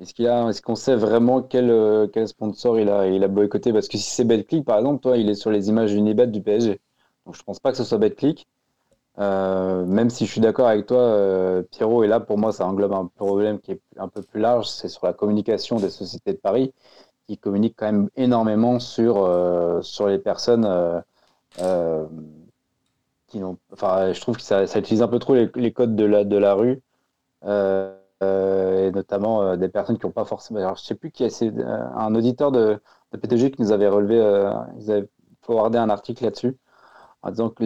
est-ce 0.00 0.14
qu'il 0.14 0.28
a, 0.28 0.48
est-ce 0.50 0.62
qu'on 0.62 0.76
sait 0.76 0.96
vraiment 0.96 1.42
quel, 1.42 1.70
euh, 1.70 2.08
quel 2.08 2.28
sponsor 2.28 2.78
il 2.80 2.88
a, 2.90 3.08
il 3.08 3.24
a 3.24 3.28
boycotté? 3.28 3.72
Parce 3.72 3.88
que 3.88 3.98
si 3.98 4.10
c'est 4.10 4.24
BetClick, 4.24 4.64
par 4.64 4.78
exemple, 4.78 5.02
toi, 5.02 5.16
il 5.18 5.30
est 5.30 5.34
sur 5.36 5.50
les 5.50 5.68
images 5.70 5.92
Unibet 5.94 6.28
du 6.28 6.42
PSG. 6.42 6.80
Donc, 7.26 7.36
je 7.36 7.42
pense 7.44 7.60
pas 7.60 7.72
que 7.72 7.78
ce 7.78 7.84
soit 7.84 7.98
BetClick. 7.98 8.46
Euh, 9.18 9.84
même 9.86 10.10
si 10.10 10.26
je 10.26 10.32
suis 10.32 10.40
d'accord 10.40 10.66
avec 10.68 10.86
toi, 10.86 10.98
euh, 10.98 11.62
Pierrot, 11.70 12.02
et 12.04 12.08
là, 12.08 12.18
pour 12.20 12.36
moi, 12.38 12.52
ça 12.52 12.66
englobe 12.66 12.92
un 12.92 13.06
problème 13.06 13.60
qui 13.60 13.72
est 13.72 13.80
un 13.96 14.08
peu 14.08 14.22
plus 14.22 14.40
large, 14.40 14.68
c'est 14.68 14.88
sur 14.88 15.06
la 15.06 15.12
communication 15.12 15.76
des 15.76 15.90
sociétés 15.90 16.32
de 16.32 16.38
Paris, 16.38 16.72
qui 17.26 17.38
communiquent 17.38 17.76
quand 17.76 17.86
même 17.86 18.10
énormément 18.16 18.80
sur, 18.80 19.24
euh, 19.24 19.80
sur 19.82 20.08
les 20.08 20.18
personnes. 20.18 20.66
euh, 21.60 22.06
qui 23.28 23.38
n'ont, 23.40 23.58
enfin, 23.72 24.12
je 24.12 24.20
trouve 24.20 24.36
que 24.36 24.42
ça, 24.42 24.64
utilise 24.64 25.02
un 25.02 25.08
peu 25.08 25.18
trop 25.18 25.34
les, 25.34 25.50
les 25.56 25.72
codes 25.72 25.96
de 25.96 26.04
la, 26.04 26.24
de 26.24 26.36
la 26.36 26.54
rue, 26.54 26.82
et 27.42 28.90
notamment 28.92 29.56
des 29.56 29.68
personnes 29.68 29.98
qui 29.98 30.06
n'ont 30.06 30.12
pas 30.12 30.24
forcément. 30.24 30.60
Alors, 30.60 30.76
je 30.76 30.84
sais 30.84 30.94
plus 30.94 31.10
qui 31.10 31.24
est, 31.24 31.42
un 31.42 32.14
auditeur 32.14 32.52
de, 32.52 32.80
de 33.12 33.18
PTG 33.18 33.50
qui 33.50 33.62
nous 33.62 33.72
avait 33.72 33.88
relevé, 33.88 34.16
ils 34.78 34.90
avaient 34.90 35.08
forwardé 35.42 35.78
un 35.78 35.90
article 35.90 36.24
là-dessus, 36.24 36.56
en 37.22 37.30
disant 37.30 37.50
que 37.50 37.64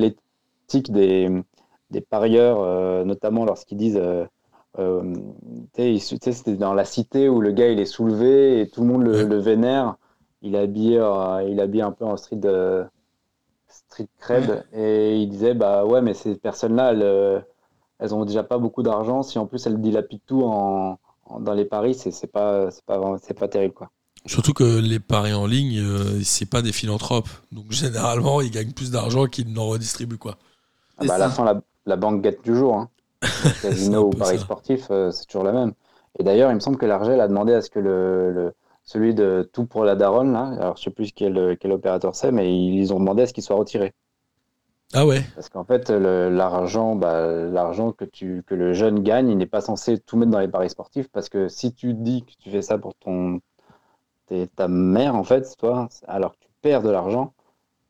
des, 0.76 1.28
des 1.90 2.00
parieurs, 2.00 2.60
euh, 2.60 3.04
notamment 3.04 3.44
lorsqu'ils 3.44 3.78
disent. 3.78 3.96
euh, 3.96 4.24
euh, 4.78 5.14
c'était 5.98 6.56
dans 6.56 6.74
la 6.74 6.84
cité 6.84 7.28
où 7.28 7.40
le 7.40 7.52
gars 7.52 7.68
il 7.70 7.80
est 7.80 7.86
soulevé 7.86 8.60
et 8.60 8.68
tout 8.68 8.82
le 8.82 8.86
monde 8.88 9.02
le, 9.02 9.38
vénère. 9.38 9.96
Il 10.42 10.54
est 10.54 10.58
habillé, 10.58 10.98
euh, 10.98 11.42
il 11.48 11.58
est 11.58 11.62
habillé 11.62 11.82
un 11.82 11.90
peu 11.92 12.04
en 12.04 12.16
street, 12.16 12.40
street 13.68 14.08
cred 14.18 14.64
et 14.72 15.16
il 15.16 15.28
disait 15.28 15.54
bah 15.54 15.84
ouais 15.84 16.02
mais 16.02 16.14
ces 16.14 16.36
personnes-là 16.36 16.92
elles, 16.92 17.44
elles 17.98 18.14
ont 18.14 18.24
déjà 18.24 18.42
pas 18.44 18.58
beaucoup 18.58 18.82
d'argent 18.82 19.22
si 19.22 19.38
en 19.38 19.46
plus 19.46 19.66
elles 19.66 19.80
dilapident 19.80 20.22
tout 20.26 20.42
en, 20.44 20.98
en- 21.26 21.40
dans 21.40 21.54
les 21.54 21.64
paris 21.64 21.94
c'est 21.94 22.26
pas 22.32 22.70
c'est 22.70 22.84
pas 22.84 23.16
c'est 23.22 23.34
pas 23.38 23.48
terrible 23.48 23.74
quoi. 23.74 23.90
Surtout 24.26 24.52
que 24.52 24.78
les 24.80 25.00
paris 25.00 25.32
en 25.32 25.46
ligne, 25.46 25.78
euh, 25.78 26.20
c'est 26.22 26.46
pas 26.50 26.60
des 26.60 26.72
philanthropes. 26.72 27.28
Donc 27.52 27.66
généralement, 27.72 28.40
ils 28.40 28.50
gagnent 28.50 28.72
plus 28.72 28.90
d'argent 28.90 29.26
qu'ils 29.26 29.52
n'en 29.52 29.66
redistribuent, 29.68 30.18
quoi. 30.18 30.38
Ah 30.98 31.04
bah, 31.04 31.14
à 31.14 31.18
la 31.18 31.30
fin 31.30 31.44
la, 31.44 31.60
la 31.86 31.96
banque 31.96 32.22
guette 32.22 32.42
du 32.44 32.54
jour 32.54 32.76
hein. 32.76 32.90
Casino 33.60 34.08
ou 34.08 34.14
paris 34.14 34.38
ça. 34.38 34.40
sportif 34.40 34.88
euh, 34.90 35.10
c'est 35.10 35.26
toujours 35.26 35.44
la 35.44 35.52
même. 35.52 35.74
Et 36.18 36.24
d'ailleurs 36.24 36.50
il 36.50 36.56
me 36.56 36.60
semble 36.60 36.78
que 36.78 36.86
l'Argel 36.86 37.20
a 37.20 37.28
demandé 37.28 37.54
à 37.54 37.62
ce 37.62 37.70
que 37.70 37.80
le, 37.80 38.32
le- 38.32 38.54
celui 38.84 39.14
de 39.14 39.48
tout 39.52 39.66
pour 39.66 39.84
la 39.84 39.96
daronne 39.96 40.32
là 40.32 40.46
alors 40.60 40.76
je 40.76 40.84
sais 40.84 40.90
plus 40.90 41.12
quel, 41.12 41.56
quel 41.60 41.72
opérateur 41.72 42.14
c'est 42.16 42.32
mais 42.32 42.54
ils 42.56 42.92
ont 42.94 43.00
demandé 43.00 43.22
à 43.22 43.26
ce 43.26 43.32
qu'il 43.34 43.44
soit 43.44 43.56
retiré. 43.56 43.94
Ah 44.92 45.04
ouais 45.06 45.24
Parce 45.34 45.48
qu'en 45.48 45.64
fait, 45.64 45.88
l'argent, 45.90 46.94
bah, 46.96 47.28
l'argent 47.46 47.92
que 47.92 48.04
tu, 48.04 48.42
que 48.46 48.54
le 48.54 48.72
jeune 48.74 49.00
gagne, 49.02 49.30
il 49.30 49.38
n'est 49.38 49.46
pas 49.46 49.60
censé 49.60 49.98
tout 49.98 50.16
mettre 50.16 50.32
dans 50.32 50.40
les 50.40 50.48
paris 50.48 50.68
sportifs. 50.70 51.08
Parce 51.08 51.28
que 51.28 51.48
si 51.48 51.72
tu 51.72 51.94
dis 51.94 52.24
que 52.24 52.32
tu 52.40 52.50
fais 52.50 52.62
ça 52.62 52.76
pour 52.78 52.94
ton, 52.96 53.40
ta 54.56 54.68
mère, 54.68 55.14
en 55.14 55.24
fait, 55.24 55.56
toi, 55.58 55.88
alors 56.06 56.32
que 56.34 56.38
tu 56.40 56.48
perds 56.62 56.82
de 56.82 56.90
l'argent, 56.90 57.34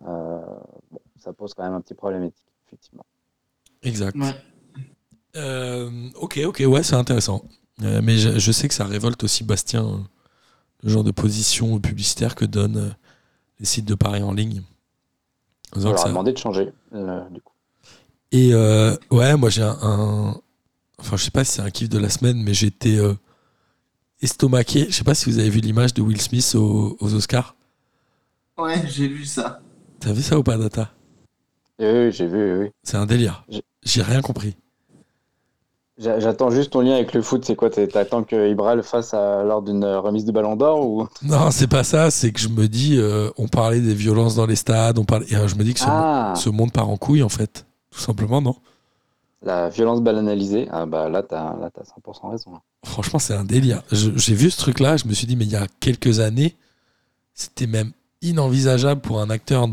euh, 0.07 0.41
bon, 0.91 1.01
ça 1.19 1.33
pose 1.35 1.55
quand 1.55 1.65
même 1.65 1.75
un 1.75 1.81
petit 1.83 1.95
problème 1.95 2.25
éthique, 2.25 2.48
effectivement. 2.69 3.05
Exact. 3.83 4.17
Ouais. 4.17 4.35
Euh, 5.37 6.09
ok, 6.17 6.41
ok, 6.47 6.63
ouais, 6.67 6.83
c'est 6.83 6.95
intéressant. 6.97 7.45
Euh, 7.83 8.01
mais 8.03 8.19
je, 8.19 8.39
je 8.39 8.53
sais 8.53 8.69
que 8.69 8.75
ça 8.75 8.85
révolte 8.85 9.23
aussi 9.25 9.45
Bastien, 9.45 9.87
euh, 9.87 9.99
le 10.83 10.91
genre 10.91 11.05
de 11.05 11.11
position 11.13 11.79
publicitaire 11.81 12.35
que 12.35 12.45
donnent 12.45 12.77
euh, 12.77 12.91
les 13.61 13.67
sites 13.67 13.85
de 13.85 13.95
paris 13.95 14.23
en 14.23 14.33
ligne. 14.33 14.63
On 15.77 15.81
leur 15.81 15.95
a 15.95 15.97
ça- 15.99 16.09
demandé 16.09 16.33
de 16.33 16.39
changer, 16.39 16.73
euh, 16.95 17.29
du 17.31 17.41
coup. 17.41 17.53
Et 18.33 18.53
euh, 18.53 18.97
ouais, 19.11 19.37
moi 19.37 19.49
j'ai 19.51 19.63
un, 19.63 19.77
un- 19.83 20.41
Enfin, 21.01 21.17
je 21.17 21.23
sais 21.25 21.31
pas 21.31 21.45
si 21.45 21.53
c'est 21.53 21.63
un 21.63 21.71
kiff 21.71 21.89
de 21.89 21.99
la 21.99 22.09
semaine, 22.11 22.43
mais 22.43 22.53
j'étais 22.55 22.97
euh, 22.99 23.15
estomaqué. 24.21 24.87
Je 24.89 24.95
sais 24.97 25.05
pas 25.05 25.15
si 25.15 25.31
vous 25.31 25.39
avez 25.39 25.49
vu 25.51 25.61
l'image 25.61 25.95
de 25.95 26.03
Will 26.03 26.21
Smith 26.21 26.55
aux, 26.57 26.97
aux 26.99 27.15
Oscars. 27.15 27.55
Ouais, 28.57 28.83
j'ai 28.89 29.07
vu 29.07 29.25
ça. 29.25 29.63
T'as 30.01 30.13
vu 30.13 30.23
ça 30.23 30.37
ou 30.39 30.43
pas, 30.43 30.57
Data? 30.59 30.93
Oui, 31.79 31.87
oui, 31.87 32.13
j'ai 32.13 32.27
vu, 32.27 32.61
oui. 32.61 32.71
C'est 32.83 32.97
un 32.97 33.07
délire. 33.07 33.45
J'ai- 33.85 34.03
rien 34.03 34.21
compris. 34.21 34.57
J'a- 35.99 36.21
J'attends 36.21 36.51
juste 36.51 36.71
ton 36.73 36.81
lien 36.81 36.95
avec 36.95 37.13
le 37.13 37.23
foot. 37.23 37.45
C'est 37.45 37.57
quoi 37.57 37.71
T'attends 37.71 38.23
que 38.23 38.51
Ibra 38.51 38.75
le 38.77 38.83
fasse 38.83 39.15
à- 39.15 39.43
lors 39.43 39.63
d'une 39.63 39.85
remise 39.85 40.25
du 40.25 40.31
Ballon 40.33 40.55
d'Or 40.57 40.87
ou? 40.89 41.09
Non, 41.23 41.51
c'est 41.51 41.67
pas 41.67 41.83
ça. 41.85 42.11
C'est 42.11 42.31
que 42.33 42.39
je 42.41 42.49
me 42.49 42.69
dis, 42.69 42.97
euh, 42.99 43.31
on 43.37 43.49
parlait 43.49 43.81
des 43.81 43.95
violences 43.95 44.37
dans 44.37 44.47
les 44.47 44.55
stades, 44.57 44.99
on 44.99 45.05
parlait, 45.05 45.27
et 45.29 45.35
euh, 45.37 45.49
je 45.49 45.57
me 45.57 45.65
dis 45.65 45.75
que 45.75 45.81
ce, 45.81 45.87
Ah, 45.89 46.35
ce 46.37 46.51
monde 46.51 46.73
part 46.73 46.89
en 46.89 46.97
couille 46.97 47.23
en 47.23 47.29
fait, 47.29 47.67
tout 47.91 47.99
simplement, 48.01 48.41
non? 48.41 48.55
La 49.43 49.69
violence 49.69 50.01
banalisée. 50.03 50.69
Ah 50.71 50.85
bah 50.87 51.09
là, 51.09 51.23
t'as 51.23 51.57
là, 51.57 51.71
t'as 51.73 51.83
100% 51.85 52.31
raison. 52.31 52.53
Franchement, 52.85 53.19
c'est 53.21 53.35
un 53.35 53.45
délire. 53.45 53.83
J'ai 53.93 54.35
vu 54.35 54.51
ce 54.51 54.59
truc-là, 54.59 54.97
je 54.97 55.07
me 55.07 55.13
suis 55.15 55.27
dit, 55.29 55.37
mais 55.37 55.45
il 55.45 55.51
y 55.53 55.57
a 55.57 55.67
quelques 55.81 56.19
années, 56.21 56.57
c'était 57.35 57.67
même 57.69 57.93
inenvisageable 58.23 59.01
pour 59.01 59.21
un 59.21 59.31
acteur 59.31 59.69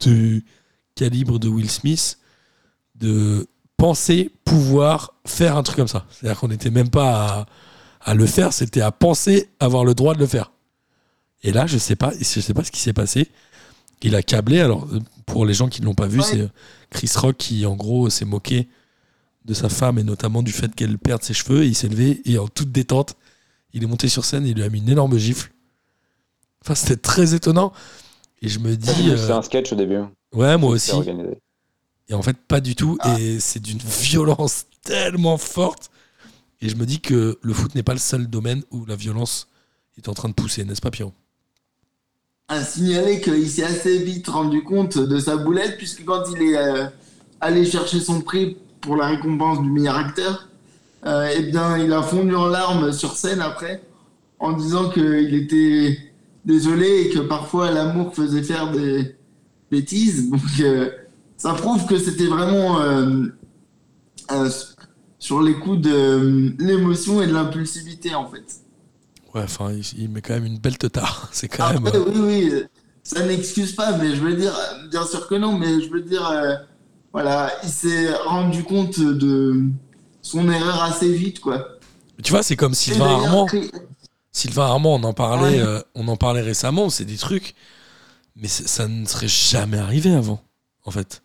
du 0.00 0.44
calibre 0.94 1.38
de 1.38 1.48
Will 1.48 1.70
Smith 1.70 2.18
de 2.96 3.46
penser 3.76 4.30
pouvoir 4.44 5.14
faire 5.26 5.56
un 5.56 5.62
truc 5.62 5.76
comme 5.76 5.88
ça. 5.88 6.04
C'est-à-dire 6.10 6.38
qu'on 6.38 6.48
n'était 6.48 6.70
même 6.70 6.90
pas 6.90 7.46
à, 8.04 8.10
à 8.10 8.14
le 8.14 8.26
faire, 8.26 8.52
c'était 8.52 8.82
à 8.82 8.92
penser 8.92 9.48
avoir 9.58 9.84
le 9.84 9.94
droit 9.94 10.14
de 10.14 10.20
le 10.20 10.26
faire. 10.26 10.52
Et 11.42 11.52
là, 11.52 11.66
je 11.66 11.78
sais 11.78 11.96
pas, 11.96 12.12
je 12.18 12.24
sais 12.40 12.52
pas 12.54 12.64
ce 12.64 12.70
qui 12.70 12.80
s'est 12.80 12.92
passé. 12.92 13.30
Il 14.02 14.14
a 14.14 14.22
câblé. 14.22 14.60
Alors, 14.60 14.86
pour 15.26 15.46
les 15.46 15.54
gens 15.54 15.68
qui 15.68 15.80
ne 15.80 15.86
l'ont 15.86 15.94
pas 15.94 16.06
vu, 16.06 16.18
Ouais. 16.20 16.24
c'est 16.24 16.48
Chris 16.90 17.10
Rock 17.16 17.36
qui, 17.38 17.64
en 17.64 17.76
gros, 17.76 18.10
s'est 18.10 18.24
moqué 18.26 18.68
de 19.46 19.54
sa 19.54 19.70
femme 19.70 19.98
et 19.98 20.02
notamment 20.02 20.42
du 20.42 20.52
fait 20.52 20.74
qu'elle 20.74 20.98
perde 20.98 21.22
ses 21.22 21.32
cheveux. 21.32 21.62
Et 21.64 21.68
il 21.68 21.74
s'est 21.74 21.88
levé 21.88 22.20
et 22.26 22.38
en 22.38 22.48
toute 22.48 22.70
détente, 22.72 23.16
il 23.72 23.82
est 23.82 23.86
monté 23.86 24.08
sur 24.08 24.24
scène 24.26 24.44
et 24.44 24.50
il 24.50 24.56
lui 24.56 24.62
a 24.64 24.68
mis 24.68 24.80
une 24.80 24.88
énorme 24.90 25.16
gifle. 25.16 25.50
Enfin, 26.62 26.74
c'était 26.74 26.96
très 26.96 27.34
étonnant. 27.34 27.72
Et 28.42 28.48
je 28.48 28.58
me 28.58 28.76
dis, 28.76 28.86
C'est 29.16 29.30
euh, 29.30 29.36
un 29.36 29.42
sketch 29.42 29.72
au 29.72 29.76
début. 29.76 29.96
Ouais, 30.32 30.56
moi 30.58 30.70
aussi. 30.70 30.92
Et 32.08 32.14
en 32.14 32.22
fait, 32.22 32.36
pas 32.36 32.60
du 32.60 32.74
tout. 32.74 32.98
Ah. 33.00 33.18
Et 33.18 33.40
c'est 33.40 33.60
d'une 33.60 33.78
violence 33.78 34.66
tellement 34.82 35.38
forte. 35.38 35.90
Et 36.60 36.68
je 36.68 36.76
me 36.76 36.84
dis 36.84 37.00
que 37.00 37.38
le 37.40 37.52
foot 37.54 37.74
n'est 37.74 37.82
pas 37.82 37.94
le 37.94 37.98
seul 37.98 38.26
domaine 38.26 38.62
où 38.70 38.84
la 38.84 38.96
violence 38.96 39.48
est 39.96 40.08
en 40.08 40.14
train 40.14 40.28
de 40.28 40.34
pousser, 40.34 40.64
n'est-ce 40.64 40.80
pas, 40.80 40.90
Pierrot? 40.90 41.12
À 42.48 42.64
signaler 42.64 43.20
qu'il 43.20 43.48
s'est 43.48 43.62
assez 43.62 43.98
vite 43.98 44.28
rendu 44.28 44.62
compte 44.64 44.98
de 44.98 45.18
sa 45.20 45.36
boulette, 45.36 45.76
puisque 45.78 46.04
quand 46.04 46.24
il 46.34 46.42
est 46.42 46.56
euh, 46.56 46.86
allé 47.40 47.64
chercher 47.64 48.00
son 48.00 48.20
prix 48.20 48.56
pour 48.80 48.96
la 48.96 49.06
récompense 49.06 49.62
du 49.62 49.70
meilleur 49.70 49.96
acteur, 49.96 50.48
euh, 51.06 51.32
eh 51.34 51.44
bien, 51.44 51.78
il 51.78 51.92
a 51.92 52.02
fondu 52.02 52.34
en 52.34 52.48
larmes 52.48 52.92
sur 52.92 53.16
scène 53.16 53.40
après, 53.40 53.82
en 54.38 54.52
disant 54.52 54.90
qu'il 54.90 55.34
était 55.34 55.96
désolé 56.44 57.02
et 57.02 57.10
que 57.10 57.20
parfois 57.20 57.70
l'amour 57.70 58.14
faisait 58.14 58.42
faire 58.42 58.72
des 58.72 59.14
bêtises. 59.70 60.30
Donc, 60.30 60.40
euh, 60.60 60.90
ça 61.36 61.54
prouve 61.54 61.86
que 61.86 61.98
c'était 61.98 62.26
vraiment 62.26 62.80
euh, 62.80 63.26
euh, 64.32 64.50
sur 65.18 65.42
les 65.42 65.54
coups 65.54 65.80
de 65.80 66.54
l'émotion 66.58 67.22
et 67.22 67.26
de 67.26 67.32
l'impulsivité, 67.32 68.14
en 68.14 68.26
fait. 68.28 68.44
Ouais, 69.34 69.42
enfin, 69.42 69.72
il, 69.96 70.08
met 70.08 70.22
quand 70.22 70.34
même 70.34 70.46
une 70.46 70.58
belle 70.58 70.78
teutard. 70.78 71.28
C'est 71.32 71.48
quand 71.48 71.72
même. 71.72 71.86
Après, 71.86 71.98
oui, 71.98 72.20
oui, 72.20 72.52
ça 73.02 73.24
n'excuse 73.24 73.72
pas, 73.72 73.96
mais 73.96 74.14
je 74.14 74.20
veux 74.20 74.34
dire, 74.34 74.52
bien 74.90 75.06
sûr 75.06 75.28
que 75.28 75.34
non, 75.36 75.56
mais 75.56 75.80
je 75.80 75.88
veux 75.90 76.02
dire, 76.02 76.30
voilà, 77.12 77.52
il 77.62 77.68
s'est 77.70 78.12
rendu 78.14 78.64
compte 78.64 78.98
de 79.00 79.64
son 80.22 80.48
erreur 80.50 80.82
assez 80.82 81.10
vite, 81.12 81.40
quoi. 81.40 81.66
Tu 82.22 82.32
vois, 82.32 82.42
c'est 82.42 82.56
comme 82.56 82.74
Sylvain 82.74 83.06
Armand. 83.06 83.46
Sylvain 84.32 84.66
Armand, 84.66 84.96
on 84.96 85.04
en 85.04 85.12
parlait, 85.12 85.60
Ouais. 85.60 85.66
euh, 85.66 85.80
on 85.94 86.06
en 86.08 86.16
parlait 86.16 86.40
récemment. 86.42 86.90
C'est 86.90 87.04
des 87.04 87.16
trucs, 87.16 87.54
mais 88.36 88.48
ça 88.48 88.88
ne 88.88 89.04
serait 89.06 89.28
jamais 89.28 89.78
arrivé 89.78 90.12
avant, 90.14 90.40
en 90.84 90.90
fait. 90.90 91.22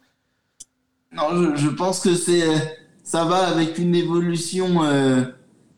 Non, 1.12 1.24
je, 1.34 1.56
je 1.56 1.70
pense 1.70 2.02
que 2.02 2.14
c'est, 2.16 2.44
euh, 2.48 2.58
ça 3.04 3.26
va 3.26 3.48
avec 3.48 3.78
une 3.78 3.96
évolution 3.96 4.84
euh, 4.84 5.24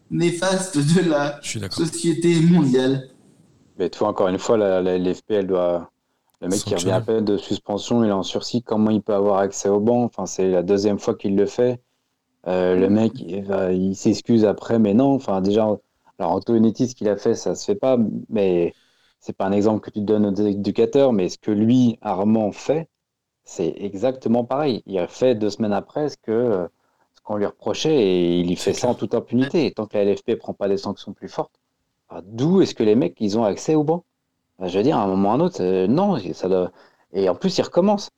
néfaste 0.09 0.77
de 0.77 1.09
la 1.09 1.39
société 1.69 2.41
mondiale. 2.41 3.09
Mais 3.77 3.89
tu 3.89 3.99
vois, 3.99 4.09
encore 4.09 4.27
une 4.29 4.39
fois, 4.39 4.57
la, 4.57 4.81
la 4.81 4.97
LFP, 4.97 5.31
elle 5.31 5.47
doit. 5.47 5.91
Le 6.41 6.49
mec 6.49 6.59
qui 6.59 6.75
revient 6.75 6.91
à 6.91 7.01
peine 7.01 7.25
de 7.25 7.37
suspension, 7.37 8.03
il 8.03 8.09
est 8.09 8.11
en 8.13 8.23
sursis. 8.23 8.61
Comment 8.61 8.91
il 8.91 9.01
peut 9.01 9.13
avoir 9.13 9.39
accès 9.39 9.69
au 9.69 9.79
banc? 9.79 10.03
Enfin, 10.03 10.25
c'est 10.27 10.47
la 10.49 10.61
deuxième 10.63 10.99
fois 10.99 11.15
qu'il 11.15 11.35
le 11.35 11.47
fait. 11.47 11.81
Euh, 12.47 12.75
le 12.75 12.89
mec, 12.89 13.13
il, 13.19 13.43
va- 13.43 13.71
il 13.73 13.95
s'excuse 13.95 14.45
après, 14.45 14.79
mais 14.79 14.93
non. 14.93 15.13
Enfin, 15.15 15.41
déjà, 15.41 15.63
alors 16.19 16.31
Antonetti, 16.33 16.87
ce 16.89 16.95
qu'il 16.95 17.09
a 17.09 17.17
fait, 17.17 17.35
ça 17.35 17.55
se 17.55 17.65
fait 17.65 17.75
pas. 17.75 17.97
Mais 18.29 18.73
c'est 19.19 19.35
pas 19.35 19.45
un 19.45 19.51
exemple 19.51 19.81
que 19.81 19.89
tu 19.89 20.01
donnes 20.01 20.25
aux 20.25 20.33
éducateurs. 20.33 21.13
Mais 21.13 21.29
ce 21.29 21.37
que 21.37 21.51
lui, 21.51 21.97
Armand, 22.01 22.51
fait, 22.51 22.87
c'est 23.43 23.73
exactement 23.77 24.43
pareil. 24.43 24.83
Il 24.85 24.97
a 24.99 25.07
fait 25.07 25.35
deux 25.35 25.49
semaines 25.49 25.73
après 25.73 26.09
ce 26.09 26.17
que 26.17 26.67
ce 27.15 27.21
qu'on 27.21 27.37
lui 27.37 27.45
reprochait 27.45 27.95
et 27.95 28.39
il 28.39 28.51
y 28.51 28.55
fait 28.55 28.73
ça 28.73 28.87
en 28.89 28.93
toute 28.93 29.15
impunité. 29.15 29.65
Et 29.65 29.71
tant 29.71 29.85
que 29.87 29.97
la 29.97 30.05
LFP 30.05 30.35
prend 30.35 30.53
pas 30.53 30.67
des 30.67 30.77
sanctions 30.77 31.13
plus 31.13 31.29
fortes, 31.29 31.59
ah, 32.09 32.21
D'où 32.23 32.61
est-ce 32.61 32.73
que 32.75 32.83
les 32.83 32.95
mecs, 32.95 33.17
ils 33.19 33.37
ont 33.37 33.43
accès 33.43 33.75
au 33.75 33.83
banc? 33.83 34.03
Bah, 34.59 34.67
Je 34.67 34.77
veux 34.77 34.83
dire, 34.83 34.97
à 34.97 35.03
un 35.03 35.07
moment 35.07 35.29
ou 35.29 35.31
à 35.33 35.35
un 35.35 35.39
autre, 35.39 35.61
euh, 35.61 35.87
non, 35.87 36.17
ça 36.33 36.47
doit... 36.47 36.71
Et 37.13 37.29
en 37.29 37.35
plus, 37.35 37.57
ils 37.57 37.61
recommencent. 37.63 38.11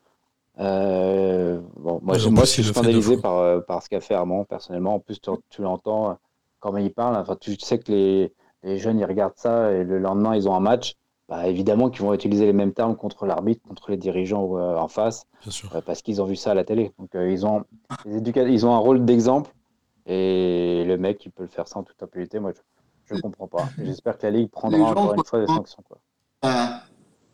Euh, 0.59 1.59
bon, 1.77 1.99
moi, 2.03 2.17
je, 2.17 2.29
moi, 2.29 2.43
je 2.43 2.49
suis 2.49 2.63
scandalisé 2.63 3.17
par, 3.17 3.37
euh, 3.37 3.59
par 3.61 3.81
ce 3.81 3.89
qu'a 3.89 4.01
fait 4.01 4.13
Armand, 4.13 4.43
personnellement. 4.45 4.95
En 4.95 4.99
plus, 4.99 5.19
tu, 5.21 5.31
tu 5.49 5.61
l'entends 5.61 6.11
euh, 6.11 6.13
comment 6.59 6.77
il 6.77 6.93
parle. 6.93 7.15
Enfin, 7.15 7.35
tu 7.39 7.57
sais 7.59 7.79
que 7.79 7.91
les, 7.91 8.33
les 8.63 8.77
jeunes, 8.77 8.99
ils 8.99 9.05
regardent 9.05 9.37
ça 9.37 9.71
et 9.71 9.83
le 9.83 9.99
lendemain, 9.99 10.35
ils 10.35 10.47
ont 10.49 10.55
un 10.55 10.59
match. 10.59 10.95
Bah, 11.27 11.47
évidemment 11.47 11.91
qu'ils 11.91 12.01
vont 12.01 12.13
utiliser 12.13 12.47
les 12.47 12.53
mêmes 12.53 12.73
termes 12.73 12.95
contre 12.95 13.27
l'arbitre, 13.27 13.61
contre 13.67 13.91
les 13.91 13.97
dirigeants 13.97 14.57
euh, 14.57 14.75
en 14.77 14.87
face, 14.87 15.25
Bien 15.43 15.51
sûr. 15.51 15.69
euh, 15.75 15.81
parce 15.85 16.01
qu'ils 16.01 16.23
ont 16.23 16.25
vu 16.25 16.35
ça 16.35 16.51
à 16.51 16.53
la 16.55 16.63
télé. 16.63 16.91
Donc, 16.97 17.13
euh, 17.13 17.29
ils, 17.29 17.45
ont, 17.45 17.65
ils 18.07 18.65
ont 18.65 18.73
un 18.73 18.79
rôle 18.79 19.05
d'exemple. 19.05 19.51
Et 20.07 20.83
le 20.87 20.97
mec, 20.97 21.23
il 21.25 21.31
peut 21.31 21.43
le 21.43 21.49
faire 21.49 21.67
ça 21.67 21.77
en 21.77 21.83
toute 21.83 22.01
impunité. 22.01 22.39
Moi, 22.39 22.51
je 23.05 23.13
ne 23.13 23.19
comprends 23.21 23.47
pas. 23.47 23.69
J'espère 23.77 24.17
que 24.17 24.25
la 24.25 24.31
Ligue 24.31 24.49
prendra 24.49 24.79
encore 24.79 25.13
une 25.13 25.23
fois 25.23 25.39
des 25.39 25.45
sanctions. 25.45 25.83
Quoi. 25.87 25.99
à, 26.41 26.81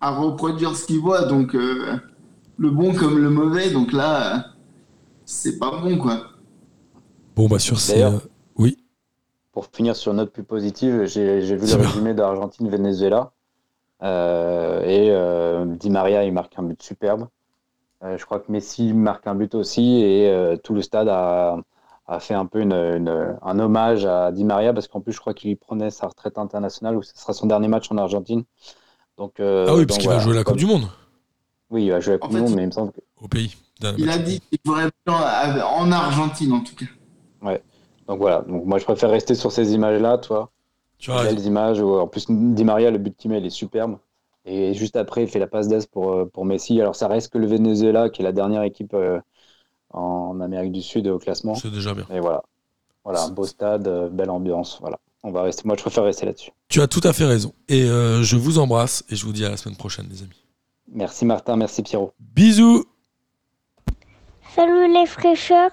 à 0.01 0.11
reproduire 0.11 0.75
ce 0.75 0.85
qu'ils 0.85 0.99
voient, 0.99 1.23
donc 1.23 1.55
euh, 1.55 1.95
le 2.57 2.69
bon 2.71 2.93
comme 2.93 3.17
le 3.17 3.29
mauvais, 3.29 3.71
donc 3.71 3.93
là, 3.93 4.35
euh, 4.35 4.39
c'est 5.23 5.57
pas 5.57 5.71
bon 5.71 5.97
quoi. 5.97 6.21
Bon, 7.35 7.47
bah, 7.47 7.59
sur 7.59 7.79
ces. 7.79 8.03
Pour 9.55 9.67
finir 9.73 9.95
sur 9.95 10.11
une 10.11 10.17
note 10.17 10.31
plus 10.33 10.43
positive, 10.43 11.05
j'ai 11.05 11.39
vu 11.39 11.65
le 11.65 11.75
résumé 11.81 12.13
d'Argentine-Venezuela. 12.13 13.31
Euh, 14.03 14.81
et 14.83 15.09
euh, 15.11 15.63
Di 15.65 15.89
Maria, 15.89 16.25
il 16.25 16.33
marque 16.33 16.53
un 16.59 16.63
but 16.63 16.83
superbe. 16.83 17.29
Euh, 18.03 18.17
je 18.17 18.25
crois 18.25 18.39
que 18.41 18.51
Messi 18.51 18.91
marque 18.93 19.25
un 19.27 19.33
but 19.33 19.55
aussi. 19.55 20.01
Et 20.01 20.29
euh, 20.29 20.57
tout 20.57 20.73
le 20.73 20.81
stade 20.81 21.07
a, 21.07 21.57
a 22.05 22.19
fait 22.19 22.33
un 22.33 22.45
peu 22.45 22.59
une, 22.59 22.73
une- 22.73 23.37
un 23.41 23.59
hommage 23.59 24.05
à 24.05 24.33
Di 24.33 24.43
Maria 24.43 24.73
parce 24.73 24.89
qu'en 24.89 24.99
plus, 24.99 25.13
je 25.13 25.21
crois 25.21 25.33
qu'il 25.33 25.55
prenait 25.55 25.89
sa 25.89 26.07
retraite 26.07 26.37
internationale 26.37 26.97
ou 26.97 27.01
ce 27.01 27.13
sera 27.15 27.31
son 27.31 27.47
dernier 27.47 27.69
match 27.69 27.89
en 27.89 27.97
Argentine. 27.97 28.43
Donc, 29.17 29.39
euh, 29.39 29.67
Ah 29.69 29.75
oui, 29.75 29.85
parce 29.85 29.99
qu'il 29.99 30.07
voilà. 30.07 30.19
va 30.19 30.25
jouer 30.25 30.35
la 30.35 30.43
Coupe 30.43 30.57
du 30.57 30.65
Monde 30.65 30.89
Oui, 31.69 31.85
il 31.85 31.91
va 31.91 32.01
jouer 32.01 32.15
la 32.15 32.19
Coupe 32.19 32.31
En 32.31 32.33
du 32.33 32.37
fait, 32.39 32.43
Monde, 32.43 32.55
mais 32.57 32.63
il 32.63 32.67
me 32.67 32.71
semble 32.71 32.91
que. 32.91 32.99
au 33.21 33.29
pays. 33.29 33.55
Il 33.97 34.05
match. 34.05 34.15
a 34.15 34.19
dit 34.19 34.41
qu'il 34.41 34.59
jouerait 34.65 34.89
en, 35.07 35.13
en 35.13 35.91
Argentine 35.93 36.51
en 36.51 36.59
tout 36.59 36.75
cas. 36.75 36.85
Donc 38.07 38.19
voilà. 38.19 38.41
Donc 38.41 38.65
moi, 38.65 38.77
je 38.77 38.85
préfère 38.85 39.09
rester 39.09 39.35
sur 39.35 39.51
ces 39.51 39.73
images-là, 39.73 40.17
toi. 40.17 40.51
Tu 40.97 41.11
raison. 41.11 41.35
belles 41.35 41.45
images. 41.45 41.81
où, 41.81 41.97
en 41.97 42.07
plus, 42.07 42.25
Di 42.29 42.63
Maria, 42.63 42.91
le 42.91 42.97
but 42.97 43.15
qu'il 43.15 43.31
met, 43.31 43.39
il 43.39 43.45
est 43.45 43.49
superbe. 43.49 43.97
Et 44.45 44.73
juste 44.73 44.95
après, 44.95 45.23
il 45.23 45.27
fait 45.27 45.39
la 45.39 45.47
passe 45.47 45.67
d'aise 45.67 45.87
pour, 45.87 46.11
euh, 46.11 46.25
pour 46.25 46.45
Messi. 46.45 46.79
Alors, 46.79 46.95
ça 46.95 47.07
reste 47.07 47.33
que 47.33 47.37
le 47.37 47.47
Venezuela, 47.47 48.09
qui 48.09 48.21
est 48.21 48.23
la 48.23 48.31
dernière 48.31 48.61
équipe 48.61 48.93
euh, 48.93 49.19
en 49.89 50.39
Amérique 50.39 50.71
du 50.71 50.81
Sud 50.81 51.07
au 51.07 51.17
classement. 51.17 51.55
C'est 51.55 51.71
déjà 51.71 51.93
bien. 51.93 52.05
Et 52.11 52.19
voilà. 52.19 52.43
Voilà, 53.03 53.23
un 53.23 53.29
beau 53.29 53.45
stade, 53.45 53.87
euh, 53.87 54.09
belle 54.09 54.31
ambiance. 54.31 54.79
Voilà. 54.81 54.99
On 55.23 55.31
va 55.31 55.43
rester. 55.43 55.63
Moi, 55.65 55.75
je 55.77 55.81
préfère 55.81 56.03
rester 56.03 56.25
là-dessus. 56.25 56.51
Tu 56.69 56.81
as 56.81 56.87
tout 56.87 57.01
à 57.03 57.13
fait 57.13 57.25
raison. 57.25 57.53
Et 57.69 57.83
euh, 57.83 58.23
je 58.23 58.35
vous 58.35 58.57
embrasse 58.57 59.03
et 59.09 59.15
je 59.15 59.25
vous 59.25 59.31
dis 59.31 59.45
à 59.45 59.49
la 59.49 59.57
semaine 59.57 59.77
prochaine, 59.77 60.07
les 60.09 60.23
amis. 60.23 60.43
Merci 60.91 61.25
Martin, 61.25 61.55
merci 61.55 61.81
Pierrot. 61.83 62.13
Bisous 62.19 62.85
Salut 64.55 64.93
les 64.93 65.05
fraîcheurs, 65.05 65.71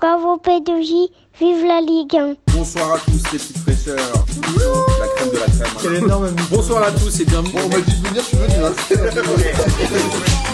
bravo 0.00 0.36
P2J, 0.36 1.10
vive 1.40 1.64
la 1.66 1.80
Ligue 1.80 2.16
1. 2.16 2.34
Bonsoir 2.54 2.94
à 2.94 2.98
tous 2.98 3.32
les 3.32 3.38
petites 3.38 3.58
fraîcheurs. 3.58 3.96
La 3.96 5.08
crème 5.16 5.30
de 5.30 5.38
la 5.38 5.46
crème. 5.46 5.76
Quel 5.80 5.94
énorme 5.96 6.30
Bonsoir 6.50 6.82
à 6.84 6.92
tous 6.92 7.20
et 7.20 7.24
bienvenue. 7.24 7.52
Bon, 7.52 7.60
on 7.64 7.68
m'a 7.68 7.80
dit 7.80 8.00
de 8.00 8.08
venir, 8.08 8.22
je 8.22 8.28
suis 8.28 8.36
venu. 8.36 8.54
Hein. 8.64 10.48